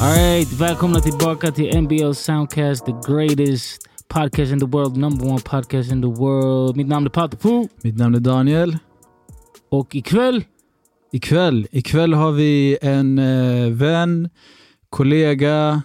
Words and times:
Alright, 0.00 0.52
välkomna 0.52 1.00
tillbaka 1.00 1.52
till 1.52 1.76
NBL 1.82 2.12
Soundcast, 2.12 2.86
the 2.86 2.94
greatest 3.12 3.82
podcast 4.08 4.52
in 4.52 4.60
the 4.60 4.66
world, 4.66 4.96
number 4.96 5.26
one 5.26 5.38
podcast 5.40 5.92
in 5.92 6.02
the 6.02 6.08
world. 6.08 6.76
Mitt 6.76 6.86
namn 6.88 7.06
är 7.06 7.10
Patepoo 7.10 7.68
Mitt 7.82 7.96
namn 7.96 8.14
är 8.14 8.20
Daniel. 8.20 8.78
och 9.70 9.94
ikväll, 9.94 10.44
Ikväll, 11.12 11.66
ikväll 11.70 12.14
har 12.14 12.32
vi 12.32 12.78
en 12.82 13.18
eh, 13.18 13.70
vän, 13.72 14.28
kollega 14.90 15.82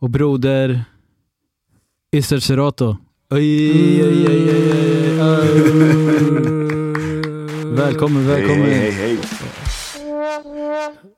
och 0.00 0.10
broder, 0.10 0.84
Ister 2.16 2.38
Serato. 2.38 2.96
Oj, 3.30 4.04
oj, 4.04 4.26
oj, 4.28 4.28
oj, 4.28 4.50
oj, 4.50 5.20
oj. 5.20 5.48
Välkommen, 7.74 8.26
välkommen. 8.26 8.62
Hej, 8.64 8.90
hej, 8.90 8.92
hej. 8.92 9.18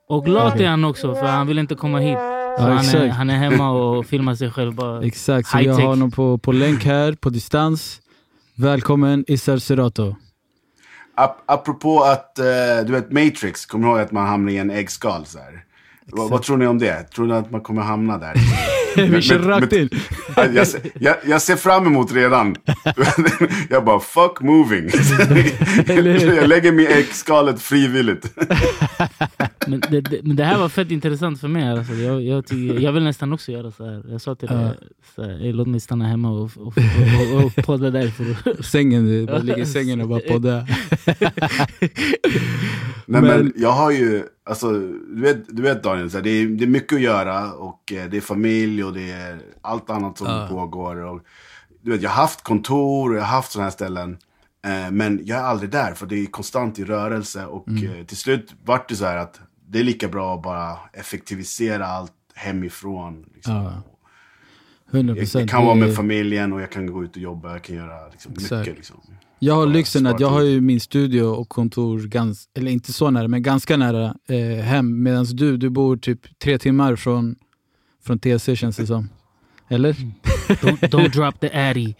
Och 0.09 0.25
glad 0.25 0.61
är 0.61 0.69
han 0.69 0.85
också 0.85 1.15
för 1.15 1.27
han 1.27 1.47
vill 1.47 1.59
inte 1.59 1.75
komma 1.75 1.99
hit. 1.99 2.19
Så 2.59 2.63
han, 2.63 2.79
är, 2.79 3.09
han 3.09 3.31
är 3.31 3.37
hemma 3.37 3.71
och 3.71 4.07
filmar 4.07 4.35
sig 4.35 4.51
själv 4.51 4.75
bara. 4.75 5.05
Exakt, 5.05 5.49
så 5.49 5.61
jag 5.61 5.75
har 5.75 5.83
honom 5.83 6.11
på, 6.11 6.39
på 6.39 6.53
länk 6.53 6.85
här, 6.85 7.13
på 7.13 7.31
distans. 7.31 8.01
Välkommen 8.55 9.25
Ister 9.29 9.59
Serato. 9.59 10.17
Ap 11.17 11.43
apropå 11.47 12.03
att, 12.03 12.39
eh, 12.39 12.45
du 12.87 12.93
vet 12.93 13.13
Matrix, 13.13 13.67
kommer 13.67 13.87
du 13.87 13.93
ihåg 13.93 14.01
att 14.01 14.13
man 14.13 14.27
hamnar 14.27 14.53
i 14.53 14.57
en 14.57 14.71
äggskal 14.71 15.27
så 15.27 15.39
här? 15.39 15.65
Vad, 16.07 16.31
vad 16.31 16.43
tror 16.43 16.57
ni 16.57 16.67
om 16.67 16.79
det? 16.79 17.03
Tror 17.03 17.27
ni 17.27 17.35
att 17.35 17.51
man 17.51 17.61
kommer 17.61 17.83
hamna 17.83 18.19
där? 18.19 18.35
Vi 19.11 19.23
kör 19.23 19.39
men- 19.39 19.49
rakt 19.49 19.73
in. 19.73 19.89
jag, 20.55 20.67
ser- 20.67 20.81
jag, 21.01 21.17
jag 21.27 21.43
ser 21.43 21.57
fram 21.57 21.87
emot 21.87 22.13
redan. 22.13 22.57
jag 23.71 23.85
bara, 23.85 24.01
fuck 24.01 24.41
moving. 24.41 24.91
jag 26.37 26.49
lägger 26.49 26.73
mig 26.73 26.85
i 26.85 26.89
äggskalet 26.93 27.63
frivilligt. 27.63 28.33
Men 29.69 29.81
det, 29.91 30.01
det, 30.01 30.21
men 30.23 30.37
det 30.37 30.45
här 30.45 30.59
var 30.59 30.69
fett 30.69 30.91
intressant 30.91 31.41
för 31.41 31.49
mig. 31.49 31.69
Alltså. 31.69 31.93
Jag, 31.95 32.23
jag, 32.23 32.47
tycker, 32.47 32.81
jag 32.81 32.93
vill 32.93 33.03
nästan 33.03 33.33
också 33.33 33.53
göra 33.53 33.71
så 33.73 33.85
här. 33.85 34.03
Jag 34.09 34.21
sa 34.21 34.35
till 34.35 34.49
dig, 34.49 34.71
"Ey, 35.41 35.53
låt 35.53 35.69
mig 35.69 35.81
stanna 35.81 36.09
hemma 36.09 36.31
och, 36.31 36.51
och, 36.57 36.67
och, 36.67 36.75
och, 37.37 37.45
och 37.45 37.67
podda 37.67 37.91
där. 37.91 38.09
För 38.09 38.63
Sängen, 38.63 39.07
du 39.07 39.27
bara 39.27 39.39
ligger 39.39 39.59
i 39.63 39.67
sängen 39.67 40.01
och 40.01 40.09
bara 40.09 40.21
podda. 40.21 40.67
Nej, 43.07 43.23
men, 43.23 43.25
Men- 43.25 43.53
jag 43.57 43.73
har 43.73 43.91
ju, 43.91 44.23
alltså, 44.47 44.71
du 45.09 45.21
vet, 45.21 45.57
du 45.57 45.63
vet 45.63 45.83
Daniel, 45.83 46.11
så 46.11 46.17
här, 46.17 46.25
det, 46.25 46.31
är, 46.31 46.47
det 46.47 46.65
är 46.65 46.69
mycket 46.69 46.93
att 46.97 47.01
göra 47.03 47.53
och 47.53 47.93
eh, 47.93 48.11
det 48.11 48.17
är 48.17 48.21
familj 48.21 48.85
och 48.85 48.93
det 48.95 49.11
är 49.13 49.41
allt 49.63 49.91
annat 49.91 50.19
som 50.19 50.27
Ja. 50.27 50.47
pågår. 50.51 50.97
Och, 50.97 51.21
du 51.83 51.91
vet, 51.91 52.03
jag 52.03 52.11
har 52.11 52.23
haft 52.23 52.43
kontor 52.43 53.11
och 53.11 53.17
jag 53.17 53.21
har 53.23 53.29
haft 53.37 53.53
sådana 53.53 53.65
här 53.65 53.71
ställen. 53.73 54.19
Eh, 54.67 54.91
men 54.91 55.21
jag 55.25 55.39
är 55.39 55.43
aldrig 55.43 55.71
där 55.71 55.95
för 55.95 56.07
det 56.07 56.17
är 56.17 56.27
konstant 56.27 56.79
i 56.79 56.85
rörelse 56.85 57.47
och 57.47 57.69
Mm. 57.69 57.91
eh, 58.01 58.05
till 58.07 58.17
slut 58.17 58.55
vart 58.65 58.89
det 58.89 58.97
så 58.97 59.05
här 59.05 59.17
att 59.17 59.41
det 59.69 59.79
är 59.81 59.85
lika 59.85 60.09
bra 60.09 60.35
att 60.35 60.43
bara 60.43 60.77
effektivisera 60.93 61.87
allt 61.87 62.13
hemifrån. 62.35 63.25
Liksom. 63.35 63.55
Ja. 63.55 63.83
100 64.91 65.11
Jag, 65.15 65.19
procent. 65.19 65.41
jag 65.41 65.51
kan 65.51 65.65
vara 65.65 65.75
med 65.75 65.95
familjen 65.95 66.53
och 66.53 66.61
jag 66.61 66.71
kan 66.73 66.87
gå 66.87 67.05
ut 67.05 67.11
och 67.11 67.23
jobba, 67.23 67.53
jag 67.53 67.63
kan 67.63 67.77
göra 67.77 68.09
liksom, 68.09 68.33
mycket. 68.33 68.77
Liksom. 68.77 69.01
Jag 69.39 69.55
har 69.55 69.67
lyxen 69.67 70.07
att 70.07 70.21
jag 70.21 70.29
har 70.29 70.43
ju 70.43 70.61
min 70.61 70.81
studio 70.81 71.23
och 71.23 71.49
kontor, 71.49 72.01
gans, 72.01 72.49
eller 72.55 72.71
inte 72.71 72.93
så 72.93 73.11
nära, 73.11 73.29
men 73.29 73.43
ganska 73.43 73.77
nära 73.77 74.15
eh, 74.29 74.65
hem. 74.65 75.03
Medan 75.03 75.25
du, 75.25 75.57
du 75.57 75.71
bor 75.71 75.97
typ 75.97 76.39
tre 76.39 76.59
timmar 76.59 76.97
från, 76.97 77.37
från 78.05 78.19
TC 78.19 78.57
känns 78.57 78.77
det 78.77 78.87
som. 78.87 79.09
Eller? 79.69 79.93
don't, 80.49 80.81
don't 80.81 81.09
drop 81.09 81.41
the 81.41 81.51
addy. 81.53 81.95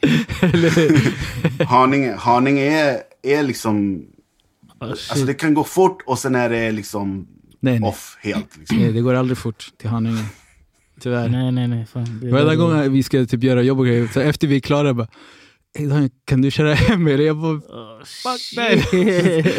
Haninge, 1.69 2.15
Haninge 2.17 2.63
är, 2.63 3.03
är 3.23 3.43
liksom, 3.43 4.07
Oh, 4.81 4.89
alltså 4.89 5.25
det 5.25 5.35
kan 5.35 5.55
gå 5.55 5.65
fort 5.65 6.03
och 6.07 6.19
sen 6.19 6.35
är 6.35 6.51
det 6.51 6.73
liksom 6.73 7.27
Nej, 7.61 7.81
nej. 7.81 7.89
off 7.89 8.19
helt. 8.21 8.57
Liksom. 8.57 8.79
nej, 8.79 8.93
det 8.93 9.01
går 9.01 9.15
aldrig 9.15 9.39
fort 9.39 9.73
till 9.79 9.89
Haninge. 9.91 10.25
Tyvärr. 11.01 11.29
nej, 11.29 11.53
nej, 11.53 11.69
nej. 11.69 11.87
Fan. 11.87 12.21
Det, 12.23 12.31
Varenda 12.31 12.55
gång 12.55 12.93
vi 12.93 13.03
ska 13.03 13.27
typ 13.27 13.43
göra 13.43 13.63
jobb 13.63 13.79
och 13.79 13.87
grejer, 13.87 14.07
så 14.07 14.21
efter 14.21 14.47
vi 14.47 14.57
är 14.57 14.61
klara, 14.61 14.95
bara 14.95 15.09
"Ey, 15.79 15.87
Daniel, 15.87 16.11
kan 16.25 16.43
du 16.43 16.51
köra 16.51 16.75
hem 16.75 17.07
eller? 17.07 17.25
Jag 17.25 17.37
bara, 17.37 17.53
Oh, 17.53 18.05
fuck 18.05 18.41
nej. 18.57 18.85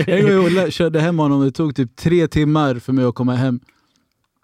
En 0.08 0.36
gång 0.38 0.50
jag 0.56 0.74
körde 0.74 1.00
hem 1.02 1.20
honom, 1.20 1.42
det 1.42 1.52
tog 1.52 1.76
typ 1.76 1.96
tre 1.96 2.28
timmar 2.28 2.76
för 2.76 2.94
mig 2.94 3.06
att 3.06 3.16
komma 3.16 3.36
hem. 3.36 3.60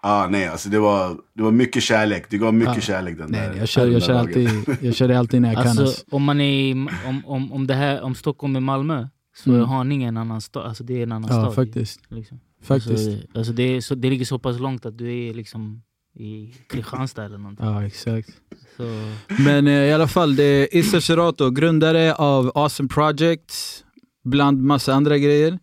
Ah, 0.06 0.26
nej, 0.26 0.46
alltså 0.48 0.68
det 0.68 0.78
var, 0.78 1.16
det 1.34 1.42
var 1.42 1.50
mycket 1.50 1.82
kärlek. 1.82 2.26
Det 2.30 2.38
gav 2.38 2.54
mycket 2.54 2.74
Ja. 2.74 2.80
kärlek 2.80 3.18
den 3.18 3.30
Nej, 3.30 3.40
där 3.40 3.48
nej, 3.50 3.58
jag, 3.58 3.68
kör, 3.68 3.86
jag, 3.86 4.02
kör 4.02 4.14
alltid, 4.14 4.48
dagen. 4.48 4.76
jag 4.80 4.94
kör 4.94 5.08
det 5.08 5.18
alltid 5.18 5.42
när 5.42 5.48
jag 5.48 5.56
kan. 5.62 5.66
Alltså, 5.66 5.82
Alltså. 5.82 6.04
om, 6.10 6.22
man 6.22 6.40
är, 6.40 6.50
i- 6.70 6.72
om, 7.06 7.22
om, 7.26 7.52
om, 7.52 7.66
det 7.66 7.74
här, 7.74 8.02
om 8.02 8.14
Stockholm 8.14 8.56
är 8.56 8.60
Malmö 8.60 9.08
så 9.36 9.50
Mm. 9.50 9.62
är 9.62 9.66
Haninge 9.66 10.08
en 10.08 10.16
annan 10.16 10.40
stad. 10.40 10.66
Alltså 10.66 10.84
det 10.84 10.98
är 10.98 11.02
en 11.02 11.12
annan 11.12 11.30
Ja, 11.36 11.42
stad. 11.42 11.54
faktiskt. 11.54 12.00
Liksom. 12.08 12.40
faktiskt. 12.62 12.90
Alltså, 13.08 13.38
alltså 13.38 13.52
det, 13.52 13.62
är 13.62 13.80
så, 13.80 13.94
det 13.94 14.10
ligger 14.10 14.24
så 14.24 14.38
pass 14.38 14.58
långt 14.58 14.86
att 14.86 14.98
du 14.98 15.28
är 15.28 15.34
liksom 15.34 15.82
i 16.18 16.54
Kristianstad 16.68 17.24
eller 17.24 17.38
någonting. 17.38 17.66
Ja, 17.66 17.86
exakt. 17.86 18.28
Så, 18.76 18.82
Men 19.42 19.66
eh, 19.66 19.72
i 19.72 19.92
alla 19.92 20.08
fall, 20.08 20.36
det 20.36 20.44
är 20.44 20.76
Issa 20.76 21.00
Serato, 21.00 21.50
grundare 21.50 22.14
av 22.14 22.52
Awesome 22.54 22.88
Project, 22.88 23.54
bland 24.24 24.62
massa 24.62 24.94
andra 24.94 25.18
grejer 25.18 25.58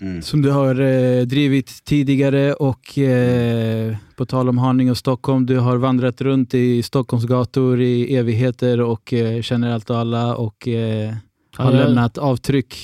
Mm. 0.00 0.22
som 0.22 0.42
du 0.42 0.50
har 0.50 0.80
eh, 0.80 1.22
drivit 1.22 1.84
tidigare 1.84 2.54
och 2.54 2.98
eh, 2.98 3.96
på 4.16 4.26
tal 4.26 4.48
om 4.48 4.58
Haninge 4.58 4.90
och 4.90 4.96
Stockholm, 4.98 5.46
du 5.46 5.58
har 5.58 5.76
vandrat 5.76 6.20
runt 6.20 6.54
i 6.54 6.82
Stockholms 6.82 7.24
gator 7.24 7.80
i 7.80 8.16
evigheter 8.16 8.80
och 8.80 9.12
eh, 9.12 9.42
känner 9.42 9.72
allt 9.74 9.90
och 9.90 9.98
alla 9.98 10.36
och 10.36 10.68
eh, 10.68 11.14
har 11.56 11.72
Ja, 11.72 11.78
lämnat 11.84 12.18
avtryck 12.18 12.76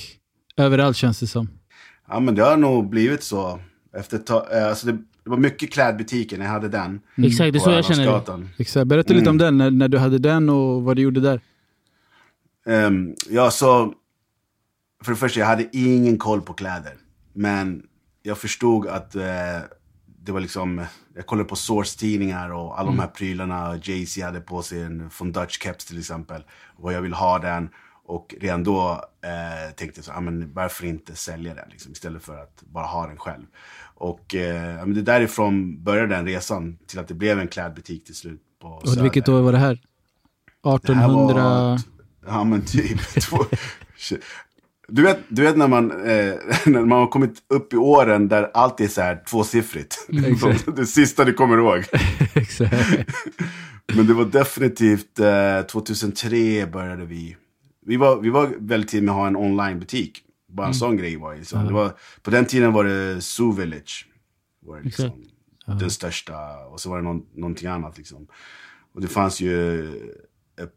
överallt 0.57 0.97
känns 0.97 1.19
det 1.19 1.27
som. 1.27 1.49
Ja, 2.07 2.19
men 2.19 2.35
det 2.35 2.43
har 2.43 2.57
nog 2.57 2.89
blivit 2.89 3.23
så. 3.23 3.59
Efter 3.97 4.17
tag, 4.17 4.45
eh, 4.57 4.67
alltså 4.67 4.87
det 4.87 4.97
var 5.31 5.37
mycket 5.37 5.73
klädbutiker 5.73 6.37
när 6.37 6.45
jag 6.45 6.51
hade 6.51 6.69
den. 6.69 7.01
Exakt, 7.17 7.53
det 7.53 7.57
är 7.57 7.59
så 7.59 7.71
jag 7.71 7.85
känner 7.85 8.37
det. 8.37 8.47
Exakt. 8.57 8.87
Berätta 8.87 9.13
lite 9.13 9.23
Mm. 9.29 9.31
om 9.31 9.37
den, 9.37 9.57
när, 9.57 9.71
när 9.71 9.87
du 9.87 9.97
hade 9.97 10.19
den 10.19 10.49
och 10.49 10.83
vad 10.83 10.95
du 10.95 11.01
gjorde 11.01 11.19
där. 11.19 11.41
Ehm, 12.65 13.15
ja, 13.29 13.51
så... 13.51 13.93
För 15.03 15.11
det 15.11 15.17
första, 15.17 15.39
jag 15.39 15.47
hade 15.47 15.69
ingen 15.71 16.17
koll 16.17 16.41
på 16.41 16.53
kläder. 16.53 16.93
Men 17.33 17.83
jag 18.23 18.37
förstod 18.37 18.87
att 18.87 19.15
eh, 19.15 19.21
det 20.23 20.31
var 20.31 20.39
liksom... 20.39 20.85
Jag 21.15 21.25
kollade 21.25 21.49
på 21.49 21.55
Source-tidningar 21.55 22.49
och 22.53 22.79
alla 22.79 22.87
de 22.89 22.99
här 22.99 23.07
prylarna. 23.07 23.79
Jay-Z 23.83 24.25
hade 24.25 24.41
på 24.41 24.61
sig 24.61 24.81
en 24.83 25.09
von 25.19 25.31
Dutch 25.31 25.57
Caps 25.57 25.85
till 25.85 25.99
exempel. 25.99 26.43
Och 26.77 26.93
jag 26.93 27.01
vill 27.01 27.13
ha 27.13 27.39
den. 27.39 27.69
Och 28.05 28.35
redan 28.39 28.63
då 28.63 29.03
eh, 29.23 29.73
tänkte 29.75 29.97
jag 29.97 30.05
så, 30.05 30.11
ah, 30.11 30.21
men 30.21 30.53
varför 30.53 30.85
inte 30.85 31.15
sälja 31.15 31.53
den 31.55 31.69
liksom, 31.71 31.91
istället 31.91 32.23
för 32.23 32.37
att 32.37 32.61
bara 32.61 32.85
ha 32.85 33.07
den 33.07 33.17
själv. 33.17 33.45
Och 34.01 34.35
eh, 34.35 34.85
det 34.85 35.01
därifrån 35.01 35.83
började 35.83 36.15
den 36.15 36.25
resan 36.25 36.77
till 36.87 36.99
att 36.99 37.07
det 37.07 37.13
blev 37.13 37.39
en 37.39 37.47
klädbutik 37.47 38.05
till 38.05 38.15
slut. 38.15 38.41
På 38.61 38.67
Och 38.67 39.03
vilket 39.03 39.25
Söder. 39.25 39.37
år 39.39 39.41
var 39.43 39.51
det 39.51 39.57
här? 39.57 39.79
Det 40.63 40.69
här 40.69 40.75
1800... 40.75 41.43
var- 41.43 41.79
Ja 42.27 42.43
men 42.43 42.61
typ. 42.61 42.99
du, 44.87 45.01
vet, 45.01 45.19
du 45.29 45.41
vet 45.41 45.57
när 45.57 45.67
man, 45.67 45.91
eh, 45.91 46.33
när 46.65 46.85
man 46.85 46.99
har 46.99 47.07
kommit 47.07 47.33
upp 47.49 47.73
i 47.73 47.77
åren 47.77 48.27
där 48.27 48.51
allt 48.53 48.79
är 48.81 48.87
så 48.87 49.01
här 49.01 49.23
tvåsiffrigt. 49.29 50.07
Exakt. 50.25 50.65
det 50.75 50.85
sista 50.85 51.25
du 51.25 51.33
kommer 51.33 51.57
ihåg. 51.57 51.83
Men 53.95 54.07
det 54.07 54.13
var 54.13 54.25
definitivt 54.25 55.19
eh, 55.19 55.61
2003 55.61 56.65
började 56.65 57.05
vi. 57.05 57.35
Vi 57.85 57.97
var, 57.97 58.21
vi 58.21 58.29
var 58.29 58.49
väldigt 58.59 58.89
tidigt 58.89 59.03
med 59.03 59.11
att 59.13 59.19
ha 59.19 59.27
en 59.27 59.35
onlinebutik. 59.35 60.23
Bara 60.51 60.67
en 60.67 60.73
sån 60.73 60.97
grej 60.97 61.17
var. 61.17 61.35
Liksom. 61.35 61.67
det 61.67 61.73
var, 61.73 61.93
på 62.21 62.31
den 62.31 62.45
tiden 62.45 62.73
var 62.73 62.83
det 62.83 63.21
Zoo 63.21 63.51
Village. 63.51 64.07
Var 64.61 64.77
det 64.77 64.83
liksom, 64.83 65.05
Exakt. 65.05 65.79
Den 65.79 65.89
största. 65.89 66.65
Och 66.65 66.81
så 66.81 66.89
var 66.89 66.97
det 66.97 67.03
någon, 67.03 67.25
någonting 67.33 67.67
annat. 67.67 67.97
Liksom. 67.97 68.27
Och 68.93 69.01
det 69.01 69.07
fanns 69.07 69.41
ju 69.41 69.85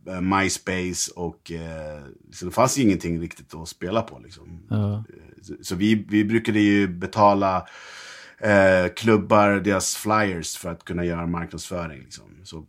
eh, 0.08 0.20
MySpace 0.20 1.12
och 1.16 1.52
eh, 1.52 2.04
så 2.32 2.46
det 2.46 2.52
fanns 2.52 2.78
ju 2.78 2.82
ingenting 2.82 3.20
riktigt 3.20 3.54
att 3.54 3.68
spela 3.68 4.02
på. 4.02 4.18
Liksom. 4.18 4.62
Så, 5.42 5.54
så 5.62 5.74
vi, 5.74 5.94
vi 6.08 6.24
brukade 6.24 6.60
ju 6.60 6.88
betala 6.88 7.66
eh, 8.38 8.92
klubbar 8.96 9.50
deras 9.50 9.96
flyers 9.96 10.56
för 10.56 10.70
att 10.70 10.84
kunna 10.84 11.04
göra 11.04 11.26
marknadsföring. 11.26 12.00
Liksom. 12.00 12.24
Så 12.44 12.66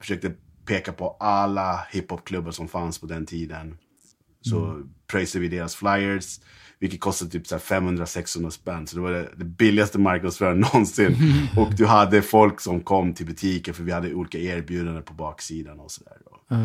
försökte 0.00 0.32
peka 0.66 0.92
på 0.92 1.16
alla 1.20 1.86
hiphopklubbar 1.90 2.50
som 2.50 2.68
fanns 2.68 2.98
på 2.98 3.06
den 3.06 3.26
tiden. 3.26 3.78
Så 4.40 4.64
Mm. 4.64 4.88
pröjsade 5.10 5.42
vi 5.42 5.48
deras 5.48 5.74
flyers, 5.74 6.40
vilket 6.78 7.00
kostade 7.00 7.30
typ 7.30 7.46
så 7.46 7.54
här 7.54 7.80
500-600 7.80 8.50
spänn. 8.50 8.86
Så 8.86 8.96
det 8.96 9.02
var 9.02 9.10
det, 9.12 9.28
det 9.36 9.44
billigaste 9.44 9.98
marknadsföringen 9.98 10.60
någonsin. 10.72 11.16
och 11.56 11.74
du 11.76 11.86
hade 11.86 12.22
folk 12.22 12.60
som 12.60 12.80
kom 12.80 13.14
till 13.14 13.26
butiken 13.26 13.74
för 13.74 13.82
vi 13.82 13.92
hade 13.92 14.14
olika 14.14 14.38
erbjudanden 14.38 15.02
på 15.02 15.14
baksidan 15.14 15.80
och 15.80 15.90
sådär. 15.90 16.12
Ja. 16.48 16.56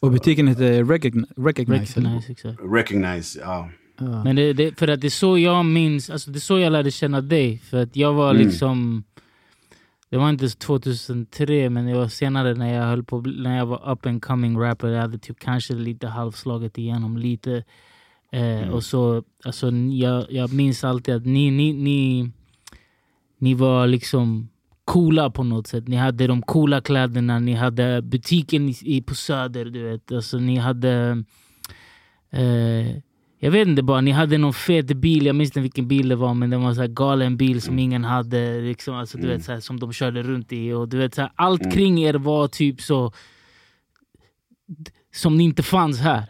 Och 0.00 0.10
butiken 0.12 0.54
Recogn 0.88 1.24
Recognize. 1.36 2.00
recognize. 2.00 2.56
Recognize, 2.62 3.38
ja. 3.40 3.70
Ja. 3.98 4.24
Men 4.24 4.36
det, 4.36 4.52
det, 4.52 4.78
för 4.78 4.88
att 4.88 5.00
det 5.00 5.06
är 5.08 5.10
så 5.10 5.38
jag 5.38 5.64
minns, 5.66 6.10
alltså 6.10 6.30
det 6.30 6.38
är 6.38 6.40
så 6.40 6.58
jag 6.58 6.72
lärde 6.72 6.90
känna 6.90 7.20
dig. 7.20 7.58
För 7.58 7.82
att 7.82 7.96
jag 7.96 8.12
var 8.12 8.30
Mm. 8.34 8.46
liksom, 8.46 9.04
det 10.14 10.18
var 10.18 10.30
inte 10.30 10.48
2003 10.48 11.70
men 11.70 11.86
det 11.86 11.94
var 11.94 12.08
senare 12.08 12.54
när 12.54 12.74
jag 12.74 12.84
höll 12.84 13.04
på, 13.04 13.20
när 13.20 13.58
jag 13.58 13.66
var 13.66 13.92
up 13.92 14.06
and 14.06 14.22
coming 14.22 14.58
rapper. 14.58 14.88
Jag 14.88 15.00
hade 15.00 15.18
typ 15.18 15.38
kanske 15.38 15.74
lite 15.74 16.06
halvslaget 16.08 16.78
igenom 16.78 17.16
lite. 17.16 17.64
Eh, 18.32 18.68
Och 18.68 18.84
så, 18.84 19.22
alltså 19.44 19.70
jag, 19.70 20.32
jag 20.32 20.52
minns 20.52 20.84
alltid 20.84 21.14
att 21.14 21.26
ni, 21.26 21.50
ni, 21.50 21.72
ni, 21.72 22.30
ni 23.38 23.54
var 23.54 23.86
liksom 23.86 24.48
coola 24.84 25.30
på 25.30 25.42
något 25.42 25.66
sätt. 25.66 25.88
Ni 25.88 25.96
hade 25.96 26.26
de 26.26 26.42
coola 26.42 26.80
kläderna, 26.80 27.38
ni 27.38 27.52
hade 27.54 28.02
butiken 28.02 28.68
i, 28.68 28.76
i, 28.82 29.02
på 29.02 29.14
Söder. 29.14 29.64
Du 29.64 29.82
vet. 29.82 30.12
Alltså, 30.12 30.38
ni 30.38 30.56
hade... 30.56 31.24
Eh, 32.30 32.96
jag 33.44 33.50
vet 33.50 33.68
inte 33.68 33.82
bara, 33.82 34.00
ni 34.00 34.10
hade 34.10 34.38
någon 34.38 34.54
fet 34.54 34.86
bil, 34.86 35.26
jag 35.26 35.36
minns 35.36 35.50
inte 35.50 35.60
vilken 35.60 35.88
bil 35.88 36.08
det 36.08 36.16
var 36.16 36.34
men 36.34 36.50
det 36.50 36.56
var 36.56 36.82
en 36.82 36.94
galen 36.94 37.36
bil 37.36 37.62
som 37.62 37.78
ingen 37.78 38.04
hade. 38.04 38.60
Liksom, 38.60 38.94
alltså, 38.94 39.18
du 39.18 39.26
vet, 39.26 39.44
så 39.44 39.52
här, 39.52 39.60
som 39.60 39.80
de 39.80 39.92
körde 39.92 40.22
runt 40.22 40.52
i. 40.52 40.72
Och, 40.72 40.88
du 40.88 40.98
vet, 40.98 41.14
så 41.14 41.20
här, 41.20 41.32
allt 41.34 41.72
kring 41.72 42.02
er 42.02 42.14
var 42.14 42.48
typ 42.48 42.80
så... 42.80 43.12
Som 45.14 45.40
inte 45.40 45.62
fanns 45.62 46.00
här. 46.00 46.24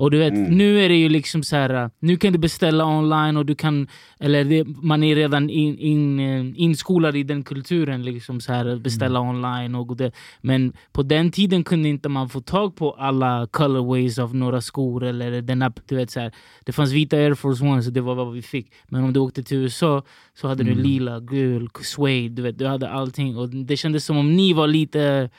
Och 0.00 0.10
du 0.10 0.18
vet, 0.18 0.32
Mm. 0.32 0.52
nu 0.58 0.84
är 0.84 0.88
det 0.88 0.94
ju 0.96 1.08
liksom 1.08 1.42
så 1.42 1.56
här. 1.56 1.90
Nu 2.00 2.16
kan 2.16 2.32
du 2.32 2.38
beställa 2.38 2.86
online 2.86 3.36
och 3.36 3.46
du 3.46 3.54
kan... 3.54 3.88
Eller 4.20 4.44
det, 4.44 4.64
man 4.82 5.02
är 5.02 5.14
redan 5.16 5.50
in, 5.50 5.78
in, 5.78 6.20
eh, 6.20 6.52
inskolad 6.56 7.16
i 7.16 7.22
den 7.22 7.42
kulturen. 7.42 8.02
Liksom 8.02 8.40
så 8.40 8.52
här, 8.52 8.76
beställa 8.76 9.20
online. 9.20 9.74
och 9.74 9.96
det. 9.96 10.12
Men 10.40 10.72
på 10.92 11.02
den 11.02 11.30
tiden 11.30 11.64
kunde 11.64 11.88
inte 11.88 12.08
man 12.08 12.28
få 12.28 12.40
tag 12.40 12.76
på 12.76 12.92
alla 12.92 13.46
colorways 13.50 14.18
av 14.18 14.34
några 14.34 14.60
skor. 14.60 15.04
Eller 15.04 15.42
den 15.42 15.62
app, 15.62 15.80
du 15.88 15.96
vet, 15.96 16.10
så 16.10 16.20
här. 16.20 16.32
Det 16.64 16.72
fanns 16.72 16.92
vita 16.92 17.16
Air 17.16 17.34
Force 17.34 17.64
One, 17.64 17.82
så 17.82 17.90
det 17.90 18.00
var 18.00 18.14
vad 18.14 18.32
vi 18.32 18.42
fick. 18.42 18.72
Men 18.88 19.04
om 19.04 19.12
du 19.12 19.20
åkte 19.20 19.42
till 19.42 19.56
USA 19.56 20.02
så 20.34 20.48
hade 20.48 20.64
du 20.64 20.74
lila, 20.74 21.20
gul, 21.20 21.68
suede. 21.82 22.28
Du, 22.28 22.42
vet, 22.42 22.58
du 22.58 22.66
hade 22.66 22.88
allting. 22.88 23.36
Och 23.36 23.48
det 23.48 23.76
kändes 23.76 24.04
som 24.04 24.16
om 24.16 24.36
ni 24.36 24.52
var 24.52 24.66
lite 24.66 25.30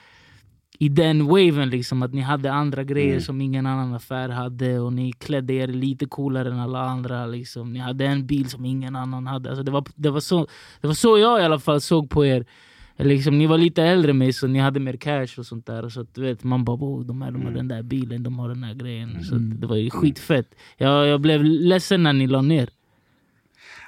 i 0.82 0.90
den 0.90 1.26
waven, 1.28 1.70
liksom, 1.70 2.04
att 2.04 2.14
ni 2.14 2.22
hade 2.22 2.52
andra 2.52 2.84
grejer 2.84 3.12
Mm. 3.12 3.22
som 3.22 3.42
ingen 3.42 3.66
annan 3.66 3.94
affär 3.94 4.30
hade 4.30 4.80
och 4.80 4.94
ni 4.94 5.12
klädde 5.12 5.54
er 5.54 5.68
lite 5.68 6.06
coolare 6.06 6.50
än 6.50 6.60
alla 6.60 6.80
andra. 6.80 7.26
Liksom. 7.26 7.74
Ni 7.74 7.80
hade 7.80 8.06
en 8.06 8.26
bil 8.26 8.50
som 8.50 8.66
ingen 8.66 8.96
annan 8.96 9.28
hade. 9.28 9.50
Alltså, 9.50 9.64
det, 9.64 9.72
var, 9.72 9.86
det, 9.96 10.10
var 10.10 10.20
så, 10.20 10.48
det 10.82 10.88
var 10.88 10.94
så 10.94 11.18
jag 11.18 11.42
i 11.42 11.44
alla 11.44 11.60
fall 11.60 11.82
såg 11.82 12.10
på 12.10 12.26
er. 12.26 12.46
Liksom, 12.98 13.38
ni 13.38 13.48
var 13.48 13.58
lite 13.58 13.84
äldre 13.84 14.12
än 14.12 14.18
mig 14.18 14.34
så 14.34 14.48
ni 14.48 14.60
hade 14.60 14.80
mer 14.80 14.98
cash 14.98 15.40
och 15.40 15.46
sånt 15.46 15.66
där. 15.66 15.90
Så 15.90 16.02
att, 16.02 16.18
vet, 16.18 16.44
man 16.44 16.64
bara 16.66 16.78
oh, 16.78 17.06
de, 17.06 17.22
här, 17.22 17.32
de 17.32 17.46
har 17.46 17.52
den 17.52 17.68
där 17.68 17.84
bilen, 17.84 18.24
de 18.24 18.40
har 18.40 18.50
den 18.50 18.64
här 18.64 18.74
grejen. 18.74 19.24
Så 19.24 19.36
att, 19.36 19.62
det 19.62 19.68
var 19.68 19.76
ju 19.76 19.90
skitfett. 19.90 20.56
Jag, 20.78 21.08
jag 21.08 21.22
blev 21.22 21.44
ledsen 21.44 22.04
när 22.04 22.14
ni 22.14 22.28
la 22.28 22.42
ner. 22.42 22.70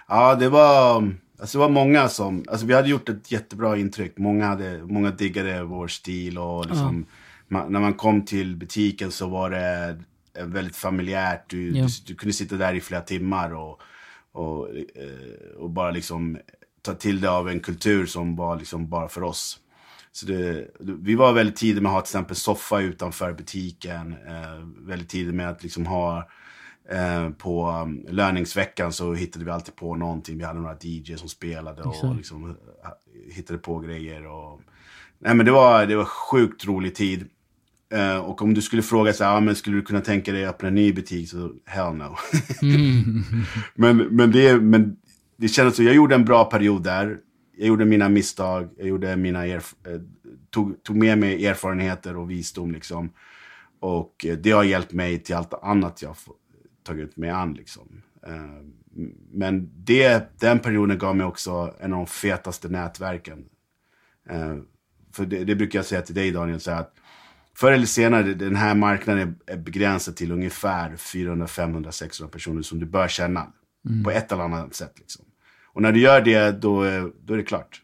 Ja, 0.08 0.36
det 0.36 0.50
var, 0.50 1.14
alltså 1.44 1.58
det 1.58 1.62
var 1.62 1.70
många 1.70 2.10
som... 2.10 2.46
Alltså 2.48 2.66
vi 2.66 2.74
hade 2.74 2.90
gjort 2.90 3.10
ett 3.10 3.32
jättebra 3.32 3.78
intryck. 3.78 4.18
Många, 4.18 4.46
hade, 4.48 4.84
många 4.86 5.12
diggade 5.12 5.64
vår 5.64 5.88
stil. 5.88 6.38
och 6.38 6.66
liksom, 6.66 7.06
man, 7.48 7.72
När 7.72 7.80
man 7.80 7.94
kom 7.94 8.26
till 8.26 8.56
butiken 8.56 9.12
så 9.12 9.28
var 9.28 9.50
det 9.50 9.98
väldigt 10.44 10.76
familjärt. 10.76 11.50
Du, 11.50 11.78
Ja. 11.78 11.84
du, 11.84 11.90
du 12.08 12.16
kunde 12.16 12.34
sitta 12.34 12.56
där 12.56 12.74
i 12.74 12.82
flera 12.82 13.02
timmar 13.02 13.54
och, 13.54 13.82
och, 14.32 14.70
eh, 14.70 15.58
och 15.58 15.70
bara 15.70 15.92
liksom 15.92 16.38
ta 16.82 16.94
till 16.94 17.22
det 17.22 17.30
av 17.30 17.50
en 17.50 17.60
kultur 17.60 18.06
som 18.06 18.36
var 18.36 18.58
liksom 18.60 18.90
bara 18.90 19.08
för 19.08 19.24
oss. 19.24 19.60
Så 20.12 20.26
det, 20.26 20.68
vi 20.80 21.16
var 21.16 21.34
väldigt 21.34 21.56
tidiga 21.56 21.82
med 21.82 21.90
att 21.90 21.94
ha 21.96 22.02
till 22.02 22.10
exempel 22.10 22.36
soffa 22.36 22.82
utanför 22.82 23.34
butiken. 23.34 24.16
Eh, 24.28 24.88
väldigt 24.88 25.10
tidiga 25.10 25.34
med 25.34 25.50
att 25.50 25.64
liksom 25.64 25.86
ha 25.86 26.30
eh, 26.90 27.30
på 27.30 27.70
um, 27.70 28.06
löningsveckan 28.10 28.94
så 28.94 29.14
hittade 29.14 29.46
vi 29.46 29.52
alltid 29.52 29.76
på 29.76 29.96
någonting. 29.96 30.38
Vi 30.38 30.44
hade 30.44 30.60
några 30.60 30.78
DJ 30.82 31.16
som 31.16 31.30
spelade 31.30 31.82
och 31.82 31.96
Exakt. 31.96 32.18
liksom, 32.18 32.50
eh, 32.50 33.36
hittade 33.36 33.60
på 33.60 33.80
grejer. 33.80 34.26
Och... 34.28 34.62
Nej, 35.20 35.36
men 35.36 35.46
det, 35.46 35.52
var, 35.52 35.86
det 35.86 35.96
var 35.96 36.06
sjukt 36.06 36.66
rolig 36.66 36.96
tid. 36.96 37.30
Eh, 37.94 38.18
och 38.18 38.42
om 38.42 38.54
du 38.54 38.62
skulle 38.62 38.82
fråga 38.82 39.14
så 39.14 39.24
här, 39.24 39.38
ah, 39.38 39.40
men 39.40 39.56
skulle 39.56 39.76
du 39.76 39.82
kunna 39.82 40.02
tänka 40.02 40.32
dig 40.32 40.46
att 40.46 40.56
öppna 40.56 40.68
en 40.68 40.76
ny 40.76 40.94
butik? 40.94 41.30
Så 41.30 41.52
hell 41.66 41.94
no. 41.94 42.16
men, 43.76 43.98
men, 43.98 44.32
det, 44.32 44.62
men 44.62 44.98
det 45.38 45.48
kändes 45.48 45.76
så, 45.76 45.84
jag 45.84 45.96
gjorde 45.96 46.16
en 46.16 46.26
bra 46.26 46.46
period 46.46 46.84
där. 46.84 47.18
Jag 47.58 47.68
gjorde 47.68 47.86
mina 47.86 48.10
misstag, 48.10 48.70
jag 48.78 48.88
gjorde 48.88 49.16
mina 49.16 49.46
erf- 49.46 49.94
eh, 49.94 50.02
tog, 50.50 50.84
tog 50.84 50.96
med 50.96 51.18
mig 51.18 51.46
erfarenheter 51.46 52.18
och 52.18 52.32
visdom 52.32 52.72
liksom. 52.72 53.10
Och 53.80 54.26
det 54.38 54.52
har 54.52 54.64
hjälpt 54.64 54.94
mig 54.94 55.20
till 55.20 55.36
allt 55.36 55.54
annat 55.54 56.02
jag 56.02 56.16
tagit 56.84 57.18
mig 57.18 57.30
an 57.30 57.54
liksom. 57.54 58.02
Eh, 58.28 58.62
Men 59.32 59.70
det, 59.76 60.40
den 60.40 60.60
perioden 60.60 60.98
gav 60.98 61.16
mig 61.16 61.26
också 61.26 61.76
en 61.80 61.94
av 61.94 61.98
de 62.00 62.08
fetaste 62.08 62.70
nätverken. 62.70 63.46
Eh, 64.30 64.56
För 65.14 65.26
det, 65.26 65.44
det 65.44 65.56
brukar 65.56 65.80
jag 65.80 65.86
säga 65.86 66.02
till 66.02 66.16
dig 66.16 66.32
Daniel, 66.32 66.60
så 66.60 66.72
att 66.72 66.94
förr 67.56 67.72
eller 67.72 67.86
senare, 67.86 68.34
den 68.34 68.56
här 68.56 68.76
marknaden 68.76 69.36
är 69.48 69.58
begränsad 69.58 70.16
till 70.16 70.32
ungefär 70.32 70.96
400, 70.96 71.48
500, 71.48 71.92
600 71.92 72.32
personer 72.32 72.62
som 72.62 72.80
du 72.80 72.86
bör 72.86 73.08
känna. 73.08 73.48
På 74.04 74.12
ett 74.12 74.32
eller 74.32 74.44
annat 74.44 74.76
sätt. 74.76 75.00
Liksom. 75.00 75.26
Och 75.74 75.82
när 75.82 75.92
du 75.92 76.00
gör 76.00 76.22
det, 76.22 76.52
då, 76.62 76.82
är- 76.82 77.12
då 77.24 77.34
är 77.34 77.38
det 77.38 77.44
klart. 77.44 77.82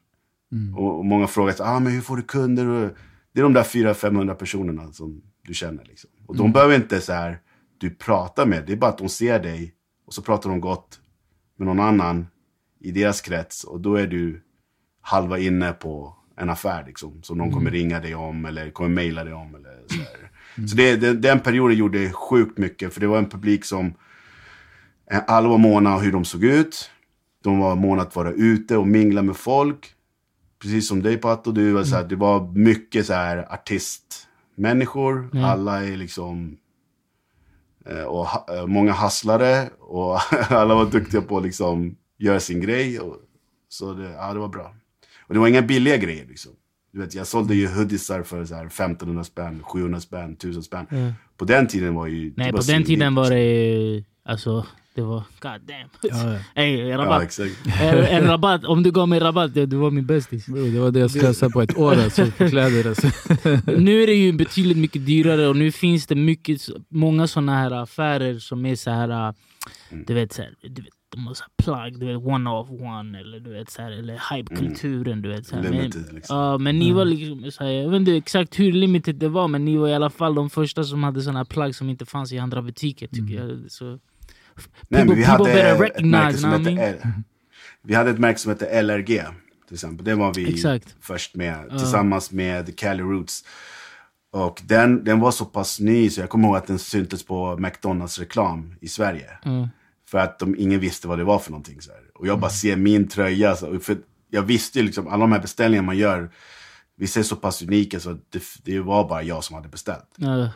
Och, 0.77 0.97
och 0.99 1.05
många 1.05 1.27
frågar, 1.27 1.55
ah, 1.59 1.79
men 1.79 1.93
hur 1.93 2.01
får 2.01 2.17
du 2.17 2.23
kunder? 2.23 2.67
Och 2.67 2.89
det 3.33 3.39
är 3.39 3.43
de 3.43 3.53
där 3.53 3.63
400-500 3.63 4.33
personerna 4.33 4.91
som 4.91 5.21
du 5.47 5.53
känner. 5.53 5.83
Liksom. 5.85 6.09
Och 6.25 6.37
de 6.37 6.51
behöver 6.51 6.75
inte 6.75 7.01
så 7.01 7.13
här, 7.13 7.39
du 7.79 7.89
pratar 7.89 8.45
med, 8.45 8.65
det 8.65 8.73
är 8.73 8.77
bara 8.77 8.89
att 8.89 8.97
de 8.97 9.09
ser 9.09 9.39
dig 9.39 9.73
och 10.05 10.13
så 10.13 10.21
pratar 10.21 10.49
de 10.49 10.61
gott 10.61 10.99
med 11.55 11.67
någon 11.67 11.79
annan 11.79 12.27
i 12.79 12.91
deras 12.91 13.21
krets 13.21 13.63
och 13.63 13.81
då 13.81 13.95
är 13.95 14.07
du 14.07 14.43
halva 15.01 15.39
inne 15.39 15.71
på 15.71 16.15
en 16.37 16.49
affär 16.49 16.83
liksom, 16.87 17.23
som 17.23 17.37
de 17.37 17.51
kommer 17.51 17.71
ringa 17.71 17.99
dig 17.99 18.15
om 18.15 18.45
eller 18.45 18.71
kommer 18.71 18.89
mejla 18.89 19.23
dig 19.23 19.33
om. 19.33 19.55
Eller 19.55 19.83
så 19.87 19.95
här. 19.95 20.67
så 20.67 20.75
det, 20.75 20.95
det, 20.95 21.13
den 21.13 21.39
perioden 21.39 21.77
gjorde 21.77 22.11
sjukt 22.11 22.57
mycket, 22.57 22.93
för 22.93 23.01
det 23.01 23.07
var 23.07 23.17
en 23.17 23.29
publik 23.29 23.65
som 23.65 23.93
eh, 25.11 25.21
alla 25.27 25.49
var 25.49 25.57
måna 25.57 25.97
hur 25.97 26.11
de 26.11 26.25
såg 26.25 26.43
ut. 26.43 26.91
De 27.43 27.59
var 27.59 27.75
måna 27.75 28.01
att 28.01 28.15
vara 28.15 28.31
ute 28.31 28.77
och 28.77 28.87
mingla 28.87 29.21
med 29.21 29.35
folk. 29.35 29.93
Precis 30.61 30.87
som 30.87 31.03
dig 31.03 31.17
Pato, 31.17 31.51
du 31.51 31.71
var 31.71 31.83
så 31.83 31.95
här, 31.95 32.03
det 32.03 32.15
var 32.15 32.51
mycket 32.51 33.05
så 33.05 33.13
här 33.13 33.53
artistmänniskor. 33.53 35.29
Alla 35.45 35.85
är 35.85 35.97
liksom 35.97 36.57
och 38.03 38.25
ha, 38.25 38.45
eh, 38.55 38.67
många 38.67 38.91
hasslare 38.91 39.69
och 39.79 40.19
alla 40.49 40.75
var 40.75 40.85
duktiga 40.85 41.21
på 41.21 41.37
att 41.37 41.43
liksom 41.43 41.95
göra 42.17 42.39
sin 42.39 42.61
grej. 42.61 42.99
Och, 42.99 43.15
så 43.69 43.93
det, 43.93 44.09
ja, 44.09 44.33
det 44.33 44.39
var 44.39 44.47
bra. 44.47 44.75
Och 45.27 45.33
det 45.33 45.39
var 45.39 45.47
inga 45.47 45.61
billiga 45.61 45.97
grejer 45.97 46.25
liksom. 46.25 46.51
Du 46.91 46.99
vet, 46.99 47.15
jag 47.15 47.27
sålde 47.27 47.55
ju 47.55 47.67
hoodiesar 47.67 48.23
för 48.23 48.45
så 48.45 48.55
här 48.55 48.65
1500 48.65 49.23
spänn, 49.23 49.63
700 49.63 49.99
spänn, 49.99 50.33
1000 50.33 50.63
spänn. 50.63 50.85
Ja. 50.89 51.13
På 51.37 51.45
den 51.45 51.67
tiden 51.67 51.95
var 51.95 52.07
ju... 52.07 52.33
Nej, 52.37 52.51
på 52.51 52.61
den 52.61 52.83
tiden 52.83 53.15
var 53.15 53.23
liksom. 53.23 53.37
det... 53.37 54.03
Alltså, 54.31 54.65
det 54.95 55.01
var... 55.01 55.23
God 55.39 55.61
damn. 55.61 55.89
Ja, 56.01 56.33
ja. 56.33 56.61
Ey, 56.61 56.77
Ja, 56.77 56.97
rabatt. 56.97 57.23
exakt. 57.23 57.55
en, 57.81 57.97
en 57.97 58.23
rabatt. 58.23 58.65
Om 58.65 58.83
du 58.83 58.91
gav 58.91 59.07
mig 59.07 59.19
rabatt, 59.19 59.55
ja, 59.55 59.65
du 59.65 59.77
var 59.77 59.91
min 59.91 60.05
bästis. 60.05 60.45
Det 60.45 60.79
var 60.79 60.91
det 60.91 60.99
jag 60.99 61.11
slösade 61.11 61.51
på 61.51 61.61
ett 61.61 61.77
år 61.77 61.91
alltså, 61.91 62.25
på 62.25 62.49
kläder. 62.49 62.87
Alltså. 62.89 63.07
nu 63.77 64.03
är 64.03 64.07
det 64.07 64.13
ju 64.13 64.31
betydligt 64.33 64.77
mycket 64.77 65.05
dyrare 65.05 65.47
och 65.47 65.55
nu 65.55 65.71
finns 65.71 66.07
det 66.07 66.15
mycket, 66.15 66.61
många 66.89 67.27
såna 67.27 67.55
här 67.55 67.71
affärer 67.71 68.39
som 68.39 68.65
är 68.65 68.75
så 68.75 68.91
här, 68.91 69.27
äh, 69.27 69.33
du 70.05 70.13
vet, 70.13 70.33
så 70.33 70.41
här, 70.41 70.53
du 70.61 70.81
vet 70.81 70.93
de 71.11 71.27
har 71.27 71.33
så 71.33 71.43
plagg, 71.63 71.99
du 71.99 72.05
vet 72.05 72.25
one 72.25 72.49
of 72.49 72.69
one 72.69 73.19
eller 73.19 73.39
du 73.39 73.51
vet 73.51 73.69
så 73.69 73.81
här, 73.81 73.91
eller 73.91 74.35
hype-kulturen. 74.35 75.21
Du 75.21 75.29
vet, 75.29 75.45
så 75.45 75.55
här. 75.55 75.63
Men, 75.63 75.71
Limited 75.71 76.13
liksom. 76.13 76.37
ja, 76.37 76.57
men 76.57 76.79
ni 76.79 76.91
var 76.91 77.05
liksom, 77.05 77.51
så 77.51 77.63
här, 77.63 77.71
jag 77.71 77.89
vet 77.89 77.99
inte 77.99 78.15
exakt 78.15 78.59
hur 78.59 78.71
limited 78.71 79.15
det 79.15 79.29
var 79.29 79.47
men 79.47 79.65
ni 79.65 79.77
var 79.77 79.87
i 79.87 79.93
alla 79.93 80.09
fall 80.09 80.35
de 80.35 80.49
första 80.49 80.83
som 80.83 81.03
hade 81.03 81.21
såna 81.21 81.39
här 81.39 81.45
plagg 81.45 81.75
som 81.75 81.89
inte 81.89 82.05
fanns 82.05 82.31
i 82.33 82.37
andra 82.37 82.61
butiker 82.61 83.07
tycker 83.07 83.35
jag. 83.35 83.71
Så, 83.71 83.99
Nej, 84.87 85.05
men 85.05 85.15
vi 85.15 85.25
people 85.25 85.71
hade 85.71 85.87
ett 85.87 86.05
märke 86.05 86.37
som 86.37 86.51
hette? 86.51 86.69
L. 86.69 86.95
Vi 87.81 87.95
hade 87.95 88.09
ett 88.09 88.19
märke 88.19 88.39
som 88.39 88.49
hette 88.49 88.81
LRG. 88.81 89.23
Till 89.67 89.75
exempel. 89.75 90.05
Det 90.05 90.15
var 90.15 90.33
vi 90.33 90.53
Exakt. 90.53 90.95
först 91.01 91.35
med. 91.35 91.69
Tillsammans 91.69 92.31
med 92.31 92.77
Cali 92.77 93.03
Roots. 93.03 93.43
Och 94.31 94.61
den, 94.65 95.03
den 95.03 95.19
var 95.19 95.31
så 95.31 95.45
pass 95.45 95.79
ny 95.79 96.09
så 96.09 96.21
jag 96.21 96.29
kommer 96.29 96.47
ihåg 96.47 96.57
att 96.57 96.67
den 96.67 96.79
syntes 96.79 97.25
på 97.25 97.57
McDonalds 97.57 98.19
reklam 98.19 98.75
i 98.81 98.87
Sverige. 98.87 99.29
Mm. 99.45 99.67
För 100.09 100.17
att 100.17 100.39
de, 100.39 100.55
ingen 100.57 100.79
visste 100.79 101.07
vad 101.07 101.17
det 101.17 101.23
var 101.23 101.39
för 101.39 101.51
någonting. 101.51 101.81
Så 101.81 101.91
här. 101.91 102.01
Och 102.15 102.27
jag 102.27 102.39
bara 102.39 102.51
ser 102.51 102.75
min 102.75 103.07
tröja. 103.07 103.55
Så, 103.55 103.79
för 103.79 103.97
jag 104.29 104.41
visste 104.41 104.79
ju 104.79 104.85
liksom, 104.85 105.07
alla 105.07 105.21
de 105.21 105.31
här 105.31 105.39
beställningarna 105.39 105.85
man 105.85 105.97
gör. 105.97 106.31
Vissa 106.95 107.19
är 107.19 107.23
så 107.23 107.35
pass 107.35 107.61
unika 107.61 107.99
så 107.99 108.17
det, 108.29 108.43
det 108.63 108.79
var 108.79 109.09
bara 109.09 109.23
jag 109.23 109.43
som 109.43 109.55
hade 109.55 109.69
beställt. 109.69 110.09
Ja. 110.15 110.49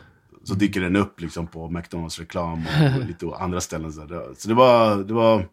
Så 0.44 0.54
dyker 0.54 0.80
den 0.80 0.96
upp 0.96 1.20
liksom 1.20 1.46
på 1.46 1.70
McDonalds 1.70 2.18
reklam 2.18 2.62
och 3.00 3.04
lite 3.06 3.26
andra 3.38 3.60
ställen. 3.60 3.92
Så, 3.92 4.04
det, 4.04 4.34
så 4.36 4.48
det, 4.48 4.54
var, 4.54 4.96
det 4.96 5.14
var 5.14 5.48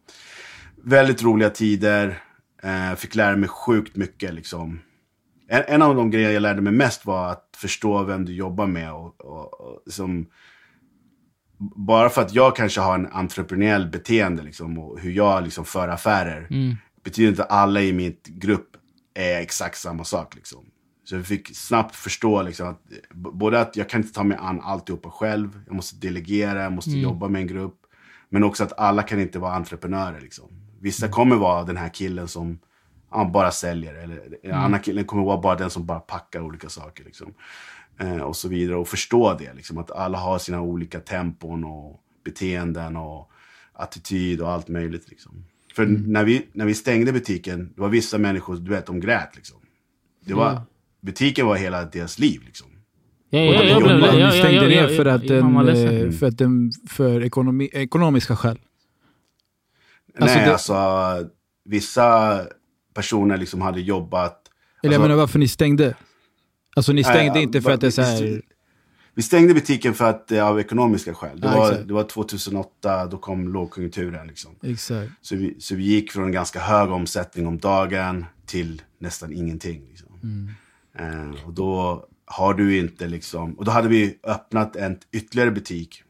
väldigt 0.84 1.24
roliga 1.24 1.50
tider. 1.50 2.24
Eh, 2.64 2.96
fick 2.96 3.16
lära 3.16 3.36
mig 3.36 3.50
sjukt 3.50 3.96
mycket. 3.96 4.34
Liksom. 4.34 4.80
En, 5.48 5.64
en 5.68 5.82
av 5.82 5.96
de 5.96 6.12
grejer 6.12 6.32
jag 6.32 6.42
lärde 6.42 6.62
mig 6.62 6.74
mest 6.74 7.06
var 7.06 7.32
att 7.32 7.50
förstå 7.58 8.04
vem 8.04 8.26
du 8.26 8.34
jobbar 8.34 8.68
med. 8.68 8.94
Och, 8.94 9.22
och, 9.22 9.62
och, 9.62 9.82
liksom, 9.86 10.28
bara 11.76 12.10
för 12.10 12.22
att 12.22 12.34
jag 12.34 12.56
kanske 12.56 12.82
har 12.82 12.96
en 12.96 13.08
entreprenöriell 13.12 13.88
beteende 13.88 14.44
liksom, 14.44 14.80
och 14.80 15.00
hur 15.00 15.12
jag 15.12 15.44
liksom, 15.44 15.66
för 15.66 15.88
affärer. 15.88 16.48
Betyder 17.04 17.30
inte 17.30 17.44
att 17.44 17.52
alla 17.52 17.82
i 17.82 17.94
min 17.94 18.16
grupp 18.24 18.78
är 19.14 19.42
exakt 19.42 19.78
samma 19.78 20.04
sak. 20.04 20.36
Liksom. 20.36 20.66
Så 21.12 21.15
jag 21.18 21.25
fick 21.25 21.56
snabbt 21.56 21.96
förstå 21.96 22.41
liksom, 22.41 22.68
att 22.68 22.82
både 23.13 23.60
att 23.62 23.75
jag 23.75 23.89
kan 23.89 24.01
inte 24.01 24.13
ta 24.13 24.24
mig 24.24 24.38
an 24.41 24.62
alltihopa 24.62 25.10
själv. 25.10 25.62
Jag 25.65 25.75
måste 25.75 26.08
delegera, 26.08 26.63
jag 26.63 26.72
måste 26.72 26.91
jobba 26.91 27.27
med 27.27 27.41
en 27.41 27.48
grupp. 27.48 27.80
Men 28.30 28.44
också 28.44 28.63
att 28.63 28.80
alla 28.80 29.03
kan 29.03 29.20
inte 29.20 29.39
vara 29.39 29.53
entreprenörer. 29.53 30.22
Liksom. 30.22 30.46
Vissa 30.80 31.08
kommer 31.08 31.36
vara 31.36 31.63
den 31.63 31.77
här 31.77 31.89
killen 31.89 32.27
som 32.27 32.60
han 33.10 33.32
bara 33.32 33.51
säljer. 33.51 33.94
Eller 33.94 34.38
mm. 34.44 34.58
andra 34.58 34.80
killen 34.80 35.06
kommer 35.06 35.24
vara 35.24 35.41
bara 35.41 35.56
den 35.56 35.70
som 35.70 35.86
bara 35.86 36.00
packar 36.00 36.41
olika 36.41 36.70
saker. 36.70 37.03
Liksom. 37.03 37.34
Eh, 38.00 38.22
och 38.22 38.36
så 38.36 38.48
vidare. 38.48 38.77
Och 38.77 38.88
förstå 38.88 39.34
det, 39.39 39.53
liksom, 39.53 39.77
att 39.77 39.91
alla 39.91 40.18
har 40.18 40.39
sina 40.39 40.62
olika 40.62 41.00
tempon 41.00 41.63
och 41.63 42.01
beteenden 42.24 42.98
och 42.98 43.32
attityd 43.74 44.41
och 44.41 44.50
allt 44.50 44.68
möjligt. 44.68 45.10
Liksom. 45.10 45.46
För 45.75 45.84
mm. 45.84 46.01
när, 46.01 46.24
vi, 46.24 46.48
när 46.53 46.65
vi 46.65 46.74
stängde 46.74 47.13
butiken, 47.13 47.74
det 47.75 47.82
var 47.82 47.89
vissa 47.89 48.18
människor, 48.18 48.56
du 48.56 48.72
vet, 48.72 48.86
de 48.86 49.00
grät. 49.00 49.36
Liksom. 49.36 49.58
Det 50.25 50.34
var, 50.34 50.51
mm. 50.51 50.63
Butiken 51.01 51.46
var 51.46 51.55
hela 51.55 51.86
deras 51.86 52.20
liv. 52.20 52.41
Liksom. 52.46 52.67
Ja, 53.29 53.39
ja, 53.39 53.63
jag 53.63 53.81
ja, 53.81 54.20
ja, 54.20 54.31
stängde 54.31 54.67
ner 54.67 54.88
för 54.88 55.05
att 55.05 55.27
den, 55.27 55.67
eh, 55.67 56.12
för, 56.12 56.27
att 56.27 56.38
den, 56.38 56.72
för 56.89 57.24
ekonomi, 57.24 57.70
ekonomiska 57.74 58.36
skäl? 58.36 58.60
Alltså 60.20 60.38
Nej, 60.38 60.46
det... 60.46 60.51
alltså 60.51 60.75
vissa 61.65 62.39
personer 62.93 63.38
liksom 63.38 63.62
hade 63.62 63.81
jobbat... 63.81 64.48
Eller 64.84 64.93
jag 64.93 65.00
alltså, 65.00 65.01
menar 65.01 65.15
varför 65.15 65.39
ni 65.39 65.48
stängde? 65.48 65.96
Alltså 66.75 66.93
ni 66.93 67.03
stängde 67.03 67.34
nej, 67.34 67.43
inte 67.43 67.62
för 67.62 67.72
att 67.72 67.81
det 67.81 67.88
är 67.88 67.91
så 67.91 68.01
här... 68.01 68.41
Vi 69.13 69.22
stängde 69.22 69.53
butiken 69.53 69.93
för 69.93 70.10
att, 70.10 70.31
av 70.31 70.60
ekonomiska 70.60 71.13
skäl. 71.13 71.39
Det, 71.39 71.48
ja, 71.48 71.58
var, 71.58 71.72
det 71.74 71.93
var 71.93 72.03
2008, 72.03 73.05
då 73.05 73.17
kom 73.17 73.48
lågkonjunkturen. 73.48 74.27
Liksom. 74.27 74.51
Exakt. 74.63 75.12
Så, 75.22 75.36
vi, 75.36 75.55
så 75.60 75.75
vi 75.75 75.84
gick 75.84 76.12
från 76.12 76.24
en 76.24 76.31
ganska 76.31 76.60
hög 76.60 76.91
omsättning 76.91 77.48
om 77.48 77.58
dagen 77.58 78.25
till 78.46 78.81
nästan 79.00 79.34
ingenting. 79.34 79.88
Liksom. 79.89 80.20
Mm. 80.24 80.51
Eh, 80.94 81.46
och 81.46 81.54
då 81.54 82.06
har 82.26 82.54
du 82.54 82.78
inte 82.78 83.08
liksom... 83.08 83.54
Och 83.54 83.66
då 83.66 83.72
hade 83.72 83.88
vi 83.88 84.20
öppnat 84.24 84.76
en 84.76 84.98
ytterligare 85.12 85.52
butik 85.52 86.04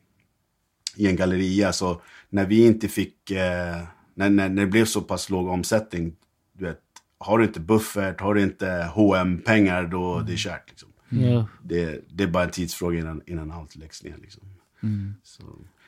i 0.96 1.08
en 1.08 1.16
galleria. 1.16 1.74
Så 1.74 2.02
när 2.30 2.46
vi 2.46 2.66
inte 2.66 2.88
fick... 2.88 3.32
Eh, 3.32 3.82
när, 4.14 4.30
när, 4.30 4.50
när 4.50 4.62
det 4.62 4.68
blev 4.68 4.86
så 4.86 5.02
pass 5.02 5.30
låg 5.30 5.48
omsättning, 5.48 6.16
du 6.54 6.66
vet, 6.66 6.80
har 7.18 7.38
du 7.38 7.44
inte 7.44 7.60
buffert, 7.60 8.22
har 8.22 8.34
du 8.34 8.44
inte 8.44 8.92
hm 8.96 9.42
pengar 9.42 9.84
då 9.84 10.14
mm. 10.14 10.26
det 10.26 10.34
är 10.34 10.38
kört. 10.38 10.70
Liksom. 10.70 10.90
Mm. 11.12 11.44
Det, 11.64 12.04
det, 12.10 12.24
är 12.24 12.28
bara 12.28 12.44
en 12.44 12.52
tidsfråga 12.52 13.00
innan, 13.00 13.22
innan 13.26 13.52
allt 13.52 13.76
läggs 13.76 14.04
ner. 14.04 14.18
Liksom. 14.22 14.44
Mm. 14.84 15.16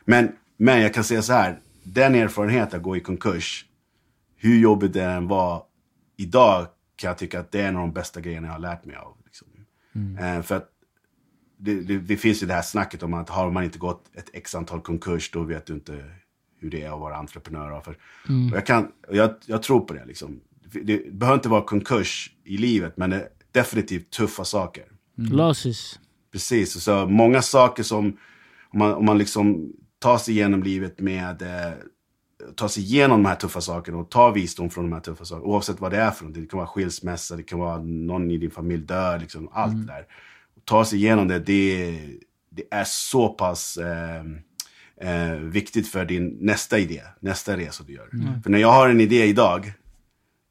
Men, 0.06 0.32
men 0.58 0.82
jag 0.82 0.94
kan 0.94 1.04
säga 1.04 1.22
så 1.22 1.34
här, 1.34 1.60
den 1.84 2.16
erfarenheten 2.16 2.78
att 2.78 2.84
gå 2.84 2.98
i 2.98 3.00
konkurs, 3.00 3.66
hur 4.36 4.60
jobbigt 4.60 4.94
det 4.94 5.04
än 5.04 5.28
var 5.28 5.64
idag, 6.18 6.68
kan 7.04 7.10
jag 7.10 7.18
tycka 7.18 7.40
att 7.40 7.52
det 7.52 7.62
är 7.62 7.68
en 7.68 7.76
av 7.76 7.82
de 7.82 7.94
bästa 7.94 8.22
grejerna 8.22 8.48
jag 8.48 8.54
har 8.54 8.60
lärt 8.60 8.86
mig 8.86 8.96
av. 8.96 9.18
Liksom. 9.26 9.48
Mm. 9.96 10.18
Eh, 10.18 10.44
för 10.44 10.56
att 10.56 10.70
det, 11.58 11.82
det, 11.82 11.98
det, 12.00 12.18
finns 12.18 12.44
ju 12.44 12.48
det 12.48 12.54
här 12.54 12.62
snacket 12.62 13.04
om 13.04 13.14
att 13.14 13.30
har 13.30 13.52
man 13.52 13.64
inte 13.64 13.80
gått 13.80 14.12
ett 14.14 14.30
x 14.34 14.56
antal 14.56 14.82
konkurs, 14.82 15.32
då 15.32 15.44
vet 15.44 15.66
du 15.66 15.74
inte 15.74 16.06
hur 16.60 16.70
det 16.70 16.82
är 16.82 16.94
att 16.94 17.00
vara 17.00 17.16
entreprenör. 17.16 17.82
För, 17.82 17.98
mm. 18.30 18.52
och 18.52 18.58
jag, 18.58 18.66
kan, 18.66 18.92
jag, 19.10 19.36
jag 19.46 19.64
tror 19.64 19.80
på 19.80 19.94
det. 19.94 20.06
Liksom. 20.06 20.42
Det 20.84 21.14
behöver 21.14 21.38
inte 21.38 21.50
vara 21.50 21.62
konkurs 21.62 22.32
i 22.44 22.58
livet, 22.58 22.98
men 22.98 23.10
det 23.10 23.16
är 23.16 23.30
definitivt 23.52 24.10
tuffa 24.10 24.46
saker. 24.46 24.86
Mm. 25.18 25.32
Losses. 25.32 26.00
Precis, 26.32 26.84
så 26.84 27.06
många 27.06 27.42
saker 27.42 27.84
som, 27.84 28.18
om 28.70 28.80
man, 28.80 28.94
om 28.94 29.06
man 29.06 29.18
liksom 29.18 29.74
tar 30.00 30.18
sig 30.18 30.34
igenom 30.34 30.64
livet 30.64 31.00
med 31.00 31.42
eh, 31.42 31.74
ta 32.56 32.70
sig 32.70 32.84
igenom 32.84 33.24
de 33.24 33.30
här 33.30 33.36
tuffa 33.36 33.62
sakerna 33.62 33.98
och 33.98 34.10
ta 34.10 34.32
visdom 34.32 34.70
från 34.70 34.90
de 34.90 34.94
här 34.94 35.00
tuffa 35.00 35.26
sakerna. 35.26 35.48
Oavsett 35.48 35.80
vad 35.80 35.92
det 35.92 35.98
är 35.98 36.12
för 36.12 36.26
något. 36.26 36.34
Det 36.34 36.46
kan 36.46 36.58
vara 36.58 36.68
skilsmässa, 36.68 37.36
det 37.36 37.44
kan 37.44 37.60
vara 37.60 37.78
någon 37.82 38.32
i 38.32 38.38
din 38.38 38.52
familj 38.52 38.84
dör, 38.84 39.20
liksom, 39.20 39.50
allt 39.52 39.74
mm. 39.74 39.86
det 39.86 39.94
där. 39.94 40.06
Ta 40.66 40.86
sig 40.86 41.00
igenom 41.00 41.28
det, 41.28 41.40
det, 41.40 42.00
det 42.50 42.64
är 42.72 42.84
så 42.84 43.30
pass 43.30 43.78
eh, 43.78 44.24
eh, 45.02 45.36
viktigt 45.36 45.88
för 45.88 46.06
din 46.06 46.38
nästa 46.42 46.80
idé, 46.80 47.02
nästa 47.20 47.58
resa 47.58 47.84
du 47.88 47.94
gör. 47.94 48.10
Mm. 48.14 48.42
För 48.44 48.50
när 48.50 48.60
jag 48.60 48.72
har 48.72 48.90
en 48.90 49.02
idé 49.02 49.26
idag, 49.26 49.74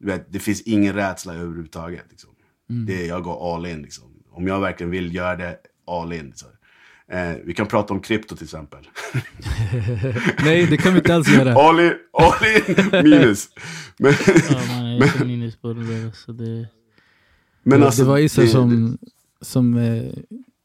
vet, 0.01 0.33
det 0.33 0.39
finns 0.39 0.61
ingen 0.61 0.95
rädsla 0.95 1.35
överhuvudtaget. 1.35 2.05
Liksom. 2.11 2.31
Mm. 2.71 2.87
Det, 2.87 3.07
jag 3.07 3.23
går 3.23 3.55
all 3.55 3.67
in. 3.67 3.83
Liksom. 3.83 4.05
Om 4.31 4.47
jag 4.47 4.61
verkligen 4.61 4.91
vill 4.91 5.15
göra 5.15 5.37
det, 5.37 5.59
all 5.87 6.13
in. 6.13 6.33
Så. 6.35 6.47
Eh, 7.12 7.37
vi 7.45 7.54
kan 7.54 7.66
prata 7.66 7.95
om 7.95 8.00
krypto 8.00 8.37
till 8.37 8.45
exempel. 8.45 8.88
Nej, 10.45 10.66
det 10.66 10.76
kan 10.76 10.92
vi 10.92 10.99
inte 10.99 11.14
alls 11.14 11.28
göra. 11.28 11.54
All 11.69 11.81
in, 11.81 11.92
all 12.12 12.47
in 12.47 13.11
minus. 13.11 13.49
Men, 13.97 14.12
ja, 14.50 14.61
man 14.69 14.87
är 14.87 15.04
inte 15.04 15.25
minus 15.25 15.57
på 15.57 15.73
det 15.73 15.87
där. 15.87 16.11
Så 16.14 16.33
det... 16.33 16.69
Men 17.62 17.81
det, 17.81 17.87
alltså, 17.87 18.02
det 18.02 18.09
var 18.09 18.19
Issa 18.19 18.47
som, 18.47 18.99
som 19.40 19.76
eh, 19.76 20.12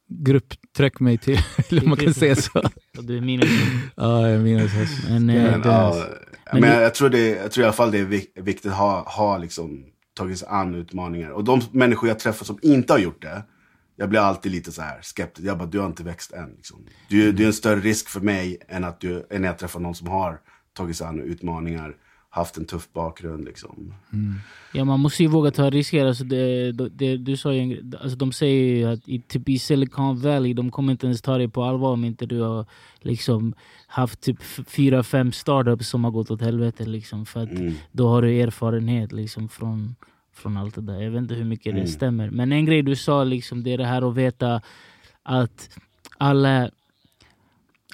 grupptryck 0.08 1.00
mig 1.00 1.18
till, 1.18 1.40
eller 1.70 1.82
man 1.82 1.98
kan 1.98 2.14
säga 2.14 2.36
så. 2.36 2.70
du 3.02 3.18
är 3.18 3.22
minus. 3.22 3.50
ja, 3.96 4.22
jag 4.22 4.32
är 4.32 4.40
minus. 4.40 4.72
Men, 5.10 5.30
eh, 5.30 5.52
men, 5.52 5.62
ja, 5.64 6.06
men, 6.52 6.62
men 6.62 6.82
jag, 6.82 6.96
tror 6.96 7.10
det, 7.10 7.28
jag 7.30 7.52
tror 7.52 7.64
i 7.64 7.66
alla 7.66 7.74
fall 7.74 7.92
det 7.92 8.00
är 8.00 8.42
viktigt 8.42 8.66
att 8.66 8.78
ha, 8.78 9.04
ha 9.10 9.38
liksom, 9.38 9.86
tagit 10.14 10.40
sig 10.40 10.48
an 10.52 10.76
utmaningar. 10.76 11.30
Och 11.30 11.44
de 11.44 11.62
människor 11.72 12.10
jag 12.10 12.20
träffar 12.20 12.46
som 12.46 12.60
inte 12.62 12.94
har 12.94 13.00
gjort 13.00 13.22
det, 13.22 13.44
jag 14.00 14.10
blir 14.10 14.20
alltid 14.20 14.52
lite 14.52 14.72
så 14.72 14.82
här 14.82 15.00
skeptisk. 15.02 15.48
Jag 15.48 15.58
bara, 15.58 15.68
du 15.68 15.80
har 15.80 15.88
inte 15.88 16.04
växt 16.04 16.34
än. 16.34 16.50
Liksom. 16.50 16.86
Du, 17.10 17.24
mm. 17.24 17.36
du 17.36 17.44
är 17.44 17.48
en 17.48 17.54
större 17.54 17.80
risk 17.80 18.10
för 18.10 18.20
mig 18.20 18.58
än 18.68 18.84
att 18.84 19.00
du, 19.00 19.28
än 19.30 19.44
jag 19.44 19.58
träffar 19.58 19.80
någon 19.80 19.96
som 19.96 20.08
har 20.08 20.40
tagit 20.74 20.98
sig 20.98 21.08
an 21.08 21.22
utmaningar, 21.22 21.96
haft 22.30 22.58
en 22.58 22.66
tuff 22.66 22.94
bakgrund. 22.94 23.46
Liksom. 23.46 23.94
Mm. 24.14 24.36
Ja, 24.74 24.86
man 24.86 25.00
måste 25.00 25.24
ju 25.24 25.30
våga 25.30 25.52
ta 25.52 25.70
risker. 25.70 26.06
Alltså 26.06 26.24
det, 26.24 26.72
det, 26.72 27.18
du 27.18 27.38
sa 27.38 27.54
ju, 27.54 27.92
alltså 28.02 28.18
de 28.18 28.32
säger 28.32 28.76
ju 28.76 28.86
att 28.86 29.08
i, 29.08 29.22
typ 29.22 29.50
i 29.50 29.60
Silicon 29.60 30.22
Valley, 30.22 30.54
de 30.54 30.72
kommer 30.72 30.92
inte 30.92 31.06
ens 31.06 31.22
ta 31.22 31.38
dig 31.38 31.48
på 31.48 31.64
allvar 31.64 31.92
om 31.92 32.04
inte 32.04 32.26
du 32.26 32.42
har 32.42 32.66
liksom 33.00 33.54
haft 33.88 34.22
typ 34.22 34.44
fyra, 34.68 35.04
fem 35.04 35.32
startups 35.32 35.88
som 35.88 36.04
har 36.04 36.12
gått 36.12 36.32
åt 36.32 36.42
helvete. 36.42 36.86
Liksom, 36.86 37.26
för 37.26 37.44
att 37.44 37.52
mm. 37.52 37.74
då 37.92 38.10
har 38.10 38.22
du 38.22 38.42
erfarenhet 38.42 39.12
liksom, 39.12 39.50
från 39.50 39.96
från 40.38 40.58
allt 40.58 40.76
det 40.76 40.82
där. 40.82 41.02
Jag 41.02 41.12
vet 41.12 41.22
inte 41.22 41.36
hur 41.36 41.46
mycket 41.46 41.72
mm. 41.72 41.82
det 41.82 41.88
stämmer. 41.88 42.30
Men 42.30 42.52
en 42.52 42.66
grej 42.66 42.82
du 42.82 42.96
sa, 42.96 43.24
liksom, 43.24 43.64
det 43.64 43.74
är 43.74 43.78
det 43.78 43.86
här 43.86 44.10
att 44.10 44.16
veta 44.16 44.62
att 45.24 45.70
alla, 46.18 46.70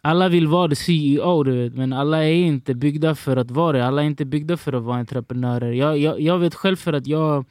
alla 0.01 0.29
vill 0.29 0.47
vara 0.47 0.75
CEO, 0.75 1.43
du 1.43 1.63
vet, 1.63 1.73
men 1.73 1.93
alla 1.93 2.23
är 2.23 2.33
inte 2.33 2.73
byggda 2.73 3.15
för 3.15 3.37
att 3.37 3.51
vara 3.51 3.77
det. 3.77 3.85
Alla 3.85 4.01
är 4.01 4.05
inte 4.05 4.25
byggda 4.25 4.57
för 4.57 4.73
att 4.73 4.83
vara 4.83 4.97
entreprenörer. 4.97 5.71
Jag, 5.71 5.97
jag, 5.97 6.21
jag 6.21 6.39
vet 6.39 6.55
själv 6.55 6.75
för 6.75 6.93
att 6.93 7.07
jag 7.07 7.45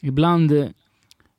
ibland... 0.00 0.72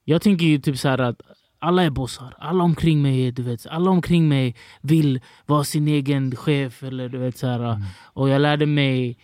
Jag 0.08 0.22
tänker 0.22 0.46
ju 0.46 0.60
typ 0.60 0.78
så 0.78 0.90
att 0.90 1.22
alla 1.60 1.84
är 1.84 1.90
bossar. 1.90 2.36
Alla 2.40 2.64
omkring 2.64 3.02
mig 3.02 3.32
du 3.32 3.44
vet, 3.44 3.68
alla 3.68 3.92
omkring 3.92 4.28
mig 4.28 4.56
vill 4.82 5.20
vara 5.46 5.64
sin 5.64 5.88
egen 5.88 6.36
chef. 6.36 6.84
Eller, 6.84 7.10
du 7.10 7.18
vet, 7.18 7.38
så 7.38 7.48
här, 7.48 7.60
mm. 7.60 7.82
Och 8.14 8.30
jag 8.30 8.42
lärde 8.42 8.66
mig 8.66 9.18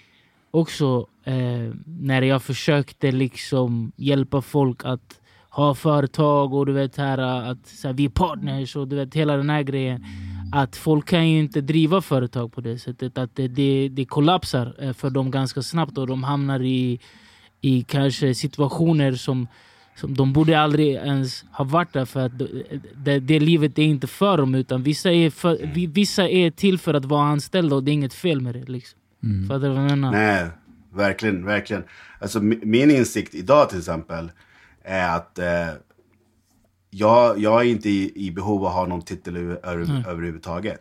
också 0.51 1.08
eh, 1.24 1.74
när 1.86 2.22
jag 2.22 2.43
försökte 2.43 3.12
liksom 3.12 3.91
hjälpa 3.96 4.41
folk 4.41 4.86
att 4.86 5.22
ha 5.50 5.75
företag 5.75 6.53
och 6.53 6.65
du 6.65 6.72
vet 6.72 6.98
här 6.98 7.17
eh, 7.17 7.50
att 7.50 7.67
så 7.67 7.88
här, 7.88 7.93
vi 7.93 8.05
är 8.05 8.10
partners 8.10 8.75
och 8.75 8.88
du 8.88 8.96
vet 8.96 9.13
hela 9.13 9.38
den 9.38 9.50
här 9.50 9.63
grejen. 9.63 10.05
Att 10.53 10.75
folk 10.75 11.08
kan 11.08 11.29
ju 11.29 11.39
inte 11.39 11.62
driva 11.62 12.01
företag 12.01 12.53
på 12.53 12.62
det 12.62 12.79
sättet. 12.79 13.17
Att 13.17 13.36
det, 13.36 13.48
det, 13.48 13.89
det 13.89 14.05
kollapsar 14.05 14.75
eh, 14.79 14.93
för 14.93 15.10
dem 15.10 15.31
ganska 15.31 15.62
snabbt 15.62 15.98
och 15.98 16.08
de 16.08 16.24
hamnar 16.24 16.62
i, 16.62 17.00
i 17.62 17.84
kanske 17.84 18.36
situationer 18.36 19.12
som, 19.12 19.48
som 19.96 20.13
de 20.13 20.34
borde 20.34 20.60
aldrig 20.60 20.96
ens 20.96 21.46
ha 21.51 21.65
varit 21.65 21.93
där 21.93 22.05
för 22.05 22.25
att 22.25 22.31
det, 22.96 23.20
det 23.20 23.39
livet 23.39 23.79
är 23.79 23.84
inte 23.84 24.08
för 24.08 24.38
dem 24.38 24.55
utan 24.55 24.84
vissa 24.84 25.12
är, 25.12 25.29
för, 25.29 25.88
vissa 25.88 26.29
är 26.29 26.51
till 26.51 26.77
för 26.77 26.93
att 26.93 27.05
vara 27.05 27.24
anställda 27.24 27.75
och 27.75 27.84
det 27.84 27.91
är 27.91 27.93
inget 27.93 28.13
fel 28.13 28.41
med 28.41 28.55
det. 28.55 28.70
Liksom. 28.70 29.00
Mm. 29.23 29.47
Fattar 29.47 29.67
du 29.67 29.73
vad 29.73 29.83
jag 29.83 29.89
menar? 29.89 30.11
Nej, 30.11 30.47
verkligen, 30.93 31.45
verkligen. 31.45 31.83
Alltså 32.19 32.41
min 32.41 32.91
insikt 32.91 33.35
idag 33.35 33.69
till 33.69 33.79
exempel 33.79 34.31
är 34.83 35.15
att 35.15 35.39
eh, 35.39 35.69
jag, 36.89 37.39
jag 37.39 37.61
är 37.61 37.65
inte 37.65 37.89
i, 37.89 38.11
i 38.15 38.31
behov 38.31 38.61
av 38.61 38.67
att 38.67 38.73
ha 38.73 38.85
någon 38.85 39.01
titel 39.01 39.37
över, 39.37 39.83
mm. 39.83 40.05
överhuvudtaget. 40.05 40.79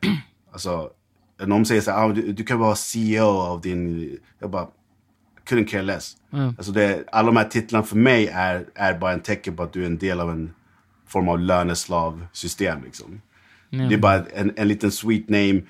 Alltså, 0.52 0.90
någon 1.46 1.66
säger 1.66 1.80
så 1.80 1.90
här, 1.90 2.04
ah, 2.04 2.08
du, 2.08 2.32
du, 2.32 2.44
kan 2.44 2.58
vara 2.58 2.74
CEO 2.74 3.24
av 3.24 3.60
din... 3.60 4.18
Jag 4.38 4.50
bara, 4.50 4.66
couldn't 5.48 5.66
care 5.66 5.82
less. 5.82 6.16
Mm. 6.32 6.48
Alltså 6.48 6.72
det, 6.72 7.04
alla 7.12 7.26
de 7.26 7.36
här 7.36 7.44
titlarna 7.44 7.86
för 7.86 7.96
mig 7.96 8.26
är, 8.26 8.66
är 8.74 8.98
bara 8.98 9.12
en 9.12 9.20
tecken 9.20 9.56
på 9.56 9.62
att 9.62 9.72
du 9.72 9.82
är 9.82 9.86
en 9.86 9.98
del 9.98 10.20
av 10.20 10.30
en 10.30 10.54
form 11.06 11.28
av 11.28 11.38
löneslavsystem. 11.38 12.82
Liksom. 12.84 13.20
Mm. 13.72 13.88
Det 13.88 13.94
är 13.94 13.98
bara 13.98 14.24
en, 14.34 14.52
en 14.56 14.68
liten 14.68 14.90
sweet 14.90 15.28
name 15.28 15.62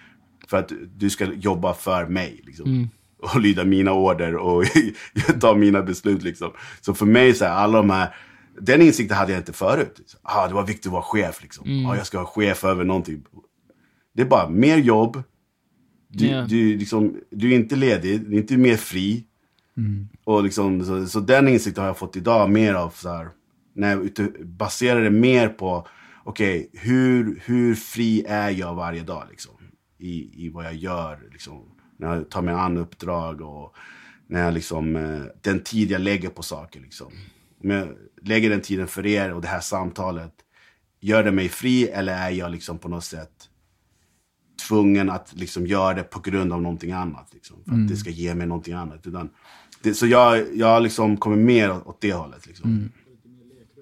för 0.51 0.57
att 0.57 0.73
du 0.97 1.11
ska 1.11 1.25
jobba 1.25 1.75
för 1.75 2.07
mig. 2.07 2.41
Liksom. 2.47 2.67
Mm. 2.67 2.89
Och 3.19 3.41
lyda 3.41 3.65
mina 3.65 3.93
order 3.93 4.37
och 4.37 4.65
ta 5.41 5.55
mina 5.55 5.83
beslut. 5.83 6.23
Liksom. 6.23 6.53
Så 6.81 6.95
för 6.95 7.07
mig, 7.07 7.35
så 7.35 7.45
här, 7.45 7.53
alla 7.53 7.79
de 7.79 7.91
här... 7.91 8.15
Den 8.61 8.83
insikten 8.83 9.17
hade 9.17 9.33
jag 9.33 9.41
inte 9.41 9.53
förut. 9.53 10.17
Ah, 10.23 10.49
det 10.49 10.55
var 10.55 10.67
viktigt 10.67 10.87
att 10.87 10.93
vara 10.93 11.03
chef. 11.03 11.43
Liksom. 11.43 11.67
Mm. 11.67 11.87
Ah, 11.87 11.97
jag 11.97 12.07
ska 12.07 12.19
vara 12.19 12.29
chef 12.29 12.65
över 12.65 12.85
någonting. 12.85 13.23
Det 14.15 14.23
är 14.23 14.27
bara 14.27 14.49
mer 14.49 14.77
jobb. 14.77 15.23
Du, 16.09 16.25
yeah. 16.25 16.47
du, 16.47 16.77
liksom, 16.77 17.17
du 17.31 17.51
är 17.53 17.57
inte 17.57 17.77
ledig, 17.77 18.21
du 18.21 18.37
är 18.37 18.41
inte 18.41 18.57
mer 18.57 18.77
fri. 18.77 19.25
Mm. 19.77 20.09
Och 20.25 20.45
liksom, 20.45 20.85
så, 20.85 21.07
så, 21.07 21.21
den 21.21 21.49
insikten 21.49 21.83
har 21.83 21.89
jag 21.89 21.99
fått 21.99 22.17
idag 22.17 22.51
mer 22.51 22.75
av. 22.75 22.91
Så 22.91 23.09
här, 23.09 23.29
när 23.75 23.91
jag 23.91 24.11
baserar 24.45 25.03
det 25.03 25.11
mer 25.11 25.49
på, 25.49 25.87
okej, 26.25 26.69
okay, 26.69 26.81
hur, 26.83 27.43
hur 27.45 27.75
fri 27.75 28.25
är 28.29 28.51
jag 28.51 28.75
varje 28.75 29.03
dag? 29.03 29.25
Liksom? 29.31 29.53
I, 30.01 30.45
i 30.47 30.49
vad 30.49 30.65
jag 30.65 30.75
gör. 30.75 31.29
Liksom. 31.33 31.65
När 31.97 32.15
jag 32.15 32.31
tar 32.31 32.43
mig 32.43 32.55
an 32.55 32.77
uppdrag 32.77 33.41
och 33.41 33.75
när 34.27 34.45
jag 34.45 34.55
liksom, 34.55 34.97
eh, 34.97 35.23
den 35.41 35.63
tid 35.63 35.91
jag 35.91 36.01
lägger 36.01 36.29
på 36.29 36.43
saker. 36.43 36.81
Liksom. 36.81 37.13
Om 37.63 37.71
jag 37.71 37.89
lägger 38.23 38.51
den 38.51 38.61
tiden 38.61 38.87
för 38.87 39.07
er 39.07 39.33
och 39.33 39.43
det 39.43 39.49
här 39.49 39.61
samtalet, 39.61 40.35
gör 41.01 41.25
det 41.25 41.33
mig 41.33 41.49
fri 41.49 41.89
eller 41.89 42.13
är 42.13 42.31
jag 42.31 42.51
liksom 42.51 42.79
på 42.79 42.89
något 42.89 43.05
sätt 43.05 43.49
tvungen 44.69 45.11
att 45.11 45.33
liksom 45.37 45.67
göra 45.67 45.95
det 45.95 46.03
på 46.03 46.21
grund 46.21 46.53
av 46.53 46.63
någonting 46.63 46.93
annat? 46.93 47.35
Liksom, 47.35 47.57
för 47.65 47.73
att 47.73 47.89
det 47.89 47.97
ska 47.97 48.11
ge 48.11 48.35
mig 48.35 48.47
någonting 48.47 48.75
annat. 48.75 49.07
Utan, 49.07 49.31
det, 49.83 49.95
så 49.95 50.07
jag, 50.07 50.57
jag 50.57 50.83
liksom 50.83 51.17
kommer 51.17 51.37
mer 51.37 51.89
åt 51.89 52.01
det 52.01 52.13
hållet. 52.13 52.47
Liksom. 52.47 52.93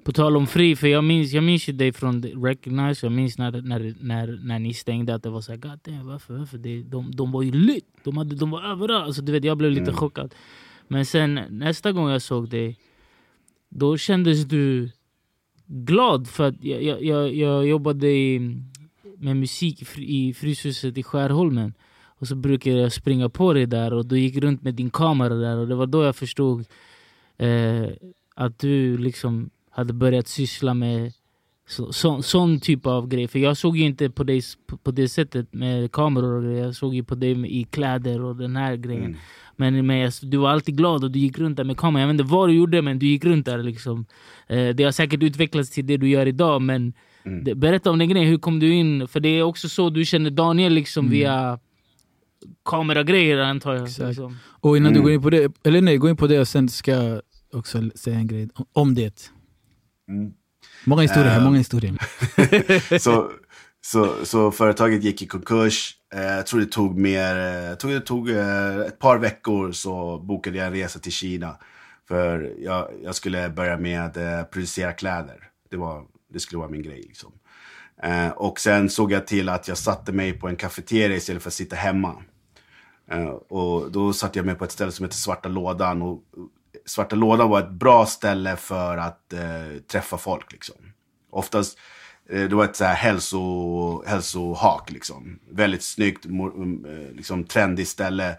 På 0.08 0.12
tal 0.12 0.36
om 0.36 0.46
fri, 0.46 0.76
för 0.76 0.86
jag 0.86 1.04
minns, 1.04 1.32
jag 1.32 1.44
minns 1.44 1.68
ju 1.68 1.72
dig 1.72 1.92
från 1.92 2.22
Recognize, 2.22 3.06
jag 3.06 3.12
minns 3.12 3.38
när, 3.38 3.62
när, 3.62 3.94
när, 4.00 4.38
när 4.42 4.58
ni 4.58 4.74
stängde 4.74 5.14
att 5.14 5.22
det 5.22 5.30
var 5.30 5.40
såhär, 5.40 5.58
God 5.58 5.78
damn, 5.84 6.06
varför? 6.06 6.34
varför? 6.34 6.58
Det, 6.58 6.82
de, 6.82 7.10
de 7.10 7.32
var 7.32 7.42
ju 7.42 7.50
lit, 7.50 7.84
de, 8.04 8.16
hade, 8.16 8.36
de 8.36 8.50
var 8.50 8.62
överallt. 8.62 9.06
Alltså, 9.06 9.22
du 9.22 9.32
vet, 9.32 9.44
jag 9.44 9.58
blev 9.58 9.70
lite 9.70 9.92
chockad. 9.92 10.34
Men 10.88 11.06
sen 11.06 11.40
nästa 11.50 11.92
gång 11.92 12.10
jag 12.10 12.22
såg 12.22 12.48
dig, 12.48 12.78
då 13.68 13.96
kändes 13.96 14.44
du 14.44 14.90
glad 15.66 16.28
för 16.28 16.48
att 16.48 16.64
jag, 16.64 16.82
jag, 16.82 17.04
jag, 17.04 17.34
jag 17.34 17.66
jobbade 17.66 18.08
i, 18.08 18.38
med 19.18 19.36
musik 19.36 19.98
i 19.98 20.34
Fryshuset 20.34 20.98
i 20.98 21.02
Skärholmen. 21.02 21.74
Och 22.04 22.28
så 22.28 22.34
brukade 22.34 22.76
jag 22.76 22.92
springa 22.92 23.28
på 23.28 23.52
dig 23.52 23.66
där 23.66 23.92
och 23.92 24.06
du 24.06 24.18
gick 24.18 24.36
runt 24.36 24.62
med 24.62 24.74
din 24.74 24.90
kamera 24.90 25.34
där 25.34 25.56
och 25.56 25.68
det 25.68 25.74
var 25.74 25.86
då 25.86 26.04
jag 26.04 26.16
förstod 26.16 26.64
eh, 27.38 27.86
att 28.34 28.58
du 28.58 28.98
liksom 28.98 29.50
hade 29.78 29.92
börjat 29.92 30.28
syssla 30.28 30.74
med 30.74 31.12
så, 31.68 31.92
så, 31.92 32.22
sån 32.22 32.60
typ 32.60 32.86
av 32.86 33.08
grej. 33.08 33.28
För 33.28 33.38
jag 33.38 33.56
såg 33.56 33.76
ju 33.76 33.84
inte 33.84 34.10
på 34.10 34.24
dig 34.24 34.42
på, 34.66 34.76
på 34.76 34.90
det 34.90 35.08
sättet 35.08 35.54
med 35.54 35.92
kameror 35.92 36.32
och 36.36 36.42
grejer. 36.42 36.64
Jag 36.64 36.74
såg 36.76 36.94
ju 36.94 37.04
på 37.04 37.14
dig 37.14 37.60
i 37.60 37.64
kläder 37.64 38.20
och 38.22 38.36
den 38.36 38.56
här 38.56 38.76
grejen. 38.76 39.04
Mm. 39.04 39.16
Men, 39.56 39.86
men 39.86 39.98
jag, 39.98 40.12
du 40.22 40.36
var 40.36 40.50
alltid 40.50 40.76
glad 40.76 41.04
och 41.04 41.10
du 41.10 41.18
gick 41.18 41.38
runt 41.38 41.56
där 41.56 41.64
med 41.64 41.76
kameran. 41.76 42.00
Jag 42.08 42.14
vet 42.14 42.20
inte 42.20 42.32
vad 42.34 42.48
du 42.48 42.52
gjorde 42.54 42.82
men 42.82 42.98
du 42.98 43.06
gick 43.06 43.24
runt 43.24 43.46
där 43.46 43.62
liksom. 43.62 44.06
Eh, 44.46 44.68
det 44.68 44.84
har 44.84 44.92
säkert 44.92 45.22
utvecklats 45.22 45.70
till 45.70 45.86
det 45.86 45.96
du 45.96 46.08
gör 46.08 46.26
idag 46.26 46.62
men 46.62 46.92
Mm. 47.24 47.44
det, 47.44 47.54
berätta 47.54 47.90
om 47.90 47.98
den 47.98 48.08
grejen. 48.08 48.28
Hur 48.28 48.38
kom 48.38 48.58
du 48.60 48.74
in? 48.74 49.08
För 49.08 49.20
det 49.20 49.28
är 49.28 49.42
också 49.42 49.68
så 49.68 49.90
du 49.90 50.04
känner 50.04 50.30
Daniel 50.30 50.72
liksom 50.72 51.10
via 51.10 51.58
kameragrejer 52.64 53.38
antar 53.38 53.74
jag. 53.74 53.88
Liksom. 54.08 54.36
Och 54.60 54.76
innan 54.76 54.92
du 54.92 54.98
Mm. 54.98 55.02
går 55.02 55.12
in 55.12 55.22
på 55.22 55.30
det, 55.30 55.52
eller 55.64 55.80
nej, 55.80 55.96
gå 55.96 56.08
in 56.08 56.16
på 56.16 56.26
det 56.26 56.40
och 56.40 56.48
sen 56.48 56.68
ska 56.68 56.90
jag 56.92 57.20
också 57.52 57.82
säga 57.94 58.16
en 58.18 58.26
grej 58.26 58.48
om 58.72 58.94
det. 58.94 59.30
Mm. 60.08 60.32
Många 60.84 61.02
historier 61.02 61.36
Eh. 61.36 61.44
många 61.44 61.58
historier. 61.58 61.98
så, 62.98 63.30
så, 63.80 64.24
så 64.24 64.50
företaget 64.50 65.04
gick 65.04 65.22
i 65.22 65.26
konkurs. 65.26 65.94
Eh, 66.14 66.22
jag 66.22 66.46
tror 66.46 66.60
det 66.60 66.66
tog 66.66 66.98
mer, 66.98 67.36
eh, 67.70 67.74
tror 67.76 67.90
det 67.90 68.00
tog 68.00 68.30
ett 68.30 68.98
par 68.98 69.18
veckor 69.18 69.72
så 69.72 70.18
bokade 70.18 70.58
jag 70.58 70.66
en 70.66 70.72
resa 70.72 70.98
till 70.98 71.12
Kina. 71.12 71.56
För 72.08 72.54
jag, 72.58 72.88
jag 73.02 73.14
skulle 73.14 73.48
börja 73.48 73.78
med 73.78 74.16
eh, 74.16 74.44
producera 74.44 74.92
kläder. 74.92 75.48
Det, 75.70 75.76
var, 75.76 76.04
det 76.32 76.40
skulle 76.40 76.58
vara 76.58 76.70
min 76.70 76.82
grej 76.82 77.02
liksom. 77.02 77.32
Och 78.36 78.60
sen 78.60 78.90
såg 78.90 79.12
jag 79.12 79.26
till 79.26 79.48
att 79.48 79.68
jag 79.68 79.78
satte 79.78 80.12
mig 80.12 80.32
på 80.32 80.48
en 80.48 80.56
kafeteria 80.56 81.16
istället 81.16 81.42
för 81.42 81.50
att 81.50 81.54
sitta 81.54 81.76
hemma. 81.76 82.14
Och 83.48 83.92
då 83.92 84.12
satte 84.12 84.38
jag 84.38 84.46
mig 84.46 84.54
på 84.54 84.64
ett 84.64 84.72
ställe 84.72 84.92
som 84.92 85.04
heter 85.04 85.16
Svarta 85.16 85.48
Lådan. 85.48 86.02
Och 86.02 86.22
Svarta 86.88 87.16
Lådan 87.16 87.50
var 87.50 87.60
ett 87.60 87.70
bra 87.70 88.06
ställe 88.06 88.56
för 88.56 88.96
att 88.96 89.32
eh, 89.32 89.80
träffa 89.92 90.18
folk. 90.18 90.52
Liksom. 90.52 90.76
Oftast, 91.30 91.78
eh, 92.30 92.42
det 92.42 92.54
var 92.54 92.64
ett 92.64 92.76
så 92.76 92.84
här 92.84 92.94
hälso, 92.94 94.04
hälsohak 94.06 94.90
liksom. 94.90 95.38
Väldigt 95.50 95.82
snyggt, 95.82 96.26
um, 96.26 96.84
eh, 96.84 97.16
liksom 97.16 97.44
trendigt 97.44 97.88
ställe. 97.88 98.36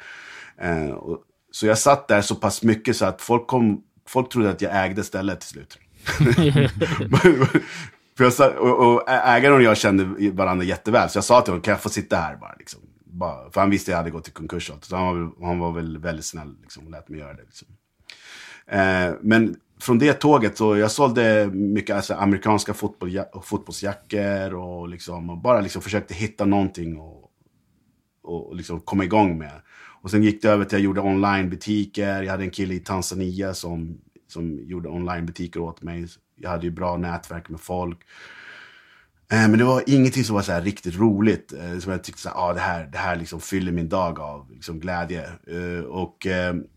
Eh, 0.57 0.89
och, 0.89 1.23
så 1.51 1.65
jag 1.67 1.77
satt 1.77 2.07
där 2.07 2.21
så 2.21 2.35
pass 2.35 2.63
mycket 2.63 2.95
så 2.97 3.05
att 3.05 3.21
folk, 3.21 3.47
kom, 3.47 3.81
folk 4.07 4.29
trodde 4.31 4.49
att 4.49 4.61
jag 4.61 4.85
ägde 4.85 5.03
stället 5.03 5.39
till 5.41 5.49
slut. 5.49 5.77
För 8.17 8.23
jag 8.23 8.33
sa, 8.33 8.49
och, 8.49 8.93
och 8.93 9.09
ägaren 9.09 9.55
och 9.55 9.61
jag 9.61 9.77
kände 9.77 10.31
varandra 10.31 10.65
jätteväl, 10.65 11.09
så 11.09 11.17
jag 11.17 11.23
sa 11.23 11.41
till 11.41 11.51
honom, 11.51 11.61
kan 11.61 11.71
jag 11.71 11.81
få 11.81 11.89
sitta 11.89 12.17
här 12.17 12.35
bara? 12.35 12.55
Liksom. 12.59 12.79
bara 13.03 13.51
för 13.51 13.61
han 13.61 13.69
visste 13.69 13.91
att 13.91 13.93
jag 13.93 13.97
hade 13.97 14.09
gått 14.11 14.27
i 14.27 14.31
konkurs. 14.31 14.71
Så 14.81 14.95
han 14.95 15.05
var, 15.05 15.13
väl- 15.13 15.31
han 15.41 15.59
var 15.59 15.71
väl 15.71 15.97
väldigt 15.97 16.25
snäll 16.25 16.55
liksom, 16.61 16.85
och 16.85 16.91
lät 16.91 17.09
mig 17.09 17.19
göra 17.19 17.33
det. 17.33 17.43
Liksom. 17.43 17.67
Eh, 18.71 19.13
men 19.21 19.55
från 19.81 19.99
det 19.99 20.13
tåget 20.13 20.57
så 20.57 20.77
jag 20.77 20.91
sålde 20.91 21.47
mycket 21.53 21.95
alltså, 21.95 22.13
amerikanska 22.13 22.73
fotboll, 22.73 23.19
fotbollsjackor 23.43 24.53
och, 24.53 24.89
liksom, 24.89 25.29
och 25.29 25.37
bara 25.37 25.61
liksom 25.61 25.81
försökte 25.81 26.13
hitta 26.13 26.45
någonting 26.45 26.97
och, 26.97 27.31
och, 28.23 28.47
och 28.47 28.55
liksom 28.55 28.79
komma 28.79 29.03
igång 29.03 29.37
med. 29.37 29.61
Och 30.01 30.11
sen 30.11 30.23
gick 30.23 30.41
det 30.41 30.49
över 30.49 30.65
till 30.65 30.75
att 30.75 30.79
jag 30.79 30.81
gjorde 30.81 31.01
onlinebutiker. 31.01 32.23
Jag 32.23 32.31
hade 32.31 32.43
en 32.43 32.51
kille 32.51 32.73
i 32.73 32.79
Tanzania 32.79 33.53
som, 33.53 33.97
som 34.27 34.59
gjorde 34.59 34.89
onlinebutiker 34.89 35.59
åt 35.59 35.81
mig. 35.81 36.07
Jag 36.35 36.49
hade 36.49 36.65
ju 36.65 36.71
bra 36.71 36.97
nätverk 36.97 37.49
med 37.49 37.59
folk. 37.59 37.99
Eh, 39.31 39.49
Men 39.49 39.57
det 39.59 39.63
var 39.63 39.83
ingenting 39.87 40.23
som 40.23 40.35
var 40.35 40.41
så 40.41 40.59
riktigt 40.59 40.95
roligt. 40.99 41.53
eh, 41.53 41.79
Som 41.79 41.91
jag 41.91 42.03
tyckte 42.03 42.21
så 42.21 42.29
här, 42.29 42.35
ah, 42.49 42.53
det 42.53 42.59
här, 42.59 42.89
det 42.91 42.97
här 42.97 43.15
liksom 43.15 43.41
fyller 43.41 43.71
min 43.71 43.89
dag 43.89 44.19
av 44.19 44.51
liksom 44.51 44.79
glädje. 44.79 45.23
Eh, 45.23 45.83
Och 45.85 46.27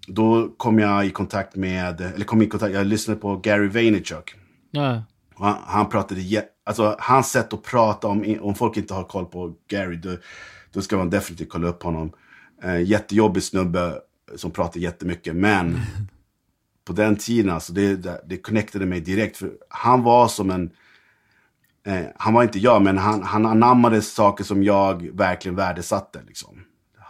då 0.07 0.49
kom 0.57 0.79
jag 0.79 1.07
i 1.07 1.11
kontakt 1.11 1.57
med, 1.57 2.01
eller 2.01 2.25
kom 2.25 2.43
i 2.43 2.47
kontakt, 2.47 2.75
jag 2.75 2.87
lyssnade 2.87 3.21
på 3.21 3.37
Gary 3.37 3.69
Vaynerchuk. 3.69 4.35
Ja. 4.71 5.03
Han, 5.35 5.57
han 5.65 5.89
pratade, 5.89 6.21
alltså 6.65 6.97
hans 6.99 7.31
sätt 7.31 7.53
att 7.53 7.63
prata 7.63 8.09
om, 8.09 8.39
om 8.41 8.55
folk 8.55 8.77
inte 8.77 8.95
har 8.95 9.05
koll 9.05 9.25
på 9.27 9.55
Gary, 9.69 9.97
då, 9.97 10.17
då 10.73 10.83
ska 10.83 10.97
man 10.97 11.11
definitivt 11.11 11.49
kolla 11.51 11.69
upp 11.69 11.83
honom. 11.83 12.13
Jättejobbig 12.85 13.43
snubbe 13.43 13.95
som 14.37 14.51
pratar 14.51 14.81
jättemycket, 14.81 15.37
men 15.37 15.81
på 16.85 16.93
den 16.93 17.17
tiden, 17.17 17.51
alltså 17.51 17.73
det, 17.73 17.97
det 18.29 18.37
connectade 18.37 18.87
mig 18.87 19.01
direkt. 19.01 19.37
För 19.37 19.51
han 19.69 20.03
var 20.03 20.29
som 20.29 20.51
en, 20.51 20.71
eh, 21.87 22.07
han 22.17 22.35
var 22.35 22.43
inte 22.43 22.59
jag, 22.59 22.83
men 22.83 22.99
han, 22.99 23.23
han 23.23 23.47
anammade 23.47 24.03
saker 24.03 24.45
som 24.45 24.63
jag 24.63 25.17
verkligen 25.17 25.57
värdesatte. 25.57 26.21
Liksom. 26.27 26.61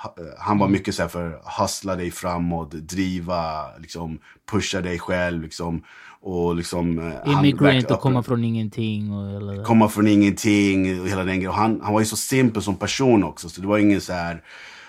Ha- 0.02 0.14
eh, 0.18 0.24
Han 0.38 0.58
var 0.58 0.68
mycket 0.68 0.94
så 0.94 1.02
här 1.02 1.08
för 1.08 1.40
hustla 1.60 1.96
dig 1.96 2.10
framåt, 2.10 2.70
driva, 2.70 3.76
liksom, 3.78 4.18
pusha 4.50 4.80
dig 4.80 4.98
själv. 4.98 5.42
Liksom, 5.42 5.82
och 6.20 6.56
liksom, 6.56 6.98
eh, 6.98 7.32
Immigrant 7.32 7.90
och 7.90 8.00
komma 8.00 8.22
från 8.22 8.44
ingenting. 8.44 9.12
Och, 9.12 9.36
eller, 9.36 9.64
komma 9.64 9.88
från 9.88 10.08
ingenting 10.08 11.00
och 11.00 11.08
hela 11.08 11.24
den 11.24 11.36
grejen. 11.36 11.52
Han, 11.52 11.80
han 11.82 11.92
var 11.92 12.00
ju 12.00 12.06
så 12.06 12.16
simpel 12.16 12.62
som 12.62 12.76
person 12.76 13.24
också, 13.24 13.48
så 13.48 13.60
det 13.60 13.66
var 13.66 13.78
ingen 13.78 14.00
så 14.00 14.12
här... 14.12 14.42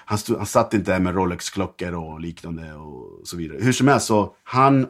Han, 0.05 0.17
stod, 0.17 0.37
han 0.37 0.45
satt 0.45 0.73
inte 0.73 0.91
där 0.91 0.99
med 0.99 1.15
Rolex-klockor 1.15 1.93
och 1.93 2.19
liknande 2.19 2.73
och 2.73 3.27
så 3.27 3.37
vidare. 3.37 3.57
Hur 3.61 3.71
som 3.71 3.87
helst, 3.87 4.05
så 4.05 4.35
han, 4.43 4.87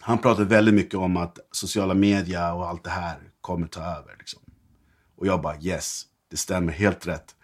han 0.00 0.18
pratade 0.18 0.44
väldigt 0.44 0.74
mycket 0.74 0.94
om 0.94 1.16
att 1.16 1.38
sociala 1.52 1.94
medier 1.94 2.54
och 2.54 2.68
allt 2.68 2.84
det 2.84 2.90
här 2.90 3.16
kommer 3.40 3.66
ta 3.66 3.80
över. 3.80 4.16
Liksom. 4.18 4.40
Och 5.16 5.26
jag 5.26 5.42
bara 5.42 5.60
yes, 5.60 6.02
det 6.30 6.36
stämmer 6.36 6.72
helt 6.72 7.06
rätt. 7.06 7.34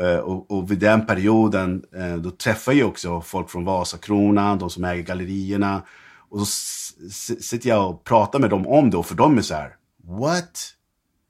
Eh, 0.00 0.16
och, 0.16 0.50
och 0.50 0.70
vid 0.70 0.78
den 0.78 1.06
perioden, 1.06 1.84
eh, 1.96 2.16
då 2.16 2.30
träffade 2.30 2.76
jag 2.76 2.88
också 2.88 3.20
folk 3.20 3.50
från 3.50 3.64
Vasakronan, 3.64 4.58
de 4.58 4.70
som 4.70 4.84
äger 4.84 5.02
gallerierna. 5.02 5.82
Och 6.28 6.40
så 6.40 6.94
sitter 7.40 7.68
jag 7.68 7.90
och 7.90 8.04
pratar 8.04 8.38
med 8.38 8.50
dem 8.50 8.66
om 8.66 8.90
det 8.90 8.96
och 8.96 9.06
för 9.06 9.14
dem 9.14 9.38
är 9.38 9.42
så 9.42 9.54
här, 9.54 9.76
what? 10.04 10.74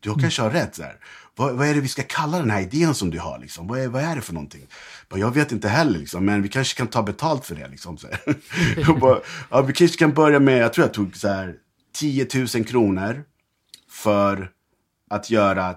Du 0.01 0.15
kanske 0.15 0.43
har 0.43 0.51
rätt. 0.51 0.75
Så 0.75 0.83
här. 0.83 0.99
Vad, 1.37 1.55
vad 1.55 1.69
är 1.69 1.75
det 1.75 1.81
vi 1.81 1.89
ska 1.89 2.03
kalla 2.03 2.39
den 2.39 2.51
här 2.51 2.61
idén 2.61 2.95
som 2.95 3.11
du 3.11 3.19
har? 3.19 3.39
Liksom? 3.39 3.69
Vad, 3.69 3.81
är, 3.81 3.89
vad 3.89 4.03
är 4.03 4.17
det 4.17 4.23
för 4.23 4.35
någonting? 4.35 4.67
Bara, 5.09 5.21
jag 5.21 5.35
vet 5.35 5.53
inte 5.53 5.69
heller, 5.69 5.99
liksom, 5.99 6.25
men 6.25 6.43
vi 6.43 6.49
kanske 6.49 6.79
kan 6.79 6.87
ta 6.87 7.03
betalt 7.03 7.47
för 7.47 7.55
det. 7.55 7.69
Liksom, 7.69 7.99
bara, 9.01 9.21
ja, 9.51 9.63
vi 9.63 9.73
kanske 9.73 9.99
kan 9.99 10.15
börja 10.15 10.41
med, 10.41 10.59
jag 10.59 10.73
tror 10.73 10.87
jag 10.87 10.95
tog 10.95 11.17
så 11.17 11.29
här, 11.29 11.55
10 11.93 12.29
000 12.55 12.65
kronor 12.65 13.25
för 13.95 14.51
att 15.11 15.31
göra 15.31 15.75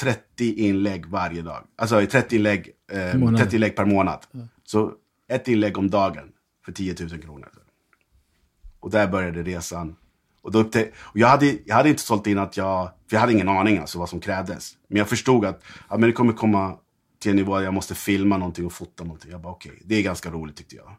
30 0.00 0.54
inlägg 0.54 1.06
varje 1.06 1.42
dag. 1.42 1.64
Alltså 1.76 2.06
30 2.06 2.36
inlägg, 2.36 2.70
eh, 2.92 3.18
Månad. 3.18 3.40
30 3.40 3.56
inlägg 3.56 3.76
per 3.76 3.84
månad. 3.84 4.18
Så 4.64 4.92
ett 5.28 5.48
inlägg 5.48 5.78
om 5.78 5.90
dagen 5.90 6.28
för 6.64 6.72
10 6.72 6.94
000 7.00 7.08
kronor. 7.22 7.48
Och 8.80 8.90
där 8.90 9.08
började 9.08 9.42
resan. 9.42 9.96
Och, 10.42 10.52
då 10.52 10.62
upptä- 10.62 10.90
och 10.96 11.18
jag, 11.18 11.28
hade, 11.28 11.56
jag 11.64 11.74
hade 11.74 11.88
inte 11.88 12.02
sålt 12.02 12.26
in 12.26 12.38
att 12.38 12.56
jag, 12.56 12.90
för 13.08 13.16
jag 13.16 13.20
hade 13.20 13.32
ingen 13.32 13.48
aning 13.48 13.78
alltså 13.78 13.98
vad 13.98 14.08
som 14.08 14.20
krävdes. 14.20 14.72
Men 14.88 14.98
jag 14.98 15.08
förstod 15.08 15.44
att 15.44 15.62
ja, 15.90 15.96
men 15.96 16.08
det 16.08 16.12
kommer 16.12 16.32
komma 16.32 16.76
till 17.18 17.30
en 17.30 17.36
nivå 17.36 17.56
där 17.56 17.64
jag 17.64 17.74
måste 17.74 17.94
filma 17.94 18.38
någonting 18.38 18.66
och 18.66 18.72
fota 18.72 19.04
någonting. 19.04 19.30
Jag 19.30 19.40
bara 19.40 19.52
okej, 19.52 19.82
det 19.84 19.94
är 19.94 20.02
ganska 20.02 20.30
roligt 20.30 20.56
tyckte 20.56 20.76
jag. 20.76 20.96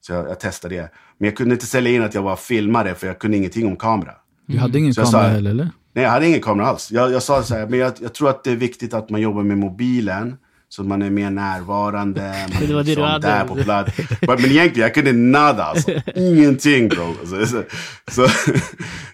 Så 0.00 0.12
jag, 0.12 0.28
jag 0.30 0.40
testade 0.40 0.74
det. 0.76 0.90
Men 1.18 1.26
jag 1.28 1.36
kunde 1.36 1.54
inte 1.54 1.66
sälja 1.66 1.92
in 1.92 2.02
att 2.02 2.14
jag 2.14 2.22
var 2.22 2.36
filmare 2.36 2.94
för 2.94 3.06
jag 3.06 3.18
kunde 3.18 3.36
ingenting 3.36 3.66
om 3.66 3.76
kamera. 3.76 4.14
Du 4.46 4.58
hade 4.58 4.78
ingen 4.78 4.94
Så 4.94 5.02
kamera 5.04 5.28
heller 5.28 5.50
eller? 5.50 5.70
Nej, 5.92 6.04
jag 6.04 6.10
hade 6.10 6.26
ingen 6.26 6.40
kamera 6.40 6.66
alls. 6.66 6.92
Jag, 6.92 7.12
jag 7.12 7.22
sa 7.22 7.42
så 7.42 7.54
här, 7.54 7.66
men 7.66 7.78
jag, 7.78 7.92
jag 8.00 8.14
tror 8.14 8.30
att 8.30 8.44
det 8.44 8.50
är 8.50 8.56
viktigt 8.56 8.94
att 8.94 9.10
man 9.10 9.20
jobbar 9.20 9.42
med 9.42 9.58
mobilen. 9.58 10.36
Så 10.68 10.82
att 10.82 10.88
man 10.88 11.02
är 11.02 11.10
mer 11.10 11.30
närvarande, 11.30 12.20
man 12.58 12.66
Det 12.68 12.74
var 12.74 12.82
det 12.82 12.82
du 12.82 12.88
liksom 12.90 13.04
hade. 13.04 13.28
där 13.28 13.44
på 13.44 13.54
plats. 13.54 13.98
Men, 14.20 14.28
men 14.42 14.50
egentligen, 14.50 14.82
jag 14.82 14.94
kunde 14.94 15.12
nada 15.12 15.62
alltså. 15.64 15.90
Ingenting 16.14 16.88
bro. 16.88 17.14
Alltså, 17.20 17.46
så, 17.46 17.62
så, 18.10 18.26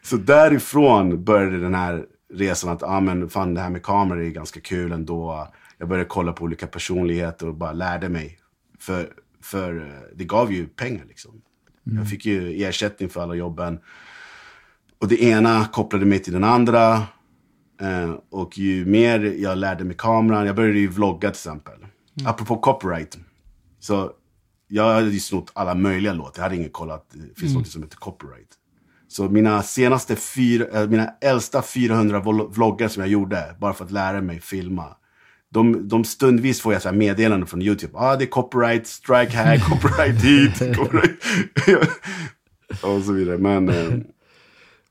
så 0.03 0.17
därifrån 0.17 1.25
började 1.25 1.61
den 1.61 1.75
här 1.75 2.05
resan 2.35 2.71
att, 2.71 2.83
ah, 2.83 3.01
men 3.01 3.29
fan 3.31 3.55
det 3.55 3.61
här 3.61 3.71
med 3.71 3.83
kameror 3.83 4.23
är 4.23 4.29
ganska 4.31 4.61
kul 4.61 4.93
ändå. 4.93 5.49
Jag 5.79 5.89
började 5.89 6.09
kolla 6.09 6.33
på 6.33 6.45
olika 6.45 6.67
personligheter 6.67 7.49
och 7.49 7.55
bara 7.55 7.73
lärde 7.73 8.09
mig. 8.09 8.39
För, 8.81 9.09
för 9.43 9.77
eh, 9.77 10.17
det 10.17 10.25
gav 10.25 10.53
ju 10.53 10.67
pengar 10.67 11.05
liksom. 11.09 11.41
Jag 11.85 12.11
fick 12.11 12.27
ju 12.27 12.63
ersättning 12.65 13.09
för 13.09 13.23
alla 13.23 13.35
jobben. 13.35 13.79
Och 15.01 15.09
det 15.09 15.23
ena 15.23 15.65
kopplade 15.65 16.07
mig 16.07 16.19
till 16.19 16.33
den 16.33 16.45
andra. 16.45 16.93
Eh, 17.81 18.15
och 18.31 18.59
ju 18.59 18.87
mer 18.87 19.21
jag 19.39 19.59
lärde 19.59 19.85
mig 19.85 19.97
kameran, 19.97 20.47
jag 20.47 20.57
började 20.57 20.79
ju 20.79 20.89
vlogga 20.89 21.21
till 21.31 21.37
exempel. 21.39 21.75
Apropå 22.25 22.57
copyright. 22.57 23.19
Så 23.81 24.11
jag 24.69 24.95
hade 24.95 25.11
ju 25.11 25.21
snott 25.21 25.51
alla 25.55 25.75
möjliga 25.75 26.13
låtar. 26.13 26.33
Jag 26.37 26.43
hade 26.43 26.57
ingen 26.57 26.71
koll 26.71 26.91
att 26.91 27.11
det 27.13 27.41
finns 27.41 27.55
något 27.55 27.69
som 27.69 27.83
heter 27.83 27.97
copyright. 27.97 28.49
Så 29.09 29.29
mina 29.29 29.63
senaste 29.63 30.17
fyra, 30.17 30.81
äh, 30.83 30.89
mina 30.89 31.11
äldsta 31.21 31.63
400 31.63 32.21
vlog- 32.21 32.55
vloggar 32.55 32.89
som 32.89 33.01
jag 33.01 33.11
gjorde, 33.11 33.57
bara 33.61 33.73
för 33.75 33.85
att 33.85 33.91
lära 33.91 34.21
mig 34.21 34.41
filma. 34.41 34.85
De, 35.51 35.89
de 35.89 36.05
stundvis 36.05 36.61
får 36.61 36.73
jag 36.73 36.83
så 36.83 36.93
meddelanden 36.93 37.47
från 37.47 37.63
YouTube. 37.63 37.93
Ah, 37.99 38.17
det 38.17 38.25
är 38.25 38.29
copyright, 38.29 38.87
strike 38.87 39.33
här, 39.37 39.59
copyright 39.69 40.23
hit, 40.25 40.77
copyright. 40.77 41.21
och 42.83 43.03
så 43.05 43.13
vidare. 43.13 43.39
Men, 43.39 43.69
eh, 43.69 43.99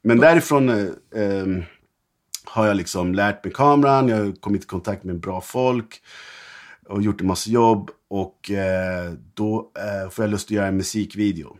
men 0.07 0.19
därifrån 0.19 0.69
eh, 0.69 1.21
eh, 1.23 1.63
har 2.45 2.67
jag 2.67 2.77
liksom 2.77 3.13
lärt 3.13 3.43
mig 3.43 3.53
kameran, 3.53 4.07
jag 4.07 4.17
har 4.17 4.31
kommit 4.31 4.63
i 4.63 4.67
kontakt 4.67 5.03
med 5.03 5.19
bra 5.19 5.41
folk 5.41 6.01
och 6.85 7.01
gjort 7.01 7.21
en 7.21 7.27
massa 7.27 7.49
jobb. 7.49 7.91
Och 8.07 8.51
eh, 8.51 9.13
då 9.33 9.71
eh, 9.75 10.09
får 10.09 10.25
jag 10.25 10.29
lust 10.31 10.47
att 10.47 10.51
göra 10.51 10.67
en 10.67 10.77
musikvideo. 10.77 11.57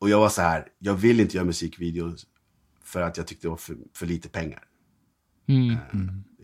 Och 0.00 0.08
jag 0.08 0.20
var 0.20 0.28
så 0.28 0.42
här, 0.42 0.68
jag 0.78 0.94
vill 0.94 1.20
inte 1.20 1.36
göra 1.36 1.46
musikvideos 1.46 2.26
för 2.84 3.02
att 3.02 3.16
jag 3.16 3.26
tyckte 3.26 3.46
det 3.46 3.50
var 3.50 3.56
för, 3.56 3.76
för 3.94 4.06
lite 4.06 4.28
pengar. 4.28 4.62
Mm. 5.46 5.76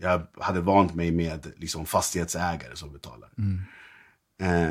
Jag 0.01 0.27
hade 0.39 0.61
vant 0.61 0.95
mig 0.95 1.11
med 1.11 1.51
liksom, 1.57 1.85
fastighetsägare 1.85 2.75
som 2.75 2.93
betalar. 2.93 3.29
Eh, 3.37 3.43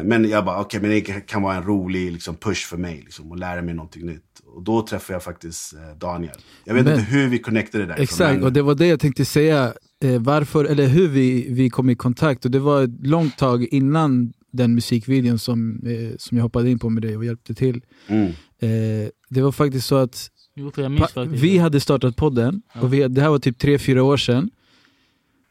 men 0.05 0.29
jag 0.29 0.45
bara, 0.45 0.61
okej, 0.61 0.81
men 0.81 0.91
det 0.91 1.01
kan 1.01 1.43
vara 1.43 1.57
en 1.57 1.63
rolig 1.63 2.13
liksom, 2.13 2.35
push 2.37 2.67
för 2.69 2.77
mig 2.77 3.01
liksom, 3.05 3.31
och 3.31 3.39
lära 3.39 3.63
mig 3.63 3.75
någonting 3.75 4.07
nytt. 4.07 4.23
Och 4.47 4.63
då 4.63 4.87
träffade 4.87 5.15
jag 5.15 5.23
faktiskt 5.23 5.73
eh, 5.75 5.99
Daniel. 5.99 6.37
Jag 6.65 6.75
vet 6.75 6.85
Men- 6.85 6.93
inte 6.99 7.05
hur 7.11 7.29
vi 7.29 7.39
connectade 7.39 7.87
där. 7.87 7.95
Exakt, 8.01 8.43
och 8.43 8.53
det 8.53 8.63
var 8.63 8.75
det 8.75 8.87
jag 8.87 9.01
tänkte 9.01 9.25
säga. 9.25 9.73
Eh, 10.05 10.21
varför, 10.23 10.65
eller 10.65 10.87
hur 10.87 11.09
vi, 11.09 11.47
vi 11.51 11.71
kom 11.71 11.91
i 11.91 11.95
kontakt. 11.95 12.45
Och 12.45 12.51
det 12.51 12.59
var 12.59 12.83
ett 12.83 13.07
långt 13.07 13.39
tag 13.39 13.65
innan 13.65 14.33
den 14.53 14.75
musikvideon 14.75 15.39
som, 15.39 15.81
eh, 15.87 16.17
som 16.19 16.37
jag 16.37 16.43
hoppade 16.43 16.71
in 16.71 16.79
på 16.79 16.91
med 16.91 17.03
dig 17.03 17.17
och 17.17 17.25
hjälpte 17.25 17.55
till. 17.55 17.81
Mm. 18.07 18.27
Eh, 18.59 19.09
det 19.31 19.41
var 19.43 19.53
faktiskt 19.53 19.87
så 19.87 19.97
att 19.97 20.31
Jo, 20.57 20.71
för 20.75 20.83
jag 20.83 20.91
minns 20.91 21.01
pa, 21.01 21.09
faktiskt. 21.25 21.43
vi 21.45 21.59
hade 21.59 21.81
startat 21.81 22.17
podden, 22.17 22.63
och 22.81 22.95
vi, 22.95 23.09
det 23.09 23.21
här 23.21 23.29
var 23.29 23.39
typ 23.39 23.59
tre 23.59 23.79
fyra 23.79 24.03
år 24.03 24.17
sedan. 24.17 24.51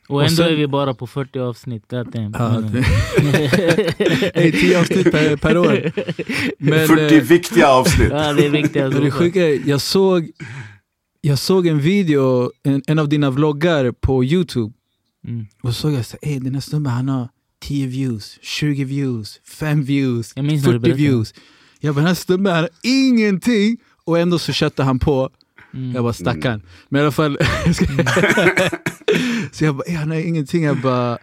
Och 0.07 0.15
och 0.15 0.23
ändå 0.23 0.35
sen- 0.35 0.45
är 0.47 0.55
vi 0.55 0.67
bara 0.67 0.93
på 0.93 1.07
40 1.07 1.39
avsnitt. 1.39 1.89
Damn. 1.89 2.33
Ja, 2.33 2.57
Mm. 2.57 2.83
Hey, 4.35 4.51
tio 4.61 4.79
avsnitt 4.79 5.11
per, 5.11 5.35
per 5.35 5.57
år. 5.57 5.91
Men, 6.59 6.87
40 6.87 7.15
eh, 7.15 7.21
viktiga 7.23 7.67
avsnitt. 7.67 8.09
ja, 8.11 8.33
det 8.33 8.45
är 8.45 8.49
viktigt. 8.49 8.81
Men 8.93 9.03
det 9.03 9.11
sjuka 9.11 9.47
jag 9.49 9.81
såg, 9.81 10.31
jag 11.21 11.39
såg 11.39 11.67
en 11.67 11.79
video, 11.79 12.51
en, 12.63 12.81
en 12.87 12.99
av 12.99 13.09
dina 13.09 13.29
vloggar 13.31 13.91
på 13.91 14.23
youtube 14.23 14.73
Mm. 15.27 15.45
och 15.61 15.69
så 15.75 15.81
såg 15.81 15.91
jag 15.93 16.05
så 16.05 16.17
hey, 16.21 16.39
den 16.39 16.53
här 16.53 16.61
snubben 16.61 16.91
han 16.93 17.09
har 17.09 17.29
10 17.61 17.87
views, 17.87 18.39
20 18.41 18.83
views, 18.83 19.39
5 19.47 19.83
views, 19.83 20.33
Jag 20.35 20.45
minns 20.45 20.65
när 20.65 20.73
du 20.73 20.79
40 20.79 20.81
berättade. 20.89 21.03
views. 21.09 21.33
Jag 21.79 21.95
bara 21.95 21.99
den 22.01 22.07
här 22.07 22.15
snubben 22.15 22.55
har 22.55 22.69
ingenting 22.83 23.77
och 24.05 24.19
ändå 24.19 24.39
så 24.39 24.51
köttar 24.53 24.83
han 24.83 24.99
på. 24.99 25.29
Mm. 25.73 25.91
Jag 25.95 26.03
bara 26.03 26.13
stackarn. 26.13 26.61
Men 26.89 26.99
i 26.99 27.01
alla 27.03 27.11
fall, 27.11 27.37
så 29.51 29.65
jag 29.65 29.75
bara 29.75 29.84
"Eh, 29.88 29.95
han 29.95 30.10
har 30.12 30.17
ingenting. 30.17 30.63
Jag 30.63 30.82
bara, 30.82 31.17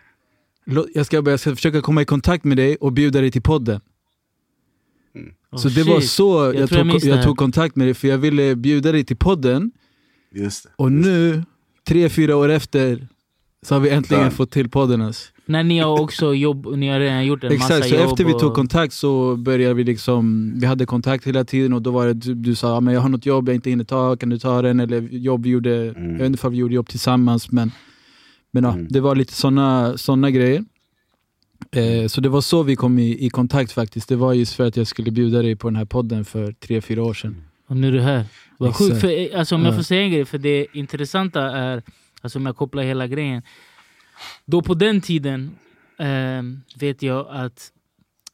"Lå- 0.66 0.87
jag 0.94 1.06
ska, 1.06 1.22
bara, 1.22 1.30
jag 1.30 1.40
ska 1.40 1.54
försöka 1.56 1.80
komma 1.80 2.02
i 2.02 2.04
kontakt 2.04 2.44
med 2.44 2.56
dig 2.56 2.76
och 2.76 2.92
bjuda 2.92 3.20
dig 3.20 3.30
till 3.30 3.42
podden. 3.42 3.80
Oh, 5.52 5.59
Så 5.59 5.68
det 5.68 5.83
var 5.83 6.00
shit. 6.00 6.11
så 6.11 6.44
jag, 6.44 6.54
jag 6.54 6.68
tog, 6.70 6.87
det 6.87 7.04
jag 7.06 7.16
här. 7.16 7.24
tog 7.24 7.37
kontakt 7.38 7.76
med 7.76 7.87
dig, 7.87 7.94
för 7.94 8.09
jag 8.09 8.18
ville 8.18 8.56
bjuda 8.56 8.92
dig 8.92 9.04
till 9.04 9.16
podden. 9.16 9.70
Just 10.35 10.64
det. 10.64 10.70
Och 10.76 10.92
nu, 10.92 11.42
tre, 11.88 12.09
fyra 12.09 12.37
år 12.37 12.48
efter, 12.48 13.09
så 13.62 13.74
har 13.74 13.80
vi 13.80 13.90
äntligen 13.90 14.24
Ja. 14.24 14.30
fått 14.30 14.50
till 14.50 14.68
podden. 14.70 15.00
Alltså. 15.02 15.33
När 15.46 15.62
ni 15.62 15.78
har 15.78 16.00
också 16.00 16.35
jobb, 16.35 16.66
ni 16.76 16.88
har 16.88 17.00
redan 17.00 17.26
gjort 17.26 17.44
en 17.44 17.52
Exakt, 17.52 17.70
massa 17.70 17.88
så 17.88 17.94
jobb. 17.94 18.11
efter 18.12 18.24
vi 18.24 18.33
tog 18.33 18.54
kontakt 18.54 18.92
så 18.92 19.37
började 19.37 19.74
vi 19.74 19.85
liksom, 19.85 20.52
vi 20.61 20.66
hade 20.66 20.87
kontakt 20.87 21.26
hela 21.26 21.44
tiden 21.44 21.72
och 21.72 21.83
då 21.83 21.90
var 21.90 22.06
det 22.06 22.14
du, 22.14 22.35
du 22.35 22.54
sa 22.54 22.68
"Ja, 22.74 22.80
men 22.80 22.94
jag 22.94 23.00
har 23.00 23.09
något 23.09 23.26
jobb 23.26 23.48
jag 23.48 23.54
inte 23.54 23.70
hinner 23.70 23.85
ta, 23.85 24.16
kan 24.16 24.28
du 24.28 24.38
ta 24.38 24.62
den? 24.62 24.80
Eller 24.80 25.00
jobb 25.00 25.42
vi 25.42 25.50
gjorde, 25.50 25.85
jag 25.85 25.94
vet 25.94 26.26
inte 26.26 26.46
om 26.46 26.52
vi 26.52 26.59
gjorde 26.59 26.74
jobb 26.74 26.88
tillsammans 26.88 27.50
men, 27.50 27.72
men 28.50 28.64
ja, 28.64 28.72
Mm. 28.72 28.86
det 28.90 29.00
var 29.00 29.14
lite 29.16 29.32
såna, 29.32 29.98
såna 29.98 30.30
grejer. 30.30 30.64
Eh, 31.72 32.06
så 32.08 32.20
det 32.20 32.28
var 32.28 32.40
så 32.40 32.62
vi 32.62 32.76
kom 32.76 32.98
i, 32.98 33.26
i 33.26 33.30
kontakt 33.30 33.72
faktiskt, 33.72 34.08
det 34.08 34.16
var 34.16 34.32
just 34.32 34.54
för 34.54 34.66
att 34.66 34.76
jag 34.76 34.86
skulle 34.86 35.10
bjuda 35.10 35.42
dig 35.42 35.56
på 35.56 35.68
den 35.68 35.76
här 35.76 35.84
podden 35.84 36.24
för 36.24 36.52
tre, 36.52 36.80
fyra 36.80 37.02
år 37.02 37.14
sedan. 37.14 37.42
Och 37.66 37.76
nu 37.76 37.88
är 37.88 37.92
du 37.92 38.00
här. 38.00 38.24
Vad 38.58 38.76
sjukt. 38.76 39.00
För, 39.00 39.36
alltså, 39.36 39.54
om 39.54 39.62
jag 39.64 39.72
Ja. 39.72 39.76
får 39.76 39.82
säga 39.82 40.02
en 40.02 40.10
grej, 40.10 40.24
för 40.24 40.38
det 40.38 40.66
intressanta 40.72 41.42
är, 41.42 41.82
alltså 42.20 42.38
om 42.38 42.46
jag 42.46 42.56
kopplar 42.56 42.82
hela 42.82 43.06
grejen. 43.06 43.42
Då 44.44 44.62
på 44.62 44.74
den 44.74 45.00
tiden 45.00 45.50
ehm, 45.98 46.60
vet 46.76 47.02
jag 47.02 47.26
att 47.30 47.72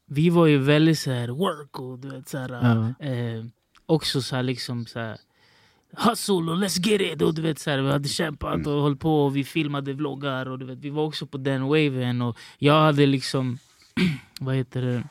vi 0.09 0.31
var 0.31 0.47
ju 0.47 0.59
väldigt 0.59 0.99
så 0.99 1.11
här 1.11 1.29
work 1.29 1.79
och 1.81 1.99
du 1.99 2.09
vet 2.11 2.29
så 2.29 2.39
här, 2.39 2.49
Ja. 2.51 3.07
eh, 3.07 3.45
också 3.87 4.23
så 4.23 4.37
här 4.37 4.43
liksom 4.43 4.87
så 4.87 4.99
här, 4.99 5.17
hustle 5.93 6.35
och 6.35 6.57
let's 6.57 6.89
get 6.89 7.01
it. 7.01 7.23
Och 7.23 7.35
du 7.35 7.43
vet 7.43 7.59
så 7.59 7.71
här, 7.71 7.79
vi 7.83 7.91
hade 7.91 8.09
kämpat 8.09 8.67
och 8.67 8.73
hållit 8.83 9.01
på 9.01 9.25
och 9.25 9.37
vi 9.37 9.45
filmade 9.45 9.93
vloggar 9.93 10.47
och 10.49 10.59
du 10.59 10.67
vet 10.67 10.79
vi 10.79 10.91
var 10.91 11.05
också 11.05 11.27
på 11.27 11.39
den 11.39 11.63
waven 11.63 12.23
och 12.23 12.39
jag 12.59 12.81
hade 12.81 13.07
liksom 13.07 13.59
vad 14.41 14.55
heter 14.55 14.83
det? 14.83 15.03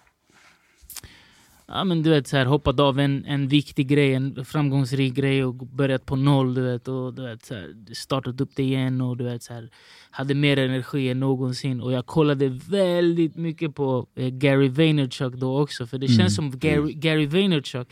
Ja 1.68 1.84
men 1.84 2.04
du 2.04 2.10
vet 2.10 2.28
så 2.28 2.38
här, 2.38 2.46
hoppat 2.46 2.80
av 2.80 3.00
en, 3.00 3.26
en 3.26 3.48
viktig 3.48 3.88
grej, 3.88 4.14
en 4.14 4.46
framgångsrik 4.46 5.14
grej 5.14 5.44
och 5.46 5.54
börjat 5.56 6.06
på 6.06 6.16
noll 6.16 6.54
du 6.54 6.62
vet 6.62 6.88
och 6.88 7.14
du 7.14 7.24
vet 7.24 7.46
så 7.46 7.54
här, 7.54 7.94
startat 7.94 8.42
upp 8.42 8.50
det 8.56 8.64
igen 8.64 9.02
och 9.02 9.18
du 9.18 9.24
vet 9.24 9.44
så 9.44 9.54
här, 9.54 9.70
hade 10.12 10.34
mer 10.36 10.60
energi 10.60 11.10
än 11.10 11.20
någonsin. 11.20 11.82
Och 11.82 11.92
jag 11.92 12.06
kollade 12.06 12.50
väldigt 12.70 13.36
mycket 13.36 13.76
på 13.76 14.08
eh, 14.16 14.28
Gary 14.30 14.70
Vaynerchuk 14.70 15.34
då 15.34 15.62
också 15.62 15.88
för 15.88 15.98
det 15.98 16.06
Mm. 16.06 16.18
känns 16.18 16.36
som 16.36 16.60
Gary, 16.60 16.94
Gary 16.94 17.26
Vaynerchuk 17.26 17.88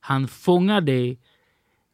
han 0.00 0.28
fångar 0.28 0.80
dig 0.80 1.18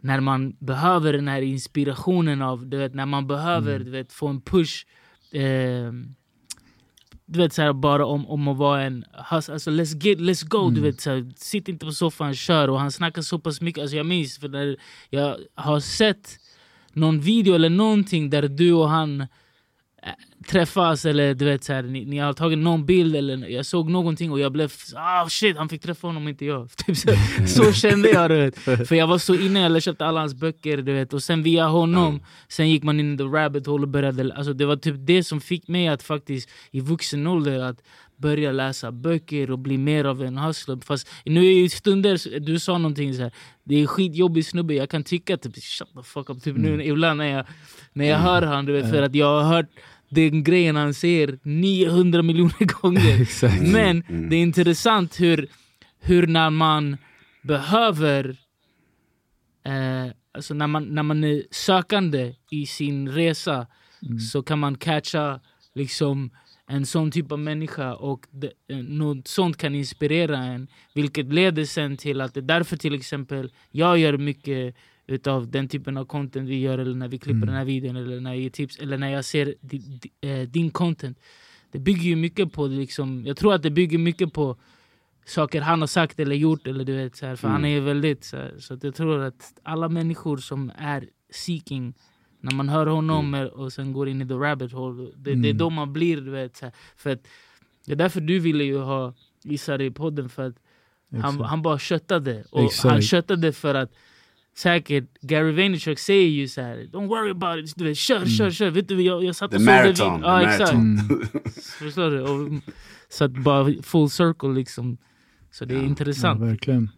när 0.03 0.21
man 0.21 0.57
behöver 0.59 1.13
den 1.13 1.29
här 1.29 1.43
inspirationen 1.43 2.43
av, 2.43 2.67
du 2.67 2.77
vet 2.77 2.95
när 2.95 3.07
man 3.07 3.27
behöver 3.27 3.79
du 3.79 3.91
vet, 3.91 4.13
få 4.13 4.29
en 4.29 4.41
push 4.41 4.87
eh, 5.33 5.93
du 7.27 7.39
vet 7.39 7.53
såhär 7.53 7.73
bara 7.73 8.07
om, 8.07 8.27
om 8.27 8.49
att 8.49 8.57
vara 8.57 8.83
en 8.83 9.05
hus, 9.31 9.49
alltså 9.49 9.71
let's 9.71 10.07
get, 10.07 10.19
let's 10.19 10.49
go, 10.49 10.71
du 10.71 10.81
vet 10.81 11.01
såhär, 11.01 11.33
sitt 11.37 11.69
inte 11.69 11.87
på 11.87 11.93
soffan, 11.93 12.35
kör. 12.35 12.71
Och 12.71 12.81
han 12.81 12.93
snackar 12.93 13.23
så 13.23 13.39
pass 13.39 13.61
mycket, 13.61 13.83
alltså 13.83 13.97
jag 13.97 14.07
minns 14.07 14.39
för 14.39 14.49
när 14.49 14.77
jag 15.11 15.37
har 15.55 15.81
sett 15.81 16.39
någon 16.93 17.21
video 17.21 17.55
eller 17.55 17.71
någonting 17.71 18.31
där 18.31 18.49
du 18.49 18.73
och 18.73 18.89
han 18.89 19.27
träffas 20.47 21.05
eller 21.05 21.35
du 21.35 21.45
vet 21.45 21.65
såhär, 21.65 21.83
ni, 21.83 22.05
ni 22.05 22.19
har 22.19 22.33
tagit 22.33 22.59
någon 22.59 22.87
bild 22.87 23.17
eller 23.17 23.49
jag 23.49 23.67
såg 23.67 23.91
någonting 23.91 24.33
och 24.33 24.41
jag 24.41 24.53
blev 24.53 24.73
ah 24.97 25.29
shit 25.29 25.57
han 25.57 25.69
fick 25.69 25.83
träffa 25.83 26.07
honom 26.07 26.29
inte 26.29 26.45
jag. 26.45 26.71
Typ 26.77 26.97
så, 26.97 27.09
så 27.47 27.73
kände 27.73 28.11
jag 28.11 28.31
du 28.31 28.37
vet. 28.37 28.59
För 28.89 28.95
jag 28.95 29.07
var 29.07 29.19
så 29.19 29.35
inne, 29.35 29.61
jag 29.61 29.83
köpte 29.83 30.07
alla 30.07 30.21
hans 30.21 30.35
böcker 30.35 30.77
du 30.77 30.93
vet 30.93 31.13
och 31.13 31.23
sen 31.23 31.43
via 31.43 31.67
honom 31.67 32.21
Sen 32.49 32.71
gick 32.71 32.83
man 32.83 33.01
in 33.01 33.15
i 33.15 33.17
the 33.17 33.25
rabbit 33.25 33.67
hole 33.67 33.83
och 33.83 33.89
började, 33.89 34.35
alltså 34.35 34.53
det 34.53 34.67
var 34.67 34.77
typ 34.77 34.95
det 34.99 35.25
som 35.25 35.41
fick 35.41 35.69
mig 35.69 35.89
att 35.89 36.03
faktiskt 36.03 36.51
i 36.71 36.81
vuxen 36.81 37.27
ålder 37.27 37.61
att 37.61 37.83
börja 38.17 38.53
läsa 38.53 38.93
böcker 38.93 39.51
och 39.51 39.59
bli 39.59 39.79
mer 39.79 40.05
av 40.05 40.23
en 40.23 40.39
hustler. 40.39 40.79
Fast 40.85 41.09
nu 41.25 41.53
i 41.53 41.69
stunder, 41.69 42.41
du 42.41 42.59
sa 42.59 42.79
någonting 42.79 43.15
så 43.15 43.23
här, 43.23 43.33
det 43.65 43.83
är 43.83 43.87
skitjobbig 43.87 44.47
snubbe, 44.47 44.75
jag 44.75 44.91
kan 44.91 45.05
tycka 45.05 45.37
typ 45.37 45.63
shut 45.63 45.89
the 45.95 46.03
fuck 46.03 46.31
up 46.31 46.43
typ 46.43 46.57
nu 46.57 46.85
ibland 46.85 47.19
när 47.19 47.27
jag, 47.27 47.47
när 47.93 48.05
jag 48.05 48.19
hör 48.19 48.43
han, 48.43 48.67
du 48.67 48.73
vet, 48.73 48.91
för 48.91 49.03
att 49.03 49.15
jag 49.15 49.43
har 49.43 49.55
hört 49.55 49.71
den 50.15 50.45
grejen 50.45 50.77
han 50.77 50.95
säger 50.95 51.39
900 51.43 52.23
miljoner 52.23 52.81
gånger. 52.81 53.21
Exakt. 53.23 53.63
Men 53.63 54.05
det 54.31 54.37
är 54.37 54.43
intressant 54.43 55.21
hur, 55.21 55.49
hur 56.01 56.27
när 56.27 56.51
man 56.51 56.97
behöver 57.43 58.37
eh, 59.65 60.13
alltså 60.35 60.55
när 60.55 60.67
man, 60.67 60.85
när 60.85 61.03
man 61.03 61.25
är 61.25 61.43
sökande 61.51 62.35
i 62.51 62.67
sin 62.67 63.09
resa 63.09 63.67
så 64.33 64.43
kan 64.43 64.59
man 64.59 64.79
catcha 64.79 65.41
liksom 65.75 66.31
en 66.69 66.87
sån 66.87 67.11
typ 67.11 67.33
av 67.33 67.39
människa 67.39 67.95
och 67.95 68.27
det, 68.31 68.53
eh, 68.69 68.77
något 68.77 69.29
sånt 69.29 69.57
kan 69.57 69.75
inspirera 69.75 70.39
en. 70.39 70.69
Vilket 70.95 71.33
leder 71.33 71.65
sen 71.65 71.97
till 71.97 72.21
att 72.21 72.35
det 72.35 72.41
är 72.41 72.43
därför 72.43 72.77
till 72.77 72.95
exempel 72.95 73.53
jag 73.71 73.99
gör 73.99 74.17
mycket 74.17 74.77
utav 75.07 75.51
den 75.51 75.69
typen 75.69 75.97
av 75.97 76.05
content 76.05 76.49
vi 76.49 76.61
gör 76.61 76.79
eller 76.79 76.95
när 76.95 77.09
vi 77.09 77.19
klipper 77.19 77.47
den 77.47 77.55
här 77.55 77.65
videon 77.65 77.97
eller 77.97 78.21
när 78.21 78.31
jag 78.31 78.41
ger 78.41 78.51
tips 78.51 78.79
eller 78.79 78.99
när 78.99 79.09
jag 79.09 79.25
ser 79.25 79.55
di, 79.61 79.79
di, 79.79 80.29
eh, 80.29 80.49
din 80.49 80.71
content. 80.71 81.19
Det 81.73 81.79
bygger 81.79 82.03
ju 82.03 82.17
mycket 82.17 82.53
på, 82.53 82.67
liksom, 82.67 83.27
jag 83.27 83.37
tror 83.37 83.55
att 83.55 83.63
det 83.63 83.71
bygger 83.71 83.99
mycket 83.99 84.33
på 84.33 84.57
saker 85.25 85.61
han 85.61 85.81
har 85.81 85.87
sagt 85.87 86.21
eller 86.21 86.37
gjort. 86.37 86.67
Eller 86.67 86.85
du 86.85 86.97
vet, 86.97 87.17
så 87.17 87.27
här, 87.27 87.37
för 87.37 87.49
han 87.49 87.65
är 87.65 87.81
väldigt 87.81 88.25
så, 88.25 88.37
här, 88.37 88.55
så 88.59 88.79
jag 88.83 88.95
tror 88.95 89.21
att 89.21 89.53
alla 89.63 89.89
människor 89.89 90.37
som 90.37 90.73
är 90.79 91.09
seeking 91.31 91.95
när 92.41 92.55
man 92.55 92.69
hör 92.69 92.87
honom 92.87 93.35
eh, 93.35 93.45
och 93.45 93.73
sen 93.73 93.93
går 93.93 94.09
in 94.09 94.23
i 94.23 94.29
the 94.29 94.35
rabbit 94.35 94.73
hole, 94.73 95.11
det, 95.17 95.35
det 95.35 95.49
är 95.49 95.55
då 95.55 95.71
man 95.71 95.93
blir 95.93 96.17
du 96.17 96.31
vet. 96.31 96.57
Så 96.57 96.65
här, 96.65 96.75
för 96.97 97.11
att, 97.11 97.29
det 97.87 97.93
är 97.93 97.97
därför 97.97 98.21
du 98.21 98.39
ville 98.39 98.65
ju 98.65 98.79
ha 98.79 99.15
gissar 99.43 99.81
i 99.81 99.91
podden 99.91 100.29
för 100.29 100.43
att 100.43 100.55
han, 101.23 101.41
han 101.41 101.63
bara 101.63 101.79
köttade. 101.79 102.45
Och 102.51 102.65
Exakt. 102.65 102.93
han 102.93 103.03
köttade 103.03 103.53
för 103.53 103.75
att 103.75 103.93
säkert 104.57 105.05
Gary 105.21 105.53
Vaynerchuk 105.53 105.99
säger 105.99 106.29
ju 106.29 106.49
så 106.49 106.61
här: 106.61 106.77
Don't 106.77 107.09
worry 107.09 107.31
about 107.31 107.65
it, 107.69 107.73
du 107.77 107.85
vet, 107.85 107.97
kör, 107.97 108.27
kör, 108.27 108.51
kör. 108.51 108.71
Vet 108.71 108.89
du, 108.89 109.03
jag, 109.03 109.25
jag 109.25 109.37
satt 109.37 109.51
The 109.51 109.57
och 109.57 109.63
såg 109.63 109.69
det 109.69 109.83
marathon, 109.83 110.21
the 110.23 110.27
Ja, 110.27 110.43
exakt. 110.53 110.73
Förstår 111.79 112.11
du? 112.11 112.21
Och, 112.21 112.63
så 113.09 113.25
att 113.25 113.31
bara 113.33 113.73
full 113.83 114.11
circle 114.11 114.49
liksom. 114.49 114.99
Så 115.51 115.65
det 115.65 115.75
är 115.75 115.79
Ja, 115.79 115.85
intressant. 115.85 116.41
verkligen. 116.41 116.91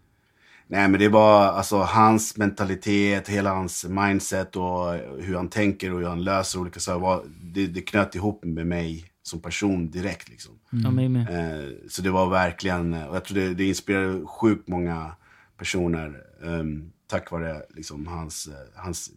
Nej 0.67 0.89
men 0.89 1.01
det 1.01 1.09
var 1.09 1.47
alltså 1.47 1.77
hans 1.77 2.37
mentalitet, 2.37 3.29
hela 3.29 3.51
hans 3.55 3.85
mindset 3.89 4.57
och 4.57 4.93
hur 5.21 5.35
han 5.37 5.49
tänker 5.49 5.93
och 5.93 6.01
hur 6.01 6.07
han 6.07 6.25
löser 6.25 6.61
olika 6.61 6.81
saker. 6.81 7.29
Det, 7.55 7.67
det 7.67 7.81
knöt 7.81 8.15
ihop 8.15 8.45
med 8.45 8.67
mig 8.67 9.05
som 9.23 9.41
person 9.41 9.91
direkt 9.91 10.29
liksom. 10.29 10.53
Ja, 10.71 10.91
med. 10.91 11.17
Eh, 11.17 11.69
så 11.89 12.03
det 12.03 12.11
var 12.11 12.31
verkligen, 12.31 12.95
och 12.95 13.17
jag 13.17 13.25
tror 13.25 13.39
det, 13.39 13.55
det 13.55 13.65
inspirerade 13.65 14.27
sjukt 14.27 14.69
många 14.69 15.13
personer 15.59 16.21
ehm, 16.45 16.91
tack 17.15 17.31
vare 17.31 17.63
liksom, 17.75 18.07
hans, 18.07 18.47
eh, 18.47 18.55
hans 18.83 19.11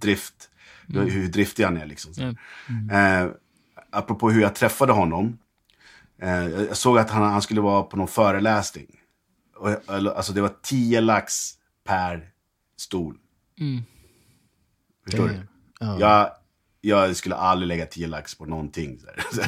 drift. 0.00 0.50
Hur 0.88 1.28
driftig 1.28 1.64
han 1.64 1.76
är 1.76 1.86
liksom. 1.86 2.12
Ja. 2.16 2.34
Eh, 2.98 3.30
apropå 3.90 4.30
hur 4.30 4.42
jag 4.42 4.54
träffade 4.54 4.92
honom. 4.92 5.38
Eh, 6.22 6.46
jag 6.48 6.76
såg 6.76 6.98
att 6.98 7.10
han, 7.10 7.22
han 7.32 7.42
skulle 7.42 7.60
vara 7.60 7.82
på 7.82 7.96
någon 7.96 8.08
föreläsning. 8.08 8.86
Och, 9.56 9.70
alltså 10.16 10.32
det 10.32 10.40
var 10.40 10.52
10 10.62 11.00
lax 11.00 11.50
per 11.86 12.28
stol. 12.76 13.16
Mm. 13.60 13.82
Förstår 15.04 15.28
du? 15.28 15.34
Damn. 15.34 15.46
Ja. 15.80 16.00
Jag, 16.00 16.30
jag 16.80 17.16
skulle 17.16 17.34
aldrig 17.34 17.68
lägga 17.68 17.86
10 17.86 18.06
lax 18.06 18.34
på 18.34 18.46
någonting. 18.46 19.00
Så 19.32 19.40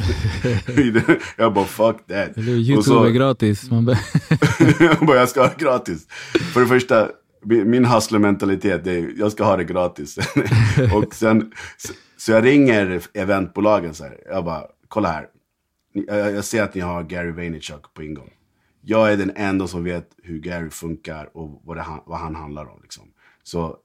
jag 1.36 1.54
bara 1.54 1.64
fuck 1.64 1.96
that. 2.06 2.36
Eller 2.38 2.52
Youtube 2.52 2.82
så- 2.82 3.04
är 3.04 3.10
gratis. 3.10 3.70
Man 3.70 3.84
bara, 3.84 3.98
jag 5.16 5.28
ska 5.28 5.40
ha 5.40 5.48
det 5.48 5.64
gratis. 5.64 6.06
För 6.52 6.60
det 6.60 6.66
första, 6.66 7.10
min 7.48 7.84
hustlermentalitet 7.84 8.86
är, 8.86 9.12
jag 9.18 9.32
ska 9.32 9.44
ha 9.44 9.56
det 9.56 9.64
gratis. 9.64 10.18
och 10.94 11.14
sen, 11.14 11.52
så, 11.76 11.92
så 12.16 12.32
jag 12.32 12.44
ringer 12.44 13.02
eventbolagen 13.14 13.94
så 13.94 14.04
här. 14.04 14.20
Jag 14.26 14.44
bara, 14.44 14.66
kolla 14.88 15.08
här. 15.08 15.28
Jag, 15.92 16.32
jag 16.32 16.44
ser 16.44 16.62
att 16.62 16.74
ni 16.74 16.80
har 16.80 17.02
Gary 17.02 17.30
Vaynerchuk 17.32 17.94
på 17.94 18.02
ingång. 18.02 18.30
Jag 18.80 19.12
är 19.12 19.16
den 19.16 19.32
enda 19.36 19.66
som 19.66 19.84
vet 19.84 20.08
hur 20.22 20.38
Gary 20.38 20.70
funkar 20.70 21.36
och 21.36 21.62
vad, 21.64 21.76
det, 21.76 21.82
han- 21.82 22.02
vad 22.06 22.18
han 22.18 22.34
handlar 22.34 22.66
om. 22.66 22.82
Liksom. 22.82 23.04
Så, 23.42 23.76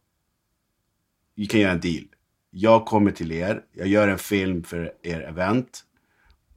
vi 1.35 1.45
kan 1.45 1.59
göra 1.59 1.71
en 1.71 1.79
deal. 1.79 2.03
Jag 2.51 2.85
kommer 2.85 3.11
till 3.11 3.31
er, 3.31 3.61
jag 3.73 3.87
gör 3.87 4.07
en 4.07 4.17
film 4.17 4.63
för 4.63 4.91
er 5.03 5.21
event. 5.21 5.83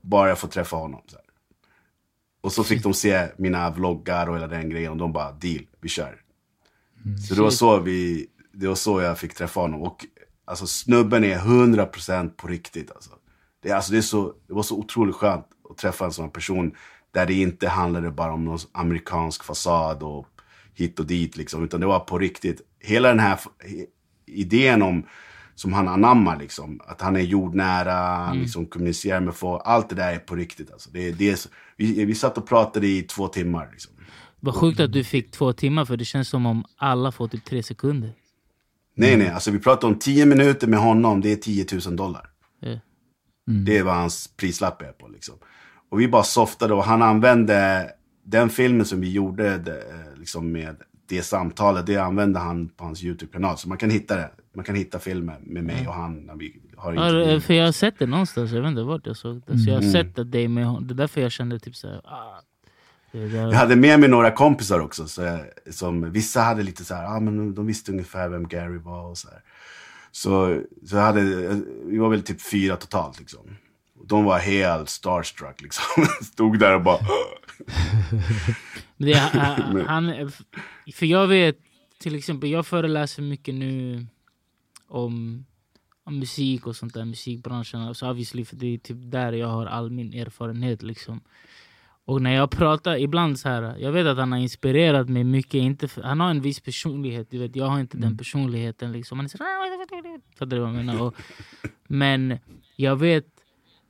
Bara 0.00 0.28
jag 0.28 0.38
får 0.38 0.48
träffa 0.48 0.76
honom. 0.76 1.02
Så 1.06 1.16
här. 1.16 1.24
Och 2.40 2.52
så 2.52 2.64
fick 2.64 2.82
de 2.82 2.94
se 2.94 3.28
mina 3.36 3.70
vloggar 3.70 4.28
och 4.28 4.34
hela 4.36 4.46
den 4.46 4.70
grejen 4.70 4.90
och 4.92 4.96
de 4.98 5.12
bara 5.12 5.32
deal, 5.32 5.66
vi 5.80 5.88
kör. 5.88 6.20
Så 7.28 7.34
det 7.34 7.42
var 7.42 7.50
så 7.50 7.80
vi, 7.80 8.26
det 8.52 8.68
var 8.68 8.74
så 8.74 9.00
jag 9.00 9.18
fick 9.18 9.34
träffa 9.34 9.60
honom. 9.60 9.82
Och 9.82 10.06
alltså 10.44 10.66
snubben 10.66 11.24
är 11.24 11.38
100% 11.38 12.28
på 12.28 12.46
riktigt 12.46 12.90
alltså. 12.90 13.10
Det, 13.62 13.72
alltså, 13.72 13.92
det, 13.92 13.98
är 13.98 14.02
så, 14.02 14.32
det 14.48 14.54
var 14.54 14.62
så 14.62 14.78
otroligt 14.78 15.16
skönt 15.16 15.46
att 15.70 15.76
träffa 15.76 16.04
en 16.04 16.12
sån 16.12 16.30
person 16.30 16.74
där 17.10 17.26
det 17.26 17.34
inte 17.34 17.68
handlade 17.68 18.10
bara 18.10 18.32
om 18.32 18.44
någon 18.44 18.58
amerikansk 18.72 19.44
fasad 19.44 20.02
och 20.02 20.26
hit 20.74 21.00
och 21.00 21.06
dit 21.06 21.36
liksom. 21.36 21.64
Utan 21.64 21.80
det 21.80 21.86
var 21.86 22.00
på 22.00 22.18
riktigt. 22.18 22.60
Hela 22.80 23.08
den 23.08 23.20
här 23.20 23.40
idén 24.26 24.82
om 24.82 25.06
som 25.54 25.72
han 25.72 25.88
anammar 25.88 26.38
liksom. 26.38 26.80
Att 26.86 27.00
han 27.00 27.16
är 27.16 27.20
jordnära, 27.20 27.92
han 27.92 28.38
liksom 28.38 28.66
kommunicerar 28.66 29.20
med 29.20 29.34
folk. 29.34 29.62
Allt 29.64 29.88
det 29.88 29.94
där 29.94 30.12
är 30.12 30.18
på 30.18 30.34
riktigt 30.34 30.72
alltså. 30.72 30.90
Det, 30.92 31.12
det 31.12 31.30
är, 31.30 31.38
vi, 31.76 32.04
vi 32.04 32.14
satt 32.14 32.38
och 32.38 32.46
pratade 32.46 32.86
i 32.86 33.02
två 33.02 33.28
timmar 33.28 33.68
liksom. 33.72 33.92
Vad 34.46 34.54
sjukt 34.54 34.80
att 34.80 34.92
du 34.92 35.04
fick 35.04 35.30
två 35.30 35.52
timmar 35.52 35.84
för 35.84 35.96
det 35.96 36.04
känns 36.04 36.28
som 36.28 36.46
om 36.46 36.64
alla 36.76 37.12
får 37.12 37.28
typ 37.28 37.44
tre 37.44 37.62
sekunder. 37.62 38.12
Nej, 38.94 39.16
nej, 39.16 39.28
alltså 39.28 39.50
vi 39.50 39.58
pratar 39.58 39.88
om 39.88 39.98
10 39.98 40.26
minuter 40.26 40.66
med 40.66 40.78
honom, 40.78 41.20
det 41.20 41.32
är 41.32 41.36
10 41.36 41.66
000 41.86 41.96
dollar. 41.96 42.30
Ja. 42.60 42.78
Det 43.64 43.78
är 43.78 43.82
vad 43.82 43.94
hans 43.94 44.28
prislapp 44.36 44.82
är 44.82 44.92
på 44.92 45.08
liksom. 45.08 45.34
Och 45.90 46.00
vi 46.00 46.08
bara 46.08 46.22
softade 46.22 46.74
och 46.74 46.84
han 46.84 47.02
använde 47.02 47.90
den 48.24 48.48
filmen 48.50 48.86
som 48.86 49.00
vi 49.00 49.12
gjorde 49.12 49.54
eh, 49.54 50.18
liksom 50.20 50.52
med 50.52 50.76
det 51.08 51.22
samtalet, 51.22 51.86
det 51.86 51.96
använde 51.96 52.38
han 52.38 52.68
på 52.68 52.84
hans 52.84 53.04
YouTube-kanal. 53.04 53.58
Så 53.58 53.68
man 53.68 53.78
kan 53.78 53.90
hitta 53.90 54.16
det. 54.16 54.30
Man 54.54 54.64
kan 54.64 54.74
hitta 54.74 54.98
filmen 54.98 55.42
med 55.42 55.64
mig 55.64 55.88
och 55.88 55.94
han 55.94 56.14
när 56.26 56.34
vi 56.36 56.60
har 56.76 56.92
Ja, 56.94 57.06
intervjuer. 57.08 57.40
för 57.40 57.54
jag 57.54 57.64
har 57.64 57.72
sett 57.72 57.98
det 57.98 58.06
någonstans, 58.06 58.52
jag 58.52 58.62
vet 58.62 58.68
inte 58.70 58.82
vart 58.82 59.06
jag 59.06 59.16
såg 59.16 59.42
det. 59.46 59.58
Så 59.58 59.68
jag 59.70 59.74
har 59.74 59.80
Mm. 59.82 59.92
sett 59.92 60.18
att 60.18 60.32
det 60.32 60.38
är 60.38 60.48
med 60.48 60.66
hon- 60.66 60.86
Det 60.86 60.92
är 60.94 60.96
därför 60.96 61.20
jag 61.20 61.32
kände 61.32 61.58
typ 61.58 61.76
såhär... 61.76 62.00
Ah. 62.04 62.40
Jag 63.20 63.52
hade 63.52 63.76
med 63.76 64.00
mig 64.00 64.08
några 64.08 64.30
kompisar 64.30 64.80
också. 64.80 65.08
Så, 65.08 65.22
jag- 65.22 65.74
som, 65.74 66.12
vissa 66.12 66.40
hade 66.40 66.62
lite 66.62 66.84
så 66.84 66.94
här, 66.94 67.04
ah, 67.16 67.20
men 67.20 67.54
de 67.54 67.66
visste 67.66 67.92
ungefär 67.92 68.28
vem 68.28 68.48
Gary 68.48 68.78
var 68.78 69.04
och 69.10 69.18
så 69.18 69.28
här. 69.28 69.42
Så, 70.12 70.60
så 70.86 70.96
jag 70.96 71.02
hade, 71.02 71.22
vi 71.86 71.98
var 71.98 72.08
väl 72.08 72.22
typ 72.22 72.42
fyra 72.42 72.76
totalt 72.76 73.18
liksom. 73.18 73.56
De 74.04 74.24
var 74.24 74.38
helt 74.38 74.88
starstruck 74.88 75.62
liksom. 75.62 76.06
Stod 76.22 76.58
där 76.58 76.74
och 76.74 76.82
bara... 76.82 76.98
Det, 78.96 79.14
han, 79.18 79.80
han, 79.86 80.30
för 80.94 81.06
jag 81.06 81.26
vet, 81.26 81.56
till 81.98 82.14
exempel, 82.14 82.50
jag 82.50 82.66
föreläser 82.66 83.22
mycket 83.22 83.54
nu 83.54 84.06
om, 84.88 85.44
om 86.04 86.18
musik 86.18 86.66
och 86.66 86.76
sånt 86.76 86.94
där, 86.94 87.04
musikbranschen. 87.04 87.80
Alltså 87.80 88.10
obviously, 88.10 88.44
för 88.44 88.56
det 88.56 88.66
är 88.74 88.78
typ 88.78 88.96
där 89.00 89.32
jag 89.32 89.48
har 89.48 89.66
all 89.66 89.90
min 89.90 90.14
erfarenhet. 90.14 90.82
Liksom. 90.82 91.20
Och 92.06 92.22
när 92.22 92.34
jag 92.34 92.50
pratar 92.50 92.96
ibland 92.96 93.38
så 93.38 93.48
här, 93.48 93.76
jag 93.78 93.92
vet 93.92 94.06
att 94.06 94.18
han 94.18 94.32
har 94.32 94.38
inspirerat 94.38 95.08
mig 95.08 95.24
mycket. 95.24 95.54
Inte 95.54 95.88
för, 95.88 96.02
han 96.02 96.20
har 96.20 96.30
en 96.30 96.40
viss 96.40 96.60
personlighet, 96.60 97.30
du 97.30 97.38
vet, 97.38 97.56
jag 97.56 97.66
har 97.66 97.80
inte 97.80 97.98
den 97.98 98.18
personligheten. 98.18 98.92
Liksom. 98.92 99.18
Han 99.18 99.24
är 99.24 99.28
så, 99.28 99.38
fattar 100.38 100.56
du 100.56 100.58
vad 100.58 100.68
jag 100.68 100.76
menar? 100.76 101.02
Och, 101.02 101.14
men 101.88 102.38
jag 102.76 102.96
vet 102.96 103.26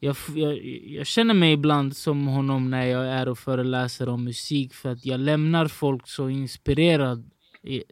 jag, 0.00 0.16
jag, 0.34 0.64
jag 0.84 1.06
känner 1.06 1.34
mig 1.34 1.52
ibland 1.52 1.96
som 1.96 2.26
honom 2.26 2.70
när 2.70 2.86
jag 2.86 3.06
är 3.06 3.28
och 3.28 3.38
föreläser 3.38 4.08
om 4.08 4.24
musik 4.24 4.74
för 4.74 4.92
att 4.92 5.06
jag 5.06 5.20
lämnar 5.20 5.68
folk 5.68 6.08
så 6.08 6.28
inspirerad 6.28 7.30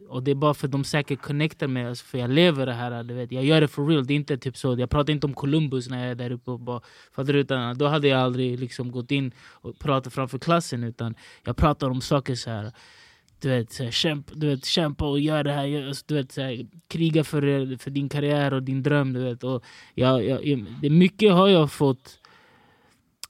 och 0.09 0.23
det 0.23 0.31
är 0.31 0.35
bara 0.35 0.53
för 0.53 0.67
att 0.67 0.71
de 0.71 0.83
säkert 0.83 1.21
connectar 1.21 1.67
med 1.67 1.89
oss 1.89 2.01
för 2.01 2.17
jag 2.17 2.29
lever 2.29 2.65
det 2.65 2.73
här, 2.73 3.03
du 3.03 3.13
vet. 3.13 3.31
jag 3.31 3.45
gör 3.45 3.61
det 3.61 3.67
for 3.67 3.87
real. 3.87 4.05
Det 4.07 4.13
är 4.13 4.15
inte 4.15 4.37
typ 4.37 4.57
så, 4.57 4.75
jag 4.79 4.89
pratar 4.89 5.13
inte 5.13 5.27
om 5.27 5.33
Columbus 5.33 5.89
när 5.89 6.01
jag 6.01 6.11
är 6.11 6.15
där 6.15 6.31
uppe 6.31 6.51
och 6.51 6.59
bara, 6.59 6.81
fattar 7.15 7.33
du? 7.33 7.39
Utan 7.39 7.77
då 7.77 7.87
hade 7.87 8.07
jag 8.07 8.19
aldrig 8.21 8.59
liksom 8.59 8.91
gått 8.91 9.11
in 9.11 9.31
och 9.51 9.79
pratat 9.79 10.13
framför 10.13 10.37
klassen 10.39 10.83
utan 10.83 11.15
jag 11.43 11.57
pratar 11.57 11.89
om 11.89 12.01
saker 12.01 12.35
så 12.35 12.49
här 12.49 12.71
du 13.41 13.49
vet, 13.49 13.71
så 13.71 13.83
här, 13.83 13.91
kämpa, 13.91 14.33
du 14.35 14.47
vet, 14.47 14.65
kämpa 14.65 15.05
och 15.09 15.19
gör 15.19 15.43
det 15.43 15.51
här, 15.51 15.87
alltså, 15.87 16.03
du 16.07 16.15
vet, 16.15 16.31
så 16.31 16.41
här, 16.41 16.67
kriga 16.87 17.23
för, 17.23 17.77
för 17.77 17.91
din 17.91 18.09
karriär 18.09 18.53
och 18.53 18.63
din 18.63 18.83
dröm. 18.83 19.13
Du 19.13 19.23
vet. 19.23 19.43
Och 19.43 19.63
jag, 19.93 20.25
jag- 20.25 20.65
det 20.81 20.89
mycket 20.89 21.31
har 21.33 21.47
jag 21.47 21.71
fått 21.71 22.19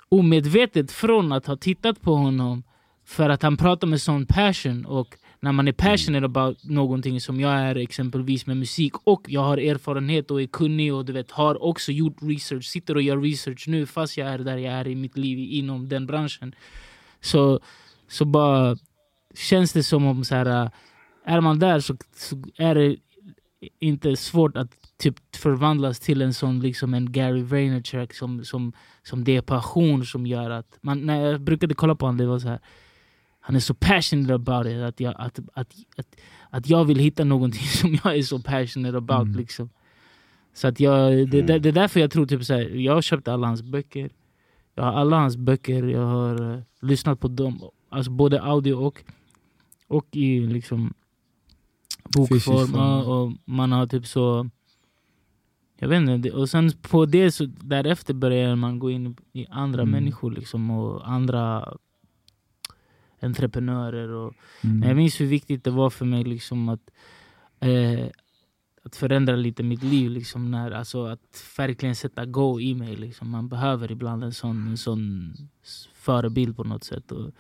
omedvetet 0.10 0.92
från 0.92 1.32
att 1.32 1.46
ha 1.46 1.56
tittat 1.58 2.02
på 2.02 2.16
honom 2.16 2.64
för 3.06 3.30
att 3.30 3.42
han 3.42 3.58
pratar 3.58 3.88
med 3.88 4.02
sån 4.02 4.26
passion. 4.26 4.86
Och 4.86 5.16
när 5.46 5.52
man 5.52 5.68
är 5.68 5.72
passionate 5.72 6.26
about 6.26 6.64
någonting 6.64 7.22
som 7.22 7.40
jag 7.40 7.52
är 7.52 7.76
exempelvis 7.76 8.46
med 8.46 8.58
musik 8.58 8.94
och 9.04 9.26
jag 9.28 9.42
har 9.42 9.58
erfarenhet 9.58 10.32
och 10.32 10.42
är 10.42 10.48
kunnig 10.48 10.94
och 10.94 11.06
du 11.06 11.14
vet, 11.14 11.32
har 11.32 11.64
också 11.64 11.92
gjort 11.92 12.18
research, 12.22 12.66
sitter 12.66 12.96
och 12.96 13.02
gör 13.02 13.18
research 13.18 13.68
nu 13.68 13.86
fast 13.86 14.18
jag 14.18 14.28
är 14.28 14.40
där 14.40 14.58
jag 14.58 14.74
är 14.74 14.88
i 14.88 14.96
mitt 14.96 15.18
liv 15.18 15.40
inom 15.40 15.90
den 15.90 16.08
branschen. 16.08 16.56
Så, 17.22 17.60
så 18.08 18.26
bara 18.26 18.78
känns 19.36 19.74
det 19.74 19.84
som 19.84 20.06
om 20.06 20.26
så 20.26 20.36
här, 20.36 20.64
äh, 20.64 20.70
är 21.26 21.42
man 21.42 21.60
där 21.60 21.80
så, 21.80 21.98
så 22.16 22.44
är 22.58 22.76
det 22.76 22.96
inte 23.80 24.16
svårt 24.16 24.58
att 24.58 24.98
typ 24.98 25.36
förvandlas 25.36 26.00
till 26.00 26.22
en 26.22 26.34
sån 26.34 26.60
liksom 26.60 26.94
en 26.94 27.12
Gary 27.12 27.42
Vaynerchuk 27.42 28.14
som, 28.14 28.46
som, 28.46 28.74
som 29.04 29.24
det 29.24 29.36
är 29.36 29.42
passion 29.42 30.06
som 30.06 30.28
gör 30.28 30.50
att 30.50 30.78
man, 30.82 31.06
när 31.06 31.26
jag 31.26 31.42
brukade 31.42 31.74
kolla 31.74 31.96
på 31.96 32.06
honom 32.06 32.18
det 32.18 32.26
var 32.26 32.40
så 32.40 32.48
här 32.48 32.60
han 33.46 33.56
är 33.56 33.60
så 33.60 33.74
passionate 33.74 34.34
about 34.34 34.68
it 34.68 34.82
att 34.82 35.00
jag, 35.00 35.14
att, 35.18 35.40
att, 35.54 35.76
att, 35.98 36.16
att 36.50 36.70
jag 36.70 36.86
vill 36.86 37.00
hitta 37.00 37.24
någonting 37.24 37.62
som 37.82 37.98
jag 38.04 38.18
är 38.18 38.22
så 38.22 38.40
passionate 38.40 38.98
about 38.98 39.26
Mm. 39.28 39.38
liksom. 39.38 39.70
Så 40.54 40.68
att 40.68 40.80
jag, 40.80 41.30
det, 41.30 41.42
det, 41.42 41.60
det 41.60 41.70
är 41.70 41.74
därför 41.74 42.00
jag 42.00 42.12
tror 42.12 42.26
typ 42.26 42.44
så 42.44 42.54
här, 42.54 42.62
jag 42.62 42.94
har 42.94 43.02
köpt 43.02 43.28
alla 43.28 43.48
hans 43.48 43.62
böcker 43.62 44.10
jag 44.76 44.84
har 44.84 44.92
alla 44.94 45.18
hans 45.18 45.38
böcker, 45.38 45.84
jag 45.84 46.06
har 46.06 46.54
eh, 46.54 46.60
lyssnat 46.82 47.20
på 47.20 47.28
dem, 47.28 47.62
alltså 47.90 48.12
både 48.12 48.42
audio 48.42 48.74
och, 48.74 49.04
och 49.88 50.08
i 50.12 50.40
liksom 50.40 50.94
bokform. 52.04 52.76
Och 53.08 53.32
man 53.46 53.72
har 53.72 53.88
typ 53.88 54.06
så... 54.08 54.50
Jag 55.80 55.88
vet 55.88 56.10
inte, 56.10 56.32
och 56.32 56.50
sen 56.50 56.72
på 56.82 57.06
det 57.06 57.32
så 57.32 57.46
därefter 57.46 58.14
börjar 58.14 58.56
man 58.56 58.80
gå 58.80 58.92
in 58.92 59.16
i 59.34 59.46
andra 59.50 59.82
Mm. 59.82 59.92
människor 59.92 60.32
liksom 60.32 60.72
och 60.72 61.10
andra 61.10 61.74
entreprenörer. 63.26 64.10
Och, 64.10 64.34
Mm. 64.62 64.88
Jag 64.88 64.96
minns 64.98 65.22
hur 65.22 65.26
viktigt 65.26 65.64
det 65.64 65.72
var 65.72 65.90
för 65.90 66.06
mig 66.06 66.24
liksom 66.24 66.70
att, 66.70 66.90
eh, 67.60 68.06
att 68.84 68.96
förändra 68.96 69.36
lite 69.36 69.64
mitt 69.64 69.84
liv. 69.84 70.10
Liksom, 70.12 70.52
när, 70.52 70.72
alltså, 70.72 71.06
att 71.06 71.44
verkligen 71.58 71.96
sätta 71.96 72.26
go 72.26 72.60
i 72.60 72.76
mig. 72.76 72.96
Liksom. 72.96 73.30
Man 73.30 73.48
behöver 73.50 73.92
ibland 73.92 74.24
en 74.24 74.34
sån, 74.34 74.68
en 74.68 74.78
sån 74.78 75.34
förebild 75.94 76.56
på 76.58 76.64
något 76.64 76.84
sätt. 76.84 77.12
Och, 77.12 77.32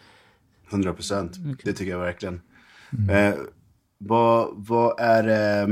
100 0.69 0.93
procent. 0.93 1.37
Okay. 1.37 1.55
Det 1.63 1.73
tycker 1.73 1.91
jag 1.91 1.99
verkligen. 1.99 2.41
Mm. 2.97 3.09
Eh, 3.09 3.39
vad, 3.97 4.49
vad 4.55 4.99
är... 4.99 5.27
Eh, 5.63 5.67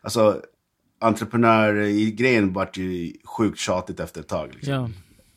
alltså, 0.00 0.42
entreprenör-grejen 0.98 2.52
vart 2.52 2.76
ju 2.76 3.12
sjukt 3.24 3.58
tjatigt 3.58 4.00
efter 4.00 4.20
ett 4.20 4.28
tag. 4.28 4.54
Liksom. 4.54 4.72
Ja. 4.72 4.90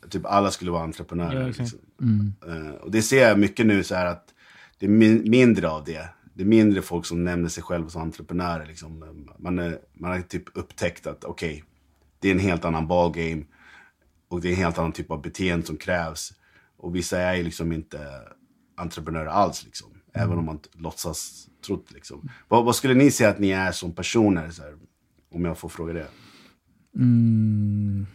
Typ 0.10 0.26
alla 0.26 0.52
skulle 0.52 0.72
vara 0.72 0.84
entreprenörer. 0.84 1.42
Ja, 1.42 1.48
liksom. 1.48 1.80
Mm. 2.02 2.34
Uh, 2.48 2.72
och 2.72 2.92
det 2.92 3.02
ser 3.02 3.28
jag 3.28 3.40
mycket 3.40 3.66
nu 3.66 3.84
så 3.84 3.96
här 3.96 4.06
att 4.06 4.34
det 4.80 4.86
är 4.86 4.90
min 4.90 5.30
mindre 5.30 5.70
av 5.70 5.84
det. 5.84 6.10
Det 6.34 6.44
är 6.44 6.48
mindre 6.48 6.82
folk 6.82 7.06
som 7.06 7.24
nämner 7.24 7.50
sig 7.50 7.64
själva 7.64 7.90
som 7.90 8.02
entreprenörer. 8.02 8.66
Liksom. 8.66 9.24
Man, 9.40 9.60
är, 9.60 9.80
man 9.94 10.12
har 10.12 10.22
typ 10.22 10.58
upptäckt 10.58 11.08
att 11.08 11.24
okej, 11.24 11.50
okay, 11.50 11.64
det 12.20 12.28
är 12.28 12.32
en 12.32 12.40
helt 12.40 12.66
annan 12.66 12.88
ballgame. 12.88 13.44
Och 14.30 14.42
det 14.42 14.48
är 14.48 14.52
en 14.52 14.58
helt 14.58 14.78
annan 14.78 14.92
typ 14.92 15.12
av 15.12 15.22
beteende 15.22 15.66
som 15.66 15.78
krävs. 15.78 16.34
Och 16.78 16.96
vissa 16.96 17.20
är 17.20 17.36
ju 17.36 17.44
liksom 17.44 17.72
inte 17.72 18.00
entreprenörer 18.76 19.26
alls. 19.26 19.66
Liksom. 19.66 19.88
Mm. 19.92 20.02
Även 20.14 20.38
om 20.38 20.46
man 20.46 20.60
låtsas 20.74 21.48
trott. 21.66 21.92
Liksom. 21.92 22.30
Vad, 22.48 22.66
vad, 22.66 22.76
skulle 22.76 22.94
ni 22.94 23.12
säga 23.12 23.30
att 23.30 23.40
ni 23.40 23.50
är 23.50 23.72
som 23.72 23.92
personer? 23.94 24.42
Här, 24.42 24.76
om 25.32 25.46
jag 25.46 25.58
får 25.58 25.70
fråga 25.70 25.94
det. 25.94 26.08
Mm. 26.96 28.06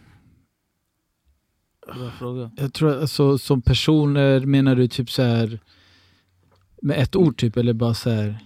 Bra 1.85 2.11
fråga. 2.19 2.51
Jag 2.57 2.73
tror 2.73 3.01
alltså, 3.01 3.37
som 3.37 3.61
personer 3.61 4.39
menar 4.39 4.75
du 4.75 4.87
typ 4.87 5.11
så 5.11 5.23
här 5.23 5.59
med 6.81 6.99
ett 6.99 7.15
ord 7.15 7.37
typ 7.37 7.57
eller 7.57 7.73
bara 7.73 7.93
så 7.93 8.09
här? 8.09 8.39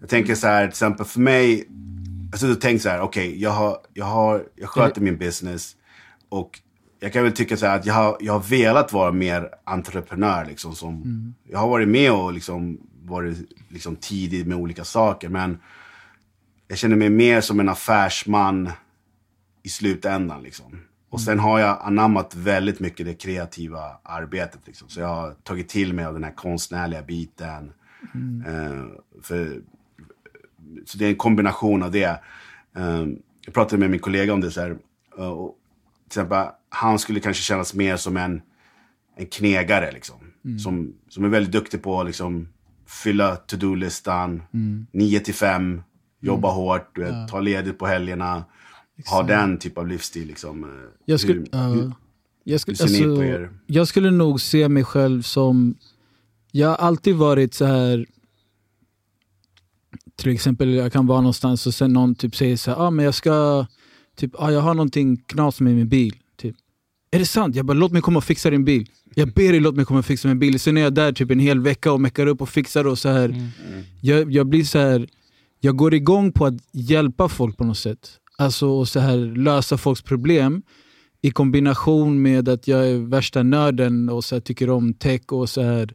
Jag 0.00 0.08
tänker 0.08 0.34
så 0.34 0.46
här 0.46 0.62
till 0.62 0.68
exempel 0.68 1.06
för 1.06 1.20
mig. 1.20 1.68
Alltså 2.32 2.46
du 2.46 2.54
tänker 2.54 2.82
så 2.82 2.88
här, 2.88 3.00
okej 3.00 3.28
okay, 3.28 3.40
jag, 3.40 3.50
har, 3.50 3.78
jag, 3.94 4.04
har, 4.04 4.44
jag 4.56 4.68
sköter 4.68 5.00
min 5.00 5.18
business. 5.18 5.76
Och 6.28 6.60
jag 7.00 7.12
kan 7.12 7.24
väl 7.24 7.32
tycka 7.32 7.56
så 7.56 7.66
här 7.66 7.78
att 7.78 7.86
jag 7.86 7.94
har, 7.94 8.16
jag 8.20 8.32
har 8.32 8.40
velat 8.40 8.92
vara 8.92 9.12
mer 9.12 9.48
entreprenör. 9.64 10.44
Liksom, 10.44 10.74
som, 10.74 10.94
mm. 10.94 11.34
Jag 11.48 11.58
har 11.58 11.68
varit 11.68 11.88
med 11.88 12.12
och 12.12 12.32
liksom, 12.32 12.80
varit 13.02 13.38
liksom, 13.68 13.96
tidig 13.96 14.46
med 14.46 14.56
olika 14.56 14.84
saker. 14.84 15.28
Men 15.28 15.58
jag 16.68 16.78
känner 16.78 16.96
mig 16.96 17.10
mer 17.10 17.40
som 17.40 17.60
en 17.60 17.68
affärsman 17.68 18.70
i 19.62 19.68
slutändan. 19.68 20.42
Liksom. 20.42 20.80
Och 21.10 21.20
sen 21.20 21.38
har 21.38 21.58
jag 21.58 21.78
anammat 21.82 22.34
väldigt 22.34 22.80
mycket 22.80 23.06
det 23.06 23.14
kreativa 23.14 23.98
arbetet. 24.02 24.60
Liksom. 24.66 24.88
Så 24.88 25.00
jag 25.00 25.08
har 25.08 25.32
tagit 25.32 25.68
till 25.68 25.92
mig 25.92 26.04
av 26.04 26.14
den 26.14 26.24
här 26.24 26.34
konstnärliga 26.34 27.02
biten. 27.02 27.72
Mm. 28.14 28.54
Uh, 28.54 28.86
för, 29.22 29.60
så 30.86 30.98
det 30.98 31.04
är 31.04 31.08
en 31.08 31.16
kombination 31.16 31.82
av 31.82 31.90
det. 31.90 32.20
Uh, 32.78 33.08
jag 33.44 33.54
pratade 33.54 33.80
med 33.80 33.90
min 33.90 34.00
kollega 34.00 34.32
om 34.32 34.40
det. 34.40 34.50
Så 34.50 34.60
här, 34.60 34.70
uh, 35.18 35.26
och 35.26 35.56
till 36.08 36.20
exempel, 36.20 36.46
han 36.68 36.98
skulle 36.98 37.20
kanske 37.20 37.42
kännas 37.42 37.74
mer 37.74 37.96
som 37.96 38.16
en, 38.16 38.42
en 39.16 39.26
knegare. 39.26 39.92
Liksom, 39.92 40.16
mm. 40.44 40.58
som, 40.58 40.94
som 41.08 41.24
är 41.24 41.28
väldigt 41.28 41.52
duktig 41.52 41.82
på 41.82 42.00
att 42.00 42.06
liksom, 42.06 42.48
fylla 42.86 43.36
to-do-listan. 43.36 44.42
Mm. 44.52 44.86
9 44.92 45.20
till 45.20 45.34
5 45.34 45.82
jobba 46.20 46.48
mm. 46.48 46.56
hårt, 46.56 46.90
du 46.94 47.00
vet, 47.00 47.12
ja. 47.12 47.28
ta 47.30 47.40
ledigt 47.40 47.78
på 47.78 47.86
helgerna. 47.86 48.44
Exakt. 49.00 49.14
Ha 49.14 49.22
den 49.22 49.58
typ 49.58 49.78
av 49.78 49.88
livsstil. 49.88 50.28
Liksom. 50.28 50.66
Jag 51.04 51.20
skulle, 51.20 51.44
hur, 51.52 51.76
uh, 51.76 51.92
jag, 52.44 52.60
skulle, 52.60 52.76
alltså, 52.82 53.48
jag 53.66 53.88
skulle 53.88 54.10
nog 54.10 54.40
se 54.40 54.68
mig 54.68 54.84
själv 54.84 55.22
som, 55.22 55.74
jag 56.52 56.68
har 56.68 56.76
alltid 56.76 57.16
varit 57.16 57.54
så 57.54 57.64
här 57.64 58.06
till 60.16 60.32
exempel 60.32 60.74
jag 60.74 60.92
kan 60.92 61.06
vara 61.06 61.20
någonstans 61.20 61.66
och 61.66 61.74
sen 61.74 61.92
någon 61.92 62.14
typ 62.14 62.36
säger 62.36 62.56
så 62.56 62.70
här, 62.70 62.78
ah, 62.78 62.90
men 62.90 63.04
jag 63.04 63.14
ska, 63.14 63.66
typ, 64.16 64.30
ah, 64.38 64.50
jag 64.50 64.60
har 64.60 64.74
någonting 64.74 65.16
knas 65.16 65.60
med 65.60 65.74
min 65.74 65.88
bil. 65.88 66.16
Typ. 66.36 66.56
Är 67.10 67.18
det 67.18 67.26
sant? 67.26 67.56
Jag 67.56 67.66
bara, 67.66 67.72
låt 67.72 67.92
mig 67.92 68.02
komma 68.02 68.18
och 68.18 68.24
fixa 68.24 68.50
din 68.50 68.64
bil. 68.64 68.90
Jag 69.14 69.32
ber 69.32 69.50
dig 69.52 69.60
låt 69.60 69.76
mig 69.76 69.84
komma 69.84 69.98
och 69.98 70.06
fixa 70.06 70.28
min 70.28 70.38
bil. 70.38 70.60
Sen 70.60 70.76
är 70.76 70.80
jag 70.80 70.94
där 70.94 71.12
typ 71.12 71.30
en 71.30 71.40
hel 71.40 71.60
vecka 71.60 71.92
och 71.92 72.00
meckar 72.00 72.26
upp 72.26 72.42
och 72.42 72.48
fixar 72.48 72.86
och 72.86 72.98
så 72.98 73.08
här. 73.08 73.28
Mm. 73.28 73.48
Jag, 74.00 74.32
jag 74.32 74.46
blir 74.46 74.64
så 74.64 74.78
här 74.78 75.06
jag 75.60 75.76
går 75.76 75.94
igång 75.94 76.32
på 76.32 76.46
att 76.46 76.54
hjälpa 76.72 77.28
folk 77.28 77.56
på 77.56 77.64
något 77.64 77.78
sätt. 77.78 78.10
Alltså 78.40 78.84
så 78.84 79.00
här, 79.00 79.16
lösa 79.36 79.76
folks 79.78 80.02
problem 80.02 80.62
i 81.22 81.30
kombination 81.30 82.22
med 82.22 82.48
att 82.48 82.68
jag 82.68 82.88
är 82.88 82.98
värsta 82.98 83.42
nörden 83.42 84.08
och 84.08 84.24
så 84.24 84.34
här, 84.34 84.40
tycker 84.40 84.70
om 84.70 84.94
tech 84.94 85.20
och 85.32 85.48
så 85.48 85.62
här. 85.62 85.92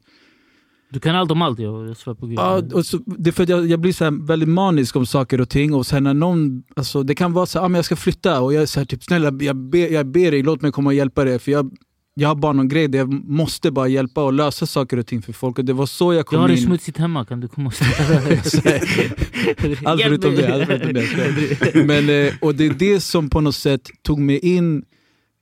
Du 0.89 0.99
kan 0.99 1.15
allt 1.15 1.31
om 1.31 1.41
allt, 1.41 1.60
jag 1.60 1.97
svär 1.97 2.13
på 2.13 2.27
gud. 2.27 2.39
Ja, 2.39 2.62
och 2.73 2.86
så, 2.86 2.97
det 3.05 3.29
är 3.29 3.31
för 3.31 3.43
att 3.43 3.49
jag, 3.49 3.67
jag 3.67 3.79
blir 3.79 3.93
så 3.93 4.03
här 4.03 4.27
väldigt 4.27 4.49
manisk 4.49 4.95
om 4.95 5.05
saker 5.05 5.41
och 5.41 5.49
ting. 5.49 5.73
Och 5.73 5.86
sen 5.86 6.03
när 6.03 6.13
någon, 6.13 6.63
alltså, 6.75 7.03
det 7.03 7.15
kan 7.15 7.34
vara 7.34 7.45
så 7.45 7.60
att 7.60 7.71
ah, 7.71 7.75
jag 7.75 7.86
ska 7.86 7.95
flytta 7.95 8.41
och 8.41 8.53
jag 8.53 8.62
är 8.62 8.65
så 8.65 8.79
här, 8.79 8.86
typ, 8.86 9.03
snälla 9.03 9.34
jag 9.39 9.55
ber, 9.55 9.93
jag 9.93 10.08
ber 10.08 10.31
dig, 10.31 10.43
låt 10.43 10.62
mig 10.62 10.71
komma 10.71 10.89
och 10.89 10.93
hjälpa 10.93 11.23
dig. 11.23 11.39
För 11.39 11.51
jag, 11.51 11.71
jag 12.17 12.28
har 12.28 12.36
bara 12.36 12.54
någon 12.54 12.67
grej 12.67 12.88
där 12.88 12.99
jag 12.99 13.13
måste 13.30 13.71
bara 13.71 13.88
hjälpa 13.88 14.23
och 14.23 14.34
lösa 14.34 14.65
saker 14.65 14.97
och 14.97 15.08
ting 15.08 15.21
för 15.21 15.34
folk. 15.34 15.60
Och 15.60 15.65
det 15.65 15.73
var 15.73 15.86
så 15.86 16.13
jag 16.13 16.25
kom 16.25 16.36
in. 16.36 16.41
Jag 16.41 16.49
har 16.49 16.56
det 16.56 16.62
smutsigt 16.62 16.97
hemma, 16.97 17.25
kan 17.25 17.39
du 17.39 17.47
komma 17.47 17.67
och 17.67 17.73
ställa 17.73 18.19
Allt 19.89 20.01
förutom 20.01 20.36
det. 20.36 20.54
Allt 20.54 20.65
förutom 20.65 20.93
det. 20.93 21.86
Men, 21.86 22.10
eh, 22.10 22.34
och 22.41 22.56
det 22.56 22.65
är 22.65 22.73
det 22.73 22.99
som 22.99 23.30
på 23.30 23.41
något 23.41 23.56
sätt 23.56 23.89
tog 24.01 24.19
mig 24.19 24.39
in. 24.39 24.86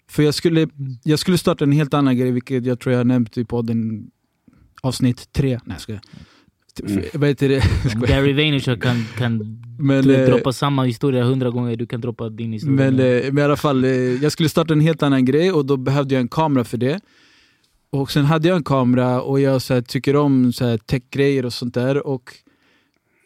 För 0.09 0.23
jag 0.23 0.33
skulle, 0.33 0.67
jag 1.03 1.19
skulle 1.19 1.37
starta 1.37 1.63
en 1.63 1.71
helt 1.71 1.93
annan 1.93 2.17
grej, 2.17 2.31
vilket 2.31 2.65
jag 2.65 2.79
tror 2.79 2.95
jag 2.95 3.07
nämnt 3.07 3.37
i 3.37 3.45
podden 3.45 4.07
avsnitt 4.81 5.33
tre. 5.33 5.49
Nej, 5.49 5.75
jag 5.75 5.81
skojar. 5.81 6.01
Mm. 6.81 7.03
Vad 7.13 7.29
heter 7.29 7.49
det? 7.49 7.63
Gary 8.07 8.33
Vaynerchuk 8.33 8.83
kan, 8.83 9.05
kan 9.17 9.63
men, 9.79 10.03
du, 10.03 10.15
eh, 10.15 10.25
droppa 10.25 10.53
samma 10.53 10.83
historia 10.83 11.23
hundra 11.23 11.49
gånger, 11.49 11.75
du 11.75 11.85
kan 11.85 12.01
droppa 12.01 12.29
din 12.29 12.53
historia. 12.53 12.75
Men, 12.75 12.99
eh, 12.99 13.23
men 13.23 13.37
i 13.37 13.41
alla 13.41 13.57
fall, 13.57 13.83
eh, 13.83 13.91
jag 13.91 14.31
skulle 14.31 14.49
starta 14.49 14.73
en 14.73 14.79
helt 14.79 15.03
annan 15.03 15.25
grej 15.25 15.51
och 15.51 15.65
då 15.65 15.77
behövde 15.77 16.15
jag 16.15 16.21
en 16.21 16.27
kamera 16.27 16.63
för 16.63 16.77
det. 16.77 16.99
Och 17.89 18.11
sen 18.11 18.25
hade 18.25 18.47
jag 18.47 18.57
en 18.57 18.63
kamera 18.63 19.21
och 19.21 19.39
jag 19.39 19.61
så 19.61 19.73
här, 19.73 19.81
tycker 19.81 20.15
om 20.15 20.53
så 20.53 20.65
här, 20.65 20.77
techgrejer 20.77 21.45
och 21.45 21.53
sånt 21.53 21.73
där. 21.73 22.07
Och, 22.07 22.33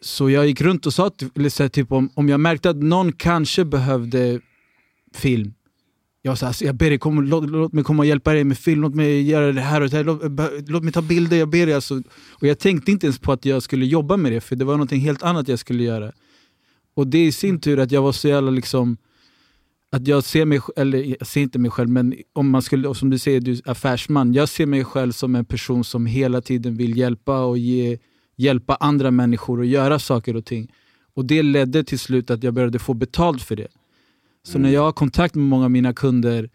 så 0.02 0.30
jag 0.30 0.48
gick 0.48 0.62
runt 0.62 0.86
och 0.86 0.94
sa, 0.94 1.12
så 1.50 1.64
här, 1.64 1.70
typ, 1.70 1.92
om, 1.92 2.10
om 2.14 2.30
jag 2.30 2.40
märkte 2.40 2.70
att 2.70 2.78
någon 2.78 3.12
kanske 3.12 3.66
behövde 3.66 4.40
film, 5.16 5.54
jag 6.28 6.38
sa, 6.38 6.48
alltså, 6.48 6.66
jag 6.66 6.76
ber 6.76 6.90
dig, 6.90 7.00
kom, 7.00 7.24
låt, 7.24 7.50
låt, 7.50 7.74
mig 7.74 7.84
komma 7.84 8.04
och 8.04 8.08
hjälpa 8.08 8.34
dig 8.34 8.44
med 8.44 8.58
film, 8.58 8.82
låt 8.82 8.96
mig 8.96 9.22
göra 9.22 9.52
det 9.52 9.62
här 9.62 9.82
och 9.82 9.90
det 9.90 9.98
här, 9.98 10.04
låt, 10.04 10.70
låt 10.70 10.84
mig 10.84 10.94
ta 10.94 11.02
bilder, 11.02 11.38
jag 11.38 11.50
ber 11.50 11.66
dig. 11.66 11.76
Alltså. 11.76 12.02
Och 12.30 12.48
jag 12.48 12.60
tänkte 12.60 12.92
inte 12.92 13.06
ens 13.06 13.20
på 13.20 13.32
att 13.32 13.46
jag 13.46 13.64
skulle 13.64 13.86
jobba 13.86 14.18
med 14.18 14.32
det, 14.32 14.42
för 14.42 14.56
det 14.56 14.66
var 14.66 14.78
något 14.78 14.92
helt 14.92 15.24
annat 15.24 15.48
jag 15.48 15.60
skulle 15.60 15.84
göra. 15.84 16.12
Och 16.96 17.08
det 17.08 17.26
i 17.26 17.32
sin 17.32 17.60
tur 17.60 17.80
att 17.80 17.92
jag 17.92 18.02
var 18.02 18.12
så 18.12 18.28
jävla 18.28 18.52
liksom, 18.52 18.98
att 19.92 20.08
jag 20.08 20.24
ser 20.24 20.46
mig, 20.46 20.60
eller 20.76 21.16
jag 21.20 21.28
ser 21.28 21.42
inte 21.42 21.60
mig 21.60 21.72
själv, 21.72 21.90
men 21.90 22.16
om 22.34 22.50
man 22.50 22.62
skulle, 22.62 22.96
som 22.96 23.10
du 23.10 23.18
säger, 23.18 23.40
du 23.40 23.52
är 23.52 23.72
affärsman. 23.72 24.34
Jag 24.34 24.50
ser 24.50 24.66
mig 24.66 24.84
själv 24.84 25.12
som 25.12 25.36
en 25.36 25.46
person 25.46 25.84
som 25.84 26.06
hela 26.06 26.42
tiden 26.42 26.78
vill 26.78 26.98
hjälpa 26.98 27.40
och 27.40 27.58
ge, 27.58 27.98
hjälpa 28.36 28.76
andra 28.76 29.12
människor 29.12 29.62
att 29.62 29.68
göra 29.68 30.00
saker 30.00 30.36
och 30.36 30.46
ting. 30.46 30.72
Och 31.14 31.26
det 31.26 31.44
ledde 31.44 31.84
till 31.84 32.00
slut 32.00 32.30
att 32.32 32.44
jag 32.44 32.54
började 32.54 32.80
få 32.80 32.94
betalt 32.94 33.42
för 33.42 33.56
det. 33.56 33.68
Så 34.48 34.60
när 34.60 34.70
jag 34.70 34.82
har 34.82 34.92
kontakt 34.92 35.36
med 35.36 35.46
många 35.46 35.66
av 35.66 35.72
mina 35.72 35.94
kunder, 35.94 36.50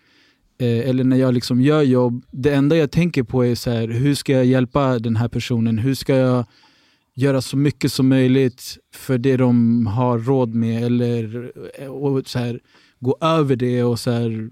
eh, 0.58 0.88
eller 0.88 1.04
när 1.04 1.16
jag 1.16 1.34
liksom 1.34 1.60
gör 1.60 1.82
jobb, 1.82 2.24
det 2.30 2.54
enda 2.54 2.76
jag 2.76 2.90
tänker 2.90 3.22
på 3.22 3.44
är 3.44 3.54
så 3.54 3.70
här, 3.70 3.88
hur 3.88 4.14
ska 4.14 4.32
jag 4.32 4.44
hjälpa 4.44 4.98
den 4.98 5.16
här 5.16 5.28
personen? 5.28 5.78
Hur 5.78 5.94
ska 5.94 6.16
jag 6.16 6.44
göra 7.14 7.42
så 7.42 7.56
mycket 7.56 7.92
som 7.92 8.08
möjligt 8.08 8.78
för 8.94 9.18
det 9.18 9.36
de 9.36 9.86
har 9.86 10.18
råd 10.18 10.54
med? 10.54 10.84
Eller 10.84 11.52
och 11.88 12.28
så 12.28 12.38
här, 12.38 12.60
gå 13.00 13.16
över 13.20 13.56
det. 13.56 13.82
och 13.82 14.00
så 14.00 14.10
här, 14.10 14.50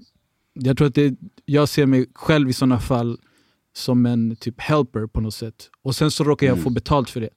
Jag 0.55 0.77
tror 0.77 0.89
att 0.89 0.95
det, 0.95 1.15
jag 1.45 1.69
ser 1.69 1.87
mig 1.87 2.07
själv 2.15 2.51
i 2.51 2.53
sådana 2.53 2.81
fall 2.81 3.19
som 3.77 4.07
en 4.07 4.37
typ 4.37 4.61
helper 4.61 5.07
på 5.07 5.21
något 5.21 5.35
sätt. 5.35 5.71
Och 5.83 5.97
sen 5.97 6.11
så 6.11 6.25
råkar 6.25 6.47
jag 6.47 6.55
mm. 6.55 6.65
få 6.65 6.71
betalt 6.71 7.11
för 7.11 7.21
det. 7.21 7.31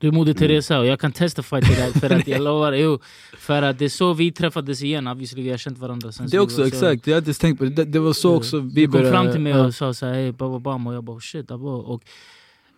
Du 0.00 0.08
är 0.08 0.12
Moder 0.12 0.32
mm. 0.32 0.38
Teresa 0.38 0.78
och 0.78 0.86
jag 0.86 1.00
kan 1.00 1.12
testify 1.12 1.60
till 1.60 1.76
det 1.76 2.00
för 2.00 2.10
att 2.10 2.28
jag 2.34 2.42
lovar, 2.42 2.72
jo, 2.72 2.98
för 3.38 3.62
att 3.62 3.78
det 3.78 3.84
är 3.84 3.88
så 3.88 4.14
vi 4.14 4.32
träffades 4.32 4.82
igen, 4.82 5.06
obviously 5.06 5.42
vi 5.42 5.50
har 5.50 5.58
känt 5.58 5.78
varandra 5.78 6.12
sen 6.12 6.28
Det 6.28 6.36
är 6.36 6.40
också, 6.40 6.66
exakt, 6.66 7.06
jag 7.06 7.14
hade 7.14 7.34
tänkt 7.34 7.58
på 7.58 7.64
det, 7.64 7.84
det 7.84 7.98
var 7.98 8.12
så 8.12 8.36
också 8.36 8.60
vi 8.60 8.86
Du 8.86 8.92
kom 8.92 9.10
fram 9.10 9.32
till 9.32 9.40
mig 9.40 9.54
och 9.54 9.74
sa 9.74 9.94
såhär, 9.94 10.14
hey, 10.14 10.32
bam, 10.32 10.62
bam, 10.62 10.86
och 10.86 10.94
jag 10.94 11.04
bara 11.04 11.20
shit, 11.20 11.50
abba. 11.50 11.70
och 11.70 12.04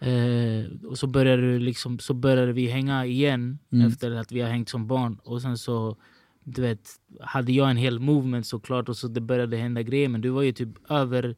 Eh, 0.02 0.86
och 0.86 0.98
så 0.98 1.06
började, 1.06 1.58
liksom, 1.58 1.98
så 1.98 2.14
började 2.14 2.52
vi 2.52 2.66
hänga 2.66 3.06
igen 3.06 3.58
mm. 3.72 3.88
efter 3.88 4.10
att 4.10 4.32
vi 4.32 4.40
har 4.40 4.50
hängt 4.50 4.68
som 4.68 4.86
barn. 4.86 5.18
Och 5.24 5.42
sen 5.42 5.58
så 5.58 5.96
du 6.44 6.62
vet, 6.62 6.90
hade 7.20 7.52
jag 7.52 7.70
en 7.70 7.76
hel 7.76 7.98
movement 7.98 8.46
såklart 8.46 8.88
och 8.88 8.96
så 8.96 9.08
det 9.08 9.20
började 9.20 9.56
hända 9.56 9.82
grejer. 9.82 10.08
Men 10.08 10.20
du 10.20 10.28
var 10.28 10.42
ju 10.42 10.52
typ 10.52 10.90
över... 10.90 11.36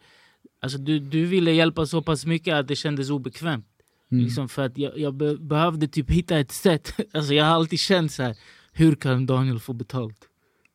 Alltså 0.61 0.79
du, 0.79 0.99
du 0.99 1.27
ville 1.27 1.53
hjälpa 1.53 1.87
så 1.87 2.03
pass 2.03 2.27
mycket 2.27 2.55
att 2.55 2.69
det 2.69 2.77
kändes 2.77 3.11
obekvämt. 3.11 3.67
Mm. 4.13 4.25
Liksom 4.25 4.49
för 4.49 4.63
att 4.63 4.79
jag, 4.79 4.99
jag 4.99 5.15
be 5.15 5.37
behövde 5.37 5.89
typ 5.89 6.11
hitta 6.11 6.39
ett 6.39 6.53
sätt. 6.53 6.95
Alltså 7.13 7.35
jag 7.35 7.45
har 7.45 7.53
alltid 7.53 7.79
känt 7.79 8.13
så 8.13 8.23
här, 8.23 8.37
hur 8.73 8.95
kan 8.95 9.27
Daniel 9.27 9.61
få 9.61 9.73
betalt? 9.73 10.29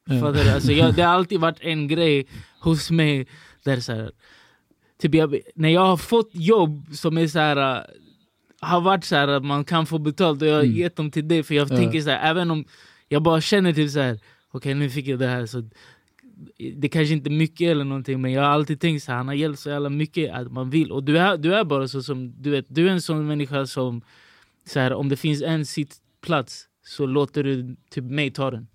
Mm. 0.09 0.23
Alltså 0.23 0.71
jag, 0.71 0.95
det 0.95 1.01
har 1.01 1.13
alltid 1.13 1.39
varit 1.39 1.59
en 1.61 1.87
grej 1.87 2.27
hos 2.59 2.91
mig 2.91 3.27
där 3.63 3.79
så 3.79 3.93
här, 3.93 4.11
typ 5.01 5.15
jag, 5.15 5.39
när 5.55 5.69
jag 5.69 5.85
har 5.85 5.97
fått 5.97 6.29
jobb 6.33 6.87
som 6.93 7.17
är 7.17 7.27
så 7.27 7.39
här, 7.39 7.85
har 8.59 8.81
varit 8.81 9.05
så 9.05 9.15
här 9.15 9.27
att 9.27 9.45
man 9.45 9.65
kan 9.65 9.85
få 9.85 9.97
betalt 9.99 10.41
och 10.41 10.47
jag 10.47 10.55
har 10.55 10.63
mm. 10.63 10.75
gett 10.75 10.95
dem 10.95 11.11
till 11.11 11.27
det 11.27 11.43
för 11.43 11.55
jag 11.55 11.67
tänker 11.67 12.01
så 12.01 12.09
här, 12.09 12.29
även 12.31 12.51
om 12.51 12.65
jag 13.07 13.23
bara 13.23 13.41
känner 13.41 13.73
typ 13.73 13.91
så 13.91 13.99
här. 13.99 14.13
okej 14.13 14.57
okay, 14.57 14.73
nu 14.73 14.89
fick 14.89 15.07
jag 15.07 15.19
det 15.19 15.27
här. 15.27 15.45
Så 15.45 15.69
det 16.75 16.89
kanske 16.89 17.13
inte 17.13 17.29
är 17.29 17.31
mycket 17.31 17.71
eller 17.71 17.83
någonting 17.83 18.21
men 18.21 18.31
jag 18.31 18.41
har 18.41 18.49
alltid 18.49 18.81
tänkt 18.81 19.03
så 19.03 19.11
här, 19.11 19.17
han 19.17 19.27
har 19.27 19.35
hjälpt 19.35 19.59
så 19.59 19.69
jävla 19.69 19.89
mycket 19.89 20.33
att 20.33 20.51
man 20.51 20.69
vill. 20.69 20.91
Och 20.91 21.03
du 21.03 21.17
är, 21.17 21.37
du 21.37 21.55
är 21.55 21.63
bara 21.63 21.87
så 21.87 22.03
som, 22.03 22.33
du 22.41 22.49
vet, 22.49 22.65
du 22.69 22.87
är 22.87 22.91
en 22.91 23.01
sån 23.01 23.27
människa 23.27 23.65
som, 23.65 24.01
så 24.65 24.79
här, 24.79 24.93
om 24.93 25.09
det 25.09 25.17
finns 25.17 25.41
en 25.41 25.65
sittplats 25.65 26.65
så 26.83 27.05
låter 27.05 27.43
du 27.43 27.75
typ 27.89 28.03
mig 28.03 28.31
ta 28.31 28.51
den. 28.51 28.67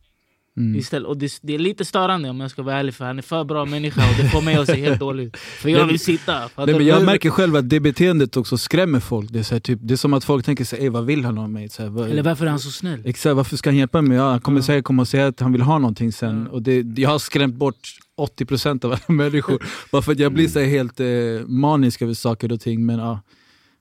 Mm. 0.56 0.78
Istället, 0.78 1.08
och 1.08 1.16
det, 1.16 1.32
det, 1.42 1.54
är 1.54 1.58
lite 1.58 1.84
störande 1.84 2.30
om 2.30 2.40
jag 2.40 2.50
ska 2.50 2.62
vara 2.62 2.78
ärlig 2.78 2.94
för 2.94 3.04
han 3.04 3.18
är 3.18 3.22
för 3.22 3.44
bra 3.44 3.64
människa 3.64 4.10
och 4.10 4.16
det 4.22 4.28
får 4.28 4.42
mig 4.42 4.54
att 4.54 4.66
se 4.66 4.74
helt 4.74 5.00
dålig. 5.00 5.36
För 5.36 5.68
jag 5.68 5.86
vill 5.86 5.98
sitta. 5.98 6.38
Nej, 6.56 6.66
men 6.66 6.86
jag 6.86 7.04
märker 7.04 7.30
själv 7.30 7.56
att 7.56 7.68
det 7.68 7.80
beteendet 7.80 8.36
också 8.36 8.58
skrämmer 8.58 9.00
folk. 9.00 9.30
Det 9.32 9.38
är, 9.38 9.42
så 9.42 9.54
här, 9.54 9.60
typ, 9.60 9.78
det 9.82 9.94
är 9.94 9.96
som 9.96 10.12
att 10.12 10.24
folk 10.24 10.44
tänker 10.44 10.64
sig, 10.64 10.88
vad 10.88 11.06
vill 11.06 11.24
han 11.24 11.38
av 11.38 11.50
mig? 11.50 11.68
Så 11.68 11.82
här, 11.82 11.90
vad, 11.90 12.10
Eller 12.10 12.22
varför 12.22 12.46
är 12.46 12.50
han 12.50 12.58
så 12.58 12.70
snäll? 12.70 13.02
Exakt, 13.04 13.36
varför 13.36 13.56
ska 13.56 13.70
han 13.70 13.76
hjälpa 13.76 14.02
mig? 14.02 14.16
Ja, 14.16 14.30
han 14.30 14.40
kommer 14.40 14.58
ja. 14.58 14.62
säkert 14.62 14.84
komma 14.84 15.02
och 15.02 15.08
säga 15.08 15.26
att 15.26 15.40
han 15.40 15.52
vill 15.52 15.62
ha 15.62 15.78
någonting 15.78 16.12
sen. 16.12 16.42
Ja. 16.46 16.52
Och 16.52 16.62
det, 16.62 17.00
jag 17.00 17.10
har 17.10 17.18
skrämt 17.18 17.54
bort 17.54 17.98
80% 18.18 18.84
av 18.84 18.92
alla 18.92 19.00
människor. 19.14 19.62
Bara 19.92 20.02
för 20.02 20.12
att 20.12 20.18
jag 20.18 20.32
blir 20.32 20.48
så 20.48 20.60
helt 20.60 21.00
eh, 21.00 21.06
manisk 21.46 22.02
över 22.02 22.14
saker 22.14 22.52
och 22.52 22.60
ting. 22.60 22.86
Men, 22.86 22.98
ja. 22.98 23.20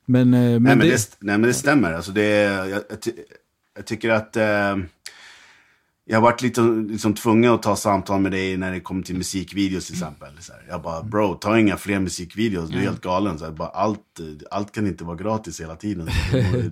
men, 0.05 0.33
eh, 0.33 0.39
men, 0.39 0.63
nej, 0.63 0.75
men 0.75 0.79
det, 0.79 0.85
det, 0.85 1.17
nej 1.19 1.37
men 1.37 1.47
det 1.47 1.53
stämmer. 1.53 1.93
Alltså 1.93 2.11
det, 2.11 2.27
jag, 2.27 2.69
jag, 2.69 2.81
jag 3.75 3.85
tycker 3.85 4.09
att... 4.09 4.37
Eh, 4.37 4.75
jag 6.11 6.17
har 6.17 6.21
varit 6.21 6.41
lite 6.41 6.61
liksom, 6.61 7.13
tvungen 7.13 7.51
att 7.51 7.63
ta 7.63 7.75
samtal 7.75 8.21
med 8.21 8.31
dig 8.31 8.57
när 8.57 8.71
det 8.71 8.79
kommer 8.79 9.03
till 9.03 9.15
musikvideos 9.15 9.85
till 9.85 9.95
exempel. 9.95 10.29
Så 10.39 10.53
här, 10.53 10.61
jag 10.69 10.81
bara, 10.81 11.03
bro, 11.03 11.33
ta 11.33 11.59
inga 11.59 11.77
fler 11.77 11.99
musikvideos, 11.99 12.69
du 12.69 12.77
är 12.77 12.81
helt 12.81 13.01
galen. 13.01 13.39
Så 13.39 13.45
här, 13.45 13.51
bara, 13.51 13.67
allt, 13.67 14.19
allt 14.51 14.71
kan 14.71 14.87
inte 14.87 15.03
vara 15.03 15.15
gratis 15.15 15.61
hela 15.61 15.75
tiden. 15.75 16.09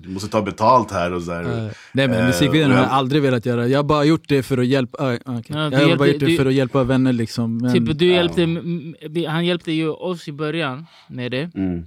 Du 0.04 0.10
måste 0.10 0.30
ta 0.30 0.42
betalt 0.42 0.92
här 0.92 1.14
och 1.14 1.24
så 1.24 1.32
här. 1.32 1.40
Uh, 1.50 1.72
nej 1.92 2.08
men 2.08 2.26
musikvideon 2.26 2.72
har 2.72 2.78
jag 2.78 2.90
aldrig 2.90 3.22
velat 3.22 3.46
göra. 3.46 3.68
Jag 3.68 3.80
har 3.80 3.84
bara 3.84 4.04
gjort 4.04 4.28
det 4.28 4.44
för 4.44 4.58
att 4.58 4.66
hjälpa, 4.66 5.04
uh, 5.04 5.14
okay. 5.14 5.42
ja, 5.48 5.64
jag 5.64 5.72
har 5.72 5.80
hjälpte, 5.80 5.98
bara 5.98 6.08
gjort 6.08 6.20
det 6.20 6.26
du, 6.26 6.38
för 6.38 6.46
att 6.46 6.54
hjälpa 6.54 6.84
vänner 6.84 7.14
liksom. 7.14 7.58
Men, 7.58 7.74
typ, 7.74 8.00
du 8.00 8.06
hjälpte, 8.06 8.44
uh. 8.44 9.30
Han 9.30 9.46
hjälpte 9.46 9.72
ju 9.72 9.90
oss 9.90 10.28
i 10.28 10.32
början 10.32 10.86
med 11.10 11.32
det. 11.32 11.52
Mm. 11.56 11.78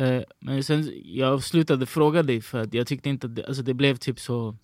Uh, 0.00 0.22
men 0.40 0.64
sen 0.64 0.92
jag 1.04 1.42
slutade 1.42 1.86
fråga 1.86 2.22
dig 2.22 2.40
för 2.40 2.58
att 2.58 2.74
jag 2.74 2.86
tyckte 2.86 3.08
inte 3.08 3.26
att 3.26 3.36
det, 3.36 3.46
alltså 3.46 3.62
det 3.62 3.74
blev 3.74 3.96
typ 3.96 4.20
så 4.20 4.56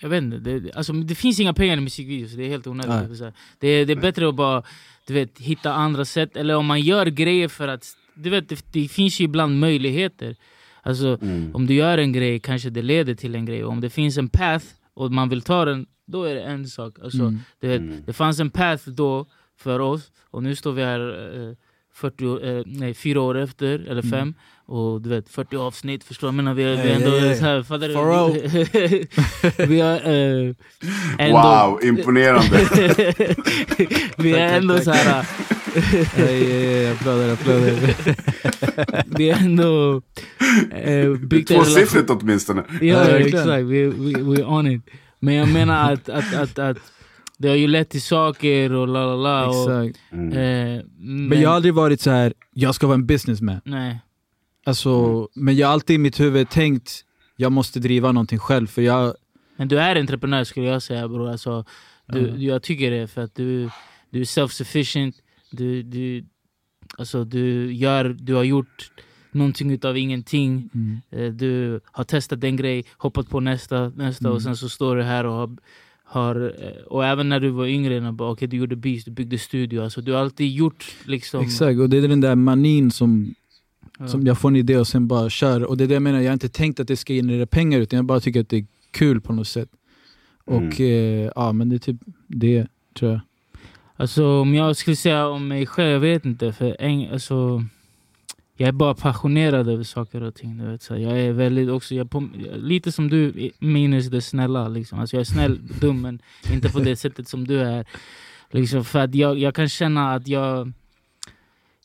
jag 0.00 0.08
vet 0.08 0.22
inte, 0.22 0.36
det, 0.36 0.72
alltså, 0.74 0.92
det 0.92 1.14
finns 1.14 1.40
inga 1.40 1.54
pengar 1.54 1.76
i 1.76 1.80
musikvideos, 1.80 2.32
det 2.32 2.44
är 2.44 2.48
helt 2.48 2.66
onödigt. 2.66 3.18
Det, 3.58 3.84
det 3.84 3.92
är 3.92 4.00
bättre 4.00 4.28
att 4.28 4.34
bara 4.34 4.62
du 5.06 5.14
vet, 5.14 5.38
hitta 5.38 5.72
andra 5.72 6.04
sätt, 6.04 6.36
eller 6.36 6.56
om 6.56 6.66
man 6.66 6.80
gör 6.80 7.06
grejer 7.06 7.48
för 7.48 7.68
att... 7.68 7.96
Du 8.14 8.30
vet, 8.30 8.48
det, 8.48 8.64
det 8.72 8.88
finns 8.88 9.20
ju 9.20 9.24
ibland 9.24 9.60
möjligheter. 9.60 10.36
Alltså, 10.82 11.18
mm. 11.22 11.54
Om 11.54 11.66
du 11.66 11.74
gör 11.74 11.98
en 11.98 12.12
grej 12.12 12.40
kanske 12.40 12.70
det 12.70 12.82
leder 12.82 13.14
till 13.14 13.34
en 13.34 13.44
grej, 13.44 13.64
om 13.64 13.80
det 13.80 13.90
finns 13.90 14.18
en 14.18 14.28
path 14.28 14.66
och 14.94 15.12
man 15.12 15.28
vill 15.28 15.42
ta 15.42 15.64
den, 15.64 15.86
då 16.06 16.24
är 16.24 16.34
det 16.34 16.42
en 16.42 16.66
sak. 16.66 16.98
Alltså, 17.02 17.22
mm. 17.22 17.38
du 17.60 17.68
vet, 17.68 17.80
mm. 17.80 18.02
Det 18.06 18.12
fanns 18.12 18.40
en 18.40 18.50
path 18.50 18.88
då 18.88 19.26
för 19.58 19.80
oss, 19.80 20.10
och 20.30 20.42
nu 20.42 20.56
står 20.56 20.72
vi 20.72 20.84
här 20.84 21.00
eh, 21.48 21.54
40, 21.94 22.24
eh, 22.24 22.62
nej, 22.66 22.94
fyra 22.94 23.20
år 23.20 23.38
efter, 23.38 23.78
eller 23.78 24.04
mm. 24.04 24.10
fem. 24.10 24.34
Och 24.68 25.00
du 25.00 25.08
vet, 25.08 25.28
40 25.28 25.56
avsnitt, 25.56 26.04
förstår 26.04 26.28
du? 26.28 26.32
Men 26.32 26.56
vi, 26.56 26.64
vi 26.64 26.70
är 26.70 26.94
ändå 26.94 27.10
hey, 27.10 27.20
hey. 27.20 27.36
så 27.36 27.44
här, 27.44 27.62
fattar 27.62 27.88
du? 27.88 29.66
vi 29.66 29.80
har 29.80 29.94
eh, 29.94 30.54
ändå... 31.18 31.38
Wow, 31.38 31.84
imponerande! 31.84 32.68
vi 34.16 34.32
är 34.32 34.56
ändå 34.56 34.78
så 34.78 34.90
här... 34.90 35.26
applåder, 36.92 37.32
applåder. 37.32 37.94
vi 39.18 39.30
är 39.30 39.36
ändå 39.36 40.02
eh, 40.70 41.10
byggt 41.10 41.48
Tvåsiffrigt 41.48 42.10
åtminstone. 42.10 42.64
Ja, 42.80 43.04
exakt. 43.04 43.46
We, 43.46 43.86
we, 43.86 44.22
we 44.22 44.44
on 44.44 44.66
it. 44.66 44.82
Men 45.20 45.34
jag 45.34 45.48
menar 45.48 45.92
att, 45.92 46.08
att, 46.08 46.34
att, 46.34 46.58
att 46.58 46.76
det 47.38 47.48
har 47.48 47.56
ju 47.56 47.66
lett 47.66 47.90
till 47.90 48.02
saker 48.02 48.72
och 48.72 48.88
la 48.88 49.06
la 49.06 49.16
la. 49.16 49.50
Exakt. 49.50 49.98
Och, 50.10 50.18
mm. 50.18 50.32
eh, 50.32 50.82
men, 50.98 51.28
men, 51.28 51.40
jag 51.40 51.48
har 51.48 51.56
aldrig 51.56 51.74
varit 51.74 52.00
så 52.00 52.10
här. 52.10 52.32
jag 52.52 52.74
ska 52.74 52.86
vara 52.86 52.94
en 52.94 53.06
businessman. 53.06 53.60
Nej. 53.64 54.00
Alltså, 54.66 54.90
mm. 54.90 55.26
Men 55.34 55.56
jag 55.56 55.66
har 55.66 55.72
alltid 55.72 55.94
i 55.94 55.98
mitt 55.98 56.20
huvud 56.20 56.50
tänkt, 56.50 57.04
jag 57.36 57.52
måste 57.52 57.80
driva 57.80 58.12
någonting 58.12 58.38
själv. 58.38 58.66
För 58.66 58.82
jag... 58.82 59.14
Men 59.56 59.68
du 59.68 59.78
är 59.78 59.96
entreprenör 59.96 60.44
skulle 60.44 60.66
jag 60.66 60.82
säga 60.82 61.08
bror. 61.08 61.28
Alltså, 61.28 61.64
du, 62.06 62.28
mm. 62.28 62.42
Jag 62.42 62.62
tycker 62.62 62.90
det, 62.90 63.06
för 63.06 63.22
att 63.22 63.34
du, 63.34 63.70
du 64.10 64.20
är 64.20 64.24
self-sufficient. 64.24 65.12
Du, 65.50 65.82
du, 65.82 66.24
alltså, 66.98 67.24
du, 67.24 67.72
gör, 67.72 68.16
du 68.18 68.34
har 68.34 68.44
gjort 68.44 68.90
någonting 69.30 69.70
utav 69.70 69.96
ingenting. 69.96 70.70
Mm. 70.74 71.00
Eh, 71.10 71.32
du 71.32 71.80
har 71.84 72.04
testat 72.04 72.44
en 72.44 72.56
grej, 72.56 72.84
hoppat 72.96 73.28
på 73.28 73.40
nästa, 73.40 73.88
nästa 73.88 74.28
och 74.28 74.40
mm. 74.40 74.40
sen 74.40 74.56
så 74.56 74.68
står 74.68 74.96
du 74.96 75.02
här 75.02 75.26
och 75.26 75.32
har 75.32 75.56
har, 76.08 76.54
eh, 76.62 76.82
och 76.86 77.04
även 77.04 77.28
när 77.28 77.40
du 77.40 77.48
var 77.50 77.66
yngre, 77.66 78.00
när 78.00 78.12
bara, 78.12 78.30
okay, 78.30 78.48
du 78.48 78.56
gjorde 78.56 78.76
beats, 78.76 79.04
du 79.04 79.10
byggde 79.10 79.38
studio. 79.38 79.82
Alltså, 79.82 80.00
du 80.00 80.12
har 80.12 80.20
alltid 80.20 80.52
gjort 80.52 80.94
liksom... 81.04 81.44
Exakt, 81.44 81.80
och 81.80 81.90
det 81.90 81.96
är 81.96 82.08
den 82.08 82.20
där 82.20 82.34
manin 82.34 82.90
som, 82.90 83.34
ja. 83.98 84.08
som 84.08 84.26
jag 84.26 84.38
får 84.38 84.48
en 84.48 84.56
idé 84.56 84.78
och 84.78 84.86
sen 84.86 85.08
bara 85.08 85.30
kör. 85.30 85.64
Och 85.64 85.76
det 85.76 85.84
är 85.84 85.88
det 85.88 85.94
jag 85.94 86.02
menar, 86.02 86.20
jag 86.20 86.28
har 86.28 86.32
inte 86.32 86.48
tänkt 86.48 86.80
att 86.80 86.88
det 86.88 86.96
ska 86.96 87.12
generera 87.12 87.46
pengar 87.46 87.80
utan 87.80 87.96
jag 87.96 88.06
bara 88.06 88.20
tycker 88.20 88.40
att 88.40 88.48
det 88.48 88.56
är 88.56 88.66
kul 88.90 89.20
på 89.20 89.32
något 89.32 89.48
sätt. 89.48 89.68
Och 90.44 90.80
mm. 90.80 91.24
eh, 91.24 91.30
ja, 91.36 91.52
men 91.52 91.68
det 91.68 91.76
är 91.76 91.78
typ 91.78 91.96
det 92.26 92.66
tror 92.94 93.10
jag. 93.10 93.20
Alltså 93.96 94.40
om 94.40 94.54
jag 94.54 94.76
skulle 94.76 94.96
säga 94.96 95.26
om 95.26 95.48
mig 95.48 95.66
själv, 95.66 95.90
jag 95.90 96.00
vet 96.00 96.24
inte. 96.24 96.52
För 96.52 96.76
en, 96.80 97.12
alltså, 97.12 97.64
jag 98.56 98.68
är 98.68 98.72
bara 98.72 98.94
passionerad 98.94 99.68
över 99.68 99.84
saker 99.84 100.22
och 100.22 100.34
ting. 100.34 100.58
Du 100.58 100.64
vet, 100.70 100.82
så 100.82 100.96
jag 100.96 101.20
är 101.20 101.32
väldigt 101.32 101.70
också, 101.70 101.94
jag 101.94 102.10
på, 102.10 102.28
lite 102.54 102.92
som 102.92 103.10
du 103.10 103.50
minus 103.58 104.06
det 104.06 104.22
snälla. 104.22 104.68
Liksom. 104.68 104.98
Alltså 104.98 105.16
jag 105.16 105.20
är 105.20 105.24
snäll, 105.24 105.58
dum, 105.80 106.02
men 106.02 106.22
inte 106.52 106.68
på 106.68 106.80
det 106.80 106.96
sättet 106.96 107.28
som 107.28 107.46
du 107.46 107.60
är. 107.60 107.86
Liksom, 108.50 108.84
för 108.84 108.98
att 108.98 109.14
jag, 109.14 109.38
jag 109.38 109.54
kan 109.54 109.68
känna 109.68 110.14
att 110.14 110.28
jag... 110.28 110.72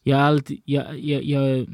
Jag 0.04 0.20
alltid... 0.20 0.62
Jag, 0.66 1.00
jag, 1.00 1.24
jag, 1.24 1.68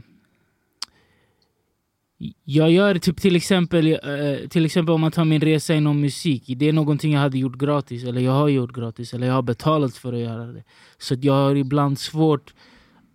jag 2.43 2.71
gör 2.71 2.95
typ 2.95 3.21
till 3.21 3.35
exempel, 3.35 3.87
eh, 3.87 4.47
till 4.49 4.65
exempel 4.65 4.93
om 4.93 5.01
man 5.01 5.11
tar 5.11 5.25
min 5.25 5.41
resa 5.41 5.73
inom 5.73 6.01
musik. 6.01 6.43
Det 6.47 6.69
är 6.69 6.73
någonting 6.73 7.13
jag 7.13 7.21
hade 7.21 7.37
gjort 7.37 7.57
gratis, 7.57 8.03
eller 8.03 8.21
jag 8.21 8.31
har 8.31 8.47
gjort 8.47 8.75
gratis, 8.75 9.13
eller 9.13 9.27
jag 9.27 9.33
har 9.33 9.41
betalat 9.41 9.95
för 9.95 10.13
att 10.13 10.19
göra 10.19 10.45
det. 10.45 10.63
Så 10.97 11.15
jag 11.21 11.33
har 11.33 11.55
ibland 11.55 11.99
svårt 11.99 12.53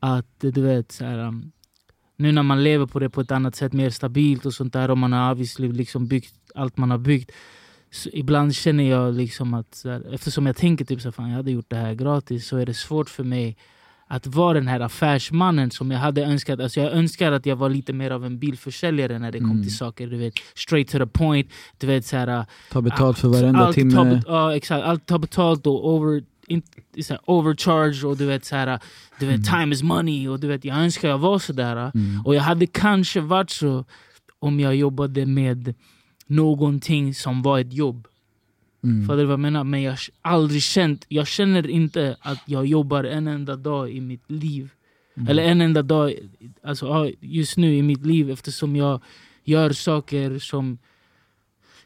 att, 0.00 0.40
du 0.40 0.62
vet, 0.62 0.92
så 0.92 1.05
här, 1.05 1.18
um, 1.18 1.53
nu 2.16 2.32
när 2.32 2.42
man 2.42 2.64
lever 2.64 2.86
på 2.86 2.98
det 2.98 3.11
på 3.11 3.20
ett 3.20 3.30
annat 3.30 3.57
sätt, 3.57 3.72
mer 3.72 3.90
stabilt 3.90 4.46
och 4.46 4.55
sånt 4.55 4.72
där 4.72 4.90
och 4.90 4.98
man 4.98 5.12
har 5.12 5.32
obviously 5.32 5.72
liksom 5.72 6.07
byggt 6.07 6.34
allt 6.55 6.76
man 6.76 6.90
har 6.90 6.98
byggt. 6.98 7.30
Så 7.90 8.09
ibland 8.12 8.55
känner 8.55 8.90
jag 8.90 9.14
liksom 9.14 9.55
att, 9.55 9.82
här, 9.84 10.14
eftersom 10.14 10.46
jag 10.46 10.57
tänker 10.57 10.84
typ 10.84 11.00
så 11.00 11.12
fan 11.12 11.28
jag 11.28 11.36
hade 11.36 11.50
gjort 11.50 11.70
det 11.70 11.76
här 11.76 11.94
gratis 11.94 12.46
så 12.46 12.57
är 12.57 12.66
det 12.66 12.74
svårt 12.74 13.11
för 13.11 13.24
mig 13.24 13.57
att 14.12 14.26
vara 14.26 14.54
den 14.54 14.68
här 14.68 14.80
affärsmannen 14.80 15.70
som 15.70 15.90
jag 15.90 15.98
hade 15.98 16.22
önskat. 16.22 16.60
Alltså 16.60 16.80
jag 16.80 16.92
önskar 16.92 17.32
att 17.32 17.46
jag 17.46 17.56
var 17.56 17.68
lite 17.68 17.92
mer 17.92 18.10
av 18.10 18.24
en 18.24 18.38
bilförsäljare 18.38 19.18
när 19.18 19.32
det 19.32 19.38
kom 19.38 19.50
mm. 19.50 19.62
till 19.62 19.76
saker. 19.76 20.06
Du 20.06 20.16
vet, 20.16 20.34
straight 20.54 20.90
to 20.90 20.98
the 20.98 21.06
point. 21.06 21.48
Du 21.78 21.86
vet, 21.86 22.06
så 22.06 22.16
här, 22.16 22.44
ta 22.70 22.80
betalt 22.80 23.18
för 23.18 23.28
varenda 23.28 23.58
allt, 23.58 23.74
timme. 23.74 24.22
Ta, 24.22 24.32
ja, 24.32 24.56
exakt. 24.56 24.84
Allt 24.84 25.06
ta 25.06 25.18
betalt 25.18 25.66
och 25.66 25.94
over, 25.94 26.22
in, 26.46 26.62
så 27.02 27.12
här, 27.12 27.20
overcharge 27.26 28.06
och 28.06 28.16
du 28.16 28.26
vet, 28.26 28.44
så 28.44 28.56
här, 28.56 28.80
du 29.18 29.26
vet, 29.26 29.48
mm. 29.48 29.60
time 29.60 29.74
is 29.74 29.82
money. 29.82 30.28
Och 30.28 30.40
du 30.40 30.46
vet, 30.46 30.64
jag 30.64 30.76
önskar 30.76 31.08
jag 31.08 31.18
var 31.18 31.38
sådär. 31.38 31.90
Mm. 31.94 32.22
Och 32.24 32.34
jag 32.34 32.42
hade 32.42 32.66
kanske 32.66 33.20
varit 33.20 33.50
så 33.50 33.84
om 34.38 34.60
jag 34.60 34.76
jobbade 34.76 35.26
med 35.26 35.74
någonting 36.26 37.14
som 37.14 37.42
var 37.42 37.58
ett 37.58 37.72
jobb. 37.72 38.06
Mm. 38.85 39.07
Fattar 39.07 39.16
du 39.16 39.24
vad 39.24 39.33
jag 39.33 39.41
menar? 39.41 39.64
Men 39.64 39.83
jag 39.83 39.93
har 39.93 40.01
aldrig 40.20 40.62
känt, 40.62 41.05
jag 41.09 41.26
känner 41.26 41.70
inte 41.70 42.16
att 42.20 42.43
jag 42.47 42.66
jobbar 42.66 43.05
en 43.05 43.28
enda 43.28 43.57
dag 43.57 43.91
i 43.91 44.01
mitt 44.01 44.30
liv. 44.30 44.70
Mm. 45.16 45.28
Eller 45.28 45.43
en 45.43 45.61
enda 45.61 45.83
dag 45.83 46.14
alltså, 46.62 47.11
just 47.20 47.57
nu 47.57 47.76
i 47.76 47.83
mitt 47.83 48.07
liv 48.07 48.30
eftersom 48.30 48.76
jag 48.76 49.03
gör 49.45 49.70
saker 49.70 50.39
som 50.39 50.78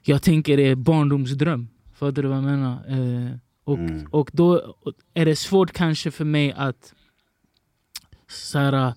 jag 0.02 0.22
tänker 0.22 0.58
är 0.58 0.74
barndomsdröm. 0.74 1.68
Fattar 1.94 2.22
du 2.22 2.28
vad 2.28 2.36
jag 2.36 2.44
menar? 2.44 2.72
Eh, 2.88 3.36
och, 3.64 3.78
mm. 3.78 4.06
och 4.10 4.30
då 4.32 4.76
är 5.14 5.24
det 5.24 5.36
svårt 5.36 5.72
kanske 5.72 6.10
för 6.10 6.24
mig 6.24 6.52
att 6.52 6.94
så 8.28 8.58
här, 8.58 8.94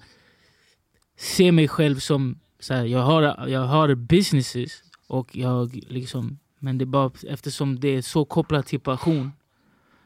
se 1.18 1.52
mig 1.52 1.68
själv 1.68 2.00
som... 2.00 2.40
Så 2.60 2.74
jag, 2.74 3.00
har, 3.00 3.48
jag 3.48 3.66
har 3.66 3.96
businesses, 3.96 4.84
och 5.08 5.36
jag 5.36 5.80
liksom, 5.88 6.40
men 6.60 6.78
det 6.78 6.84
är 6.84 6.86
bara 6.86 7.12
eftersom 7.28 7.80
det 7.80 7.88
är 7.88 8.02
så 8.02 8.26
kopplat 8.26 8.66
till 8.66 8.80
passion 8.80 9.32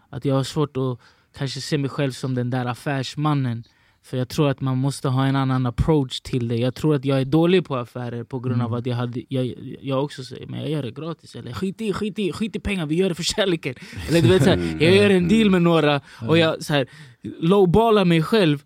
att 0.10 0.26
jag 0.26 0.36
har 0.36 0.44
svårt 0.44 0.78
att 0.78 1.00
kanske 1.38 1.62
se 1.62 1.78
mig 1.78 1.90
själv 1.90 2.12
som 2.12 2.36
den 2.36 2.50
där 2.50 2.66
affärsmannen. 2.66 3.64
För 4.06 4.18
jag 4.18 4.30
tror 4.30 4.50
att 4.50 4.62
man 4.62 4.78
måste 4.78 5.10
ha 5.10 5.26
en 5.26 5.36
annan 5.36 5.66
approach 5.66 6.20
till 6.20 6.48
det. 6.48 6.56
Jag 6.56 6.76
tror 6.76 6.96
att 6.96 7.06
jag 7.06 7.22
är 7.22 7.26
dålig 7.26 7.66
på 7.66 7.76
affärer 7.76 8.24
på 8.24 8.40
grund 8.40 8.62
mm. 8.62 8.66
av 8.66 8.74
att 8.74 8.86
jag, 8.86 8.96
hade, 8.96 9.22
jag, 9.30 9.54
jag 9.82 10.04
också 10.04 10.24
säger 10.24 10.48
men 10.48 10.60
jag 10.60 10.70
gör 10.70 10.84
det 10.84 10.92
gratis. 10.92 11.36
Eller 11.36 11.54
skit 11.54 11.82
i, 11.82 11.94
skit 11.94 12.20
i, 12.20 12.32
skit 12.32 12.56
i 12.56 12.60
pengar, 12.60 12.86
vi 12.86 12.96
gör 12.96 13.10
det 13.10 13.16
för 13.16 13.24
kärleken. 13.24 13.76
Eller 14.10 14.22
du 14.22 14.28
vet, 14.28 14.44
så 14.44 14.50
här, 14.50 14.78
jag 14.80 14.96
gör 14.96 15.10
en 15.10 15.28
deal 15.28 15.50
med 15.50 15.62
några 15.62 16.02
och 16.28 16.38
jag 16.38 16.64
så 16.64 16.74
här, 16.74 16.88
lowballar 17.22 18.06
mig 18.06 18.24
själv 18.24 18.64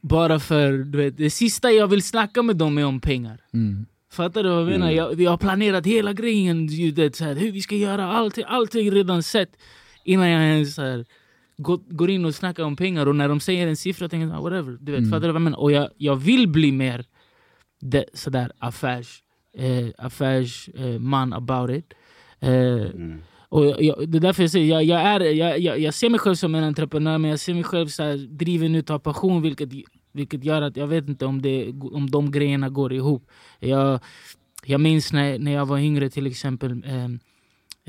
bara 0.00 0.38
för 0.38 0.72
du 0.72 0.98
vet, 0.98 1.16
det 1.16 1.30
sista 1.30 1.70
jag 1.70 1.86
vill 1.86 2.02
snacka 2.02 2.42
med 2.42 2.56
dem 2.56 2.78
är 2.78 2.84
om 2.84 3.00
pengar. 3.00 3.40
Mm. 3.52 3.86
Fattar 4.12 4.42
du 4.42 4.48
vad 4.48 4.58
jag 4.58 4.66
menar? 4.66 4.86
Mm. 4.86 4.96
Jag, 4.96 5.14
vi 5.14 5.24
har 5.24 5.36
planerat 5.36 5.86
hela 5.86 6.12
grejen, 6.12 6.66
ju 6.66 6.90
det, 6.90 7.16
så 7.16 7.24
här, 7.24 7.34
hur 7.34 7.52
vi 7.52 7.60
ska 7.60 7.74
göra, 7.76 8.06
allting, 8.06 8.44
allting 8.46 8.90
redan 8.90 9.22
sett 9.22 9.56
innan 10.04 10.28
jag 10.28 10.42
ens 10.42 10.74
så 10.74 10.82
här, 10.82 11.04
går, 11.56 11.80
går 11.88 12.10
in 12.10 12.24
och 12.24 12.34
snackar 12.34 12.62
om 12.64 12.76
pengar. 12.76 13.06
Och 13.06 13.16
när 13.16 13.28
de 13.28 13.40
säger 13.40 13.66
en 13.66 13.76
siffra 13.76 14.08
tänker 14.08 14.34
jag 14.34 14.42
whatever. 14.42 14.78
Du 14.80 14.92
vet, 14.92 14.98
Mm. 14.98 15.10
Fattar 15.10 15.26
du 15.26 15.32
vad 15.32 15.34
jag 15.34 15.42
menar? 15.42 15.58
Och 15.60 15.72
jag, 15.72 15.88
jag 15.96 16.16
vill 16.16 16.48
bli 16.48 16.72
mer 16.72 17.04
det, 17.80 18.04
sådär 18.14 18.52
affärs, 18.58 19.22
eh, 19.58 19.88
affärsman 19.98 21.32
eh, 21.32 21.36
about 21.36 21.70
it. 21.70 21.92
Eh, 22.40 22.50
Mm. 22.50 23.20
och 23.48 23.66
jag, 23.66 23.82
jag, 23.82 24.08
det 24.08 24.18
är 24.18 24.20
därför 24.20 24.42
jag 24.42 24.50
säger, 24.50 24.66
jag, 24.74 24.84
jag, 24.84 25.00
är, 25.00 25.20
jag, 25.20 25.58
jag, 25.58 25.78
jag 25.78 25.94
ser 25.94 26.08
mig 26.10 26.20
själv 26.20 26.34
som 26.34 26.54
en 26.54 26.64
entreprenör 26.64 27.18
men 27.18 27.30
jag 27.30 27.40
ser 27.40 27.54
mig 27.54 27.64
själv 27.64 27.86
så 27.86 28.02
här, 28.02 28.16
driven 28.16 28.74
utav 28.74 28.98
passion 28.98 29.42
vilket, 29.42 29.68
vilket 30.12 30.44
gör 30.44 30.62
att 30.62 30.76
jag 30.76 30.86
vet 30.86 31.08
inte 31.08 31.26
om, 31.26 31.42
det, 31.42 31.72
om 31.92 32.10
de 32.10 32.30
grejerna 32.30 32.68
går 32.68 32.92
ihop. 32.92 33.30
Jag, 33.58 34.00
jag 34.64 34.80
minns 34.80 35.12
när, 35.12 35.38
när 35.38 35.52
jag 35.52 35.66
var 35.66 35.78
yngre 35.78 36.10
till 36.10 36.26
exempel, 36.26 36.84
eh, 36.84 37.04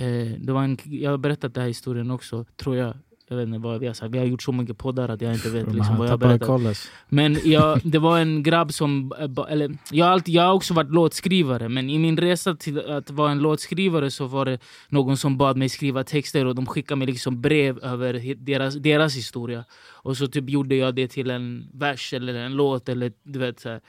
eh, 0.06 0.32
det 0.40 0.54
var 0.54 0.64
en, 0.64 0.78
jag 0.84 1.12
har 1.12 1.18
berättat 1.18 1.54
den 1.54 1.62
här 1.62 1.68
historien 1.68 2.12
också, 2.12 2.46
tror 2.56 2.76
jag. 2.76 2.94
Jag 3.32 3.38
vet 3.38 3.48
inte 3.48 3.60
vad 3.60 3.80
vi 3.80 3.88
har 3.88 3.94
sagt, 3.94 4.14
vi 4.14 4.18
har 4.18 4.26
gjort 4.26 4.42
så 4.44 4.52
mycket 4.52 4.78
poddar 4.78 5.10
att 5.10 5.22
jag 5.22 5.34
inte 5.34 5.50
vet 5.50 5.74
liksom, 5.74 5.98
vad 5.98 6.10
jag 6.10 6.20
berättat. 6.20 6.48
kolles. 6.48 6.88
Men 7.10 7.38
jag, 7.44 7.80
det 7.84 8.00
var 8.00 8.20
en 8.20 8.44
grabb 8.44 8.74
som... 8.74 9.14
eh, 9.20 9.52
Eller, 9.52 9.78
jag, 9.92 10.06
har 10.06 10.12
alltid, 10.12 10.36
jag 10.36 10.44
har 10.44 10.54
också 10.54 10.74
varit 10.74 10.92
låtskrivare, 10.92 11.70
men 11.70 11.90
i 11.90 12.00
min 12.00 12.18
resa 12.18 12.56
till 12.56 12.80
att 12.90 13.10
vara 13.10 13.32
en 13.32 13.40
låtskrivare 13.40 14.12
så 14.12 14.26
var 14.26 14.46
det 14.46 14.60
någon 14.90 15.18
som 15.18 15.38
bad 15.38 15.58
mig 15.58 15.70
skriva 15.70 16.04
texter 16.04 16.46
och 16.46 16.56
de 16.56 16.66
skickade 16.66 17.00
mig 17.00 17.08
liksom 17.08 17.42
brev 17.42 17.80
över 17.84 18.36
deras, 18.36 18.76
deras 18.76 19.16
historia. 19.16 19.66
Och 19.92 20.18
så 20.18 20.28
typ 20.28 20.50
gjorde 20.50 20.76
jag 20.76 20.96
det 20.96 21.08
till 21.08 21.30
en 21.32 21.70
vers 21.74 22.14
eller 22.14 22.34
en 22.34 22.54
låt. 22.54 22.90
Eller, 22.90 23.12
du 23.24 23.40
vet, 23.40 23.60
så 23.60 23.70
här. 23.70 23.82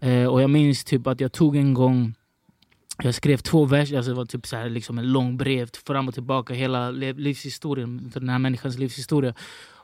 Eh, 0.00 0.26
och 0.26 0.42
jag 0.42 0.50
minns 0.50 0.84
typ 0.84 1.06
att 1.06 1.20
jag 1.20 1.32
tog 1.32 1.56
en 1.56 1.74
gång 1.74 2.14
jag 3.02 3.14
skrev 3.14 3.36
två 3.36 3.64
verser, 3.64 3.96
alltså 3.96 4.10
det 4.10 4.16
var 4.16 4.24
typ 4.24 4.46
så 4.46 4.56
här, 4.56 4.68
liksom 4.68 4.98
en 4.98 5.12
lång 5.12 5.36
brev 5.36 5.70
fram 5.86 6.08
och 6.08 6.14
tillbaka, 6.14 6.54
hela 6.54 6.90
livshistorien, 6.90 8.10
för 8.12 8.20
den 8.20 8.28
här 8.28 8.38
människans 8.38 8.78
livshistoria. 8.78 9.34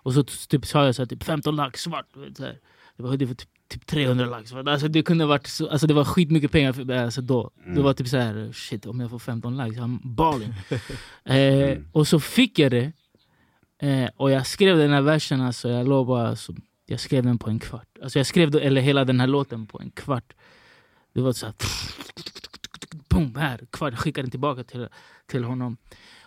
Och 0.05 0.15
så 0.15 0.25
typ 0.25 0.67
sa 0.67 0.87
jag 0.87 0.95
så 0.95 1.03
här, 1.03 1.07
typ 1.07 1.25
15 1.25 1.57
lax 1.57 1.83
svart. 1.83 2.07
så 2.37 2.45
här. 2.45 2.59
Det 2.97 3.03
var, 3.03 3.17
det 3.17 3.27
var 3.27 3.35
typ, 3.35 3.49
typ 3.69 3.87
300 3.87 4.27
lax. 4.27 4.53
Alltså 4.53 4.89
det 4.89 5.03
kunde 5.03 5.27
varit 5.27 5.47
så, 5.47 5.69
alltså 5.69 5.87
det 5.87 5.95
var 5.95 6.05
skitmycket 6.05 6.53
pengar 6.53 6.73
för, 6.73 6.91
alltså 6.93 7.21
då. 7.21 7.51
Det 7.75 7.83
var 7.83 7.95
typ 7.95 8.09
så 8.09 8.17
här, 8.17 8.53
shit 8.53 8.87
om 8.87 9.01
jag 9.01 9.11
får 9.11 9.19
15 9.19 9.57
lax, 9.57 9.77
I'm 9.77 9.99
balling. 10.03 10.55
eh, 11.25 11.79
och 11.93 12.09
så 12.09 12.21
fick 12.21 12.59
jag 12.59 12.71
det. 12.71 12.93
Eh, 13.79 14.11
och 14.17 14.31
jag 14.31 14.47
skrev 14.47 14.79
den 14.79 14.91
här 14.91 15.01
versen, 15.01 15.41
alltså, 15.41 15.69
jag 15.69 15.89
lovar, 15.89 16.27
alltså, 16.27 16.55
jag 16.87 17.01
skrev 17.01 17.25
den 17.25 17.39
på 17.39 17.51
en 17.51 17.59
kvart. 17.59 17.99
Alltså 18.03 18.19
jag 18.19 18.27
skrev, 18.27 18.57
eller 18.57 18.81
hela 18.81 19.05
den 19.05 19.21
här 19.21 19.27
låten 19.27 19.67
på 19.67 19.81
en 19.81 19.91
kvart. 19.91 20.33
Det 21.15 21.21
var 21.21 21.33
så 21.33 21.47
här, 21.47 21.55
boom, 23.09 23.35
här, 23.37 23.61
kvart. 23.71 23.93
Jag 23.93 23.99
skickade 24.01 24.23
den 24.23 24.31
tillbaka 24.31 24.65
till, 24.65 24.89
till 25.27 25.45
honom. 25.45 25.77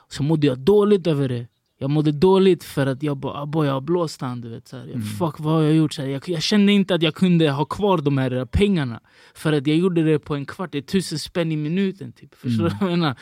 Så 0.10 0.24
mådde 0.24 0.48
jag 0.48 0.60
dåligt 0.60 1.08
över 1.08 1.30
det. 1.30 1.48
Jag 1.80 1.90
mådde 1.90 2.12
dåligt 2.12 2.64
för 2.64 2.88
att 2.88 3.04
jag 3.04 3.18
bara, 3.18 3.42
ah, 3.42 3.46
boy, 3.46 3.68
jag 3.68 3.74
har 3.74 3.82
blåst 3.82 4.22
han. 4.22 4.42
Du 4.42 4.50
vet, 4.50 4.68
så 4.68 4.78
här. 4.78 5.02
Fuck, 5.20 5.40
vad 5.40 5.54
har 5.54 5.62
jag 5.62 5.76
gjort? 5.76 5.94
Så 5.94 6.02
jag, 6.02 6.30
jag 6.30 6.44
kände 6.44 6.72
inte 6.72 6.96
att 6.96 7.02
jag 7.02 7.16
kunde 7.16 7.52
ha 7.52 7.66
kvar 7.66 7.98
de 7.98 8.18
här 8.18 8.46
pengarna. 8.46 9.00
För 9.34 9.54
att 9.54 9.68
jag 9.68 9.78
gjorde 9.78 10.04
det 10.04 10.20
på 10.20 10.36
en 10.36 10.46
kvart, 10.46 10.72
det 10.72 10.78
är 10.78 10.82
tusen 10.82 11.20
spänn 11.20 11.52
i 11.52 11.56
minuten. 11.56 12.12
Typ. 12.12 12.36
Förstår 12.36 12.64
du 12.64 12.70
vad 12.70 12.92
jag 12.92 13.00
menar? 13.00 13.16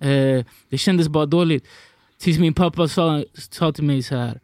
Eh, 0.00 0.44
det 0.68 0.78
kändes 0.78 1.08
bara 1.08 1.26
dåligt. 1.26 1.66
Tills 2.18 2.38
min 2.38 2.54
pappa 2.54 2.88
sa, 2.88 3.24
sa 3.34 3.72
till 3.72 3.84
mig 3.84 4.02
så 4.02 4.16
här. 4.16 4.40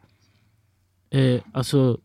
Eh, 1.09 1.41
alltså, 1.53 1.99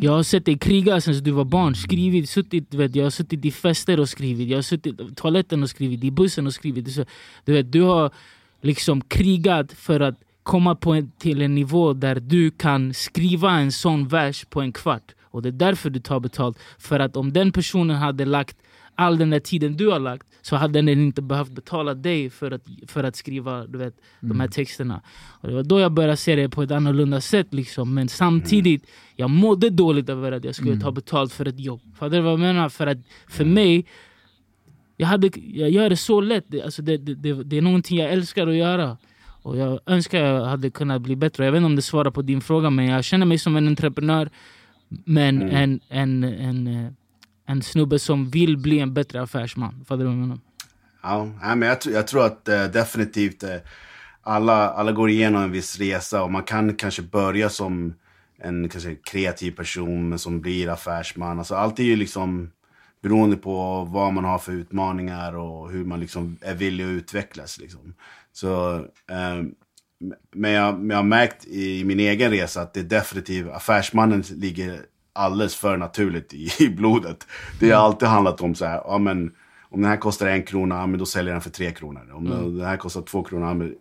jag 0.00 0.12
har 0.12 0.22
sett 0.22 0.44
dig 0.44 0.58
kriga 0.58 1.00
sen 1.00 1.24
du 1.24 1.30
var 1.30 1.44
barn. 1.44 1.74
Skrivit, 1.74 2.30
suttit, 2.30 2.74
vet, 2.74 2.96
jag 2.96 3.04
har 3.04 3.10
suttit 3.10 3.44
i 3.44 3.50
fester 3.50 4.00
och 4.00 4.08
skrivit. 4.08 4.48
Jag 4.48 4.56
har 4.56 4.62
suttit 4.62 5.00
i 5.00 5.14
toaletten 5.14 5.62
och 5.62 5.70
skrivit, 5.70 6.04
i 6.04 6.10
bussen 6.10 6.46
och 6.46 6.54
skrivit. 6.54 6.92
Så, 6.92 7.04
du, 7.44 7.52
vet, 7.52 7.72
du 7.72 7.82
har 7.82 8.10
liksom 8.60 9.00
krigat 9.00 9.72
för 9.72 10.00
att 10.00 10.14
komma 10.42 10.74
på 10.74 10.92
en, 10.92 11.12
till 11.18 11.42
en 11.42 11.54
nivå 11.54 11.92
där 11.92 12.14
du 12.20 12.50
kan 12.50 12.94
skriva 12.94 13.52
en 13.52 13.72
sån 13.72 14.08
vers 14.08 14.44
på 14.44 14.60
en 14.60 14.72
kvart. 14.72 15.14
Och 15.22 15.42
det 15.42 15.48
är 15.48 15.52
därför 15.52 15.90
du 15.90 16.00
tar 16.00 16.20
betalt. 16.20 16.58
För 16.78 17.00
att 17.00 17.16
om 17.16 17.32
den 17.32 17.52
personen 17.52 17.96
hade 17.96 18.24
lagt 18.24 18.56
all 18.96 19.18
den 19.18 19.30
där 19.30 19.40
tiden 19.40 19.76
du 19.76 19.88
har 19.88 19.98
lagt 19.98 20.26
så 20.42 20.56
hade 20.56 20.78
den 20.78 20.88
inte 20.88 21.22
behövt 21.22 21.50
betala 21.50 21.94
dig 21.94 22.30
för 22.30 22.50
att, 22.50 22.62
för 22.86 23.04
att 23.04 23.16
skriva 23.16 23.66
du 23.66 23.78
vet, 23.78 23.94
de 24.20 24.40
här 24.40 24.48
texterna. 24.48 25.00
Och 25.40 25.48
det 25.48 25.54
var 25.54 25.62
då 25.62 25.80
jag 25.80 25.92
började 25.92 26.16
se 26.16 26.36
det 26.36 26.48
på 26.48 26.62
ett 26.62 26.70
annorlunda 26.70 27.20
sätt. 27.20 27.54
Liksom. 27.54 27.94
Men 27.94 28.08
samtidigt, 28.08 28.86
jag 29.16 29.30
mådde 29.30 29.70
dåligt 29.70 30.08
över 30.08 30.32
att 30.32 30.44
jag 30.44 30.54
skulle 30.54 30.80
ta 30.80 30.90
betalt 30.90 31.32
för 31.32 31.48
ett 31.48 31.60
jobb. 31.60 31.80
Fattar 31.94 32.16
du 32.16 32.22
vad 32.22 32.32
jag 32.32 32.40
menar? 32.40 32.68
För, 32.68 32.86
att, 32.86 32.98
för 33.28 33.44
mig, 33.44 33.86
jag, 34.96 35.06
hade, 35.06 35.30
jag 35.34 35.70
gör 35.70 35.90
det 35.90 35.96
så 35.96 36.20
lätt. 36.20 36.44
Det, 36.48 36.62
alltså 36.62 36.82
det, 36.82 36.96
det, 36.96 37.14
det, 37.14 37.44
det 37.44 37.56
är 37.56 37.62
någonting 37.62 37.98
jag 37.98 38.12
älskar 38.12 38.46
att 38.46 38.56
göra. 38.56 38.96
Och 39.42 39.56
jag 39.56 39.80
önskar 39.86 40.24
jag 40.24 40.44
hade 40.44 40.70
kunnat 40.70 41.02
bli 41.02 41.16
bättre. 41.16 41.44
Jag 41.44 41.52
vet 41.52 41.58
inte 41.58 41.66
om 41.66 41.76
det 41.76 41.82
svarar 41.82 42.10
på 42.10 42.22
din 42.22 42.40
fråga, 42.40 42.70
men 42.70 42.86
jag 42.86 43.04
känner 43.04 43.26
mig 43.26 43.38
som 43.38 43.56
en 43.56 43.66
entreprenör. 43.66 44.30
Men 44.88 45.42
en, 45.42 45.80
en, 45.88 46.24
en, 46.24 46.66
eh, 46.66 46.92
en 47.46 47.62
snubbe 47.62 47.98
som 47.98 48.30
vill 48.30 48.56
bli 48.58 48.78
en 48.78 48.94
bättre 48.94 49.22
affärsman. 49.22 49.84
Fattar 49.88 49.98
du 49.98 50.04
vad 50.04 50.12
jag 50.12 50.20
menar? 50.20 50.38
Ja, 51.02 51.54
men 51.54 51.62
jag, 51.62 51.78
jag 51.84 52.06
tror 52.06 52.26
att 52.26 52.48
äh, 52.48 52.64
definitivt 52.64 53.42
äh, 53.42 53.56
alla, 54.22 54.70
alla 54.70 54.92
går 54.92 55.10
igenom 55.10 55.42
en 55.42 55.52
viss 55.52 55.78
resa 55.78 56.22
och 56.22 56.32
man 56.32 56.42
kan 56.42 56.74
kanske 56.74 57.02
börja 57.02 57.48
som 57.48 57.94
en 58.38 58.68
kanske 58.68 58.94
kreativ 58.94 59.50
person 59.50 60.18
som 60.18 60.40
blir 60.40 60.68
affärsman. 60.68 61.38
Alltså, 61.38 61.54
allt 61.54 61.78
är 61.78 61.84
ju 61.84 61.96
liksom 61.96 62.50
beroende 63.02 63.36
på 63.36 63.84
vad 63.84 64.12
man 64.12 64.24
har 64.24 64.38
för 64.38 64.52
utmaningar 64.52 65.36
och 65.36 65.70
hur 65.70 65.84
man 65.84 66.00
liksom 66.00 66.38
är 66.40 66.54
villig 66.54 66.84
att 66.84 66.88
utvecklas. 66.88 67.58
Liksom. 67.58 67.94
Så, 68.32 68.76
eh, 69.10 69.42
men, 70.34 70.50
jag, 70.50 70.78
men 70.78 70.90
jag 70.90 70.96
har 70.96 71.02
märkt 71.02 71.46
i 71.46 71.84
min 71.84 72.00
egen 72.00 72.30
resa 72.30 72.62
att 72.62 72.74
det 72.74 72.80
är 72.80 72.84
definitivt, 72.84 73.48
affärsmannen 73.48 74.24
ligger 74.30 74.80
alldeles 75.16 75.56
för 75.56 75.76
naturligt 75.76 76.34
i, 76.34 76.48
i 76.64 76.68
blodet. 76.68 77.26
Det 77.60 77.70
har 77.70 77.82
alltid 77.84 78.08
handlat 78.08 78.40
om 78.40 78.54
så 78.54 78.64
här, 78.64 78.80
ja 78.84 78.98
men 78.98 79.32
om 79.70 79.80
den 79.82 79.90
här 79.90 79.96
kostar 79.96 80.26
en 80.26 80.42
krona, 80.42 80.86
men 80.86 80.98
då 80.98 81.06
säljer 81.06 81.32
jag 81.32 81.34
den 81.34 81.42
för 81.42 81.50
tre 81.50 81.70
kronor. 81.70 82.10
Om 82.14 82.24
den 82.58 82.66
här 82.66 82.76
kostar 82.76 83.02
två 83.02 83.22
kronor, 83.22 83.54
men 83.54 83.74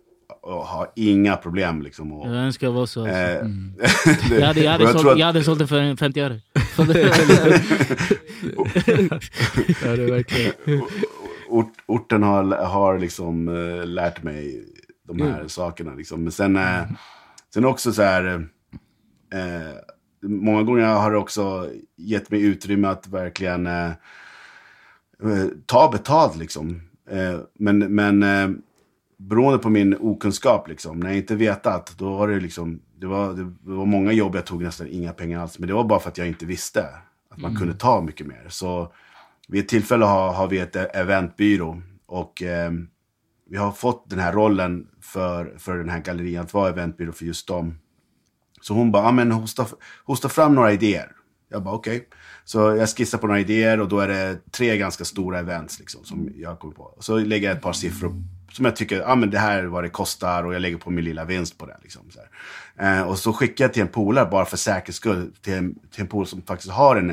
har 0.63 0.87
inga 0.95 1.35
problem 1.37 1.81
liksom. 1.81 2.13
Och, 2.13 2.27
Jag 2.29 2.35
önskar 2.35 2.67
jag 2.67 2.71
var 2.73 2.85
så. 2.85 2.99
Alltså. 3.01 3.15
eh, 3.15 3.47
Jag 4.39 4.47
hade, 4.47 4.59
jag, 4.61 4.71
hade 4.71 4.83
och 4.83 4.89
jag 4.89 4.99
tror 4.99 5.11
att- 5.11 5.19
jag 5.19 5.25
hade 5.25 5.43
sålt 5.43 5.59
det 5.59 5.67
för 5.67 5.95
50 5.95 6.19
öre. 6.21 6.41
Ja, 6.77 6.83
det 9.95 10.03
är 10.03 10.11
verkligen. 10.11 10.53
ort, 11.49 11.73
orten 11.85 12.23
har, 12.23 12.43
har 12.65 12.99
liksom 12.99 13.47
eh, 13.47 13.85
lärt 13.85 14.23
mig 14.23 14.65
de 15.07 15.21
här 15.21 15.47
sakerna. 15.47 15.93
Liksom. 15.95 16.23
Men 16.23 16.31
sen, 16.31 16.55
eh, 16.55 16.83
sen 17.53 17.65
också 17.65 17.93
så 17.93 18.01
här... 18.01 18.25
Eh, 19.33 19.75
många 20.27 20.63
gånger 20.63 20.85
har 20.85 21.11
det 21.11 21.17
också 21.17 21.69
gett 21.95 22.31
mig 22.31 22.41
utrymme 22.41 22.87
att 22.87 23.07
verkligen 23.07 23.67
eh, 23.67 23.87
eh, 25.23 25.47
ta 25.65 25.91
betalt. 25.91 26.37
Liksom. 26.37 26.81
Eh, 27.09 27.39
men 27.53 27.79
men 27.79 28.23
eh, 28.23 28.49
beroende 29.17 29.59
på 29.59 29.69
min 29.69 29.97
okunskap, 29.99 30.67
liksom, 30.67 30.99
när 30.99 31.07
jag 31.07 31.17
inte 31.17 31.35
vetat, 31.35 31.95
då 31.97 32.17
var 32.17 32.27
det 32.27 32.39
liksom... 32.39 32.81
Det 32.97 33.07
var, 33.07 33.33
det 33.33 33.53
var 33.61 33.85
många 33.85 34.11
jobb 34.11 34.35
jag 34.35 34.45
tog 34.45 34.63
nästan 34.63 34.87
inga 34.87 35.13
pengar 35.13 35.39
alls. 35.41 35.59
Men 35.59 35.67
det 35.67 35.73
var 35.73 35.83
bara 35.83 35.99
för 35.99 36.09
att 36.09 36.17
jag 36.17 36.27
inte 36.27 36.45
visste 36.45 36.85
att 37.29 37.37
man 37.37 37.55
kunde 37.55 37.73
ta 37.73 38.01
mycket 38.01 38.27
mer. 38.27 38.45
Så 38.49 38.93
vid 39.47 39.63
ett 39.63 39.69
tillfälle 39.69 40.05
har, 40.05 40.33
har 40.33 40.47
vi 40.47 40.59
ett 40.59 40.75
eventbyrå 40.95 41.81
och 42.05 42.43
eh, 42.43 42.71
vi 43.49 43.57
har 43.57 43.71
fått 43.71 44.09
den 44.09 44.19
här 44.19 44.33
rollen 44.33 44.87
för, 45.01 45.55
för 45.57 45.77
den 45.77 45.89
här 45.89 45.99
gallerian 45.99 46.43
att 46.43 46.53
vara 46.53 46.69
eventbyrå 46.69 47.11
för 47.11 47.25
just 47.25 47.47
dem. 47.47 47.79
Så 48.67 48.73
hon 48.73 48.91
bara, 48.91 49.07
ah, 49.07 49.11
men 49.11 49.31
hosta, 49.31 49.65
hosta 50.05 50.29
fram 50.29 50.55
några 50.55 50.71
idéer. 50.71 51.11
Jag 51.49 51.63
bara 51.63 51.75
okej. 51.75 52.07
Så 52.45 52.59
jag 52.59 52.89
skissar 52.89 53.17
på 53.17 53.27
några 53.27 53.39
idéer 53.39 53.79
och 53.79 53.89
då 53.89 53.99
är 53.99 54.07
det 54.07 54.51
tre 54.51 54.77
ganska 54.77 55.05
stora 55.05 55.39
events 55.39 55.79
liksom, 55.79 56.03
som 56.03 56.29
jag 56.35 56.59
kommer 56.59 56.73
på. 56.73 56.97
Så 56.99 57.17
lägger 57.17 57.47
jag 57.47 57.57
ett 57.57 57.63
par 57.63 57.73
siffror 57.73 58.23
som 58.51 58.65
jag 58.65 58.75
tycker, 58.75 59.11
ah, 59.11 59.15
men 59.15 59.29
det 59.29 59.39
här 59.39 59.59
är 59.59 59.65
vad 59.65 59.83
det 59.83 59.89
kostar 59.89 60.43
och 60.43 60.53
jag 60.53 60.61
lägger 60.61 60.77
på 60.77 60.91
min 60.91 61.05
lilla 61.05 61.25
vinst 61.25 61.57
på 61.57 61.65
det. 61.65 61.77
Liksom, 61.81 62.01
så 62.09 62.19
här. 62.75 62.99
Eh, 62.99 63.07
och 63.07 63.19
så 63.19 63.33
skickar 63.33 63.65
jag 63.65 63.73
till 63.73 63.81
en 63.81 63.87
polare 63.87 64.29
bara 64.31 64.45
för 64.45 64.57
säkerhets 64.57 64.97
skull, 64.97 65.31
till 65.41 65.53
en, 65.53 65.75
till 65.91 66.01
en 66.01 66.07
polare 66.07 66.29
som 66.29 66.41
faktiskt 66.41 66.71
har 66.71 66.95
en, 66.95 67.09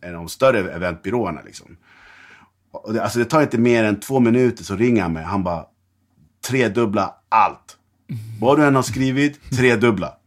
en 0.00 0.14
av 0.14 0.20
de 0.20 0.28
större 0.28 0.72
eventbyråerna. 0.72 1.40
Liksom. 1.44 1.76
Och 2.70 2.92
det, 2.92 3.02
alltså 3.02 3.18
det 3.18 3.24
tar 3.24 3.42
inte 3.42 3.58
mer 3.58 3.84
än 3.84 4.00
två 4.00 4.20
minuter 4.20 4.64
så 4.64 4.76
ringer 4.76 5.02
han 5.02 5.12
mig. 5.12 5.24
Han 5.24 5.44
bara, 5.44 5.66
tredubbla 6.48 7.14
allt. 7.28 7.76
Vad 8.40 8.58
du 8.58 8.64
än 8.64 8.74
har 8.74 8.82
skrivit, 8.82 9.50
tredubbla. 9.50 10.18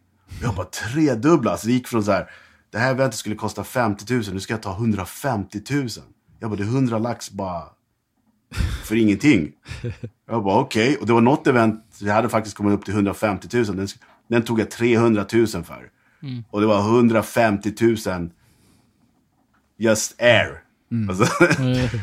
Jag 0.41 0.55
bara, 0.55 0.65
tredubbla? 0.65 1.51
Alltså 1.51 1.67
det 1.67 1.73
gick 1.73 1.87
från 1.87 2.03
så 2.03 2.11
här, 2.11 2.29
det 2.71 2.77
här 2.77 2.91
eventet 2.91 3.19
skulle 3.19 3.35
kosta 3.35 3.63
50 3.63 4.13
000, 4.13 4.23
nu 4.33 4.39
ska 4.39 4.53
jag 4.53 4.61
ta 4.61 4.73
150 4.75 5.61
000. 5.71 5.87
Jag 6.39 6.49
bara, 6.49 6.55
det 6.55 6.63
är 6.63 6.67
100 6.67 6.97
lax 6.99 7.31
bara 7.31 7.63
för 8.83 8.95
ingenting. 8.95 9.51
Jag 10.27 10.43
bara, 10.43 10.59
okej. 10.59 10.97
Och 10.97 11.07
det 11.07 11.13
var 11.13 11.21
något 11.21 11.47
event, 11.47 11.83
jag 11.99 12.13
hade 12.13 12.29
faktiskt 12.29 12.57
kommit 12.57 12.73
upp 12.73 12.85
till 12.85 12.93
150 12.93 13.47
000. 13.57 13.65
Den, 13.65 13.87
den 14.29 14.41
tog 14.41 14.59
jag 14.59 14.71
300 14.71 15.25
000 15.33 15.47
för. 15.47 15.89
Och 16.51 16.61
det 16.61 16.67
var 16.67 16.79
150 16.79 17.73
000 17.81 18.29
just 19.77 20.21
air. 20.21 20.61
Alltså, 21.09 21.25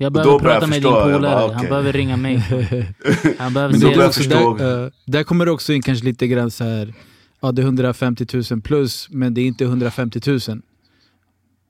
Jag 0.00 0.12
då 0.12 0.20
behöver 0.22 0.38
börjar 0.38 0.60
prata 0.60 0.62
jag 0.62 0.68
med 0.70 0.82
din 0.82 0.92
polare. 0.92 1.20
bara, 1.20 1.40
Han 1.48 1.56
okej. 1.56 1.68
behöver 1.68 1.92
ringa 1.92 2.16
mig. 2.16 2.36
Han 3.38 3.54
behöver 3.54 3.94
Men 3.94 4.12
förstå. 4.12 4.54
där, 4.56 4.84
eh, 4.84 4.90
där 5.06 5.22
kommer 5.24 5.44
det 5.46 5.50
också 5.50 5.72
in 5.72 5.82
kanske 5.82 6.04
lite 6.04 6.26
grann 6.26 6.50
så 6.50 6.64
här, 6.64 6.94
ja 7.40 7.52
det 7.52 7.62
är 7.62 7.64
150 7.64 8.26
000 8.50 8.60
plus, 8.62 9.08
men 9.10 9.34
det 9.34 9.40
är 9.40 9.46
inte 9.46 9.64
150 9.64 10.20
000. 10.48 10.62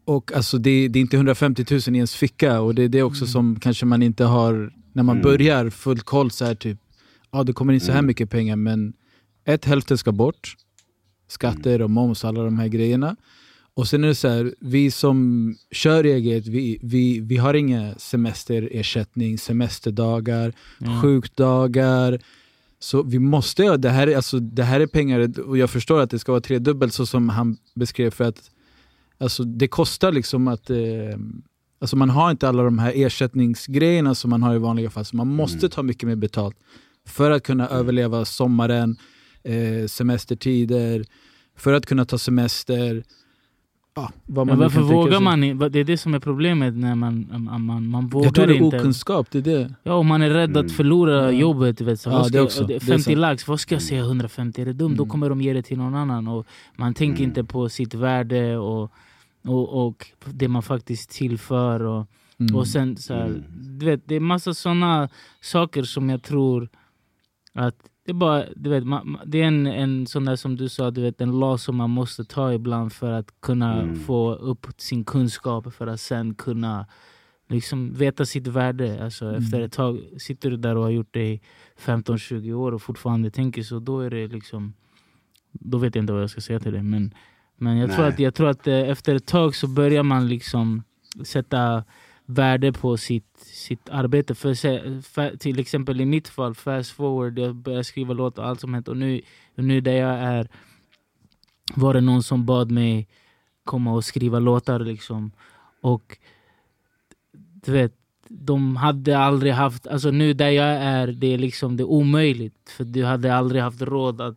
Och 0.05 0.33
alltså 0.33 0.59
det, 0.59 0.89
det 0.89 0.99
är 0.99 1.01
inte 1.01 1.17
150 1.17 1.65
000 1.71 1.81
i 1.81 1.83
ens 1.99 2.15
ficka 2.15 2.61
och 2.61 2.75
det 2.75 2.83
är 2.83 2.89
det 2.89 3.03
också 3.03 3.27
som 3.27 3.61
kanske 3.61 3.87
man 3.87 4.03
inte 4.03 4.25
har 4.25 4.73
när 4.93 5.03
man 5.03 5.17
Mm. 5.17 5.23
börjar 5.23 5.71
full 5.71 6.01
koll 6.01 6.31
så 6.31 6.45
här 6.45 6.55
typ, 6.55 6.79
ja 7.31 7.45
det 7.45 7.53
kommer 7.53 7.73
in 7.73 7.81
så 7.81 7.93
här 7.93 7.99
Mm. 7.99 8.07
mycket 8.07 8.31
pengar 8.31 8.57
men 8.57 8.93
ett 9.45 9.65
hälften 9.65 9.99
ska 9.99 10.13
bort, 10.13 10.55
skatter 11.29 11.83
och 11.83 11.91
moms 11.91 12.25
alla 12.25 12.43
de 12.43 12.59
här 12.59 12.69
grejerna. 12.69 13.17
Och 13.75 13.89
sen 13.89 14.05
är 14.05 14.09
det 14.09 14.15
så 14.15 14.29
här, 14.29 14.55
vi 14.61 14.91
som 14.91 15.57
kör 15.71 16.05
eget, 16.05 16.47
vi, 16.47 16.79
vi, 16.83 17.21
vi 17.21 17.37
har 17.37 17.55
inga 17.55 17.95
semesterersättning, 17.99 19.39
semesterdagar, 19.39 20.53
sjukdagar. 21.03 22.19
Så 22.81 23.03
vi 23.03 23.19
måste, 23.19 23.77
det 23.77 23.91
här, 23.91 24.07
är- 24.07 24.17
alltså, 24.17 24.39
det 24.41 24.63
här 24.63 24.81
är 24.81 24.87
pengar, 24.87 25.41
och 25.41 25.59
jag 25.59 25.71
förstår 25.71 26.01
att 26.01 26.11
det 26.11 26.19
ska 26.19 26.33
vara 26.33 26.41
tredubbelt 26.41 26.95
så 26.95 27.07
som 27.07 27.29
han 27.29 27.57
beskrev 27.75 28.11
för 28.11 28.25
att 28.25 28.51
alltså, 29.19 29.45
det 29.45 29.69
kostar 29.69 30.13
liksom 30.13 30.49
att 30.49 30.71
eh, 30.71 30.77
Alltså 31.81 31.97
man 31.97 32.11
har 32.11 32.31
inte 32.31 32.49
alla 32.49 32.63
de 32.63 32.79
här 32.79 32.93
ersättningsgrejerna 32.97 34.15
som 34.15 34.31
man 34.31 34.43
har 34.43 34.55
i 34.55 34.59
vanliga 34.59 34.91
fall, 34.91 35.05
så 35.05 35.17
man 35.17 35.27
måste 35.29 35.59
Mm. 35.59 35.71
ta 35.71 35.83
mycket 35.83 36.09
mer 36.09 36.17
betalt 36.17 36.57
för 37.07 37.31
att 37.31 37.43
kunna 37.43 37.69
överleva 37.69 38.25
sommaren, 38.25 38.97
eh, 39.43 39.87
semestertider, 39.87 41.05
för 41.57 41.73
att 41.73 41.87
kunna 41.87 42.05
ta 42.05 42.19
semester. 42.19 43.05
Vad 44.27 44.47
Men 44.47 44.57
nu 44.59 44.63
varför 44.65 44.81
vågar 44.81 45.13
sig. 45.13 45.21
man 45.25 45.45
inte? 45.45 45.69
Det 45.69 45.79
är 45.79 45.85
det 45.85 45.97
som 45.99 46.15
är 46.15 46.19
problemet 46.21 46.75
när 46.75 46.95
man, 46.95 47.27
man, 47.39 47.63
man, 47.63 47.89
man 47.89 48.07
vågar 48.09 48.27
Jag 48.27 48.35
tror 48.35 48.47
det 48.47 48.57
är 48.57 48.63
okunskap, 48.63 49.31
det 49.31 49.39
är 49.39 49.43
det. 49.43 49.75
Ja, 49.83 49.95
och 49.95 50.05
man 50.07 50.23
är 50.23 50.31
rädd 50.31 50.51
Mm. 50.51 50.67
att 50.67 50.73
förlora 50.73 51.23
Ja. 51.25 51.31
jobbet. 51.31 51.81
Vet, 51.81 52.01
så 52.01 52.11
Ja, 52.11 52.25
ska 52.25 52.33
det 52.33 52.39
jag- 52.39 52.45
också. 52.45 52.65
Det 52.67 52.75
är 52.75 52.81
50 52.81 53.03
sant. 53.03 53.19
lax, 53.19 53.49
vad 53.49 53.61
ska 53.61 53.75
jag 53.75 53.83
säga 53.83 54.03
150? 54.03 54.63
Är 54.63 54.67
det 54.67 54.73
dumt? 54.73 54.95
Då 54.97 55.03
Mm. 55.03 55.11
kommer 55.11 55.29
de 55.29 55.41
ge 55.41 55.53
det 55.53 55.63
till 55.63 55.79
någon 55.79 55.95
annan. 55.95 56.29
Och 56.29 56.47
man 56.77 56.95
tänker 56.95 57.23
Mm. 57.25 57.31
inte 57.31 57.45
på 57.45 57.69
sitt 57.69 57.95
värde 57.95 58.57
och, 58.59 58.93
och, 59.47 59.87
och 59.87 60.07
det 60.25 60.49
man 60.49 60.63
faktiskt 60.63 61.11
tillför. 61.11 61.81
Och, 61.81 62.07
Mm. 62.41 62.57
och 62.57 62.67
sen 62.67 62.97
så 62.97 63.15
här, 63.15 63.27
Mm. 63.27 63.43
du 63.79 63.87
vet, 63.87 64.03
Det 64.09 64.15
är 64.15 64.21
massa 64.21 64.55
såna 64.55 65.09
saker 65.41 65.83
som 65.83 66.11
jag 66.11 66.23
tror 66.23 66.69
att 67.55 67.77
det 68.09 68.13
är, 68.13 68.15
bara, 68.15 68.45
du 68.57 68.71
vet, 68.71 68.85
man, 68.87 69.19
det 69.27 69.43
är 69.43 69.47
en, 69.47 69.67
en 69.67 70.07
sån 70.07 70.25
där 70.25 70.37
som 70.37 70.57
du 70.57 70.69
sa, 70.69 70.91
du 70.91 71.03
vet, 71.03 71.21
en 71.21 71.39
lag 71.41 71.61
som 71.61 71.77
man 71.77 71.91
måste 71.91 72.25
ta 72.25 72.53
ibland 72.53 72.93
för 72.93 73.13
att 73.13 73.41
kunna 73.41 73.83
Mm. 73.83 73.97
få 74.01 74.35
upp 74.35 74.67
sin 74.77 75.05
kunskap 75.05 75.75
för 75.75 75.87
att 75.87 76.01
sen 76.01 76.35
kunna 76.35 76.87
liksom 77.49 77.95
veta 77.95 78.25
sitt 78.27 78.47
värde. 78.47 79.05
Alltså, 79.05 79.25
Mm. 79.25 79.39
Efter 79.43 79.61
ett 79.61 79.73
tag 79.73 79.99
sitter 80.19 80.51
du 80.51 80.57
där 80.57 80.77
och 80.77 80.83
har 80.83 80.91
gjort 80.91 81.09
det 81.11 81.29
i 81.33 81.41
15-20 81.79 82.53
år 82.53 82.73
och 82.73 82.83
fortfarande 82.83 83.31
tänker 83.31 83.63
så, 83.63 83.79
då 83.79 84.01
är 84.01 84.11
det 84.11 84.27
liksom 84.29 84.75
då 85.53 85.79
vet 85.79 85.95
jag 85.95 86.03
inte 86.03 86.13
vad 86.13 86.23
jag 86.23 86.31
ska 86.31 86.41
säga 86.41 86.61
till 86.61 86.73
dig. 86.73 86.83
Men, 86.83 87.15
men 87.57 87.77
jag, 87.77 87.93
tror 87.93 88.07
att, 88.07 88.19
jag 88.19 88.35
tror 88.35 88.49
att 88.49 88.67
eh, 88.67 88.75
efter 88.89 89.15
ett 89.15 89.27
tag 89.27 89.55
så 89.55 89.67
börjar 89.69 90.03
man 90.03 90.29
liksom 90.29 90.83
sätta 91.25 91.85
värde 92.31 92.73
på 92.73 92.97
sitt, 92.97 93.39
sitt 93.39 93.89
arbete. 93.89 94.35
För, 94.35 94.55
för, 95.03 95.37
till 95.37 95.59
exempel 95.59 96.01
i 96.01 96.05
mitt 96.05 96.29
fall, 96.29 96.55
fast 96.55 96.91
forward, 96.91 97.39
jag 97.39 97.55
började 97.55 97.85
skriva 97.85 98.15
låtar 98.15 98.43
och 98.43 98.49
allt 98.49 98.61
som 98.61 98.75
hänt. 98.75 98.89
Och 98.89 98.97
nu, 98.97 99.21
och 99.57 99.65
nu 99.65 99.81
där 99.81 99.93
jag 99.93 100.19
är 100.19 100.49
var 101.75 101.95
det 101.95 102.01
någon 102.01 102.23
som 102.23 102.47
bad 102.47 102.71
mig 102.71 103.09
komma 103.65 103.93
och 103.93 104.05
skriva 104.05 104.39
låtar. 104.39 104.81
Liksom. 104.81 105.33
Och 105.81 106.19
du 107.33 107.73
vet, 107.73 107.95
de 108.29 108.77
hade 108.77 109.19
aldrig 109.19 109.53
haft, 109.53 109.87
alltså 109.87 110.11
nu 110.11 110.33
där 110.33 110.51
jag 110.51 110.69
är, 110.69 111.07
det 111.07 111.27
är 111.27 111.39
liksom 111.39 111.77
det 111.77 111.83
är 111.83 111.91
omöjligt. 111.91 112.71
För 112.77 112.85
du 112.85 113.05
hade 113.05 113.35
aldrig 113.35 113.63
haft 113.63 113.83
råd 113.83 114.21
att 114.21 114.37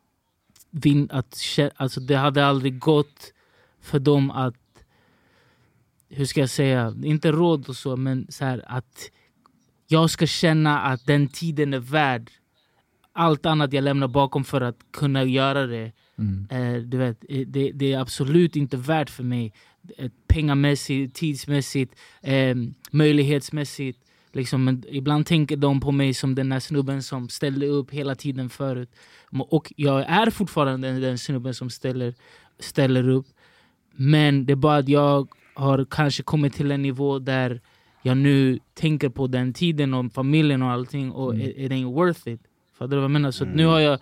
vin, 0.69 1.09
att, 1.11 1.37
alltså 1.75 1.99
det 1.99 2.15
hade 2.15 2.45
aldrig 2.45 2.79
gått 2.79 3.33
för 3.81 3.99
dem 3.99 4.31
att, 4.31 4.55
hur 6.11 6.25
ska 6.25 6.39
jag 6.39 6.49
säga, 6.49 6.95
inte 7.03 7.31
råd 7.31 7.69
och 7.69 7.75
så, 7.75 7.95
men 7.95 8.27
så 8.29 8.45
här 8.45 8.63
att 8.67 9.11
jag 9.87 10.09
ska 10.09 10.27
känna 10.27 10.79
att 10.79 11.05
den 11.05 11.27
tiden 11.27 11.73
är 11.73 11.79
värd 11.79 12.31
allt 13.13 13.45
annat 13.45 13.73
jag 13.73 13.83
lämnar 13.83 14.07
bakom 14.07 14.43
för 14.43 14.61
att 14.61 14.77
kunna 14.91 15.23
göra 15.23 15.67
det. 15.67 15.91
Mm. 16.17 16.47
Eh, 16.49 16.81
du 16.81 16.97
vet, 16.97 17.25
eh, 17.29 17.47
det, 17.47 17.71
det 17.71 17.93
är 17.93 17.99
absolut 17.99 18.55
inte 18.55 18.77
värt 18.77 19.09
för 19.09 19.23
mig. 19.23 19.53
Eh, 19.97 20.11
pengamässigt, 20.27 21.15
tidsmässigt, 21.15 21.95
eh, 22.21 22.55
möjlighetsmässigt. 22.91 23.99
Liksom, 24.33 24.63
men 24.63 24.83
ibland 24.89 25.25
tänker 25.25 25.57
de 25.57 25.79
på 25.79 25.91
mig 25.91 26.13
som 26.13 26.35
den 26.35 26.49
där 26.49 26.59
snubben 26.59 27.03
som 27.03 27.29
ställde 27.29 27.67
upp 27.67 27.91
hela 27.91 28.15
tiden 28.15 28.49
förut. 28.49 28.89
Och 29.49 29.73
jag 29.75 30.01
är 30.01 30.29
fortfarande 30.29 30.87
den, 30.87 31.01
den 31.01 31.17
snubben 31.17 31.53
som 31.53 31.69
ställer, 31.69 32.13
ställer 32.59 33.09
upp. 33.09 33.27
Men 33.95 34.45
det 34.45 34.53
är 34.53 34.55
bara 34.55 34.77
att 34.77 34.89
jag 34.89 35.27
har 35.53 35.85
kanske 35.89 36.23
kommit 36.23 36.53
till 36.53 36.71
en 36.71 36.81
nivå 36.81 37.19
där 37.19 37.61
jag 38.01 38.17
nu 38.17 38.59
tänker 38.73 39.09
på 39.09 39.27
den 39.27 39.53
tiden 39.53 39.93
och 39.93 40.13
familjen 40.13 40.61
och 40.61 40.69
allting 40.71 41.11
och 41.11 41.33
Mm. 41.33 41.47
it 41.47 41.71
ain't 41.71 41.93
worth 41.93 42.27
it. 42.27 42.41
Fattar 42.77 42.89
du 42.89 42.95
vad 42.95 43.03
jag 43.03 43.11
menar? 43.11 43.31
Så 43.31 43.43
att 43.43 43.49
nu 43.55 43.61
Mm. 43.63 43.73
har 43.73 43.79
jag 43.79 43.99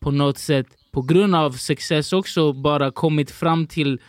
på 0.00 0.10
något 0.10 0.38
sätt, 0.38 0.66
på 0.92 1.02
grund 1.02 1.34
av 1.34 1.50
success 1.52 2.12
också, 2.12 2.52
bara 2.52 2.90
kommit 2.90 3.30
fram 3.30 3.66
till, 3.66 4.00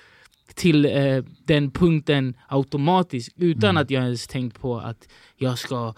till 0.53 0.85
eh, 0.85 1.23
den 1.45 1.71
punkten 1.71 2.33
automatiskt 2.47 3.33
utan 3.37 3.69
Mm. 3.69 3.81
att 3.81 3.91
jag 3.91 4.03
ens 4.03 4.27
tänkt 4.27 4.59
på 4.59 4.77
att 4.79 5.07
jag 5.37 5.57
ska, 5.59 5.93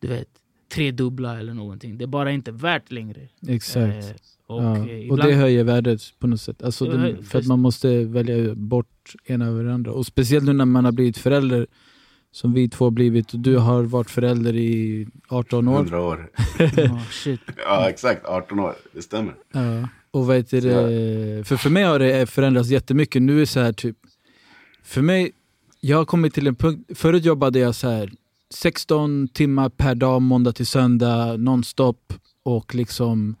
du 0.00 0.08
vet, 0.08 0.28
tredubbla 0.74 1.38
eller 1.38 1.54
någonting. 1.54 1.98
Det 1.98 2.04
är 2.04 2.06
bara 2.06 2.30
inte 2.32 2.52
värt 2.52 2.90
längre. 2.92 3.28
Exakt. 3.48 4.04
Eh, 4.04 4.10
och, 4.50 4.62
ja. 4.62 4.76
eh, 4.76 4.82
och 4.82 4.88
ibland, 4.88 5.30
det 5.30 5.34
höjer 5.34 5.64
värdet 5.64 6.00
på 6.18 6.26
något 6.26 6.40
sätt. 6.40 6.62
Alltså 6.62 6.84
den, 6.84 7.00
hö- 7.00 7.22
för 7.22 7.38
att 7.38 7.46
man 7.46 7.60
måste 7.60 8.04
välja 8.04 8.54
bort 8.54 9.14
ena 9.24 9.46
över 9.46 9.64
det 9.64 9.74
andra. 9.74 9.92
Och 9.92 10.06
speciellt 10.06 10.44
nu 10.44 10.52
när 10.52 10.64
man 10.64 10.84
har 10.84 10.92
blivit 10.92 11.18
förälder, 11.18 11.66
som 12.32 12.52
vi 12.52 12.68
två 12.68 12.84
har 12.84 12.90
blivit. 12.90 13.34
Och 13.34 13.40
du 13.40 13.56
har 13.56 13.82
varit 13.82 14.10
förälder 14.10 14.56
i 14.56 15.06
18 15.28 15.68
år. 15.68 15.74
100 15.74 16.00
år. 16.00 16.30
oh, 16.78 17.02
shit. 17.10 17.40
Ja, 17.56 17.88
exakt. 17.88 18.26
18 18.26 18.60
år. 18.60 18.74
Det 18.92 19.02
stämmer. 19.02 19.34
Ja. 19.52 19.88
Och 20.10 20.26
vad 20.26 20.36
heter 20.36 20.60
det? 20.60 21.44
För, 21.44 21.56
för 21.56 21.70
mig 21.70 21.82
har 21.82 21.98
det 21.98 22.30
förändrats 22.30 22.68
jättemycket. 22.68 23.22
Nu 23.22 23.36
är 23.36 23.40
det 23.40 23.46
så 23.46 23.60
här 23.60 23.72
typ, 23.72 23.96
för 24.82 25.02
mig, 25.02 25.32
jag 25.80 25.96
har 25.96 26.04
kommit 26.04 26.34
till 26.34 26.46
en 26.46 26.54
punkt, 26.54 26.90
förut 26.94 27.24
jobbade 27.24 27.58
jag 27.58 27.74
så 27.74 27.88
här 27.88 28.10
16 28.54 29.28
timmar 29.28 29.68
per 29.68 29.94
dag, 29.94 30.22
måndag 30.22 30.52
till 30.52 30.66
söndag, 30.66 31.36
nonstop 31.36 32.12
och 32.42 32.74
liksom 32.74 33.36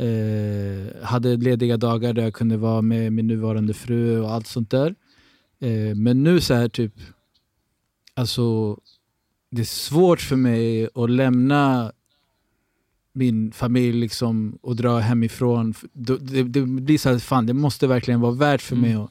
eh, 0.00 1.02
hade 1.02 1.36
lediga 1.36 1.76
dagar 1.76 2.12
där 2.12 2.22
jag 2.22 2.34
kunde 2.34 2.56
vara 2.56 2.82
med 2.82 3.12
min 3.12 3.26
nuvarande 3.26 3.74
fru 3.74 4.20
och 4.20 4.32
allt 4.32 4.46
sånt 4.46 4.70
där. 4.70 4.94
Eh, 5.60 5.94
men 5.96 6.22
nu 6.22 6.40
så 6.40 6.54
här 6.54 6.68
typ, 6.68 6.94
alltså 8.14 8.76
det 9.50 9.60
är 9.62 9.64
svårt 9.64 10.20
för 10.20 10.36
mig 10.36 10.88
att 10.94 11.10
lämna 11.10 11.92
min 13.12 13.52
familj 13.52 14.00
liksom 14.00 14.58
och 14.62 14.76
dra 14.76 14.98
hemifrån. 14.98 15.74
Det, 15.92 16.16
det, 16.18 16.42
det 16.42 16.62
blir 16.62 16.98
så 16.98 17.08
här, 17.08 17.18
fan 17.18 17.46
det 17.46 17.54
måste 17.54 17.86
verkligen 17.86 18.20
vara 18.20 18.32
värt 18.32 18.62
för 18.62 18.76
mig 18.76 18.90
Mm. 18.90 19.02
att 19.02 19.10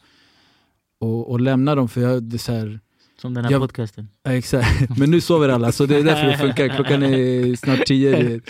och, 1.00 1.32
och 1.32 1.40
lämna 1.40 1.76
dem 1.76 1.90
för 1.90 2.02
jag, 2.02 2.24
det 2.24 2.36
är 2.36 2.38
så 2.38 2.52
här, 2.52 2.80
Som 3.22 3.34
den 3.34 3.44
här 3.46 3.52
Jag- 3.52 3.62
podcasten. 3.62 4.08
ja, 4.24 4.32
exakt. 4.34 4.98
Men 4.98 5.12
nu 5.12 5.22
sover 5.22 5.50
alla 5.50 5.72
så 5.72 5.86
det 5.86 5.96
är 5.98 6.04
därför 6.04 6.26
det 6.28 6.38
funkar. 6.38 6.68
Klockan 6.76 7.04
är 7.04 7.56
snart 7.56 7.86
tio. 7.86 8.42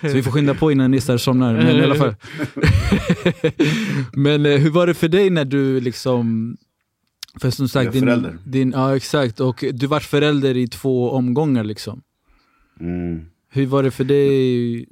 Så 0.00 0.08
vi 0.08 0.22
får 0.22 0.30
skynda 0.30 0.54
på 0.54 0.72
innan 0.72 0.90
Nissar 0.90 1.16
somnar. 1.16 1.54
Men 1.54 1.76
i 1.76 1.82
alla 1.82 1.94
fall. 1.94 2.14
Men 4.12 4.46
eh, 4.46 4.58
hur 4.58 4.70
var 4.70 4.86
det 4.86 4.94
för 4.94 5.08
dig 5.08 5.30
när 5.30 5.44
du 5.44 5.80
liksom 5.80 6.56
för 7.40 7.50
som 7.50 7.68
sagt, 7.68 7.92
din, 7.92 8.02
förälder. 8.02 8.38
din, 8.44 8.70
ja 8.76 8.96
exakt, 8.96 9.40
och 9.40 9.64
du 9.72 9.86
var 9.86 10.00
förälder 10.00 10.56
i 10.56 10.68
två 10.68 11.10
omgångar 11.10 11.64
liksom. 11.64 12.02
Mm. 12.80 13.20
Hur 13.50 13.66
var 13.66 13.82
det 13.82 13.90
för 13.90 14.04
dig? 14.04 14.86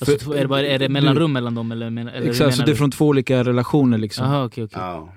Alltså, 0.00 0.18
För- 0.24 0.34
är, 0.36 0.40
det 0.42 0.48
bara, 0.48 0.66
är 0.66 0.78
det 0.78 0.88
mellanrum 0.88 1.32
mellan 1.32 1.54
dem? 1.54 1.72
Eller, 1.72 1.86
eller 1.86 2.30
Exakt, 2.30 2.56
så 2.56 2.62
det 2.62 2.66
är 2.66 2.72
du? 2.72 2.76
från 2.76 2.90
två 2.90 3.06
olika 3.06 3.44
relationer 3.44 3.98
liksom. 3.98 4.24
Aha, 4.26 4.44
okej, 4.44 4.64
okej. 4.64 4.78
Ja. 4.80 5.14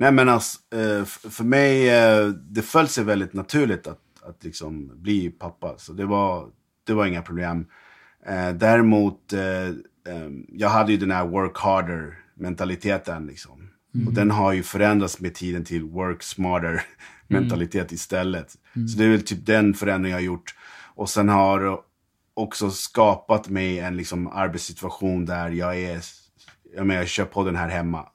Nej 0.00 0.12
men 0.12 0.28
alltså, 0.28 0.58
eh, 0.74 1.04
för 1.04 1.44
mig, 1.44 1.90
eh, 1.90 2.28
det 2.28 2.62
föll 2.62 2.88
sig 2.88 3.04
väldigt 3.04 3.32
naturligt 3.32 3.86
att, 3.86 4.00
att 4.22 4.44
liksom 4.44 5.02
bli 5.02 5.30
pappa. 5.30 5.74
Så 5.78 5.92
det 5.92 6.06
var, 6.06 6.48
det 6.86 6.92
var 6.92 7.06
inga 7.06 7.22
problem. 7.22 7.66
Eh, 8.26 8.50
däremot, 8.50 9.32
eh, 9.32 9.68
eh, 10.14 10.30
jag 10.48 10.68
hade 10.68 10.92
ju 10.92 10.98
den 10.98 11.10
här 11.10 11.26
work 11.26 11.58
harder 11.58 12.18
mentaliteten 12.34 13.26
liksom. 13.26 13.70
Och 14.06 14.12
den 14.12 14.30
har 14.30 14.52
ju 14.52 14.62
förändrats 14.62 15.20
med 15.20 15.34
tiden 15.34 15.64
till 15.64 15.84
work 15.84 16.22
smarter 16.22 16.82
mentalitet 17.28 17.92
istället. 17.92 18.56
Så 18.72 18.98
det 18.98 19.04
är 19.04 19.08
väl 19.08 19.22
typ 19.22 19.46
den 19.46 19.74
förändringen 19.74 20.10
jag 20.10 20.16
har 20.16 20.26
gjort. 20.26 20.54
Och 20.94 21.10
sen 21.10 21.28
har 21.28 21.80
också 22.34 22.70
skapat 22.70 23.48
mig 23.48 23.78
en 23.78 23.96
liksom 23.96 24.26
arbetssituation 24.26 25.26
där 25.26 25.50
jag 25.50 25.80
är, 25.80 26.00
jag 26.76 26.86
menar 26.86 27.00
jag 27.00 27.08
kör 27.08 27.24
podden 27.24 27.56
här 27.56 27.68
hemma. 27.68 28.06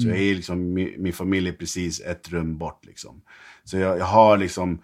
Så 0.00 0.08
jag 0.08 0.18
är 0.18 0.34
liksom, 0.34 0.72
min, 0.72 0.94
min 1.02 1.12
familj 1.12 1.48
är 1.48 1.52
precis 1.52 2.00
ett 2.00 2.28
rum 2.28 2.58
bort 2.58 2.84
liksom. 2.84 3.22
Så 3.64 3.78
jag, 3.78 3.98
jag 3.98 4.04
har 4.04 4.36
liksom 4.36 4.82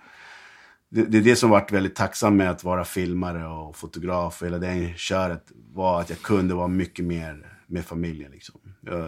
det, 0.90 1.04
det 1.04 1.18
är 1.18 1.22
det 1.22 1.36
som 1.36 1.50
varit 1.50 1.72
väldigt 1.72 1.94
tacksam 1.94 2.36
med 2.36 2.50
att 2.50 2.64
vara 2.64 2.84
filmare 2.84 3.46
och 3.46 3.76
fotograf 3.76 4.42
och 4.42 4.46
hela 4.46 4.58
det 4.58 4.92
köret. 4.96 5.52
Var 5.72 6.00
att 6.00 6.10
jag 6.10 6.22
kunde 6.22 6.54
vara 6.54 6.68
mycket 6.68 7.04
mer 7.04 7.58
med 7.66 7.84
familjen. 7.84 8.32
Liksom. 8.32 8.60
Jag, 8.80 9.04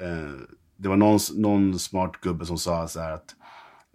eh, 0.00 0.34
det 0.76 0.88
var 0.88 0.96
någon, 0.96 1.18
någon 1.36 1.78
smart 1.78 2.20
gubbe 2.20 2.46
som 2.46 2.58
sa 2.58 2.88
så 2.88 3.00
här 3.00 3.12
att 3.12 3.34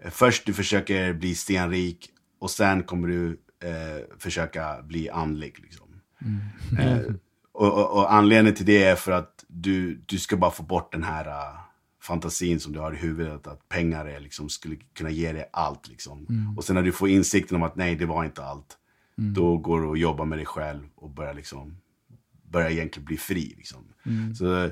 eh, 0.03 0.09
först 0.11 0.45
du 0.45 0.53
försöker 0.53 1.13
bli 1.13 1.35
stenrik 1.35 2.09
och 2.39 2.51
sen 2.51 2.83
kommer 2.83 3.07
du 3.07 3.39
eh, 3.63 4.17
försöka 4.19 4.81
bli 4.83 5.09
andlig. 5.09 5.59
Liksom. 5.59 5.87
Mm. 6.21 6.87
Eh, 6.87 7.13
och, 7.51 7.73
och, 7.73 7.97
och, 7.97 8.13
anledningen 8.13 8.55
till 8.55 8.65
det 8.65 8.83
är 8.83 8.95
för 8.95 9.11
att 9.11 9.34
du, 9.55 10.03
du 10.05 10.19
ska 10.19 10.37
bara 10.37 10.51
få 10.51 10.63
bort 10.63 10.91
den 10.91 11.03
här 11.03 11.27
uh, 11.27 11.59
fantasin 12.01 12.59
som 12.59 12.73
du 12.73 12.79
har 12.79 12.93
i 12.93 12.97
huvudet. 12.97 13.47
Att 13.47 13.69
pengar 13.69 14.05
är, 14.05 14.19
liksom, 14.19 14.49
skulle 14.49 14.75
kunna 14.93 15.09
ge 15.09 15.31
dig 15.31 15.49
allt. 15.53 15.87
Liksom. 15.87 16.25
Mm. 16.29 16.57
Och 16.57 16.63
sen 16.63 16.75
när 16.75 16.83
du 16.83 16.91
får 16.91 17.09
insikten 17.09 17.55
om 17.55 17.63
att 17.63 17.75
nej, 17.75 17.95
det 17.95 18.05
var 18.05 18.25
inte 18.25 18.43
allt. 18.43 18.77
Mm. 19.17 19.33
Då 19.33 19.57
går 19.57 19.81
du 19.81 19.87
och 19.87 19.97
jobbar 19.97 20.25
med 20.25 20.37
dig 20.37 20.45
själv 20.45 20.83
och 20.95 21.09
börjar, 21.09 21.33
liksom, 21.33 21.77
börjar 22.51 22.69
egentligen 22.69 23.05
bli 23.05 23.17
fri. 23.17 23.53
Liksom. 23.57 23.83
Mm. 24.05 24.35
Så, 24.35 24.69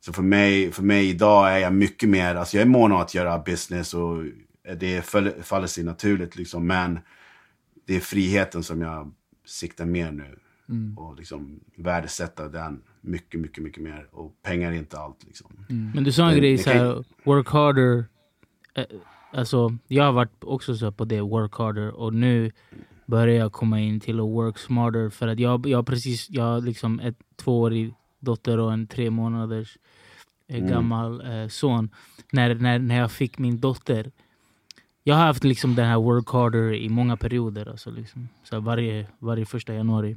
så 0.00 0.12
för, 0.12 0.22
mig, 0.22 0.72
för 0.72 0.82
mig 0.82 1.08
idag 1.08 1.52
är 1.52 1.58
jag 1.58 1.74
mycket 1.74 2.08
mer, 2.08 2.34
alltså 2.34 2.56
jag 2.56 2.62
är 2.62 2.70
mån 2.70 2.92
om 2.92 2.98
att 2.98 3.14
göra 3.14 3.38
business 3.38 3.94
och 3.94 4.24
det 4.76 5.02
faller 5.42 5.66
sig 5.66 5.84
naturligt. 5.84 6.36
Liksom, 6.36 6.66
men 6.66 6.98
det 7.86 7.96
är 7.96 8.00
friheten 8.00 8.62
som 8.62 8.80
jag 8.80 9.12
siktar 9.46 9.84
mer 9.84 10.12
nu. 10.12 10.38
Mm. 10.68 10.98
Och 10.98 11.16
liksom 11.16 11.60
värdesätta 11.76 12.48
den 12.48 12.82
mycket, 13.06 13.40
mycket, 13.40 13.64
mycket 13.64 13.82
mer. 13.82 14.08
Och 14.12 14.42
pengar 14.42 14.72
är 14.72 14.76
inte 14.76 14.98
allt. 14.98 15.24
Liksom. 15.24 15.66
Mm. 15.68 15.90
Men 15.94 16.04
du 16.04 16.12
sa 16.12 16.28
en 16.28 16.34
det, 16.34 16.40
grej, 16.40 16.58
så 16.58 16.70
här, 16.70 17.04
work 17.24 17.48
harder. 17.48 18.04
Eh, 18.74 18.84
alltså, 19.32 19.76
jag 19.86 20.04
har 20.04 20.12
varit 20.12 20.44
också 20.44 20.76
så 20.76 20.92
på 20.92 21.04
det, 21.04 21.20
work 21.20 21.54
harder. 21.54 21.90
Och 21.90 22.14
nu 22.14 22.52
börjar 23.06 23.34
jag 23.36 23.52
komma 23.52 23.80
in 23.80 24.00
till 24.00 24.20
att 24.20 24.26
work 24.26 24.58
smarter. 24.58 25.10
För 25.10 25.28
att 25.28 25.38
jag, 25.38 25.66
jag 25.66 25.86
precis, 25.86 26.30
jag 26.30 26.44
har 26.44 26.60
liksom 26.60 27.00
ett 27.00 27.18
tvåårig 27.36 27.94
dotter 28.18 28.58
och 28.58 28.72
en 28.72 28.86
tre 28.86 29.10
månaders 29.10 29.78
eh, 30.48 30.56
mm. 30.56 30.70
gammal 30.70 31.20
eh, 31.20 31.48
son. 31.48 31.90
När, 32.32 32.54
när, 32.54 32.78
när 32.78 32.98
jag 32.98 33.12
fick 33.12 33.38
min 33.38 33.60
dotter 33.60 34.10
jag 35.08 35.14
har 35.14 35.26
haft 35.26 35.44
liksom 35.44 35.74
den 35.74 35.86
här 35.86 35.96
work 35.96 36.28
harder 36.28 36.74
i 36.74 36.88
många 36.88 37.16
perioder. 37.16 37.68
Alltså 37.68 37.90
liksom, 37.90 38.28
så 38.44 38.60
varje, 38.60 39.06
varje 39.18 39.46
första 39.46 39.74
januari. 39.74 40.16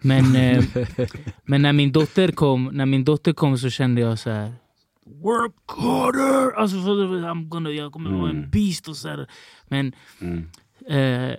Men, 0.00 0.36
eh, 0.36 0.64
men 1.44 1.62
när, 1.62 1.72
min 1.72 1.92
dotter 1.92 2.32
kom, 2.32 2.70
när 2.72 2.86
min 2.86 3.04
dotter 3.04 3.32
kom 3.32 3.58
så 3.58 3.70
kände 3.70 4.00
jag 4.00 4.18
så 4.18 4.30
här, 4.30 4.52
Work 5.06 5.54
harder! 5.66 6.56
Alltså, 6.56 6.76
I'm 6.76 7.48
gonna, 7.48 7.70
jag 7.70 7.92
kommer 7.92 8.10
vara 8.10 8.30
en 8.30 8.36
mm. 8.36 8.50
beast. 8.50 8.88
och 8.88 8.96
så 8.96 9.08
här. 9.08 9.26
Men 9.68 9.92
mm. 10.20 10.48
eh, 10.88 11.36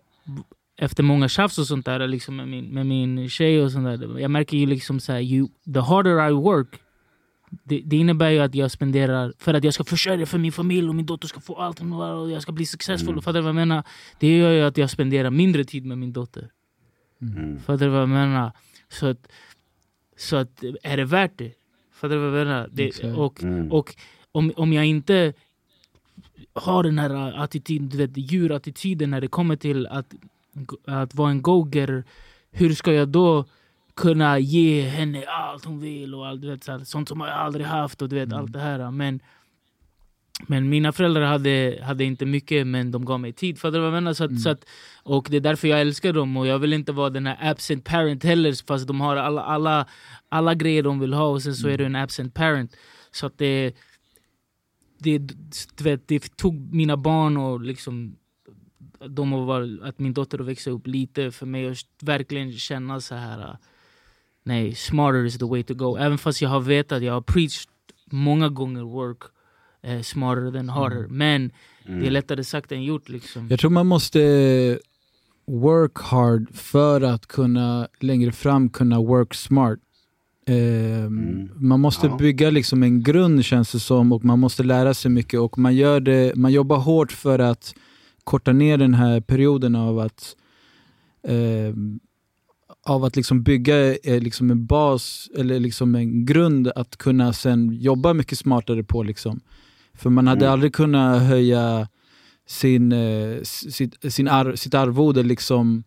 efter 0.78 1.03
många 1.03 1.28
tjafs 1.28 1.57
och 1.57 1.68
sånt 1.68 1.86
där 1.86 2.07
liksom 2.07 2.36
med, 2.36 2.47
min, 2.47 2.66
med 2.66 2.86
min 2.86 3.30
tjej 3.30 3.62
och 3.62 3.72
sånt 3.72 3.86
där. 3.86 4.20
Jag 4.20 4.32
märker 4.32 4.57
ju 4.57 4.66
liksom 4.66 4.99
så 4.99 5.12
här, 5.12 5.20
you, 5.20 5.47
the 5.74 5.80
harder 5.80 6.30
I 6.30 6.32
work 6.32 6.80
det, 7.64 7.82
det, 7.86 7.97
innebär 7.97 8.30
ju 8.30 8.39
att 8.39 8.55
jag 8.55 8.72
spenderar, 8.72 9.34
för 9.38 9.53
att 9.53 9.64
jag 9.64 9.74
ska 9.74 9.84
försörja 9.84 10.26
för 10.26 10.38
min 10.38 10.51
familj 10.51 10.89
och 10.89 10.95
min 10.95 11.05
dotter 11.05 11.28
ska 11.28 11.39
få 11.39 11.55
allt 11.55 11.82
och 11.82 12.32
jag 12.32 12.41
ska 12.41 12.51
bli 12.51 12.66
successful. 12.66 13.10
Mm. 13.10 13.22
Fattar 13.22 13.39
du 13.39 13.41
vad 13.41 13.49
jag 13.49 13.55
menar? 13.55 13.84
Det 14.20 14.38
gör 14.38 14.51
ju 14.51 14.62
att 14.62 14.78
jag 14.78 14.89
spenderar 14.89 15.30
mindre 15.30 15.64
tid 15.64 15.86
med 15.86 15.97
min 15.97 16.14
dotter. 16.14 16.49
Mm. 17.22 17.59
Fattar 17.59 17.86
du 17.86 17.91
vad 17.91 18.01
jag 18.01 18.09
menar? 18.09 18.51
Så 18.89 19.07
att, 19.07 19.32
så 20.17 20.36
att, 20.36 20.63
är 20.84 20.97
det 20.97 21.05
värt 21.05 21.38
det? 21.38 21.53
Fattar 21.91 22.15
du 22.15 22.30
vad 22.30 22.39
jag 22.39 22.47
menar? 22.47 22.70
Det, 22.72 23.03
och, 23.03 23.43
mm. 23.43 23.72
och 23.72 23.95
om, 24.32 24.51
om 24.55 24.74
jag 24.74 24.86
inte 24.86 25.34
har 26.53 26.84
den 26.84 26.99
här 26.99 27.43
attityden, 27.43 27.89
du 27.89 27.97
vet, 27.97 28.11
djurattityden 28.15 29.09
när 29.09 29.22
det 29.22 29.28
kommer 29.28 29.55
till 29.55 29.88
att, 29.88 30.13
att 30.86 31.15
vara 31.15 31.32
en 31.32 31.41
go-getter. 31.41 32.03
Hur 32.51 32.74
ska 32.74 32.93
jag 32.93 33.09
då 33.09 33.45
kunna 33.93 34.39
ge 34.39 34.82
henne 34.82 35.26
allt 35.26 35.65
hon 35.65 35.80
vill 35.80 36.15
och 36.15 36.28
allt, 36.28 36.41
du 36.41 36.49
vet, 36.49 36.63
så 36.63 36.86
sånt 36.86 37.07
som 37.07 37.20
jag 37.20 37.30
aldrig 37.30 37.65
haft 37.65 38.01
och 38.01 38.09
du 38.09 38.15
vet 38.15 38.30
mm. 38.30 38.39
allt 38.39 38.53
det 38.53 38.59
här. 38.59 38.91
Men, 38.91 39.20
men 40.48 40.70
mina 40.70 40.92
föräldrar 40.92 41.22
hade, 41.22 41.80
hade 41.84 42.04
inte 42.04 42.26
mycket 42.26 42.68
men 42.68 42.92
de 42.92 43.06
gav 43.06 43.20
mig 43.20 43.34
tid. 43.34 43.60
För 43.60 43.80
vad 43.80 43.92
menar? 43.92 44.14
Så 44.14 44.24
att, 44.24 44.30
mm. 44.30 44.40
så 44.40 44.50
att, 44.50 44.66
och 45.04 45.28
det 45.30 45.38
är 45.38 45.42
därför 45.42 45.68
jag 45.68 45.82
älskar 45.82 46.14
dem 46.14 46.38
och 46.38 46.48
jag 46.48 46.60
vill 46.60 46.74
inte 46.74 46.92
vara 46.92 47.10
den 47.10 47.28
här 47.28 47.52
absent 47.52 47.86
parent 47.86 48.24
heller 48.24 48.66
fast 48.68 48.88
de 48.88 49.02
har 49.02 49.16
alla, 49.16 49.42
alla, 49.42 49.88
alla 50.30 50.54
grejer 50.54 50.84
de 50.84 51.00
vill 51.00 51.14
ha 51.14 51.28
och 51.28 51.42
sen 51.42 51.56
så 51.56 51.68
är 51.68 51.78
du 51.78 51.86
en 51.86 51.96
absent 51.96 52.34
parent. 52.34 52.76
Så 53.12 53.26
att 53.26 53.38
det, 53.38 53.76
det, 55.00 55.18
du 55.78 55.84
vet, 55.84 56.08
det 56.08 56.38
tog 56.38 56.74
mina 56.74 56.98
barn 56.98 57.38
och 57.38 57.62
liksom 57.62 58.16
de 59.08 59.32
var, 59.32 59.80
att 59.84 60.00
min 60.00 60.14
dotter 60.14 60.38
växte 60.38 60.70
upp 60.70 60.88
lite 60.88 61.32
för 61.32 61.46
mig 61.46 61.72
att 61.72 61.78
verkligen 62.02 62.54
känna 62.54 63.02
så 63.02 63.16
här 63.16 63.58
nej, 64.44 64.76
smarter 64.76 65.26
is 65.26 65.38
the 65.38 65.46
way 65.46 65.64
to 65.64 65.74
go. 65.74 65.98
Även 65.98 66.18
fast 66.18 66.42
jag 66.42 66.50
har 66.50 66.60
vetat, 66.60 67.04
jag 67.04 67.14
har 67.14 67.22
preached 67.22 67.70
många 68.12 68.50
gånger 68.50 68.82
work 68.82 69.24
eh, 69.84 70.02
smarter 70.02 70.52
than 70.52 70.70
harder. 70.70 71.04
Mm. 71.04 71.18
Men 71.18 71.42
mm. 71.42 71.52
det 71.86 71.92
är 71.92 71.98
mm. 71.98 72.14
lättare 72.14 72.44
sagt 72.44 72.72
än 72.72 72.84
gjort. 72.84 73.10
Liksom. 73.10 73.48
Jag 73.50 73.60
tror 73.60 73.72
man 73.72 73.88
måste 73.88 74.20
work 75.46 75.98
hard 75.98 76.56
för 76.56 77.02
att 77.02 77.28
kunna 77.28 77.88
längre 78.00 78.32
fram 78.32 78.70
kunna 78.70 79.02
work 79.02 79.34
smart. 79.34 79.80
Eh, 80.48 81.04
mm. 81.06 81.50
Man 81.56 81.80
måste 81.80 82.08
ja. 82.08 82.18
bygga 82.18 82.50
liksom 82.50 82.84
en 82.84 83.04
grund 83.04 83.46
känns 83.46 83.72
det 83.72 83.80
som 83.80 84.12
och 84.12 84.26
man 84.26 84.40
måste 84.40 84.64
lära 84.64 84.94
sig 84.94 85.12
mycket 85.12 85.40
och 85.40 85.58
man, 85.58 85.76
gör 85.76 86.00
det, 86.00 86.36
man 86.36 86.52
jobbar 86.52 86.78
hårt 86.78 87.12
för 87.12 87.40
att 87.40 87.76
korta 88.24 88.52
ner 88.54 88.78
den 88.78 88.94
här 88.94 89.22
perioden 89.22 89.76
av 89.76 90.00
att 90.00 90.36
eh, 91.24 91.74
av 92.84 93.04
att 93.04 93.16
liksom 93.16 93.44
bygga 93.44 93.96
eh, 93.96 94.20
liksom 94.20 94.52
en 94.52 94.66
bas 94.66 95.30
eller 95.38 95.60
liksom 95.60 95.96
en 95.96 96.26
grund 96.26 96.68
att 96.68 96.98
kunna 96.98 97.34
sen 97.34 97.74
jobba 97.74 98.14
mycket 98.14 98.38
smartare 98.38 98.84
på. 98.84 99.04
Liksom. 99.04 99.40
För 100.00 100.10
man 100.10 100.28
hade 100.28 100.45
mm. 100.45 100.54
aldrig 100.54 100.74
kunnat 100.74 101.22
höja 101.22 101.88
sin, 102.47 102.91
eh, 102.91 103.41
sitt, 103.43 104.14
sin 104.14 104.28
ar, 104.28 104.56
sitt 104.56 104.74
arvode 104.74 105.24
liksom, 105.24 105.84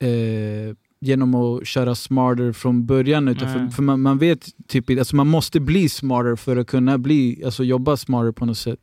eh, 0.00 0.76
genom 1.00 1.34
att 1.34 1.66
köra 1.66 1.94
smarter 1.94 2.52
från 2.52 2.86
början. 2.86 3.28
Utan 3.28 3.52
för, 3.52 3.76
för 3.76 3.82
man, 3.82 4.00
man, 4.00 4.18
vet 4.18 4.68
typ, 4.68 4.90
alltså 4.90 5.16
man 5.16 5.26
måste 5.26 5.60
bli 5.60 5.88
smarter 5.88 6.36
för 6.36 6.56
att 6.56 6.66
kunna 6.66 6.98
bli, 6.98 7.42
alltså 7.44 7.64
jobba 7.64 7.96
smarter 7.96 8.32
på 8.32 8.46
något 8.46 8.58
sätt. 8.58 8.80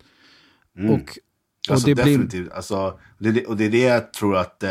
Mm. 0.78 0.92
Och, 0.92 1.00
och 1.00 1.74
alltså, 1.74 1.88
det 1.88 1.94
definitivt. 1.94 2.30
Blir... 2.30 2.54
Alltså, 2.54 3.00
det, 3.18 3.46
och 3.46 3.58
det 3.58 3.66
är 3.66 3.70
det 3.70 3.84
jag 3.84 4.14
tror 4.14 4.38
att 4.38 4.64
eh, 4.64 4.70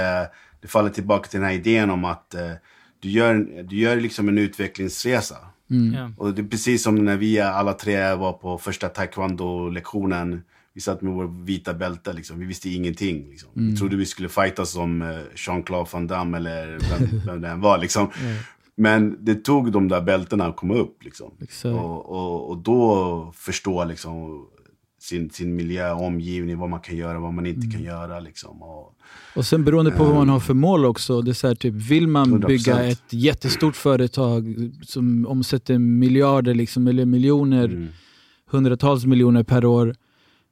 det 0.60 0.68
faller 0.68 0.90
tillbaka 0.90 1.28
till 1.28 1.40
den 1.40 1.48
här 1.48 1.54
idén 1.54 1.90
om 1.90 2.04
att 2.04 2.34
eh, 2.34 2.52
du 3.00 3.10
gör, 3.10 3.62
du 3.62 3.76
gör 3.76 3.96
liksom 3.96 4.28
en 4.28 4.38
utvecklingsresa. 4.38 5.36
Mm. 5.70 6.12
Och 6.16 6.34
det 6.34 6.42
är 6.42 6.46
precis 6.46 6.82
som 6.82 6.94
när 6.94 7.16
vi 7.16 7.40
alla 7.40 7.72
tre 7.72 8.14
var 8.14 8.32
på 8.32 8.58
första 8.58 8.88
taekwondo-lektionen. 8.88 10.42
Vi 10.74 10.80
satt 10.80 11.02
med 11.02 11.12
vår 11.12 11.44
vita 11.44 11.74
bälte, 11.74 12.12
liksom. 12.12 12.38
vi 12.38 12.46
visste 12.46 12.70
ingenting. 12.70 13.28
Liksom. 13.30 13.48
Mm. 13.56 13.70
Vi 13.70 13.76
trodde 13.76 13.96
vi 13.96 14.06
skulle 14.06 14.28
fighta 14.28 14.66
som 14.66 15.02
eh, 15.02 15.18
Jean-Claude 15.34 15.90
Van 15.92 16.06
Damme 16.06 16.36
eller 16.36 16.66
vem, 16.66 17.20
vem 17.26 17.40
det 17.40 17.48
än 17.48 17.60
var. 17.60 17.78
Liksom. 17.78 18.10
Yeah. 18.22 18.36
Men 18.74 19.24
det 19.24 19.34
tog 19.34 19.72
de 19.72 19.88
där 19.88 20.00
bältena 20.00 20.46
att 20.46 20.56
komma 20.56 20.74
upp. 20.74 21.02
Liksom. 21.02 21.30
Och, 21.64 22.10
och, 22.10 22.50
och, 22.50 22.58
då 22.58 23.32
förstå 23.36 23.84
liksom, 23.84 24.46
sin, 25.02 25.30
sin 25.30 25.56
miljö, 25.56 25.92
omgivning, 25.92 26.58
vad 26.58 26.70
man 26.70 26.80
kan 26.80 26.96
göra, 26.96 27.18
vad 27.18 27.34
man 27.34 27.46
inte 27.46 27.66
mm. 27.66 27.70
kan 27.70 27.82
göra. 27.82 28.20
Liksom. 28.20 28.62
Och, 28.62 28.94
och 29.36 29.46
sen 29.46 29.64
beroende 29.64 29.90
på 29.90 30.04
vad 30.04 30.14
man 30.14 30.28
har 30.28 30.40
för 30.40 30.54
mål 30.54 30.84
också. 30.84 31.22
Det 31.22 31.30
är 31.30 31.34
så 31.34 31.48
här, 31.48 31.54
typ, 31.54 31.74
vill 31.74 32.08
man 32.08 32.42
100%. 32.42 32.46
bygga 32.46 32.82
ett 32.82 33.12
jättestort 33.12 33.76
företag 33.76 34.70
som 34.82 35.26
omsätter 35.26 35.78
miljarder 35.78 36.54
liksom, 36.54 36.86
eller 36.86 37.04
miljoner, 37.04 37.64
mm. 37.64 37.88
hundratals 38.46 39.04
miljoner 39.04 39.42
per 39.42 39.64
år. 39.64 39.94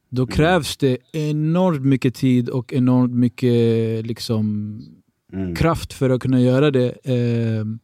Då 0.08 0.22
mm. 0.22 0.32
krävs 0.32 0.76
det 0.76 0.98
enormt 1.12 1.84
mycket 1.84 2.14
tid 2.14 2.48
och 2.48 2.72
enormt 2.72 3.14
mycket 3.14 4.06
liksom, 4.06 4.78
mm. 5.32 5.54
kraft 5.54 5.92
för 5.92 6.10
att 6.10 6.20
kunna 6.22 6.40
göra 6.40 6.70
det. 6.70 6.88
Eh, 7.04 7.64
men, 7.64 7.78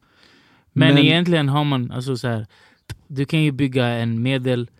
men, 0.72 0.98
egentligen 0.98 1.48
har 1.48 1.64
man, 1.64 1.90
alltså 1.90 2.16
så 2.16 2.28
här, 2.28 2.46
du 3.06 3.24
kan 3.24 3.42
ju 3.42 3.52
bygga 3.52 3.86
en 3.86 4.22
medel 4.22 4.70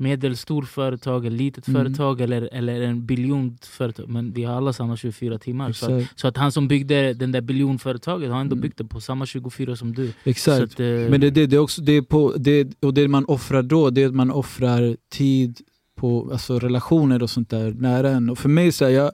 medelstor 0.00 0.62
företag, 0.62 1.26
ett 1.26 1.32
litet 1.32 1.68
mm. 1.68 1.82
företag 1.82 2.20
eller, 2.20 2.48
eller 2.52 2.80
en 2.80 3.06
biljonföretag. 3.06 4.08
Men 4.08 4.32
vi 4.32 4.44
har 4.44 4.54
alla 4.54 4.72
samma 4.72 4.96
24 4.96 5.38
timmar. 5.38 5.72
Så 5.72 5.96
att, 5.96 6.04
så 6.14 6.28
att, 6.28 6.36
han 6.36 6.52
som 6.52 6.68
byggde 6.68 7.14
den 7.14 7.32
där 7.32 7.40
biljonföretaget 7.40 8.30
har 8.30 8.40
ändå 8.40 8.54
mm. 8.54 8.62
byggt 8.62 8.78
det 8.78 8.84
på 8.84 9.00
samma 9.00 9.26
24 9.26 9.76
som 9.76 9.94
du. 9.94 10.12
Exakt. 10.24 10.62
Att, 10.62 10.80
eh, 10.80 10.86
Men 10.86 11.20
det, 11.20 11.30
det, 11.30 11.46
det, 11.46 11.56
är 11.56 11.60
också, 11.60 11.82
det, 11.82 11.92
är 11.92 12.02
på, 12.02 12.34
det, 12.36 12.68
och 12.80 12.94
det 12.94 13.08
man 13.08 13.24
offrar 13.24 13.62
då, 13.62 13.90
det 13.90 14.02
är 14.02 14.06
att 14.06 14.14
man 14.14 14.30
offrar 14.30 14.96
tid 15.10 15.60
på 15.96 16.28
alltså 16.32 16.58
relationer 16.58 17.22
och 17.22 17.30
sånt 17.30 17.50
där 17.50 17.72
nära 17.72 18.10
en. 18.10 18.30
Och 18.30 18.38
för 18.38 18.48
mig, 18.48 18.72
så 18.72 18.84
här, 18.84 18.92
jag, 18.92 19.12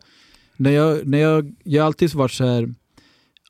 när 0.57 0.71
jag, 0.71 1.07
när 1.07 1.19
jag, 1.19 1.55
jag 1.65 1.83
har 1.83 1.87
alltid 1.87 2.15
varit 2.15 2.33
så 2.33 2.45
här 2.45 2.75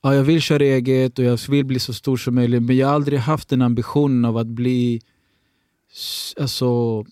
ja, 0.03 0.15
jag 0.15 0.23
vill 0.23 0.41
köra 0.41 0.63
eget 0.63 1.19
och 1.19 1.25
jag 1.25 1.39
vill 1.49 1.65
bli 1.65 1.79
så 1.79 1.93
stor 1.93 2.17
som 2.17 2.35
möjligt 2.35 2.63
men 2.63 2.77
jag 2.77 2.87
har 2.87 2.93
aldrig 2.93 3.19
haft 3.19 3.49
den 3.49 3.61
ambitionen 3.61 4.25
av 4.25 4.37
att 4.37 4.47
bli 4.47 5.01
alltså, 6.39 7.03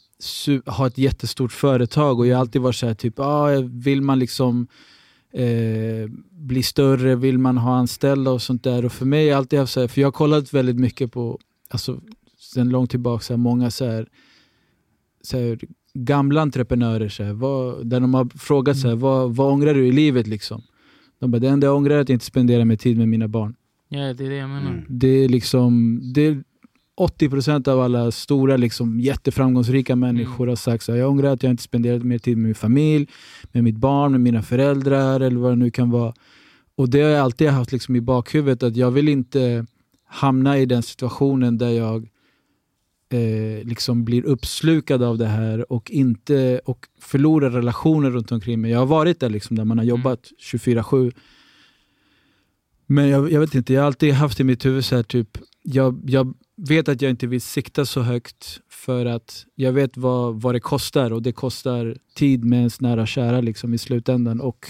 ha 0.65 0.87
ett 0.87 0.97
jättestort 0.97 1.51
företag 1.51 2.19
och 2.19 2.27
jag 2.27 2.35
har 2.35 2.41
alltid 2.41 2.61
varit 2.61 2.75
såhär, 2.75 2.93
typ, 2.93 3.19
ah, 3.19 3.47
vill 3.61 4.01
man 4.01 4.19
liksom 4.19 4.67
eh, 5.33 6.09
bli 6.31 6.63
större? 6.63 7.15
Vill 7.15 7.37
man 7.37 7.57
ha 7.57 7.75
anställda 7.75 8.31
och 8.31 8.41
sånt 8.41 8.63
där? 8.63 8.85
Och 8.85 8.91
för 8.91 9.05
mig 9.05 9.29
är 9.29 9.35
alltid 9.35 9.69
så 9.69 9.79
här, 9.79 9.87
för 9.87 10.01
jag 10.01 10.07
har 10.07 10.11
kollat 10.11 10.53
väldigt 10.53 10.79
mycket 10.79 11.11
på, 11.11 11.39
alltså 11.69 12.01
sen 12.39 12.69
långt 12.69 12.89
tillbaka, 12.89 13.23
så 13.23 13.33
här, 13.33 13.37
många 13.37 13.71
så 13.71 13.85
här, 13.85 14.07
så 15.21 15.37
här, 15.37 15.59
gamla 15.93 16.41
entreprenörer, 16.41 17.09
så 17.09 17.23
här, 17.23 17.33
vad, 17.33 17.87
där 17.87 17.99
de 17.99 18.13
har 18.13 18.29
frågat 18.37 18.77
så 18.77 18.87
här, 18.87 18.95
vad, 18.95 19.35
vad 19.35 19.53
ångrar 19.53 19.73
du 19.73 19.87
i 19.87 19.91
livet? 19.91 20.27
Liksom? 20.27 20.61
De 21.19 21.31
bara, 21.31 21.39
det 21.39 21.47
enda 21.47 21.67
jag 21.67 21.75
ångrar 21.75 21.95
är 21.95 21.99
att 21.99 22.09
jag 22.09 22.15
inte 22.15 22.25
spenderar 22.25 22.65
mer 22.65 22.75
tid 22.75 22.97
med 22.97 23.07
mina 23.07 23.27
barn. 23.27 23.55
Ja, 23.89 24.13
det 24.13 24.25
är 24.25 24.29
det 24.29 24.35
jag 24.35 24.49
menar. 24.49 24.71
Mm. 24.71 24.85
Det 24.89 25.07
är 25.07 25.29
liksom, 25.29 26.01
det 26.13 26.21
är 26.21 26.43
80% 26.97 27.67
av 27.69 27.81
alla 27.81 28.11
stora 28.11 28.57
liksom, 28.57 28.99
jätteframgångsrika 28.99 29.95
människor 29.95 30.47
har 30.47 30.55
sagt 30.55 30.83
så 30.83 30.91
här, 30.91 30.99
jag 30.99 31.09
ångrar 31.09 31.33
att 31.33 31.43
jag 31.43 31.49
inte 31.49 31.63
spenderat 31.63 32.03
mer 32.03 32.17
tid 32.17 32.37
med 32.37 32.45
min 32.45 32.55
familj, 32.55 33.07
med 33.51 33.63
mitt 33.63 33.77
barn, 33.77 34.11
med 34.11 34.21
mina 34.21 34.41
föräldrar 34.41 35.19
eller 35.19 35.37
vad 35.37 35.51
det 35.51 35.55
nu 35.55 35.71
kan 35.71 35.89
vara. 35.89 36.13
Och 36.75 36.89
det 36.89 37.01
har 37.01 37.09
jag 37.09 37.21
alltid 37.21 37.49
haft 37.49 37.71
liksom 37.71 37.95
i 37.95 38.01
bakhuvudet 38.01 38.63
att 38.63 38.75
jag 38.75 38.91
vill 38.91 39.09
inte 39.09 39.65
hamna 40.07 40.57
i 40.57 40.65
den 40.65 40.83
situationen 40.83 41.57
där 41.57 41.69
jag 41.69 42.09
eh, 43.09 43.67
liksom 43.67 44.05
blir 44.05 44.25
uppslukad 44.25 45.03
av 45.03 45.17
det 45.17 45.27
här 45.27 45.71
och, 45.71 45.91
inte, 45.91 46.61
och 46.65 46.87
förlorar 46.99 47.49
relationer 47.49 48.11
runt 48.11 48.31
omkring 48.31 48.61
mig. 48.61 48.71
Jag 48.71 48.79
har 48.79 48.85
varit 48.85 49.19
där 49.19 49.29
liksom, 49.29 49.55
där 49.55 49.65
man 49.65 49.77
har 49.77 49.85
jobbat 49.85 50.31
24-7. 50.53 51.11
Men 52.85 53.09
jag, 53.09 53.31
jag 53.31 53.39
vet 53.39 53.55
inte, 53.55 53.73
jag 53.73 53.81
har 53.81 53.87
alltid 53.87 54.13
haft 54.13 54.39
i 54.39 54.43
mitt 54.43 54.65
huvud 54.65 54.85
så 54.85 54.95
här, 54.95 55.03
typ, 55.03 55.37
jag, 55.61 56.01
jag 56.05 56.33
vet 56.55 56.89
att 56.89 57.01
jag 57.01 57.09
inte 57.09 57.27
vill 57.27 57.41
sikta 57.41 57.85
så 57.85 58.01
högt 58.01 58.61
för 58.69 59.05
att 59.05 59.45
jag 59.55 59.73
vet 59.73 59.97
vad, 59.97 60.41
vad 60.41 60.55
det 60.55 60.59
kostar 60.59 61.13
och 61.13 61.21
det 61.21 61.31
kostar 61.31 61.97
tid 62.15 62.45
med 62.45 62.59
ens 62.59 62.81
nära 62.81 63.01
och 63.01 63.07
kära 63.07 63.41
liksom, 63.41 63.73
i 63.73 63.77
slutändan. 63.77 64.41
Och 64.41 64.65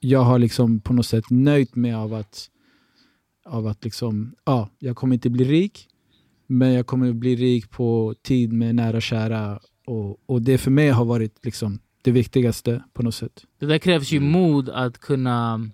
jag 0.00 0.20
har 0.20 0.38
liksom 0.38 0.80
på 0.80 0.92
något 0.92 1.06
sätt 1.06 1.30
nöjt 1.30 1.76
mig 1.76 1.92
av 1.92 2.14
att, 2.14 2.50
av 3.44 3.66
att 3.66 3.84
liksom, 3.84 4.34
ja, 4.44 4.70
jag 4.78 4.96
kommer 4.96 5.14
inte 5.14 5.30
bli 5.30 5.44
rik, 5.44 5.88
men 6.46 6.72
jag 6.72 6.86
kommer 6.86 7.12
bli 7.12 7.36
rik 7.36 7.70
på 7.70 8.14
tid 8.22 8.52
med 8.52 8.74
nära 8.74 8.96
och 8.96 9.02
kära. 9.02 9.60
Och, 9.86 10.20
och 10.26 10.42
det 10.42 10.58
för 10.58 10.70
mig 10.70 10.88
har 10.88 11.04
varit 11.04 11.44
liksom 11.44 11.78
det 12.02 12.10
viktigaste 12.10 12.82
på 12.92 13.02
något 13.02 13.14
sätt. 13.14 13.44
Det 13.58 13.66
där 13.66 13.78
krävs 13.78 14.12
ju 14.12 14.20
mod 14.20 14.68
att 14.68 14.98
kunna 14.98 15.70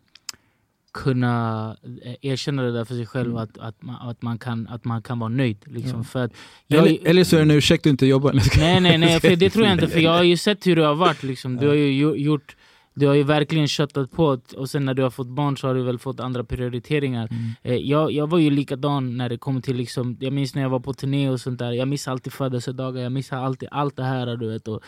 kunna 1.03 1.77
eh, 2.05 2.31
erkänna 2.31 2.63
det 2.63 2.73
där 2.73 2.85
för 2.85 2.95
sig 2.95 3.07
själv, 3.07 3.31
Mm. 3.31 3.43
att, 3.43 3.59
att, 3.59 3.83
man, 3.83 3.97
att, 4.09 4.23
man 4.23 4.39
kan, 4.39 4.69
att 4.69 4.85
man 4.85 5.03
kan 5.03 5.19
vara 5.19 5.29
nöjd. 5.29 5.57
Liksom. 5.67 6.05
För 6.05 6.25
att 6.25 6.33
jag, 6.67 6.87
Eller, 6.87 6.99
eller 7.09 7.25
så 7.25 7.37
är 7.37 7.41
det 7.41 7.43
en 7.45 7.51
ursäkt 7.51 7.83
att 7.87 7.91
inte 7.91 8.07
jobba. 8.07 8.33
Nej 8.59 8.81
nej 8.81 8.99
nej, 8.99 9.21
för 9.21 9.37
det 9.37 9.51
tror 9.51 9.65
jag 9.65 9.73
inte. 9.75 9.89
För 9.89 10.01
jag 10.01 10.11
har 10.11 10.23
ju 10.23 10.37
sett 10.37 10.67
hur 10.67 10.77
det 10.77 10.85
har 10.87 10.95
varit. 10.95 11.23
Liksom. 11.23 11.57
Du 11.57 11.67
har 11.69 11.75
ju 11.75 11.89
gjo- 11.91 12.17
gjort 12.17 12.57
du 12.99 13.07
har 13.07 13.15
ju 13.15 13.23
verkligen 13.23 13.69
köttat 13.69 14.11
på 14.11 14.39
och 14.57 14.71
sen 14.71 14.85
när 14.85 14.95
du 14.95 15.03
har 15.03 15.11
fått 15.11 15.29
barn 15.29 15.57
så 15.57 15.67
har 15.67 15.75
du 15.75 15.83
väl 15.83 15.99
fått 15.99 16.21
andra 16.21 16.45
prioriteringar. 16.45 17.29
Mm. 17.31 17.51
Eh, 17.63 17.75
jag, 17.75 18.13
jag 18.13 18.27
var 18.27 18.39
ju 18.39 18.51
likadan 18.51 19.17
när 19.17 19.29
det 19.29 19.39
kom 19.39 19.63
till 19.63 19.77
liksom, 19.77 20.17
jag 20.21 20.33
minns 20.33 20.55
när 20.55 20.63
jag 20.63 20.69
var 20.69 20.81
på 20.81 20.93
turné 20.95 21.31
och 21.31 21.41
sånt 21.41 21.59
där. 21.59 21.73
Jag 21.73 21.89
missade 21.89 22.13
alltid 22.13 22.33
födelsedagar, 22.33 23.03
jag 23.03 23.13
missade 23.13 23.43
alltid 23.43 23.69
allt 23.73 23.97
det 23.97 24.05
här. 24.05 24.37
Du 24.37 24.49
vet, 24.49 24.69
och, 24.69 24.83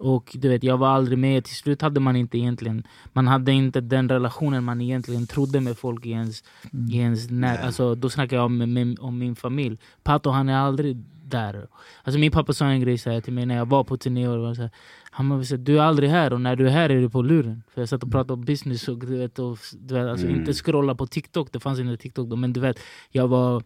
och 0.00 0.30
du 0.34 0.48
vet, 0.48 0.62
jag 0.62 0.78
var 0.78 0.88
aldrig 0.88 1.18
med. 1.18 1.44
Till 1.44 1.56
slut 1.56 1.82
hade 1.82 2.00
man 2.00 2.16
inte 2.16 2.38
egentligen, 2.38 2.86
man 3.12 3.26
hade 3.26 3.52
inte 3.52 3.80
den 3.80 4.08
relationen 4.08 4.64
man 4.64 4.80
egentligen 4.80 5.26
trodde 5.26 5.60
med 5.60 5.78
folk 5.78 6.06
i 6.06 6.10
ens, 6.10 6.44
i 6.90 6.96
ens 6.98 7.30
när, 7.30 7.58
alltså, 7.58 7.94
Då 7.94 8.10
snackar 8.10 8.36
jag 8.36 8.46
om, 8.46 8.96
om 9.00 9.18
min 9.18 9.36
familj. 9.36 9.78
Pato 10.02 10.30
han 10.30 10.48
är 10.48 10.56
aldrig 10.56 10.96
där. 11.24 11.66
Alltså 12.02 12.18
min 12.18 12.30
pappa 12.32 12.52
sa 12.52 12.66
en 12.66 12.80
grej 12.80 12.98
så 12.98 13.10
här 13.10 13.20
till 13.20 13.32
mig 13.32 13.46
när 13.46 13.56
jag 13.56 13.66
var 13.68 13.84
på 13.84 13.96
turné. 13.96 14.28
Och 14.28 14.40
var 14.42 14.54
så 14.54 14.62
här, 14.62 14.70
han 15.10 15.28
bara, 15.28 15.42
här, 15.42 15.56
du 15.56 15.78
är 15.78 15.82
aldrig 15.82 16.10
här 16.10 16.32
och 16.32 16.40
när 16.40 16.56
du 16.56 16.66
är 16.66 16.70
här 16.70 16.90
är 16.90 17.00
du 17.00 17.10
på 17.10 17.22
luren. 17.22 17.62
För 17.74 17.80
jag 17.80 17.88
satt 17.88 18.02
och 18.02 18.10
pratade 18.12 18.32
om 18.32 18.44
business 18.44 18.88
och 18.88 18.98
du 18.98 19.18
vet, 19.18 19.38
och, 19.38 19.58
du 19.72 19.94
vet 19.94 20.06
alltså, 20.06 20.26
Mm. 20.26 20.38
inte 20.40 20.52
scrolla 20.52 20.94
på 20.94 21.06
TikTok, 21.06 21.52
det 21.52 21.60
fanns 21.60 21.78
inte 21.80 21.96
TikTok 22.02 22.28
då. 22.28 22.36
Men 22.36 22.52
du 22.52 22.60
vet, 22.60 22.78
jag 23.10 23.28
var 23.28 23.62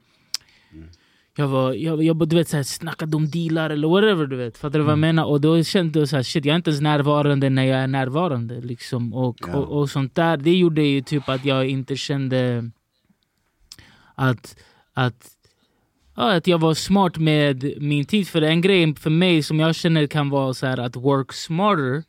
jag 1.36 1.48
var, 1.48 1.72
jag, 1.72 2.02
jag 2.02 2.28
du 2.28 2.36
vet, 2.36 2.48
så 2.48 2.56
här, 2.56 2.62
snackade 2.62 3.16
om 3.16 3.30
dealar 3.30 3.70
eller 3.70 3.88
whatever 3.88 4.26
du 4.26 4.36
vet. 4.36 4.59
Fattar 4.59 4.78
du 4.78 4.84
vad 4.84 4.92
jag 4.92 4.98
menar? 4.98 5.24
Och 5.24 5.40
då 5.40 5.62
kände 5.64 5.98
jag 5.98 6.09
så 6.09 6.16
här, 6.16 6.22
shit 6.22 6.44
jag 6.44 6.52
är 6.52 6.56
inte 6.56 6.70
ens 6.70 6.80
närvarande 6.80 7.50
när 7.50 7.64
jag 7.64 7.78
är 7.80 7.86
närvarande. 7.86 8.61
Liksom. 8.61 9.14
Och, 9.14 9.36
Ja. 9.40 9.56
och, 9.56 9.78
och 9.78 9.90
sånt 9.90 10.14
där, 10.14 10.36
det 10.36 10.56
gjorde 10.56 10.82
ju 10.82 11.00
typ 11.02 11.28
att 11.28 11.44
jag 11.44 11.68
inte 11.68 11.96
kände 11.96 12.70
att, 14.14 14.56
att, 14.94 15.30
ja, 16.18 16.36
att 16.36 16.46
jag 16.46 16.58
var 16.58 16.74
smart 16.74 17.18
med 17.18 17.74
min 17.80 18.04
tid. 18.04 18.28
För 18.28 18.42
en 18.42 18.60
grej 18.60 18.94
för 18.94 19.10
mig 19.10 19.42
som 19.42 19.60
jag 19.60 19.74
känner 19.74 20.06
kan 20.06 20.30
vara 20.30 20.54
så 20.54 20.66
här, 20.66 20.78
att 20.78 20.96
work 20.96 21.32
smarter 21.32 22.02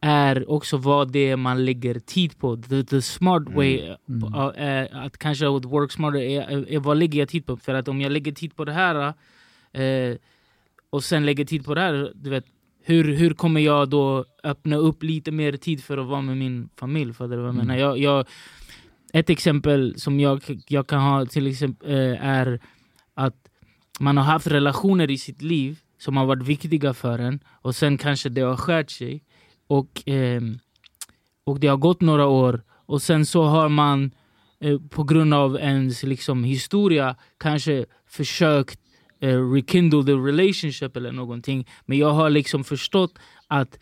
är 0.00 0.50
också 0.50 0.76
vad 0.76 1.12
det 1.12 1.30
är 1.30 1.36
man 1.36 1.64
lägger 1.64 1.98
tid 2.00 2.38
på. 2.38 2.56
The, 2.56 2.84
the 2.84 3.02
smart 3.02 3.42
way 3.54 3.94
Mm. 4.08 4.34
uh, 4.34 4.46
uh, 4.46 5.04
att 5.04 5.18
kanske 5.18 5.56
att 5.56 5.64
work 5.64 5.92
smarter 5.92 6.18
är, 6.20 6.72
är, 6.72 6.78
vad 6.78 6.96
lägger 6.96 7.18
jag 7.18 7.28
tid 7.28 7.46
på. 7.46 7.56
För 7.56 7.74
att 7.74 7.88
om 7.88 8.00
jag 8.00 8.12
lägger 8.12 8.32
tid 8.32 8.56
på 8.56 8.64
det 8.64 8.72
här 8.72 9.14
eh, 9.72 10.16
och 10.90 11.04
sen 11.04 11.26
lägger 11.26 11.44
tid 11.44 11.64
på 11.64 11.74
det 11.74 11.80
här, 11.80 12.12
du 12.14 12.30
vet, 12.30 12.44
hur, 12.84 13.14
hur 13.14 13.34
kommer 13.34 13.60
jag 13.60 13.88
då 13.88 14.24
öppna 14.44 14.76
upp 14.76 15.02
lite 15.02 15.30
mer 15.30 15.52
tid 15.52 15.84
för 15.84 15.98
att 15.98 16.06
vara 16.06 16.20
med 16.22 16.36
min 16.36 16.68
familj? 16.76 17.12
För 17.12 17.28
det 17.28 17.36
vad 17.36 17.46
jag 17.46 17.54
Mm. 17.54 17.66
menar. 17.66 17.80
Jag, 17.80 17.98
jag, 17.98 18.26
ett 19.12 19.30
exempel 19.30 19.94
som 19.96 20.20
jag, 20.20 20.42
jag 20.68 20.86
kan 20.86 21.00
ha 21.00 21.26
till 21.26 21.46
exempel 21.46 21.90
eh, 21.90 22.26
är 22.26 22.60
att 23.14 23.43
man 24.00 24.16
har 24.16 24.24
haft 24.24 24.46
relationer 24.46 25.10
i 25.10 25.18
sitt 25.18 25.42
liv 25.42 25.78
som 25.98 26.16
har 26.16 26.26
varit 26.26 26.42
viktiga 26.42 26.94
för 26.94 27.18
en 27.18 27.40
och 27.62 27.76
sen 27.76 27.98
kanske 27.98 28.28
det 28.28 28.40
har 28.40 28.56
skärt 28.56 28.90
sig. 28.90 29.24
Och, 29.66 30.08
eh, 30.08 30.42
och 31.44 31.60
det 31.60 31.66
har 31.66 31.76
gått 31.76 32.00
några 32.00 32.26
år 32.26 32.62
och 32.86 33.02
sen 33.02 33.26
så 33.26 33.44
har 33.44 33.68
man 33.68 34.10
eh, 34.60 34.78
på 34.90 35.04
grund 35.04 35.34
av 35.34 35.56
ens 35.56 36.02
liksom, 36.02 36.44
historia 36.44 37.16
kanske 37.38 37.86
försökt 38.06 38.80
eh, 39.20 39.52
rekindle 39.52 40.04
the 40.04 40.12
relationship 40.12 40.96
eller 40.96 41.12
någonting. 41.12 41.68
Men 41.86 41.98
jag 41.98 42.10
har 42.10 42.30
liksom 42.30 42.64
förstått 42.64 43.18
att 43.48 43.78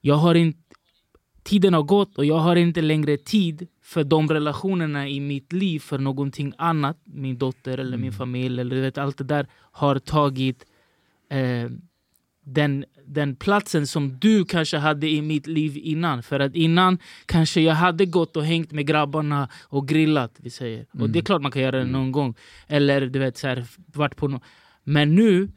jag 0.00 0.14
har 0.14 0.34
inte 0.34 0.58
tiden 1.44 1.74
har 1.74 1.82
gått 1.82 2.18
och 2.18 2.24
jag 2.24 2.38
har 2.38 2.56
inte 2.56 2.82
längre 2.82 3.16
tid 3.16 3.68
för 3.84 4.04
de 4.04 4.28
relationerna 4.28 5.08
i 5.08 5.20
mitt 5.20 5.52
liv 5.52 5.80
för 5.80 5.98
någonting 5.98 6.52
annat. 6.58 6.98
Min 7.04 7.38
dotter 7.38 7.78
eller 7.78 7.96
min 7.96 8.12
familj 8.12 8.60
eller 8.60 8.80
vet, 8.80 8.98
allt 8.98 9.18
det 9.18 9.24
där 9.24 9.46
har 9.52 9.98
tagit 9.98 10.64
eh, 11.30 11.70
den, 12.44 12.84
den 13.06 13.36
platsen 13.36 13.86
som 13.86 14.18
du 14.18 14.44
kanske 14.44 14.76
hade 14.76 15.08
i 15.08 15.22
mitt 15.22 15.46
liv 15.46 15.76
innan. 15.76 16.22
För 16.22 16.40
att 16.40 16.54
innan 16.54 16.98
kanske 17.26 17.60
jag 17.60 17.74
hade 17.74 18.06
gått 18.06 18.36
och 18.36 18.44
hängt 18.44 18.72
med 18.72 18.86
grabbarna 18.86 19.48
och 19.62 19.88
grillat. 19.88 20.36
Vi 20.36 20.50
säger. 20.50 20.86
Och 20.92 21.10
det 21.10 21.18
är 21.18 21.22
klart 21.22 21.42
man 21.42 21.52
kan 21.52 21.62
göra 21.62 21.78
det 21.78 21.84
någon 21.84 22.12
gång. 22.12 22.34
Eller 22.66 23.00
du 23.06 23.18
vet, 23.18 23.36
så 23.36 23.48
här, 23.48 23.66
varit 23.86 24.16
på 24.16 24.28
no 24.28 24.40
Men 24.84 25.14
nu, 25.14 25.48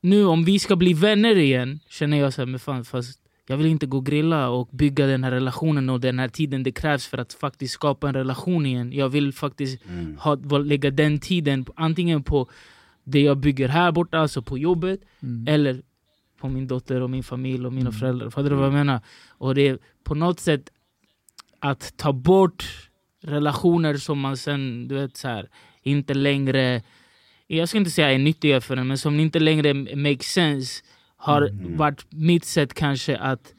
nu 0.00 0.24
om 0.24 0.44
vi 0.44 0.58
ska 0.58 0.76
bli 0.76 0.92
vänner 0.92 1.36
igen 1.36 1.80
känner 1.88 2.16
jag 2.16 2.32
så 2.32 2.40
här, 2.40 2.46
men 2.46 2.60
fan, 2.60 2.84
fast 2.84 3.20
jag 3.50 3.56
vill 3.56 3.66
inte 3.66 3.86
gå 3.86 3.96
och 3.96 4.06
grilla 4.06 4.48
och 4.48 4.68
bygga 4.72 5.06
den 5.06 5.24
här 5.24 5.30
relationen 5.30 5.90
och 5.90 6.00
den 6.00 6.18
här 6.18 6.28
tiden 6.28 6.62
det 6.62 6.72
krävs 6.72 7.06
för 7.06 7.18
att 7.18 7.32
faktiskt 7.32 7.74
skapa 7.74 8.08
en 8.08 8.14
relation 8.14 8.66
igen. 8.66 8.92
Jag 8.92 9.08
vill 9.08 9.32
faktiskt 9.32 9.84
Mm. 9.88 10.16
ha, 10.16 10.34
lägga 10.58 10.90
den 10.90 11.18
tiden 11.18 11.64
antingen 11.76 12.22
på 12.22 12.50
det 13.04 13.20
jag 13.20 13.38
bygger 13.38 13.68
här 13.68 13.92
borta, 13.92 14.18
alltså 14.18 14.42
på 14.42 14.58
jobbet, 14.58 15.00
Mm. 15.22 15.44
eller 15.48 15.82
på 16.40 16.48
min 16.48 16.66
dotter 16.66 17.00
och 17.00 17.10
min 17.10 17.22
familj 17.22 17.66
och 17.66 17.72
mina 17.72 17.92
föräldrar. 17.92 18.30
Fattar 18.30 18.50
du 18.50 18.56
vad 18.56 18.66
jag 18.66 18.72
menar? 18.72 19.00
Och 19.38 19.54
det 19.54 19.68
är 19.68 19.78
på 20.04 20.14
något 20.14 20.40
sätt 20.40 20.70
att 21.58 21.96
ta 21.96 22.12
bort 22.12 22.64
relationer 23.22 23.94
som 23.96 24.18
man 24.20 24.36
sen, 24.36 24.88
du 24.88 24.94
vet 24.94 25.16
så 25.16 25.28
här, 25.28 25.48
inte 25.82 26.14
längre, 26.14 26.82
jag 27.46 27.68
ska 27.68 27.78
inte 27.78 27.90
säga 27.90 28.12
är 28.12 28.18
nyttiga 28.18 28.60
för 28.60 28.76
en, 28.76 28.86
men 28.86 28.98
som 28.98 29.20
inte 29.20 29.38
längre 29.38 29.74
make 29.96 30.24
sense, 30.24 30.82
har 31.22 31.42
Mm. 31.42 31.76
varit 31.76 32.06
mitt 32.10 32.44
sätt 32.44 32.74
kanske 32.74 33.16
att 33.16 33.54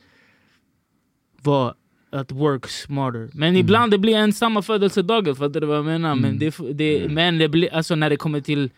vara 1.41 1.74
att 2.09 2.32
work 2.32 2.68
smarter. 2.68 3.30
Men 3.34 3.55
ibland 3.55 3.91
det 3.91 3.97
blir 3.97 4.16
en 4.16 4.34
samma 4.34 4.62
födelsedagar, 4.62 5.34
fattar 5.34 5.62
du 5.62 5.68
vad 5.68 5.78
jag 5.78 5.86
menar? 5.86 6.16
Men, 6.16 6.39
det, 6.39 6.55
det, 6.74 7.07
men 7.09 7.38
det 7.38 7.49
blir, 7.49 7.74
alltså 7.74 7.95
när 7.95 8.09
det 8.09 8.18
kommer 8.18 8.41
till 8.41 8.70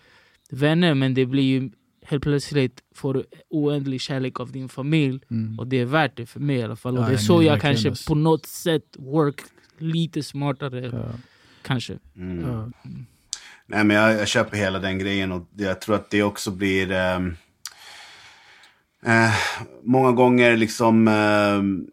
vänner, 0.49 0.93
men 0.93 1.13
det 1.13 1.25
blir 1.25 1.43
ju 1.43 1.69
helt 2.05 2.23
plötsligt 2.23 2.81
får 2.95 3.13
du 3.13 3.23
oändlig 3.49 4.01
kärlek 4.01 4.39
av 4.39 4.51
din 4.51 4.69
familj 4.69 5.19
Mm. 5.31 5.59
och 5.59 5.67
det 5.67 5.77
är 5.79 5.85
värt 5.85 6.17
det 6.17 6.25
för 6.25 6.39
mig 6.39 6.55
i 6.55 6.63
alla 6.63 6.75
fall. 6.75 6.97
Och 6.97 7.03
Ja, 7.03 7.07
det 7.07 7.13
är 7.13 7.17
så 7.17 7.43
jag 7.43 7.61
kanske 7.61 7.89
alltså. 7.89 8.07
på 8.07 8.15
något 8.15 8.45
sätt 8.45 8.95
work 8.99 9.41
lite 9.77 10.23
smartare. 10.23 10.89
Ja. 10.93 11.05
Kanske. 11.61 11.97
Mm. 12.15 12.41
Ja. 12.51 12.69
Nej, 13.65 13.83
men 13.83 13.97
jag, 13.97 14.13
jag 14.13 14.27
köper 14.27 14.57
hela 14.57 14.79
den 14.79 14.99
grejen 14.99 15.31
och 15.31 15.47
jag 15.57 15.81
tror 15.81 15.95
att 15.95 16.09
det 16.09 16.23
också 16.23 16.51
blir... 16.51 16.91
ehm, 16.91 17.35
eh, 19.05 19.33
många 19.83 20.11
gånger 20.11 20.57
liksom... 20.57 21.07
eh, 21.07 21.89